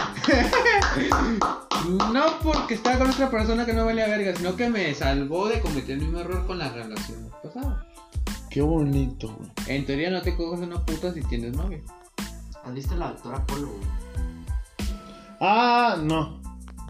No 2.12 2.24
porque 2.42 2.74
estaba 2.74 2.98
con 2.98 3.10
otra 3.10 3.30
persona 3.30 3.64
que 3.64 3.72
no 3.72 3.84
valía 3.84 4.08
verga, 4.08 4.34
sino 4.34 4.56
que 4.56 4.68
me 4.68 4.92
salvó 4.94 5.46
de 5.48 5.60
cometer 5.60 5.92
el 5.92 6.00
mismo 6.02 6.18
error 6.20 6.44
con 6.46 6.58
la 6.58 6.70
relación 6.72 7.30
pasada. 7.42 7.85
Qué 8.56 8.62
bonito, 8.62 9.28
güey. 9.36 9.50
En 9.66 9.84
teoría 9.84 10.10
no 10.10 10.22
te 10.22 10.34
coges 10.34 10.66
una 10.66 10.82
puta 10.82 11.12
si 11.12 11.20
tienes 11.24 11.54
novia. 11.54 11.78
¿Has 12.64 12.72
visto 12.72 12.96
la 12.96 13.08
doctora 13.10 13.44
Polo, 13.44 13.66
güey? 13.68 13.82
Ah, 15.42 15.98
no, 16.02 16.40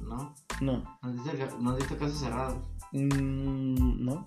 ¿No? 0.05 0.33
no. 0.61 0.85
¿No 1.03 1.23
has 1.25 1.33
visto, 1.33 1.59
no 1.59 1.71
has 1.73 1.79
visto 1.79 1.99
Caso 1.99 2.15
Cerrado? 2.17 2.63
Mm, 2.93 4.05
no. 4.05 4.25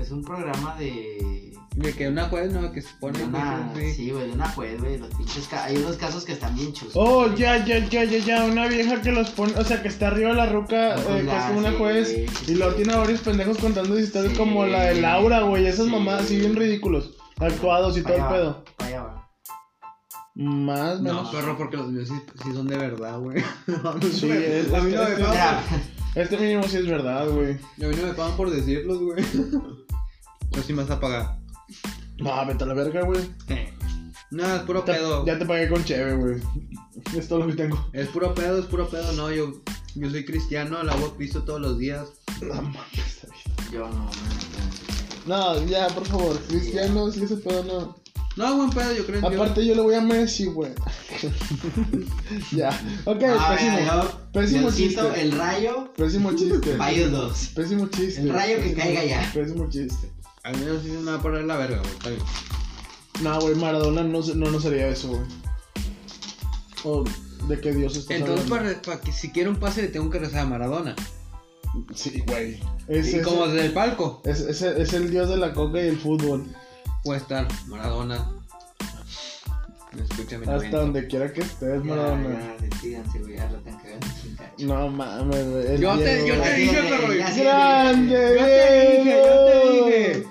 Es 0.00 0.10
un 0.10 0.22
programa 0.24 0.74
de... 0.78 1.52
De 1.76 1.92
que 1.92 2.08
una 2.08 2.28
juez 2.28 2.52
no, 2.52 2.72
que 2.72 2.82
se 2.82 2.88
pone 2.98 3.22
una... 3.22 3.72
sí. 3.76 3.92
Sí, 3.94 4.10
güey, 4.10 4.26
de 4.26 4.32
una 4.32 4.48
juez, 4.48 4.80
güey. 4.80 4.98
Los 4.98 5.14
pinches... 5.14 5.46
ca- 5.46 5.64
Hay 5.64 5.76
unos 5.76 5.96
casos 5.96 6.24
que 6.24 6.32
están 6.32 6.54
bien 6.56 6.72
chuscos. 6.72 6.96
Oh, 6.96 7.32
ya, 7.34 7.64
ya, 7.64 7.78
ya, 7.88 8.04
ya, 8.04 8.18
ya. 8.18 8.44
Una 8.44 8.66
vieja 8.66 9.00
que 9.00 9.12
los 9.12 9.30
pone, 9.30 9.52
o 9.56 9.62
sea, 9.64 9.80
que 9.82 9.88
está 9.88 10.08
arriba 10.08 10.30
de 10.30 10.34
la 10.36 10.46
ruca, 10.46 10.96
eh, 10.96 11.04
que 11.18 11.22
la- 11.24 11.38
es 11.38 11.44
como 11.46 11.58
una 11.60 11.70
sí, 11.70 11.76
juez, 11.78 12.08
sí, 12.08 12.52
y 12.52 12.54
luego 12.56 12.72
sí. 12.72 12.76
tiene 12.78 12.94
a 12.94 12.98
varios 12.98 13.20
pendejos 13.20 13.58
contando 13.58 13.98
historias 13.98 14.32
Sí. 14.32 14.38
como 14.38 14.66
la 14.66 14.84
de 14.84 15.00
Laura, 15.00 15.42
güey. 15.42 15.66
Esas 15.66 15.86
Sí. 15.86 15.92
mamadas 15.92 16.22
así 16.24 16.38
bien 16.38 16.56
ridículos. 16.56 17.16
Actuados 17.38 17.96
y 17.96 18.02
todo 18.02 18.16
el 18.16 18.24
pedo. 18.24 18.64
allá 18.78 19.02
va. 19.02 19.30
Más, 20.34 21.00
No, 21.00 21.12
menos. 21.14 21.30
perro, 21.34 21.56
porque 21.56 21.76
los 21.76 21.88
míos 21.90 22.08
sí, 22.08 22.14
sí 22.42 22.52
son 22.52 22.66
de 22.66 22.76
verdad, 22.76 23.18
güey. 23.20 23.42
Sí, 24.12 24.30
es- 24.30 24.72
a 24.72 24.80
mí 24.80 24.92
no 24.92 25.02
me 25.04 25.16
pagan. 25.16 25.58
Este 26.16 26.36
mínimo 26.38 26.64
sí 26.64 26.78
es 26.78 26.86
verdad, 26.88 27.28
güey. 27.28 27.52
A 27.52 27.86
mí 27.88 27.94
no 28.00 28.06
me 28.08 28.14
pagan 28.14 28.36
por 28.36 28.50
decirlos, 28.50 28.98
güey. 28.98 29.22
Yo 30.58 30.64
sí 30.64 30.72
me 30.72 30.82
vas 30.82 30.90
a 30.90 30.98
pagar. 30.98 31.38
No, 32.18 32.44
vete 32.44 32.64
a 32.64 32.66
la 32.66 32.74
verga, 32.74 33.02
güey. 33.02 33.20
No, 34.32 34.56
es 34.56 34.62
puro 34.62 34.82
Te- 34.82 34.92
pedo. 34.94 35.24
Ya 35.24 35.38
te 35.38 35.46
pagué 35.46 35.68
con 35.68 35.84
cheve, 35.84 36.16
güey. 36.16 36.40
Es 37.16 37.28
todo 37.28 37.38
lo 37.38 37.46
que 37.46 37.52
tengo. 37.54 37.88
Es 37.92 38.08
puro 38.08 38.34
pedo, 38.34 38.58
es 38.58 38.66
puro 38.66 38.88
pedo. 38.88 39.12
No, 39.12 39.30
yo, 39.30 39.52
yo 39.94 40.10
soy 40.10 40.24
cristiano, 40.24 40.82
lavo 40.82 41.14
piso 41.16 41.44
todos 41.44 41.60
los 41.60 41.78
días. 41.78 42.08
No 42.42 42.54
mames, 42.54 42.80
está 43.06 43.28
bien. 43.28 43.72
yo 43.72 43.88
no, 43.88 44.10
no, 45.28 45.54
No, 45.60 45.64
ya, 45.66 45.86
por 45.90 46.04
favor. 46.06 46.36
Cristianos 46.48 47.16
y 47.18 47.22
ese 47.22 47.36
pedo 47.36 47.62
no. 47.62 47.96
No, 48.36 48.56
buen 48.56 48.70
pedo, 48.70 48.92
yo 48.96 49.06
creo 49.06 49.20
Dios. 49.20 49.34
Aparte, 49.34 49.64
yo 49.64 49.76
le 49.76 49.80
voy 49.82 49.94
a 49.94 50.00
Messi, 50.00 50.46
güey. 50.46 50.72
ya. 52.52 52.70
Ok, 53.04 53.20
no. 53.22 53.36
Ah, 53.38 53.54
pésimo. 53.56 53.78
mira, 53.78 54.02
yo- 54.02 54.30
Pésimo 54.32 54.70
chiste. 54.72 55.20
el 55.22 55.32
rayo, 55.32 55.92
Pésimo 55.96 56.32
chiste. 56.34 56.76
dos. 57.10 57.48
Pésimo 57.54 57.86
chiste. 57.88 58.20
El 58.20 58.30
rayo 58.30 58.56
que 58.56 58.62
Pésimo- 58.74 58.76
caiga 58.82 59.04
ya. 59.04 59.30
Pésimo 59.32 59.68
chiste. 59.68 60.12
Al 60.48 60.56
menos 60.58 60.82
sí 60.82 60.88
se 60.90 60.98
me 60.98 61.10
va 61.10 61.18
a 61.18 61.22
poner 61.22 61.44
la 61.44 61.56
verga, 61.56 61.78
güey. 61.78 61.90
Está 61.92 62.08
bien. 62.10 62.22
No, 63.22 63.40
güey, 63.40 63.54
Maradona 63.56 64.02
no, 64.02 64.20
no 64.20 64.50
nos 64.50 64.64
haría 64.64 64.88
eso, 64.88 65.08
güey. 65.08 65.20
O 66.84 67.04
de 67.48 67.60
que 67.60 67.72
Dios 67.72 67.96
está 67.96 68.14
Entonces, 68.14 68.48
para, 68.48 68.80
para 68.82 69.00
que 69.00 69.12
si 69.12 69.30
quiero 69.30 69.50
un 69.50 69.56
pase, 69.56 69.82
le 69.82 69.88
tengo 69.88 70.08
que 70.10 70.18
rezar 70.18 70.40
a 70.40 70.46
Maradona. 70.46 70.94
Sí, 71.94 72.22
güey. 72.26 72.60
Es, 72.86 73.12
y 73.12 73.16
es- 73.16 73.26
como 73.26 73.46
desde 73.46 73.66
el 73.66 73.72
palco, 73.72 74.22
es, 74.24 74.40
es- 74.40 74.62
es 74.62 74.92
el 74.94 75.10
dios 75.10 75.28
de 75.28 75.36
la 75.36 75.52
coca 75.52 75.82
y 75.82 75.88
el 75.88 75.98
fútbol. 75.98 76.46
puede 77.04 77.20
estar 77.20 77.46
Maradona. 77.66 78.26
Escúchame. 79.98 80.46
Hasta 80.50 80.78
donde 80.80 81.06
quiera 81.08 81.32
que 81.32 81.40
estés, 81.40 81.84
Maradona. 81.84 82.54
Güey, 82.80 83.36
ya 83.36 83.50
lo. 83.50 84.66
No 84.66 84.88
mames, 84.88 85.50
güey. 85.50 85.80
Yo 85.80 85.98
te- 85.98 86.26
yo 86.28 86.34
dije, 86.34 86.82
perro. 86.88 87.08
¡Grande! 87.36 88.36
Yo 88.38 88.44
te 88.44 88.98
dije, 88.98 89.22
yo 89.22 89.46
te 89.46 89.90
dije. 89.90 90.26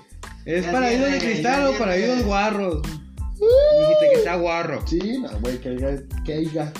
¿Es 0.48 0.66
Ya 0.66 0.72
para 0.72 0.89
tiene, 0.89 1.06
de 1.08 1.18
cristal 1.20 1.62
ya 1.64 1.70
o 1.70 1.74
para 1.78 1.93
tiene. 1.95 2.12
oídos 2.14 2.26
guarros? 2.26 2.82
Dijiste 2.82 4.10
que 4.12 4.16
está 4.20 4.36
guarro. 4.36 4.82
Sí, 4.88 5.20
no, 5.20 5.30
güey, 5.41 5.60
que 5.60 5.70
haya, 5.70 6.02
que 6.26 6.34
haya, 6.34 6.74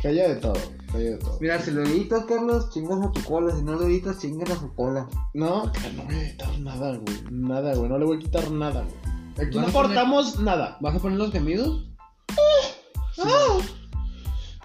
que 0.00 0.08
haya 0.08 0.28
de 0.30 0.36
todo, 0.36 0.54
que 0.90 0.96
haya 0.96 1.10
de 1.10 1.16
todo. 1.18 1.38
Mira, 1.40 1.60
si 1.60 1.70
lo 1.72 1.82
editas, 1.84 2.24
Carlos, 2.24 2.70
chingas 2.70 3.00
a 3.06 3.12
tu 3.12 3.22
cola. 3.24 3.54
Si 3.54 3.62
no 3.62 3.72
lo 3.74 3.86
editas, 3.86 4.18
chingas 4.18 4.50
a 4.50 4.56
su 4.58 4.74
cola. 4.74 5.06
No, 5.34 5.70
que 5.72 5.92
no 5.92 6.04
voy 6.04 6.14
a 6.14 6.20
editar 6.22 6.58
nada, 6.58 6.96
güey. 6.96 7.16
Nada, 7.30 7.74
güey. 7.74 7.88
No 7.88 7.98
le 7.98 8.04
voy 8.06 8.16
a 8.16 8.20
quitar 8.20 8.50
nada, 8.50 8.82
güey. 8.82 9.46
Aquí 9.46 9.58
¿Vas 9.58 9.66
no 9.66 9.72
poner- 9.72 9.88
cortamos 9.88 10.38
nada. 10.40 10.78
¿Vas 10.80 10.96
a 10.96 10.98
poner 10.98 11.18
los 11.18 11.30
gemidos? 11.30 11.86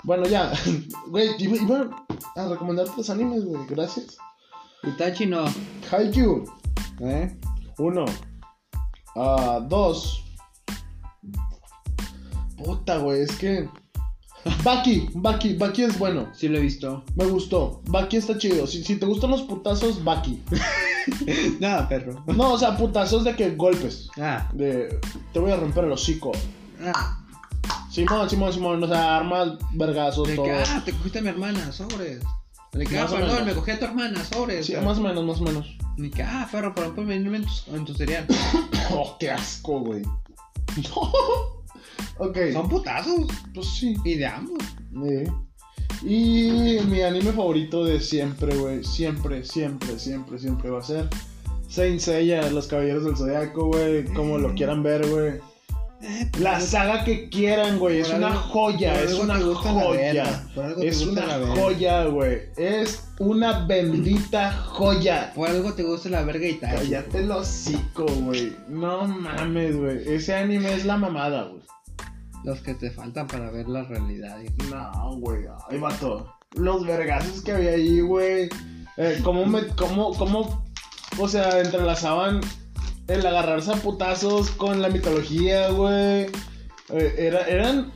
Bueno, 0.03 0.25
ya. 0.25 0.51
Güey, 1.07 1.29
iba, 1.37 1.57
iba 1.57 2.05
a 2.35 2.47
recomendarte 2.47 2.91
los 2.97 3.09
animes, 3.09 3.45
güey. 3.45 3.61
Gracias. 3.69 4.17
Itachi 4.83 5.25
no. 5.27 5.45
Haikyuu. 5.91 6.45
¿Eh? 7.01 7.37
Uno. 7.77 8.05
Ah, 9.15 9.59
dos. 9.67 10.23
Puta, 12.57 12.97
güey, 12.97 13.21
es 13.21 13.35
que. 13.35 13.69
Baki, 14.63 15.09
Baki, 15.13 15.53
Baki 15.55 15.83
es 15.83 15.99
bueno. 15.99 16.29
Sí 16.33 16.47
lo 16.47 16.57
he 16.57 16.61
visto. 16.61 17.03
Me 17.15 17.25
gustó. 17.25 17.81
Baki 17.85 18.17
está 18.17 18.37
chido. 18.37 18.65
Si, 18.65 18.83
si 18.83 18.95
te 18.95 19.05
gustan 19.05 19.31
los 19.31 19.43
putazos, 19.43 20.03
Baki. 20.03 20.41
Nada, 21.59 21.87
perro. 21.87 22.23
No, 22.27 22.53
o 22.53 22.57
sea, 22.57 22.75
putazos 22.77 23.23
de 23.23 23.35
que 23.35 23.51
golpes. 23.51 24.09
Ah. 24.17 24.49
De. 24.53 24.99
Te 25.33 25.39
voy 25.39 25.51
a 25.51 25.57
romper 25.57 25.85
el 25.85 25.91
hocico. 25.91 26.31
ah. 26.83 27.17
Simón, 27.91 28.29
Simón, 28.29 28.53
Simón. 28.53 28.83
O 28.83 28.87
sea, 28.87 29.17
armas, 29.17 29.49
vergazos, 29.73 30.27
todo. 30.33 30.45
que, 30.45 30.51
ah, 30.51 30.81
te 30.85 30.93
cogiste 30.93 31.19
a 31.19 31.21
mi 31.21 31.29
hermana, 31.29 31.71
sobres. 31.71 32.23
De 32.71 32.85
que, 32.85 32.97
ah, 32.97 33.05
perdón, 33.05 33.45
me 33.45 33.53
cogí 33.53 33.71
a 33.71 33.79
tu 33.79 33.85
hermana, 33.85 34.23
sobres. 34.23 34.65
Sí, 34.65 34.73
más 34.77 34.97
o 34.97 35.01
menos, 35.01 35.25
más 35.25 35.41
o 35.41 35.43
menos. 35.43 35.77
De 35.97 36.09
que, 36.09 36.23
ah, 36.23 36.47
perro, 36.51 36.73
pero 36.75 36.95
ponme 36.95 37.15
en 37.15 37.23
tu, 37.25 37.75
en 37.75 37.85
tu 37.85 37.93
cereal. 37.93 38.25
Oh, 38.93 39.15
qué 39.17 39.31
asco, 39.31 39.79
güey. 39.79 40.01
ok. 42.17 42.37
Son 42.51 42.67
putazos. 42.67 43.27
Pues 43.53 43.67
sí. 43.67 43.95
Y 44.03 44.15
de 44.15 44.25
ambos. 44.25 44.61
Eh. 45.05 45.31
Y 46.03 46.79
mi 46.87 47.01
anime 47.01 47.31
favorito 47.31 47.85
de 47.85 48.01
siempre, 48.01 48.53
güey. 48.53 48.83
Siempre, 48.83 49.45
siempre, 49.45 49.97
siempre, 49.97 50.39
siempre 50.39 50.69
va 50.69 50.79
a 50.79 50.83
ser 50.83 51.07
Saint 51.69 52.01
Seiya, 52.01 52.49
Los 52.49 52.67
Caballeros 52.67 53.05
del 53.05 53.15
Zodiaco, 53.15 53.67
güey. 53.67 54.03
Como 54.13 54.37
lo 54.37 54.53
quieran 54.55 54.83
ver, 54.83 55.07
güey. 55.07 55.39
La 56.39 56.59
saga 56.59 57.03
que 57.03 57.29
quieran, 57.29 57.77
güey. 57.77 57.99
Es 57.99 58.11
una 58.11 58.33
joya, 58.33 59.01
es 59.03 59.13
una 59.13 59.39
joya. 59.39 60.43
Es 60.81 61.05
una 61.05 61.45
joya, 61.55 62.05
güey. 62.05 62.41
Es 62.57 63.07
una 63.19 63.65
bendita 63.65 64.51
joya. 64.51 65.31
Por 65.35 65.49
algo 65.49 65.73
te 65.73 65.83
gusta 65.83 66.09
la 66.09 66.23
verga 66.23 66.47
y 66.47 66.55
tal. 66.55 66.75
Cállate 66.75 67.19
el 67.19 67.31
hocico, 67.31 68.05
güey. 68.05 68.55
No 68.67 69.07
mames, 69.07 69.77
güey. 69.77 70.07
Ese 70.07 70.35
anime 70.35 70.73
es 70.73 70.85
la 70.85 70.97
mamada, 70.97 71.43
güey. 71.43 71.61
Los 72.43 72.61
que 72.61 72.73
te 72.73 72.89
faltan 72.89 73.27
para 73.27 73.51
ver 73.51 73.67
la 73.67 73.83
realidad. 73.83 74.37
No, 74.71 75.17
güey, 75.17 75.43
ay, 75.69 75.77
vato. 75.77 76.33
Los 76.55 76.85
vergazos 76.85 77.41
que 77.43 77.51
había 77.51 77.71
ahí, 77.71 78.01
güey. 78.01 78.49
Eh, 78.97 79.19
¿Cómo 79.23 79.45
me. 79.45 79.67
Cómo, 79.67 80.15
cómo. 80.15 80.65
O 81.19 81.27
sea, 81.27 81.59
entrelazaban 81.59 82.41
el 83.07 83.25
agarrarse 83.25 83.71
a 83.71 83.75
putazos 83.75 84.51
con 84.51 84.81
la 84.81 84.89
mitología, 84.89 85.69
güey. 85.69 86.27
Eh, 86.89 87.15
era, 87.17 87.41
eran. 87.47 87.91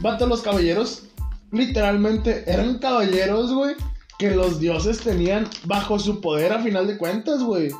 Vato, 0.00 0.26
los 0.26 0.42
caballeros. 0.42 1.04
Literalmente, 1.50 2.44
eran 2.46 2.78
caballeros, 2.78 3.52
güey. 3.52 3.74
Que 4.18 4.30
los 4.32 4.60
dioses 4.60 5.00
tenían 5.00 5.48
bajo 5.64 5.98
su 5.98 6.20
poder 6.20 6.52
a 6.52 6.60
final 6.60 6.86
de 6.86 6.98
cuentas, 6.98 7.42
güey. 7.42 7.70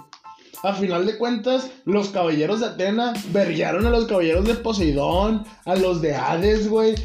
A 0.65 0.73
final 0.73 1.07
de 1.07 1.17
cuentas, 1.19 1.71
los 1.85 2.09
caballeros 2.09 2.61
de 2.61 2.67
Atena 2.67 3.13
verguearon 3.31 3.87
a 3.87 3.91
los 3.91 4.07
caballeros 4.07 4.45
de 4.45 4.55
Poseidón, 4.55 5.45
a 5.65 5.77
los 5.77 6.01
de 6.01 6.17
Hades, 6.17 6.69
güey. 6.69 6.97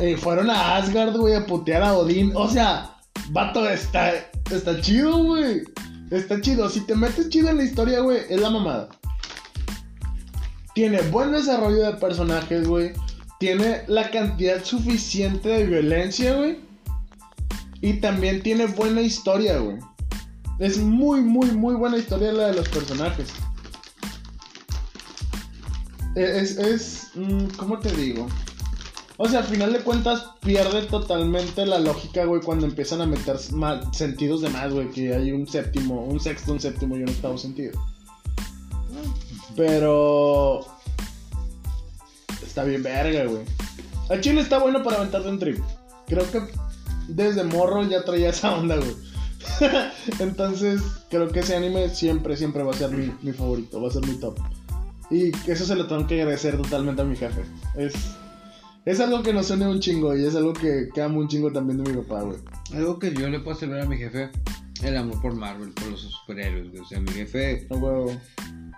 eh, 0.00 0.16
fueron 0.18 0.50
a 0.50 0.76
Asgard, 0.76 1.16
güey, 1.16 1.34
a 1.34 1.46
putear 1.46 1.82
a 1.82 1.94
Odín. 1.94 2.32
O 2.34 2.48
sea, 2.50 2.96
vato, 3.30 3.66
está, 3.66 4.12
está 4.50 4.78
chido, 4.80 5.16
güey. 5.24 5.62
Está 6.10 6.40
chido. 6.40 6.68
Si 6.70 6.80
te 6.80 6.94
metes 6.94 7.28
chido 7.28 7.48
en 7.48 7.56
la 7.58 7.64
historia, 7.64 8.00
güey, 8.00 8.20
es 8.28 8.40
la 8.40 8.50
mamada. 8.50 8.88
Tiene 10.74 11.00
buen 11.02 11.32
desarrollo 11.32 11.82
de 11.84 11.94
personajes, 11.94 12.66
güey. 12.68 12.92
Tiene 13.40 13.82
la 13.88 14.10
cantidad 14.10 14.62
suficiente 14.64 15.48
de 15.48 15.64
violencia, 15.66 16.34
güey. 16.36 16.58
Y 17.80 17.94
también 17.94 18.42
tiene 18.42 18.66
buena 18.66 19.00
historia, 19.02 19.58
güey. 19.58 19.78
Es 20.58 20.78
muy, 20.78 21.20
muy, 21.20 21.50
muy 21.52 21.74
buena 21.74 21.98
historia 21.98 22.32
la 22.32 22.46
de 22.48 22.54
los 22.54 22.68
personajes. 22.68 23.28
E- 26.14 26.40
Es, 26.40 26.56
es, 26.56 27.10
mm, 27.14 27.46
¿cómo 27.56 27.78
te 27.78 27.90
digo? 27.92 28.26
O 29.18 29.28
sea, 29.28 29.40
al 29.40 29.46
final 29.46 29.72
de 29.72 29.80
cuentas 29.80 30.24
pierde 30.40 30.82
totalmente 30.82 31.64
la 31.64 31.78
lógica, 31.78 32.24
güey, 32.26 32.42
cuando 32.42 32.66
empiezan 32.66 33.00
a 33.00 33.06
meter 33.06 33.36
ma- 33.52 33.92
sentidos 33.92 34.42
de 34.42 34.50
más, 34.50 34.72
güey, 34.72 34.90
que 34.90 35.14
hay 35.14 35.32
un 35.32 35.46
séptimo, 35.46 36.04
un 36.04 36.20
sexto, 36.20 36.52
un 36.52 36.60
séptimo 36.60 36.96
y 36.96 37.02
un 37.02 37.08
octavo 37.08 37.38
sentido. 37.38 37.80
Pero... 39.56 40.60
Está 42.46 42.64
bien 42.64 42.82
verga, 42.82 43.24
güey. 43.24 43.42
A 44.10 44.20
Chile 44.20 44.40
está 44.40 44.58
bueno 44.58 44.82
para 44.82 44.98
aventarte 44.98 45.28
un 45.28 45.38
trip. 45.38 45.58
Creo 46.06 46.30
que 46.30 46.42
desde 47.08 47.42
morro 47.44 47.82
ya 47.84 48.04
traía 48.04 48.30
esa 48.30 48.54
onda, 48.54 48.76
güey. 48.76 48.94
Entonces, 50.18 50.82
creo 51.08 51.28
que 51.28 51.40
ese 51.40 51.56
anime 51.56 51.88
siempre, 51.88 52.36
siempre 52.36 52.62
va 52.62 52.72
a 52.72 52.76
ser 52.76 52.90
mi, 52.90 53.12
mi 53.22 53.32
favorito, 53.32 53.80
va 53.80 53.88
a 53.88 53.92
ser 53.92 54.06
mi 54.06 54.18
top. 54.18 54.38
Y 55.10 55.30
eso 55.50 55.64
se 55.64 55.74
lo 55.74 55.86
tengo 55.86 56.06
que 56.06 56.20
agradecer 56.20 56.56
totalmente 56.56 57.02
a 57.02 57.04
mi 57.04 57.16
jefe. 57.16 57.44
Es, 57.76 57.94
es 58.86 59.00
algo 59.00 59.22
que 59.22 59.32
nos 59.32 59.50
une 59.50 59.66
un 59.66 59.80
chingo 59.80 60.16
y 60.16 60.24
es 60.24 60.36
algo 60.36 60.52
que, 60.52 60.88
que 60.94 61.02
amo 61.02 61.18
un 61.18 61.26
chingo 61.26 61.50
también 61.52 61.82
de 61.82 61.90
mi 61.90 61.98
papá, 62.02 62.22
güey. 62.22 62.38
Algo 62.72 63.00
que 63.00 63.12
yo 63.12 63.28
le 63.28 63.40
puedo 63.40 63.58
celebrar 63.58 63.84
a 63.84 63.88
mi 63.88 63.98
jefe, 63.98 64.30
el 64.84 64.96
amor 64.96 65.20
por 65.20 65.34
Marvel, 65.34 65.70
por 65.70 65.86
los 65.88 66.00
superhéroes, 66.00 66.70
güey. 66.70 66.82
O 66.82 66.86
sea, 66.86 67.00
mi 67.00 67.10
jefe, 67.10 67.66
huevo. 67.70 68.12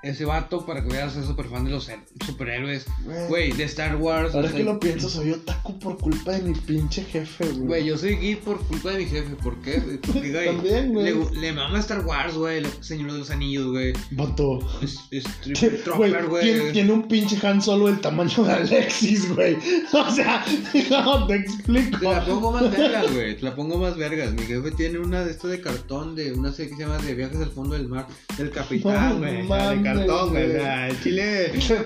ese 0.03 0.25
vato, 0.25 0.65
para 0.65 0.83
que 0.83 0.89
veas, 0.89 1.17
es 1.17 1.27
súper 1.27 1.47
fan 1.47 1.65
de 1.65 1.71
los 1.71 1.91
superhéroes. 2.25 2.87
Güey. 3.29 3.53
De 3.53 3.65
Star 3.65 3.97
Wars. 3.97 4.35
Ahora 4.35 4.49
o 4.49 4.51
sea, 4.51 4.59
que 4.59 4.65
lo 4.65 4.79
pienso, 4.79 5.09
soy 5.09 5.33
otaku 5.33 5.79
por 5.79 5.99
culpa 5.99 6.33
de 6.33 6.43
mi 6.43 6.55
pinche 6.55 7.05
jefe, 7.05 7.47
güey. 7.47 7.67
Güey, 7.67 7.85
yo 7.87 7.99
soy 7.99 8.17
geek 8.17 8.41
por 8.41 8.59
culpa 8.67 8.91
de 8.91 8.99
mi 8.99 9.07
jefe. 9.07 9.35
¿Por 9.43 9.61
qué? 9.63 9.81
Porque, 10.07 10.33
güey, 10.33 10.47
También, 10.47 10.93
güey. 10.93 11.15
Le, 11.15 11.41
le 11.41 11.53
mama 11.53 11.79
Star 11.81 12.05
Wars, 12.05 12.35
güey. 12.35 12.63
Señor 12.81 13.13
de 13.13 13.19
los 13.19 13.31
Anillos, 13.31 13.69
güey. 13.69 13.93
Vato. 14.13 14.59
Es, 14.83 14.99
es 15.11 15.25
tiene 16.73 16.93
un 16.93 17.09
pinche 17.09 17.39
Han 17.47 17.63
Solo 17.63 17.87
del 17.87 18.01
tamaño 18.01 18.45
de 18.45 18.53
Alexis, 18.53 19.35
güey. 19.35 19.57
O 19.93 20.11
sea, 20.11 20.45
no 20.91 21.27
te 21.27 21.37
explico. 21.37 21.99
Te 21.99 22.05
la 22.05 22.25
pongo 22.25 22.53
más 22.53 22.71
vergas, 22.71 23.13
güey. 23.13 23.37
Te 23.37 23.43
la 23.43 23.55
pongo 23.55 23.79
más 23.79 23.97
vergas. 23.97 24.33
Mi 24.33 24.43
jefe 24.43 24.71
tiene 24.73 24.99
una 24.99 25.25
de 25.25 25.31
estas 25.31 25.51
de 25.51 25.61
cartón, 25.61 25.88
de 25.89 26.33
una 26.35 26.53
serie 26.53 26.71
que 26.71 26.77
se 26.77 26.83
llama 26.83 26.99
De 26.99 27.15
Viajes 27.15 27.39
al 27.41 27.51
Fondo 27.51 27.75
del 27.75 27.89
Mar, 27.89 28.07
del 28.37 28.51
Capitán, 28.51 29.15
No 29.15 29.19
güey. 29.19 29.43
o 29.43 29.49
sea, 29.49 29.71
de 29.71 29.83
cartón, 29.83 30.31
güey. 30.31 30.45
O 30.45 30.49
güey. 30.49 30.61
sea, 30.61 30.89
el 30.89 31.03
chile. 31.03 31.51
Mi 31.55 31.61
jefe 31.63 31.77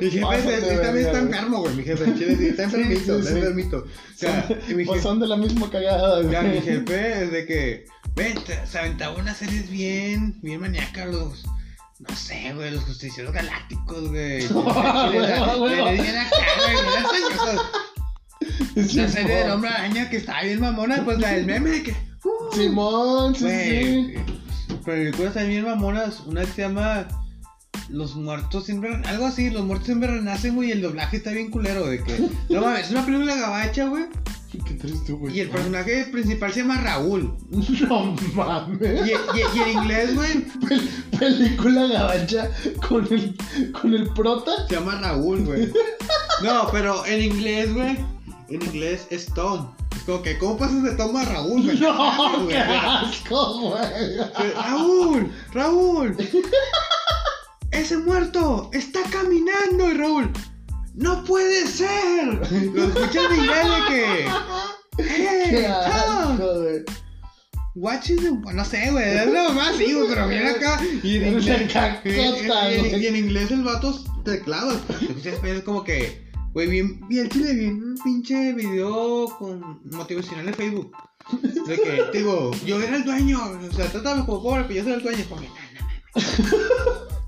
también 0.82 1.06
está 1.06 1.20
güey. 1.20 1.22
enfermo, 1.22 1.60
güey. 1.60 1.74
Mi 1.76 1.84
jefe, 1.84 2.04
el 2.04 2.18
chile 2.18 2.36
sí 2.36 2.46
está 2.48 2.64
enfermito, 2.64 3.18
está 3.20 3.30
enfermito. 3.30 3.76
O 3.78 3.86
sea, 4.16 4.46
mi 4.68 4.84
Pues 4.84 4.88
jefe, 4.88 5.02
son 5.02 5.20
de 5.20 5.28
la 5.28 5.36
misma 5.36 5.70
cagada, 5.70 6.20
güey. 6.20 6.32
ya, 6.32 6.42
mi 6.42 6.60
jefe 6.60 7.22
es 7.24 7.30
de 7.32 7.46
que. 7.46 7.86
Te- 8.14 8.66
se 8.66 8.78
aventaba 8.78 9.16
unas 9.16 9.36
series 9.36 9.70
bien, 9.70 10.38
bien 10.42 10.60
maníacas, 10.60 11.06
los. 11.08 11.44
No 12.00 12.16
sé, 12.16 12.52
güey, 12.54 12.72
los 12.72 12.82
justicieros 12.82 13.32
galácticos, 13.32 14.08
güey. 14.08 14.44
Huevo, 14.48 15.62
huevo. 15.62 15.90
Le 15.92 16.18
acá, 16.18 16.36
güey. 16.66 17.56
La 18.96 19.08
serie 19.08 19.36
del 19.36 19.50
hombre 19.52 19.70
araña 19.70 20.10
que 20.10 20.16
estaba 20.16 20.42
bien 20.42 20.60
mamona, 20.60 21.04
pues 21.04 21.18
la 21.18 21.32
del 21.32 21.46
meme 21.46 21.70
de 21.70 21.82
que. 21.84 21.94
Simón, 22.52 23.34
sí, 23.34 23.44
Güey, 23.44 24.06
sí. 24.14 24.14
películas 24.84 25.34
también 25.34 25.64
mamonas, 25.64 26.20
una 26.26 26.42
que 26.42 26.52
se 26.52 26.62
llama 26.62 27.06
Los 27.88 28.14
muertos 28.16 28.64
siempre, 28.66 28.94
algo 29.06 29.26
así, 29.26 29.50
los 29.50 29.64
muertos 29.64 29.86
siempre 29.86 30.08
renacen, 30.08 30.54
güey, 30.54 30.68
y 30.68 30.72
el 30.72 30.82
doblaje 30.82 31.16
está 31.18 31.30
bien 31.32 31.50
culero, 31.50 31.86
de 31.86 32.02
que, 32.02 32.28
no 32.50 32.60
mames, 32.62 32.86
es 32.86 32.90
una 32.92 33.04
película 33.04 33.34
gabacha, 33.36 33.86
güey, 33.88 34.04
Qué 34.66 34.74
triste, 34.74 35.12
güey. 35.12 35.34
y 35.36 35.40
el 35.40 35.48
personaje 35.48 36.04
principal 36.12 36.52
se 36.52 36.60
llama 36.60 36.78
Raúl, 36.82 37.34
No 37.88 38.14
mames. 38.34 39.06
y- 39.08 39.48
y 39.48 39.60
en 39.62 39.78
inglés, 39.78 40.14
güey, 40.14 40.44
Pel- 40.60 40.88
película 41.18 41.86
gabacha 41.86 42.50
con 42.88 43.06
el, 43.12 43.34
con 43.80 43.94
el 43.94 44.08
prota. 44.10 44.52
se 44.68 44.74
llama 44.74 45.00
Raúl, 45.00 45.44
güey, 45.46 45.72
no, 46.42 46.68
pero 46.70 47.04
en 47.06 47.22
inglés, 47.22 47.72
güey, 47.72 47.96
en 48.50 48.62
inglés 48.62 49.06
es 49.10 49.26
Tom, 49.34 49.70
como 50.04 50.22
que, 50.22 50.38
¿cómo 50.38 50.56
pasas 50.58 50.82
de 50.82 50.92
Tom 50.96 51.16
a 51.16 51.24
Raúl, 51.24 51.62
güey? 51.62 51.78
No, 51.80 52.32
Güey, 52.44 52.48
qué 52.48 52.58
asco, 52.58 53.60
güey. 53.60 54.54
Raúl, 54.54 55.32
Raúl. 55.52 56.16
Ese 57.70 57.96
muerto 57.98 58.70
está 58.72 59.00
caminando 59.10 59.88
y 59.90 59.94
Raúl. 59.94 60.30
No 60.94 61.24
puede 61.24 61.66
ser. 61.66 62.26
Lo 62.74 62.84
escuchas 62.84 63.24
en 63.30 63.38
inglés 63.38 63.64
de 63.64 63.94
que. 63.94 64.26
Hey, 64.98 65.46
Qué 65.50 65.66
asco, 65.66 66.60
güey. 66.60 66.84
what 67.74 68.02
is 68.04 68.16
the... 68.20 68.30
No 68.52 68.64
sé, 68.64 68.90
güey. 68.90 69.16
Es 69.16 69.26
lo 69.26 69.52
más 69.54 69.72
güey, 69.78 69.94
pero 70.08 70.28
viene 70.28 70.50
acá. 70.50 70.80
Y 71.02 71.16
en 71.16 71.38
Es 71.38 71.46
inglés. 71.46 71.74
y 72.04 72.10
en- 72.10 72.46
güey. 72.46 73.02
y 73.02 73.06
en 73.06 73.16
inglés 73.16 73.50
el 73.50 73.62
vato 73.62 73.98
teclado. 74.24 74.78
Escuchas 75.00 75.42
es 75.42 75.62
como 75.62 75.82
que. 75.82 76.30
Güey, 76.52 76.68
bien, 76.68 77.08
bien 77.08 77.28
chile, 77.28 77.54
bien 77.54 77.82
un 77.82 77.98
pinche 78.04 78.52
video 78.52 79.26
con 79.38 79.80
motivacional 79.90 80.46
de 80.46 80.52
Facebook. 80.52 80.92
De 81.66 81.76
que, 81.76 82.18
digo, 82.18 82.50
yo 82.66 82.80
era 82.80 82.96
el 82.96 83.04
dueño, 83.04 83.38
o 83.42 83.72
sea, 83.72 83.90
trátame 83.90 84.26
como 84.26 84.42
pobre, 84.42 84.64
pero 84.64 84.74
yo 84.74 84.84
soy 84.84 84.92
el 84.92 85.02
dueño. 85.02 85.24
Como 85.28 85.40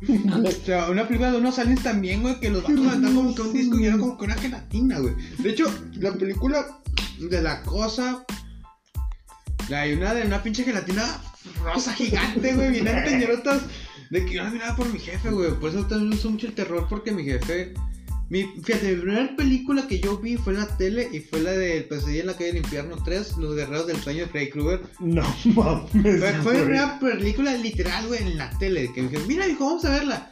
no, 0.09 0.37
no, 0.43 0.49
O 0.49 0.53
sea, 0.53 0.91
una 0.91 1.07
película 1.07 1.33
de 1.33 1.39
unos 1.39 1.59
aliens 1.59 1.83
también, 1.83 2.23
güey, 2.23 2.39
que 2.39 2.51
los 2.51 2.63
vatos 2.63 2.79
levantan 2.79 3.15
como 3.15 3.35
que 3.35 3.43
un 3.43 3.53
disco 3.53 3.79
y 3.79 3.87
era 3.87 3.97
como 3.97 4.19
que 4.19 4.25
una 4.25 4.35
gelatina, 4.35 4.99
güey. 4.99 5.15
De 5.39 5.51
hecho, 5.51 5.73
la 5.95 6.13
película 6.13 6.81
de 7.19 7.43
la 7.43 7.63
cosa. 7.63 8.25
Hay 9.75 9.95
una 9.95 10.13
de 10.13 10.27
una 10.27 10.43
pinche 10.43 10.65
gelatina 10.65 11.23
rosa 11.63 11.95
gigante, 11.95 12.53
güey, 12.55 12.73
bien 12.73 12.89
anteñerotas. 12.89 13.63
De 14.11 14.27
que 14.27 14.35
yo 14.35 14.45
la 14.45 14.51
miraba 14.51 14.77
por 14.77 14.93
mi 14.93 14.99
jefe, 14.99 15.31
güey. 15.31 15.53
Por 15.59 15.71
eso 15.71 15.87
también 15.87 16.11
me 16.11 16.15
gusta 16.17 16.29
mucho 16.29 16.47
el 16.47 16.55
terror, 16.55 16.87
porque 16.89 17.11
mi 17.11 17.25
jefe. 17.25 17.73
Mi, 18.31 18.45
fíjate, 18.65 18.95
mi 18.95 19.03
primera 19.03 19.37
película 19.37 19.87
que 19.87 20.01
yo 20.01 20.19
vi 20.19 20.37
fue 20.37 20.55
en 20.55 20.61
la 20.61 20.77
tele 20.77 21.09
y 21.13 21.21
fue 21.21 21.41
la 21.41 21.53
de 21.53 21.79
El 21.79 21.85
pesadilla 21.85 22.21
en 22.21 22.27
la 22.27 22.33
calle 22.33 22.47
del 22.47 22.57
infierno 22.59 22.97
3, 23.05 23.37
Los 23.37 23.55
guerreros 23.55 23.87
del 23.87 23.97
sueño 23.99 24.25
de 24.25 24.31
Freddy 24.31 24.51
Krueger. 24.51 24.83
No 25.01 25.23
mames. 25.55 26.21
Fue, 26.21 26.33
fue 26.43 26.55
primera 26.55 26.99
película 26.99 27.55
literal, 27.55 28.07
güey, 28.07 28.23
en 28.23 28.39
la 28.39 28.51
tele. 28.59 28.91
Que 28.95 29.03
me 29.03 29.09
dijeron, 29.09 29.29
mira, 29.29 29.47
hijo, 29.47 29.67
vamos 29.67 29.85
a 29.85 29.91
verla. 29.91 30.31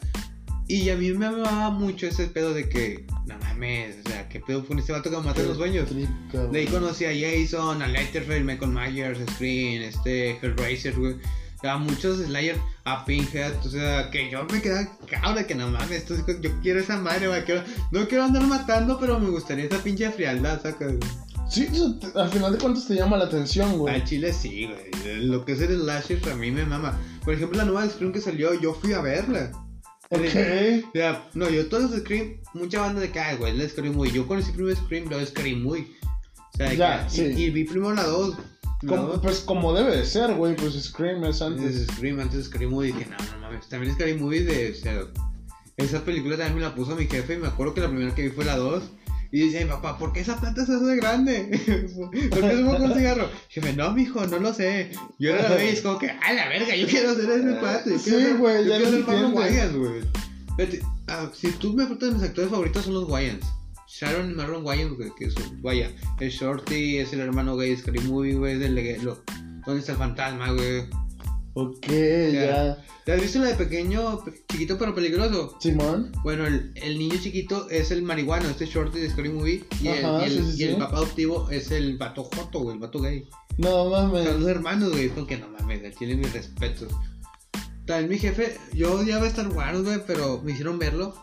Y 0.68 0.88
a 0.88 0.96
mí 0.96 1.12
me 1.12 1.26
amaba 1.26 1.70
mucho 1.70 2.06
ese 2.06 2.28
pedo 2.28 2.54
de 2.54 2.68
que, 2.68 3.04
no 3.26 3.36
mames, 3.38 3.96
o 4.04 4.08
sea, 4.08 4.28
¿qué 4.28 4.40
pedo 4.40 4.64
fue 4.64 4.78
este 4.78 4.92
vato 4.92 5.10
que 5.10 5.16
me 5.16 5.22
mató 5.22 5.42
en 5.42 5.48
los 5.48 5.58
sueños? 5.58 5.88
Trica, 5.88 6.46
De 6.46 6.60
ahí 6.60 6.66
conocí 6.66 7.04
a 7.04 7.10
Jason, 7.12 7.82
a 7.82 7.88
Letterfield, 7.88 8.46
Michael 8.46 8.70
Myers, 8.70 9.18
Scream, 9.34 9.82
este, 9.82 10.38
Hellraiser, 10.40 10.98
güey. 10.98 11.16
Sea, 11.62 11.76
muchos 11.78 12.18
Slayer, 12.18 12.56
a 12.84 13.04
Pinhead, 13.04 13.54
o 13.64 13.70
sea, 13.70 14.10
que 14.10 14.28
yo 14.30 14.44
me 14.52 14.60
quedaba 14.60 15.34
de 15.34 15.46
que 15.46 15.54
no 15.54 15.68
mames, 15.70 15.92
esto 16.02 16.14
es- 16.14 16.24
yo 16.40 16.50
quiero 16.60 16.80
esa 16.80 16.96
madre, 16.98 17.28
güey, 17.28 17.44
quiero- 17.44 17.62
no 17.92 18.08
quiero 18.08 18.24
andar 18.24 18.42
matando, 18.48 18.98
pero 18.98 19.18
me 19.20 19.30
gustaría 19.30 19.66
esa 19.66 19.78
pinche 19.78 20.10
frialdad, 20.10 20.60
güey. 20.80 20.98
Sí, 21.48 21.68
te- 22.00 22.18
al 22.18 22.30
final 22.30 22.52
de 22.52 22.58
cuentas 22.58 22.86
te 22.88 22.94
llama 22.94 23.16
la 23.16 23.26
atención, 23.26 23.78
güey. 23.78 23.94
Al 23.94 24.04
chile 24.04 24.32
sí, 24.32 24.66
güey. 24.66 25.20
Lo 25.26 25.44
que 25.44 25.52
es 25.52 25.60
el 25.60 25.80
slasher 25.80 26.20
a 26.30 26.34
mí 26.34 26.50
me 26.50 26.64
mama. 26.64 26.98
Por 27.24 27.34
ejemplo, 27.34 27.58
la 27.58 27.64
nueva 27.64 27.82
de 27.84 27.90
Scream 27.90 28.12
que 28.12 28.20
salió, 28.20 28.58
yo 28.60 28.74
fui 28.74 28.92
a 28.94 29.00
verla. 29.00 29.52
Ok. 30.10 30.20
O 30.20 30.92
sea, 30.94 31.28
no, 31.34 31.48
yo 31.48 31.68
todos 31.68 31.90
los 31.90 32.00
Scream, 32.00 32.40
mucha 32.54 32.80
banda 32.80 33.00
de 33.00 33.10
que, 33.10 33.20
ay, 33.20 33.36
güey, 33.36 33.56
la 33.56 33.68
Scream 33.68 33.94
Movie. 33.94 34.12
Yo 34.12 34.26
conocí 34.26 34.50
primero 34.52 34.74
Scream, 34.76 35.08
luego 35.08 35.24
Scream 35.26 35.62
Movie. 35.62 35.86
O 36.54 36.56
sea, 36.56 36.72
Ya, 36.74 37.04
que- 37.06 37.10
sí. 37.10 37.22
y, 37.36 37.42
y 37.44 37.50
vi 37.50 37.64
primero 37.64 37.94
la 37.94 38.02
2. 38.04 38.34
Como- 38.86 39.20
pues 39.20 39.40
como 39.40 39.72
debe 39.74 39.96
de 39.96 40.04
ser, 40.04 40.34
güey. 40.34 40.56
Pues 40.56 40.74
Scream 40.82 41.24
es 41.24 41.40
antes 41.42 41.78
de 41.86 41.92
Scream, 41.94 42.20
antes 42.20 42.46
Scream 42.46 42.70
Movie. 42.70 42.92
Dije, 42.92 43.06
no, 43.10 43.16
no 43.34 43.40
mames. 43.40 43.68
También 43.68 43.94
Scream 43.94 44.18
Movie 44.20 44.44
de, 44.44 44.70
o 44.72 44.74
sea, 44.74 45.00
esa 45.76 46.04
película 46.04 46.36
también 46.36 46.56
me 46.56 46.62
la 46.62 46.74
puso 46.74 46.96
mi 46.96 47.06
jefe. 47.06 47.34
Y 47.34 47.38
me 47.38 47.48
acuerdo 47.48 47.74
que 47.74 47.80
la 47.80 47.88
primera 47.88 48.14
que 48.14 48.22
vi 48.22 48.28
fue 48.30 48.44
la 48.44 48.56
2. 48.56 48.82
Y 49.34 49.40
dice, 49.44 49.64
papá, 49.64 49.96
¿por 49.98 50.12
qué 50.12 50.20
esa 50.20 50.38
planta 50.38 50.66
se 50.66 50.74
hace 50.74 50.96
grande? 50.96 51.48
¿Por 51.96 52.10
qué 52.42 52.56
se 52.56 52.64
con 52.64 52.94
cigarro? 52.94 53.30
Jefe, 53.48 53.72
no, 53.72 53.90
mijo, 53.92 54.26
no 54.26 54.38
lo 54.38 54.52
sé. 54.52 54.90
Yo 55.18 55.30
era 55.30 55.48
la 55.48 55.54
vez 55.56 55.70
y 55.72 55.76
es 55.76 55.80
como 55.80 55.98
que, 55.98 56.10
a 56.10 56.32
la 56.34 56.48
verga, 56.50 56.76
yo 56.76 56.86
quiero 56.86 57.12
hacer 57.12 57.30
ese 57.30 57.52
planta. 57.54 57.82
yo 57.90 57.98
Sí, 57.98 58.32
güey, 58.38 58.68
ya 58.68 58.78
lo 58.78 58.88
entiendes. 58.88 59.32
Wayans, 59.32 59.74
güey. 59.76 60.02
Ah, 61.08 61.30
si 61.32 61.50
tú 61.52 61.70
me 61.72 61.84
preguntas, 61.84 62.12
mis 62.12 62.22
actores 62.22 62.50
favoritos 62.50 62.84
son 62.84 62.92
los 62.94 63.08
Wayans. 63.08 63.46
Sharon 63.98 64.30
y 64.30 64.34
Marlon 64.34 64.64
Wayans, 64.64 64.96
güey, 64.96 65.10
que 65.18 65.30
son, 65.30 65.60
vaya, 65.60 65.90
el 66.18 66.30
Shorty 66.30 66.98
es 66.98 67.12
el 67.12 67.20
hermano 67.20 67.56
gay 67.56 67.70
de 67.70 67.76
Scary 67.76 68.00
Movie, 68.00 68.34
güey, 68.34 68.54
es 68.54 68.60
del 68.60 68.74
lo- 69.04 69.22
¿Dónde 69.66 69.80
está 69.80 69.92
el 69.92 69.98
fantasma, 69.98 70.50
güey? 70.52 70.84
Ok, 71.54 71.86
ya. 72.32 72.82
¿Te 73.04 73.12
has 73.12 73.20
visto 73.20 73.38
la 73.40 73.48
de 73.48 73.54
pequeño, 73.56 74.24
pe- 74.24 74.44
chiquito 74.50 74.78
pero 74.78 74.94
peligroso? 74.94 75.56
Simón. 75.60 76.10
Bueno, 76.22 76.46
el, 76.46 76.72
el 76.76 76.98
niño 76.98 77.16
chiquito 77.20 77.68
es 77.68 77.90
el 77.90 78.02
marihuano, 78.02 78.48
este 78.48 78.64
Shorty 78.64 78.98
de 78.98 79.10
Scary 79.10 79.28
Movie, 79.28 79.64
y, 79.82 79.88
el, 79.88 80.04
Ajá, 80.06 80.22
y 80.26 80.30
el- 80.32 80.44
sí, 80.46 80.52
sí, 80.52 80.60
y 80.60 80.64
el 80.68 80.74
sí. 80.74 80.80
papá 80.80 80.96
adoptivo 80.96 81.50
es 81.50 81.70
el 81.70 81.98
vato 81.98 82.24
joto, 82.24 82.60
güey, 82.60 82.76
el 82.76 82.80
vato 82.80 82.98
gay. 83.00 83.24
No 83.58 83.68
Son 83.68 83.90
los 83.90 84.12
mames. 84.12 84.46
hermanos, 84.46 84.90
güey, 84.92 85.06
es 85.06 85.12
como 85.12 85.26
que 85.26 85.36
no 85.36 85.48
mames, 85.50 85.94
chile 85.98 86.14
mis 86.16 86.32
respetos. 86.32 86.88
También 87.84 88.08
mi 88.08 88.18
jefe, 88.18 88.56
yo 88.72 88.94
odiaba 88.94 89.26
Star 89.26 89.48
Wars, 89.48 89.82
güey, 89.82 90.00
pero 90.06 90.40
me 90.42 90.52
hicieron 90.52 90.78
verlo. 90.78 91.14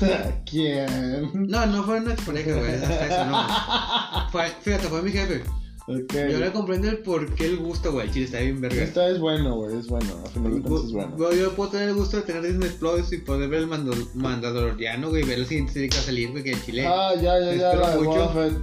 ¿Quién? 0.50 1.30
No, 1.48 1.66
no 1.66 1.84
fue 1.84 1.98
una 2.00 2.12
expareja, 2.14 2.52
güey, 2.58 2.74
hasta 2.74 3.06
eso 3.06 3.24
no. 3.26 4.28
Fue, 4.32 4.46
fíjate, 4.62 4.88
fue 4.88 5.02
mi 5.02 5.10
jefe. 5.12 5.42
Yo 5.86 6.38
le 6.38 6.50
comprendo 6.50 6.88
el 6.88 6.98
por 6.98 7.34
qué 7.34 7.44
el 7.44 7.58
gusto, 7.58 7.92
güey, 7.92 8.06
el 8.06 8.12
chile 8.12 8.24
está 8.24 8.38
bien 8.40 8.58
verga. 8.60 8.82
Esta 8.82 9.06
es 9.08 9.18
bueno, 9.18 9.54
güey. 9.56 9.76
Es 9.78 9.86
bueno. 9.88 10.08
A 10.24 10.30
final 10.30 10.54
de 10.54 10.60
cuentas 10.62 10.84
es 10.86 10.92
bueno. 10.92 11.16
Yo, 11.18 11.32
yo 11.34 11.54
puedo 11.54 11.70
tener 11.70 11.90
el 11.90 11.94
gusto 11.94 12.16
de 12.16 12.22
tener 12.22 12.42
Disney 12.42 12.70
Plus 12.70 13.12
y 13.12 13.18
poder 13.18 13.50
ver 13.50 13.60
el 13.60 13.66
Mando- 13.66 13.94
Mandaloriano, 14.14 15.10
güey, 15.10 15.24
ver 15.24 15.40
la 15.40 15.44
siguiente 15.44 15.74
serie 15.74 15.90
que 15.90 15.96
va 15.96 16.02
a 16.02 16.06
salir, 16.06 16.30
güey, 16.30 16.42
que 16.42 16.52
el 16.52 16.64
chile. 16.64 16.86
Ah, 16.86 17.12
ya, 17.14 17.38
ya, 17.38 17.54
ya. 17.54 17.72
Espero 17.72 17.80
La 17.88 17.96
mucho. 17.96 18.62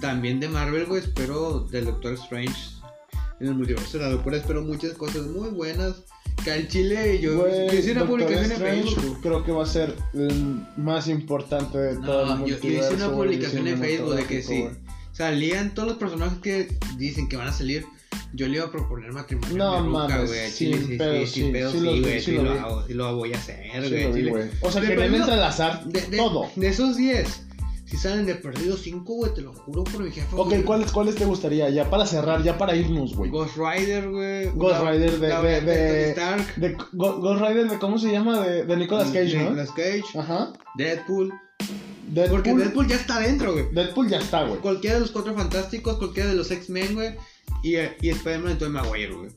También 0.00 0.40
de 0.40 0.48
Marvel, 0.48 0.86
güey, 0.86 1.00
espero 1.02 1.60
del 1.70 1.84
Doctor 1.86 2.14
Strange 2.14 2.54
en 3.40 3.46
el 3.48 3.54
multiverso 3.54 3.98
de 3.98 4.04
la 4.04 4.10
locura, 4.10 4.36
espero 4.36 4.62
muchas 4.62 4.92
cosas 4.94 5.22
muy 5.26 5.50
buenas. 5.50 6.02
Que 6.44 6.52
al 6.52 6.68
chile 6.68 7.18
yo, 7.20 7.46
hice 7.72 7.92
una 7.92 8.06
publicación 8.06 8.52
en 8.52 8.58
Facebook. 8.58 9.18
Creo 9.22 9.42
que 9.44 9.52
va 9.52 9.62
a 9.64 9.66
ser 9.66 9.94
el 10.14 10.60
más 10.76 11.08
importante 11.08 11.78
de 11.78 11.96
todo 11.96 12.22
el 12.22 12.28
No, 12.40 12.46
yo, 12.46 12.58
yo 12.60 12.68
hice 12.68 12.94
una 12.94 13.10
publicación 13.10 13.66
en 13.66 13.78
Facebook 13.78 14.14
de 14.14 14.24
que 14.24 14.42
sí. 14.42 14.66
Salían 15.12 15.72
todos 15.74 15.88
los 15.88 15.96
personajes 15.96 16.38
que 16.40 16.68
dicen 16.98 17.28
que 17.28 17.36
van 17.36 17.48
a 17.48 17.52
salir. 17.52 17.86
Yo 18.34 18.48
le 18.48 18.56
iba 18.56 18.66
a 18.66 18.70
proponer 18.70 19.12
matrimonio 19.12 19.56
No 19.56 19.84
mames, 19.84 20.28
güey. 20.28 20.52
chile, 20.52 20.78
sí, 20.86 20.96
pedo, 20.98 21.26
sí, 21.26 21.26
sí, 21.26 21.50
pedo, 21.52 21.70
sí 21.72 21.78
sí, 21.78 21.84
lo 21.84 21.90
güey. 22.02 22.20
sí 22.20 22.20
Sí, 22.26 22.32
lo 22.32 22.42
lo 22.42 22.52
vi. 22.52 22.58
hago, 22.58 22.86
sí 22.86 22.94
lo 22.94 23.16
voy 23.16 23.32
a 23.32 23.36
hacer, 23.38 23.84
Sí, 23.88 23.88
güey. 24.10 24.22
lo. 24.24 24.34
O 24.60 24.70
sea, 24.70 24.82
perdido- 24.82 25.16
entrelazar 25.16 25.84
De, 25.86 26.00
de- 26.02 26.16
todo. 26.18 26.50
de 26.54 26.68
esos 26.68 26.96
10, 26.98 27.45
si 27.86 27.96
salen 27.96 28.26
de 28.26 28.34
perdido 28.34 28.76
5, 28.76 29.04
güey, 29.14 29.32
te 29.32 29.40
lo 29.42 29.52
juro 29.54 29.84
por 29.84 30.02
mi 30.02 30.10
jefe. 30.10 30.26
Ok. 30.36 30.54
¿cuáles, 30.64 30.90
¿cuáles 30.92 31.14
te 31.14 31.24
gustaría? 31.24 31.70
Ya 31.70 31.88
para 31.88 32.04
cerrar, 32.04 32.42
ya 32.42 32.58
para 32.58 32.74
irnos, 32.76 33.14
güey. 33.14 33.30
Ghost 33.30 33.56
Rider, 33.56 34.10
güey. 34.10 34.50
Ghost 34.54 34.82
La- 34.82 34.90
Rider 34.90 35.18
de- 35.20 35.28
la- 35.28 35.42
de- 35.42 35.60
de- 35.60 36.10
Stark. 36.10 36.54
De 36.56 36.76
Go- 36.92 37.18
Ghost 37.20 37.40
Rider, 37.42 37.70
de 37.70 37.78
¿cómo 37.78 37.98
se 37.98 38.10
llama? 38.10 38.40
De, 38.40 38.64
de 38.64 38.76
Nicolas 38.76 39.08
Cage, 39.08 39.34
¿no? 39.36 39.42
Nicolas 39.44 39.70
Cage. 39.70 40.04
Ajá. 40.18 40.52
Deadpool. 40.76 41.32
Deadpool. 42.08 42.42
Porque 42.42 42.54
Deadpool 42.54 42.86
ya 42.88 42.96
está 42.96 43.20
dentro, 43.20 43.52
güey. 43.52 43.66
Deadpool 43.72 44.08
ya 44.08 44.18
está, 44.18 44.44
güey. 44.44 44.60
Cualquiera 44.60 44.94
de 44.96 45.00
los 45.02 45.10
cuatro 45.12 45.34
fantásticos, 45.34 45.96
cualquiera 45.98 46.28
de 46.30 46.36
los 46.36 46.50
X-Men, 46.50 46.94
güey. 46.94 47.14
Y, 47.62 47.76
y 47.76 48.10
Spider-Man 48.10 48.52
de 48.54 48.54
Tobey 48.56 48.72
Maguire, 48.72 49.14
güey. 49.14 49.30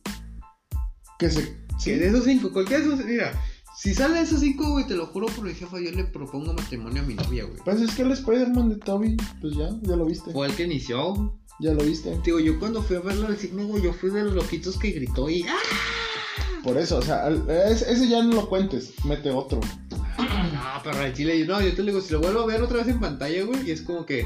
Que 1.17 1.29
se. 1.29 1.43
Que 1.43 1.55
Sí. 1.79 1.91
de 1.93 2.07
esos 2.07 2.25
cinco, 2.25 2.51
cualquiera 2.51 2.83
de 2.85 2.93
esos. 2.93 3.05
Mira, 3.05 3.31
si 3.81 3.93
salen 3.93 4.17
esos 4.17 4.41
cinco, 4.41 4.71
güey, 4.71 4.85
te 4.85 4.95
lo 4.95 5.05
juro 5.05 5.27
por 5.27 5.45
mi 5.45 5.53
jefa, 5.53 5.79
yo 5.79 5.91
le 5.91 6.03
propongo 6.03 6.53
matrimonio 6.53 7.01
a 7.01 7.05
mi 7.05 7.13
novia, 7.13 7.45
güey. 7.45 7.57
Pues 7.63 7.79
es 7.79 7.95
que 7.95 8.01
el 8.01 8.11
Spider-Man 8.11 8.69
de 8.69 8.75
Toby, 8.75 9.15
pues 9.39 9.55
ya, 9.55 9.69
ya 9.83 9.95
lo 9.95 10.05
viste. 10.05 10.31
Fue 10.31 10.47
el 10.47 10.53
que 10.55 10.63
inició. 10.63 11.33
Ya 11.61 11.73
lo 11.73 11.83
viste. 11.83 12.17
Digo, 12.25 12.39
yo 12.39 12.59
cuando 12.59 12.81
fui 12.81 12.97
a 12.97 12.99
verlo 12.99 13.27
al 13.27 13.37
cine, 13.37 13.63
güey, 13.63 13.81
yo 13.81 13.93
fui 13.93 14.09
de 14.09 14.23
los 14.23 14.33
loquitos 14.33 14.77
que 14.77 14.91
gritó 14.91 15.29
y. 15.29 15.43
¡Ah! 15.43 15.57
Por 16.63 16.77
eso, 16.77 16.97
o 16.97 17.01
sea, 17.01 17.29
ese, 17.69 18.07
ya 18.09 18.21
no 18.21 18.35
lo 18.35 18.49
cuentes. 18.49 18.93
Mete 19.05 19.31
otro. 19.31 19.61
No, 20.17 20.81
pero 20.83 20.97
al 20.99 21.13
chile, 21.13 21.45
no, 21.45 21.61
yo 21.61 21.73
te 21.73 21.83
digo, 21.83 22.01
si 22.01 22.11
lo 22.11 22.19
vuelvo 22.19 22.41
a 22.41 22.45
ver 22.45 22.61
otra 22.61 22.77
vez 22.77 22.87
en 22.87 22.99
pantalla, 22.99 23.43
güey, 23.43 23.65
y 23.67 23.71
es 23.71 23.81
como 23.81 24.05
que. 24.05 24.25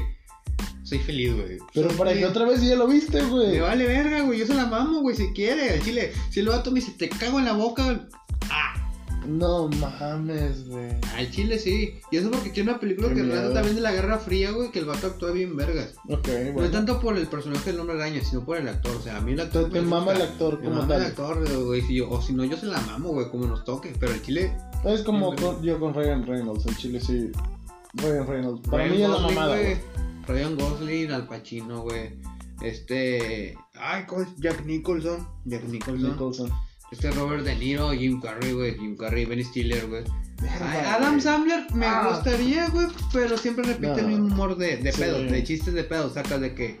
Soy 0.82 0.98
feliz, 0.98 1.32
güey. 1.32 1.58
Pero 1.72 1.88
para 1.90 2.12
que 2.12 2.26
otra 2.26 2.44
vez 2.44 2.60
ya 2.60 2.74
lo 2.74 2.86
viste, 2.86 3.22
Me 3.22 3.28
güey. 3.28 3.60
vale 3.60 3.86
verga, 3.86 4.20
güey. 4.22 4.40
Yo 4.40 4.46
se 4.46 4.54
la 4.54 4.66
mamo, 4.66 5.00
güey, 5.00 5.16
si 5.16 5.32
quiere. 5.32 5.70
Al 5.70 5.82
chile, 5.82 6.12
si 6.30 6.40
el 6.40 6.48
vato 6.48 6.70
me 6.70 6.80
dice, 6.80 6.92
te 6.98 7.08
cago 7.08 7.38
en 7.38 7.46
la 7.46 7.52
boca. 7.54 8.06
Ah, 8.50 8.83
No 9.26 9.68
mames, 9.68 10.68
güey. 10.68 10.90
al 11.16 11.30
chile 11.30 11.58
sí. 11.58 11.94
Y 12.10 12.16
eso 12.18 12.30
porque 12.30 12.50
quiero 12.52 12.70
una 12.70 12.80
película 12.80 13.08
Qué 13.08 13.14
que 13.16 13.22
miedo. 13.22 13.34
trata 13.40 13.54
también 13.54 13.76
de 13.76 13.82
la 13.82 13.92
Guerra 13.92 14.18
Fría, 14.18 14.50
güey, 14.52 14.70
que 14.70 14.78
el 14.80 14.84
vato 14.84 15.06
actúa 15.06 15.30
bien 15.32 15.56
vergas. 15.56 15.94
Ok, 16.08 16.28
No 16.46 16.52
bueno. 16.52 16.70
tanto 16.70 17.00
por 17.00 17.16
el 17.16 17.26
personaje 17.26 17.70
del 17.72 17.80
hombre 17.80 17.96
araña, 17.96 18.22
sino 18.22 18.44
por 18.44 18.56
el 18.58 18.68
actor. 18.68 18.96
O 18.96 19.02
sea, 19.02 19.16
a 19.16 19.20
mí 19.20 19.32
el 19.32 19.40
actor. 19.40 19.70
Te, 19.70 19.80
mama 19.80 20.12
el 20.12 20.22
actor 20.22 20.58
como 20.58 20.70
mama 20.70 20.82
el 20.82 20.88
tal. 20.88 21.02
actor, 21.10 21.64
güey. 21.64 21.82
si 21.82 21.94
yo- 21.96 22.10
o 22.10 22.20
si 22.22 22.32
no, 22.32 22.44
yo 22.44 22.56
se 22.56 22.66
la 22.66 22.80
mamo, 22.82 23.10
güey, 23.10 23.28
como 23.30 23.46
nos 23.46 23.64
toque. 23.64 23.92
Pero 23.98 24.12
el 24.12 24.22
chile. 24.22 24.56
Es 24.84 25.02
como 25.02 25.34
con- 25.36 25.62
yo 25.62 25.78
con 25.80 25.94
Ryan 25.94 26.26
Reynolds, 26.26 26.66
el 26.66 26.76
chile 26.76 27.00
sí. 27.00 27.30
Ryan 27.94 28.26
Reynolds. 28.26 28.68
Para 28.68 28.84
Ryan 28.84 28.96
mí 28.96 29.02
es 29.04 29.08
la 29.10 29.18
mamada, 29.18 29.56
güey. 29.58 29.76
Ryan 30.26 30.56
Gosling, 30.56 31.10
Al 31.12 31.26
Pacino, 31.26 31.82
güey. 31.82 32.10
Este. 32.62 33.56
Ay, 33.74 34.04
¿cómo 34.06 34.22
es? 34.22 34.28
Jack 34.38 34.64
Nicholson. 34.64 35.26
Jack 35.44 35.64
Nicholson. 35.64 36.10
Nicholson. 36.10 36.50
Este 36.94 37.10
Robert 37.10 37.42
De 37.44 37.56
Niro, 37.56 37.90
Jim 37.92 38.20
Carrey, 38.20 38.52
güey. 38.52 38.78
Jim 38.78 38.96
Carrey, 38.96 39.24
Ben 39.24 39.44
Stiller, 39.44 39.84
güey. 39.88 40.04
Adam. 40.86 41.20
Sandler 41.20 41.66
me 41.74 41.86
Ah. 41.86 42.08
gustaría, 42.14 42.68
güey, 42.68 42.86
pero 43.12 43.36
siempre 43.36 43.64
repite 43.64 43.94
el 44.00 44.02
No. 44.02 44.08
mismo 44.08 44.26
humor 44.26 44.56
de, 44.56 44.76
de 44.76 44.92
Sí. 44.92 45.00
pedos, 45.00 45.30
de 45.30 45.42
chistes 45.42 45.74
de 45.74 45.82
pedos, 45.84 46.14
sacas 46.14 46.40
de 46.40 46.54
que 46.54 46.78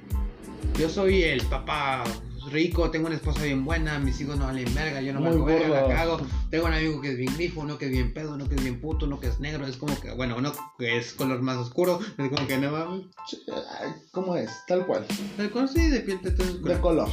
yo 0.78 0.88
soy 0.88 1.22
el 1.24 1.42
papá 1.46 2.04
rico, 2.52 2.90
tengo 2.90 3.06
una 3.06 3.16
esposa 3.16 3.42
bien 3.42 3.64
buena, 3.64 3.98
mis 3.98 4.20
hijos 4.20 4.36
no 4.38 4.44
valen 4.44 4.72
verga, 4.74 5.00
yo 5.00 5.12
no 5.14 5.20
valgo 5.22 5.46
verga, 5.46 5.88
la 5.88 5.94
cago, 5.94 6.20
tengo 6.50 6.66
un 6.66 6.74
amigo 6.74 7.00
que 7.00 7.12
es 7.12 7.16
bien 7.16 7.32
grifo, 7.34 7.62
uno 7.62 7.76
que 7.78 7.86
es 7.86 7.90
bien 7.90 8.12
pedo, 8.12 8.34
uno 8.34 8.46
que 8.48 8.54
es 8.56 8.62
bien 8.62 8.80
puto, 8.80 9.06
uno 9.06 9.18
que 9.18 9.28
es 9.28 9.40
negro, 9.40 9.66
es 9.66 9.78
como 9.78 9.98
que, 9.98 10.12
bueno, 10.12 10.36
uno 10.36 10.52
que 10.78 10.98
es 10.98 11.14
color 11.14 11.40
más 11.40 11.56
oscuro, 11.56 11.98
es 12.18 12.28
como 12.30 12.46
que 12.46 12.58
no 12.58 12.70
mames, 12.70 13.06
¿Cómo 14.12 14.36
es? 14.36 14.50
Tal 14.68 14.86
cual. 14.86 15.06
el 15.38 15.50
color 15.50 15.68
sí 15.68 15.88
de 15.88 16.00
piel 16.00 16.18
oscura. 16.22 16.74
De 16.74 16.80
color. 16.80 17.08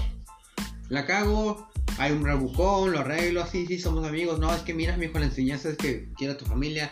La 0.91 1.05
cago, 1.05 1.69
hay 1.99 2.11
un 2.11 2.25
rebucón, 2.25 2.91
lo 2.91 2.99
arreglo, 2.99 3.41
así, 3.41 3.65
sí, 3.65 3.79
somos 3.79 4.05
amigos. 4.05 4.39
No, 4.39 4.53
es 4.53 4.61
que 4.61 4.73
mira, 4.73 4.97
mijo, 4.97 5.19
la 5.19 5.27
enseñanza 5.27 5.69
es 5.69 5.77
que 5.77 6.09
quiera 6.17 6.33
a 6.33 6.37
tu 6.37 6.43
familia. 6.43 6.91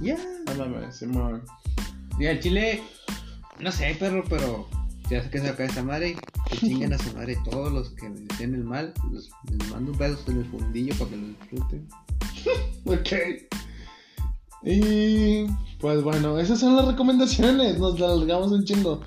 Ya. 0.00 0.18
Simón. 0.90 1.44
Y 2.18 2.26
al 2.26 2.40
chile, 2.40 2.82
no 3.60 3.70
sé, 3.70 3.96
perro, 4.00 4.24
pero 4.28 4.68
ya 5.08 5.22
sé 5.22 5.30
que 5.30 5.38
se 5.38 5.48
acaba 5.48 5.68
esa 5.68 5.84
madre. 5.84 6.16
Que 6.50 6.56
chinguen 6.58 6.92
a 6.92 6.98
su 6.98 7.14
madre 7.14 7.38
todos 7.48 7.72
los 7.72 7.90
que 7.90 8.08
me 8.08 8.18
decían 8.22 8.54
el 8.54 8.64
mal. 8.64 8.92
Los, 9.12 9.30
les 9.48 9.70
mando 9.70 9.92
besos 9.92 10.26
en 10.26 10.38
el 10.38 10.46
fundillo 10.46 10.92
para 10.96 11.10
que 11.10 11.16
lo 11.16 11.26
disfruten. 11.28 11.88
Ok. 12.84 13.12
Y 14.64 15.46
pues 15.78 16.02
bueno, 16.02 16.40
esas 16.40 16.58
son 16.58 16.74
las 16.74 16.88
recomendaciones. 16.88 17.78
Nos 17.78 18.00
alargamos 18.02 18.50
un 18.50 18.64
chingo. 18.64 19.02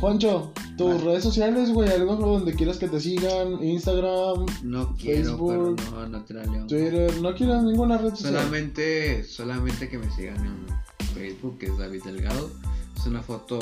Juancho, 0.00 0.50
tus 0.78 0.94
Vale. 0.94 1.04
redes 1.04 1.22
sociales, 1.22 1.72
güey, 1.72 1.90
algo 1.90 2.16
donde 2.16 2.54
quieras 2.54 2.78
que 2.78 2.88
te 2.88 2.98
sigan, 2.98 3.62
Instagram, 3.62 4.46
No 4.62 4.96
quiero, 4.96 5.36
Facebook, 5.36 5.76
pero 5.76 5.90
no, 5.90 6.08
no 6.08 6.24
te 6.24 6.34
la 6.34 6.44
leo. 6.44 6.66
Twitter, 6.66 7.20
no 7.20 7.34
quieras 7.34 7.62
ninguna 7.64 7.98
red 7.98 8.10
social. 8.10 8.32
Solamente, 8.32 9.24
solamente 9.24 9.90
que 9.90 9.98
me 9.98 10.10
sigan 10.12 10.42
en 10.44 10.66
Facebook, 11.14 11.58
que 11.58 11.66
es 11.66 11.76
David 11.76 12.02
Delgado. 12.04 12.50
Es 12.96 13.06
una 13.06 13.22
foto 13.22 13.58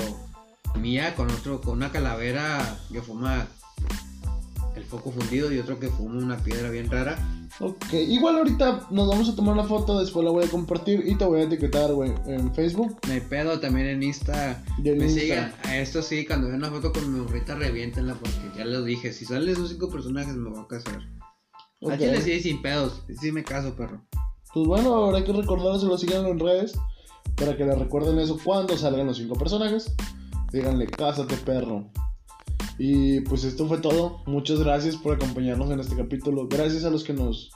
mía 0.81 1.16
con 1.16 1.28
otro, 1.28 1.60
con 1.60 1.74
una 1.78 1.90
calavera 1.90 2.78
que 2.93 3.02
fuma 3.02 3.48
el 4.79 4.85
foco 4.85 5.11
fundido 5.11 5.53
y 5.53 5.59
otro 5.59 5.79
que 5.79 5.89
fuma 5.89 6.19
una 6.19 6.37
piedra 6.39 6.71
bien 6.71 6.91
rara. 6.91 7.19
Ok, 7.61 7.93
igual 7.93 8.37
ahorita 8.37 8.87
nos 8.91 9.09
vamos 9.09 9.29
a 9.29 9.35
tomar 9.35 9.55
una 9.55 9.65
foto, 9.65 9.99
después 9.99 10.25
la 10.25 10.31
voy 10.31 10.45
a 10.45 10.49
compartir 10.49 11.03
y 11.07 11.17
te 11.17 11.25
voy 11.25 11.41
a 11.41 11.45
etiquetar, 11.45 11.93
güey, 11.93 12.15
en 12.27 12.55
Facebook 12.55 12.97
hay 13.11 13.21
pedo, 13.21 13.59
también 13.59 13.89
en 13.89 14.03
Insta. 14.03 14.63
y 14.83 14.89
en 14.89 14.99
Me 14.99 15.07
Insta. 15.07 15.21
sigan. 15.21 15.55
A 15.65 15.77
esto 15.79 16.01
sí, 16.03 16.25
cuando 16.25 16.47
vean 16.49 16.61
una 16.61 16.71
foto 16.71 16.93
con 16.93 17.13
mi 17.13 17.21
burrita, 17.21 17.55
reviéntenla 17.57 18.15
porque 18.15 18.57
ya 18.57 18.65
les 18.65 18.85
dije, 18.85 19.13
si 19.13 19.25
salen 19.25 19.49
esos 19.49 19.71
cinco 19.71 19.91
personajes 19.91 20.35
me 20.37 20.51
voy 20.51 20.61
a 20.61 20.67
casar. 20.69 21.03
Ok. 21.81 21.93
A 21.93 21.99
Chile 21.99 22.21
sí, 22.21 22.41
sin 22.41 22.63
pedos. 22.63 23.03
Sí 23.21 23.33
me 23.33 23.43
caso, 23.45 23.75
perro. 23.75 24.03
Pues 24.55 24.67
bueno, 24.67 24.95
ahora 24.95 25.19
hay 25.19 25.25
que 25.25 25.33
recordarles 25.33 25.83
lo 25.83 25.99
sigan 25.99 26.27
en 26.27 26.39
redes 26.39 26.79
para 27.37 27.57
que 27.57 27.65
le 27.65 27.75
recuerden 27.75 28.19
eso 28.19 28.39
cuando 28.43 28.77
salgan 28.77 29.07
los 29.07 29.17
cinco 29.17 29.37
personajes. 29.37 29.93
Díganle, 30.53 30.87
cásate 30.87 31.37
perro. 31.37 31.91
Y 32.79 33.21
pues 33.21 33.45
esto 33.45 33.67
fue 33.67 33.79
todo. 33.79 34.21
Muchas 34.27 34.61
gracias 34.61 34.97
por 34.97 35.17
acompañarnos 35.17 35.71
en 35.71 35.81
este 35.81 35.97
capítulo. 35.97 36.47
Gracias 36.49 36.85
a 36.85 36.91
los 36.91 37.03
que 37.03 37.13
nos, 37.13 37.51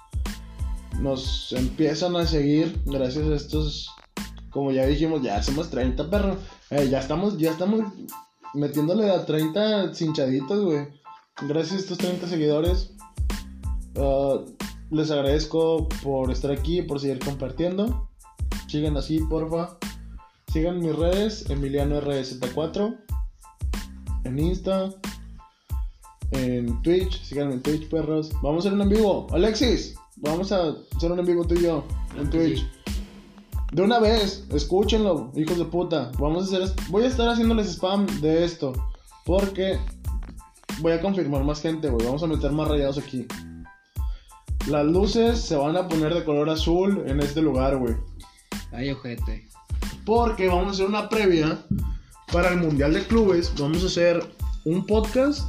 nos 1.01 1.53
empiezan 1.53 2.17
a 2.17 2.27
seguir. 2.27 2.81
Gracias 2.85 3.27
a 3.27 3.35
estos, 3.35 3.89
como 4.51 4.73
ya 4.73 4.85
dijimos, 4.85 5.23
ya 5.23 5.41
somos 5.43 5.71
30 5.71 6.11
perro. 6.11 6.37
Eh, 6.71 6.89
ya 6.91 6.99
estamos, 6.99 7.39
ya 7.39 7.53
estamos 7.53 7.85
metiéndole 8.55 9.11
a 9.11 9.25
30 9.25 9.95
cinchaditos, 9.95 10.65
güey. 10.65 10.89
Gracias 11.49 11.73
a 11.73 11.83
estos 11.83 11.99
30 11.99 12.27
seguidores. 12.27 12.93
Ah, 13.97 14.41
les 14.91 15.11
agradezco 15.11 15.89
por 16.03 16.31
estar 16.33 16.51
aquí, 16.51 16.83
por 16.83 17.01
seguir 17.01 17.21
compartiendo. 17.21 18.11
Sigan 18.69 18.97
así, 18.97 19.21
porfa. 19.21 19.79
Sigan 20.53 20.81
mis 20.81 20.95
redes, 20.95 21.49
Emiliano 21.49 22.01
RZ4. 22.01 23.12
En 24.25 24.39
Insta. 24.39 24.91
En 26.31 26.81
Twitch. 26.83 27.23
Síganme 27.23 27.55
en 27.55 27.63
Twitch, 27.63 27.89
perros. 27.89 28.31
Vamos 28.43 28.65
a 28.65 28.69
hacer 28.69 28.73
un 28.73 28.83
en 28.83 28.89
vivo. 28.89 29.27
Alexis, 29.33 29.95
vamos 30.17 30.53
a 30.53 30.75
hacer 30.97 31.13
un 31.13 31.19
en 31.19 31.27
vivo 31.27 31.45
tú 31.47 31.55
y 31.55 31.63
yo. 31.63 31.85
En 32.19 32.31
Twitch. 32.31 32.67
De 33.73 33.83
una 33.83 33.99
vez, 33.99 34.47
escúchenlo, 34.51 35.33
hijos 35.35 35.59
de 35.59 35.65
puta. 35.65 36.13
Vamos 36.19 36.53
a 36.53 36.57
hacer. 36.57 36.75
Voy 36.89 37.05
a 37.05 37.09
estar 37.09 37.29
haciéndoles 37.29 37.69
spam 37.69 38.07
de 38.21 38.45
esto. 38.45 38.73
Porque 39.25 39.79
voy 40.81 40.93
a 40.93 41.01
confirmar 41.01 41.45
más 41.45 41.61
gente, 41.61 41.89
güey. 41.89 42.05
Vamos 42.05 42.23
a 42.23 42.27
meter 42.27 42.53
más 42.53 42.69
rayados 42.69 42.99
aquí. 42.99 43.27
Las 44.69 44.87
luces 44.87 45.41
se 45.41 45.57
van 45.57 45.77
a 45.77 45.89
poner 45.89 46.15
de 46.15 46.25
color 46.25 46.49
azul 46.49 47.03
en 47.07 47.21
este 47.21 47.43
lugar, 47.43 47.79
güey. 47.79 47.97
Ay, 48.73 48.91
ojete. 48.91 49.49
Porque 50.05 50.49
vamos 50.49 50.67
a 50.67 50.71
hacer 50.71 50.87
una 50.87 51.09
previa 51.09 51.65
para 52.33 52.51
el 52.51 52.59
Mundial 52.61 52.95
de 52.95 53.05
Clubes. 53.07 53.53
Vamos 53.59 53.83
a 53.85 53.87
hacer 53.87 54.25
un 54.65 54.87
podcast 54.87 55.43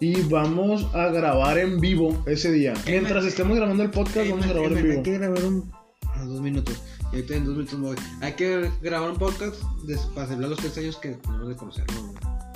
y 0.00 0.20
vamos 0.22 0.86
a 0.94 1.06
grabar 1.08 1.58
en 1.58 1.80
vivo 1.80 2.22
ese 2.26 2.50
día. 2.52 2.74
Mientras 2.86 3.24
estemos 3.24 3.56
grabando 3.56 3.82
el 3.82 3.90
podcast, 3.90 4.28
vamos 4.30 4.46
a 4.46 4.48
grabar 4.50 4.72
en 4.72 4.82
vivo. 4.82 4.96
Hay 4.96 5.02
que 5.02 5.18
grabar 5.18 5.44
un. 5.44 5.72
A 6.14 6.24
dos 6.24 6.40
minutos. 6.40 6.82
Y 7.12 7.16
ahorita 7.16 7.34
en 7.36 7.44
dos 7.44 7.54
minutos 7.56 7.80
voy. 7.80 7.96
Hay 8.20 8.32
que 8.34 8.70
grabar 8.82 9.10
un 9.10 9.16
podcast 9.16 9.62
de- 9.84 9.98
para 10.14 10.26
celebrar 10.26 10.50
los 10.50 10.58
tres 10.58 10.76
años 10.78 10.96
que 10.96 11.10
tenemos 11.10 11.48
de 11.48 11.56
conocernos, 11.56 11.96
güey. 12.02 12.14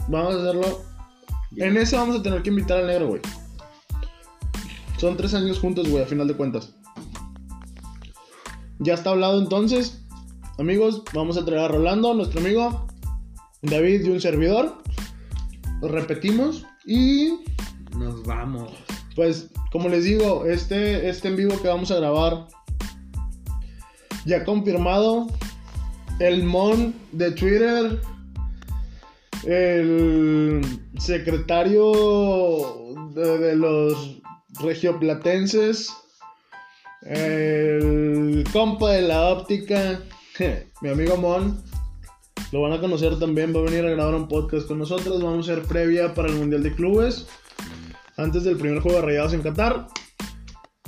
Vamos 0.08 0.34
a 0.34 0.38
hacerlo. 0.40 0.82
En 1.56 1.76
ese 1.76 1.96
vamos 1.96 2.20
a 2.20 2.22
tener 2.22 2.42
que 2.42 2.50
invitar 2.50 2.78
al 2.78 2.86
negro, 2.86 3.08
güey. 3.08 3.22
Son 4.98 5.16
tres 5.16 5.34
años 5.34 5.58
juntos, 5.58 5.88
güey, 5.88 6.02
a 6.02 6.06
final 6.06 6.26
de 6.28 6.34
cuentas. 6.34 6.74
Ya 8.78 8.94
está 8.94 9.10
hablado 9.10 9.40
entonces. 9.40 10.02
Amigos, 10.58 11.02
vamos 11.14 11.36
a 11.36 11.44
traer 11.44 11.62
a 11.62 11.68
Rolando, 11.68 12.14
nuestro 12.14 12.40
amigo. 12.40 12.86
David 13.62 14.04
y 14.04 14.10
un 14.10 14.20
servidor. 14.20 14.78
Lo 15.80 15.88
repetimos. 15.88 16.64
Y 16.84 17.40
Nos 17.96 18.22
vamos. 18.24 18.72
pues, 19.14 19.50
como 19.72 19.88
les 19.88 20.04
digo, 20.04 20.44
este, 20.46 21.08
este 21.08 21.28
en 21.28 21.36
vivo 21.36 21.60
que 21.60 21.68
vamos 21.68 21.90
a 21.90 21.96
grabar. 21.96 22.46
Ya 24.24 24.44
confirmado. 24.44 25.26
El 26.18 26.44
mon 26.44 26.94
de 27.12 27.32
Twitter. 27.32 28.00
el 29.44 30.62
secretario 30.98 31.92
de, 33.12 33.38
de 33.38 33.56
los 33.56 34.20
regioplatenses, 34.60 35.92
el 37.02 38.44
compa 38.52 38.92
de 38.92 39.02
la 39.02 39.28
óptica, 39.28 40.00
mi 40.80 40.88
amigo 40.88 41.16
Mon. 41.16 41.62
Lo 42.52 42.62
van 42.62 42.72
a 42.72 42.80
conocer 42.80 43.18
también, 43.18 43.54
va 43.54 43.60
a 43.60 43.64
venir 43.64 43.84
a 43.84 43.90
grabar 43.90 44.14
un 44.14 44.28
podcast 44.28 44.68
con 44.68 44.78
nosotros. 44.78 45.22
Vamos 45.22 45.48
a 45.48 45.52
hacer 45.52 45.64
previa 45.64 46.14
para 46.14 46.28
el 46.28 46.36
Mundial 46.36 46.62
de 46.62 46.74
Clubes, 46.74 47.26
antes 48.16 48.44
del 48.44 48.56
primer 48.56 48.80
juego 48.80 49.00
de 49.00 49.06
Rayados 49.06 49.32
en 49.32 49.42
Qatar. 49.42 49.88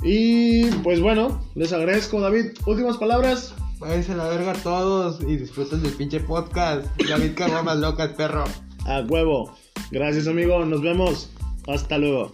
Y 0.01 0.65
pues 0.83 1.01
bueno, 1.01 1.43
les 1.55 1.73
agradezco, 1.73 2.21
David. 2.21 2.51
Últimas 2.65 2.97
palabras. 2.97 3.53
Váyanse 3.79 4.13
a 4.13 4.17
la 4.17 4.27
verga 4.27 4.53
todos 4.53 5.21
y 5.21 5.37
disfruten 5.37 5.81
del 5.83 5.93
pinche 5.93 6.19
podcast. 6.19 6.85
David 7.07 7.31
Carramas 7.35 7.77
locas, 7.77 8.13
perro. 8.13 8.43
A 8.85 9.01
huevo. 9.01 9.53
Gracias, 9.91 10.27
amigo. 10.27 10.65
Nos 10.65 10.81
vemos. 10.81 11.29
Hasta 11.67 11.97
luego. 11.97 12.33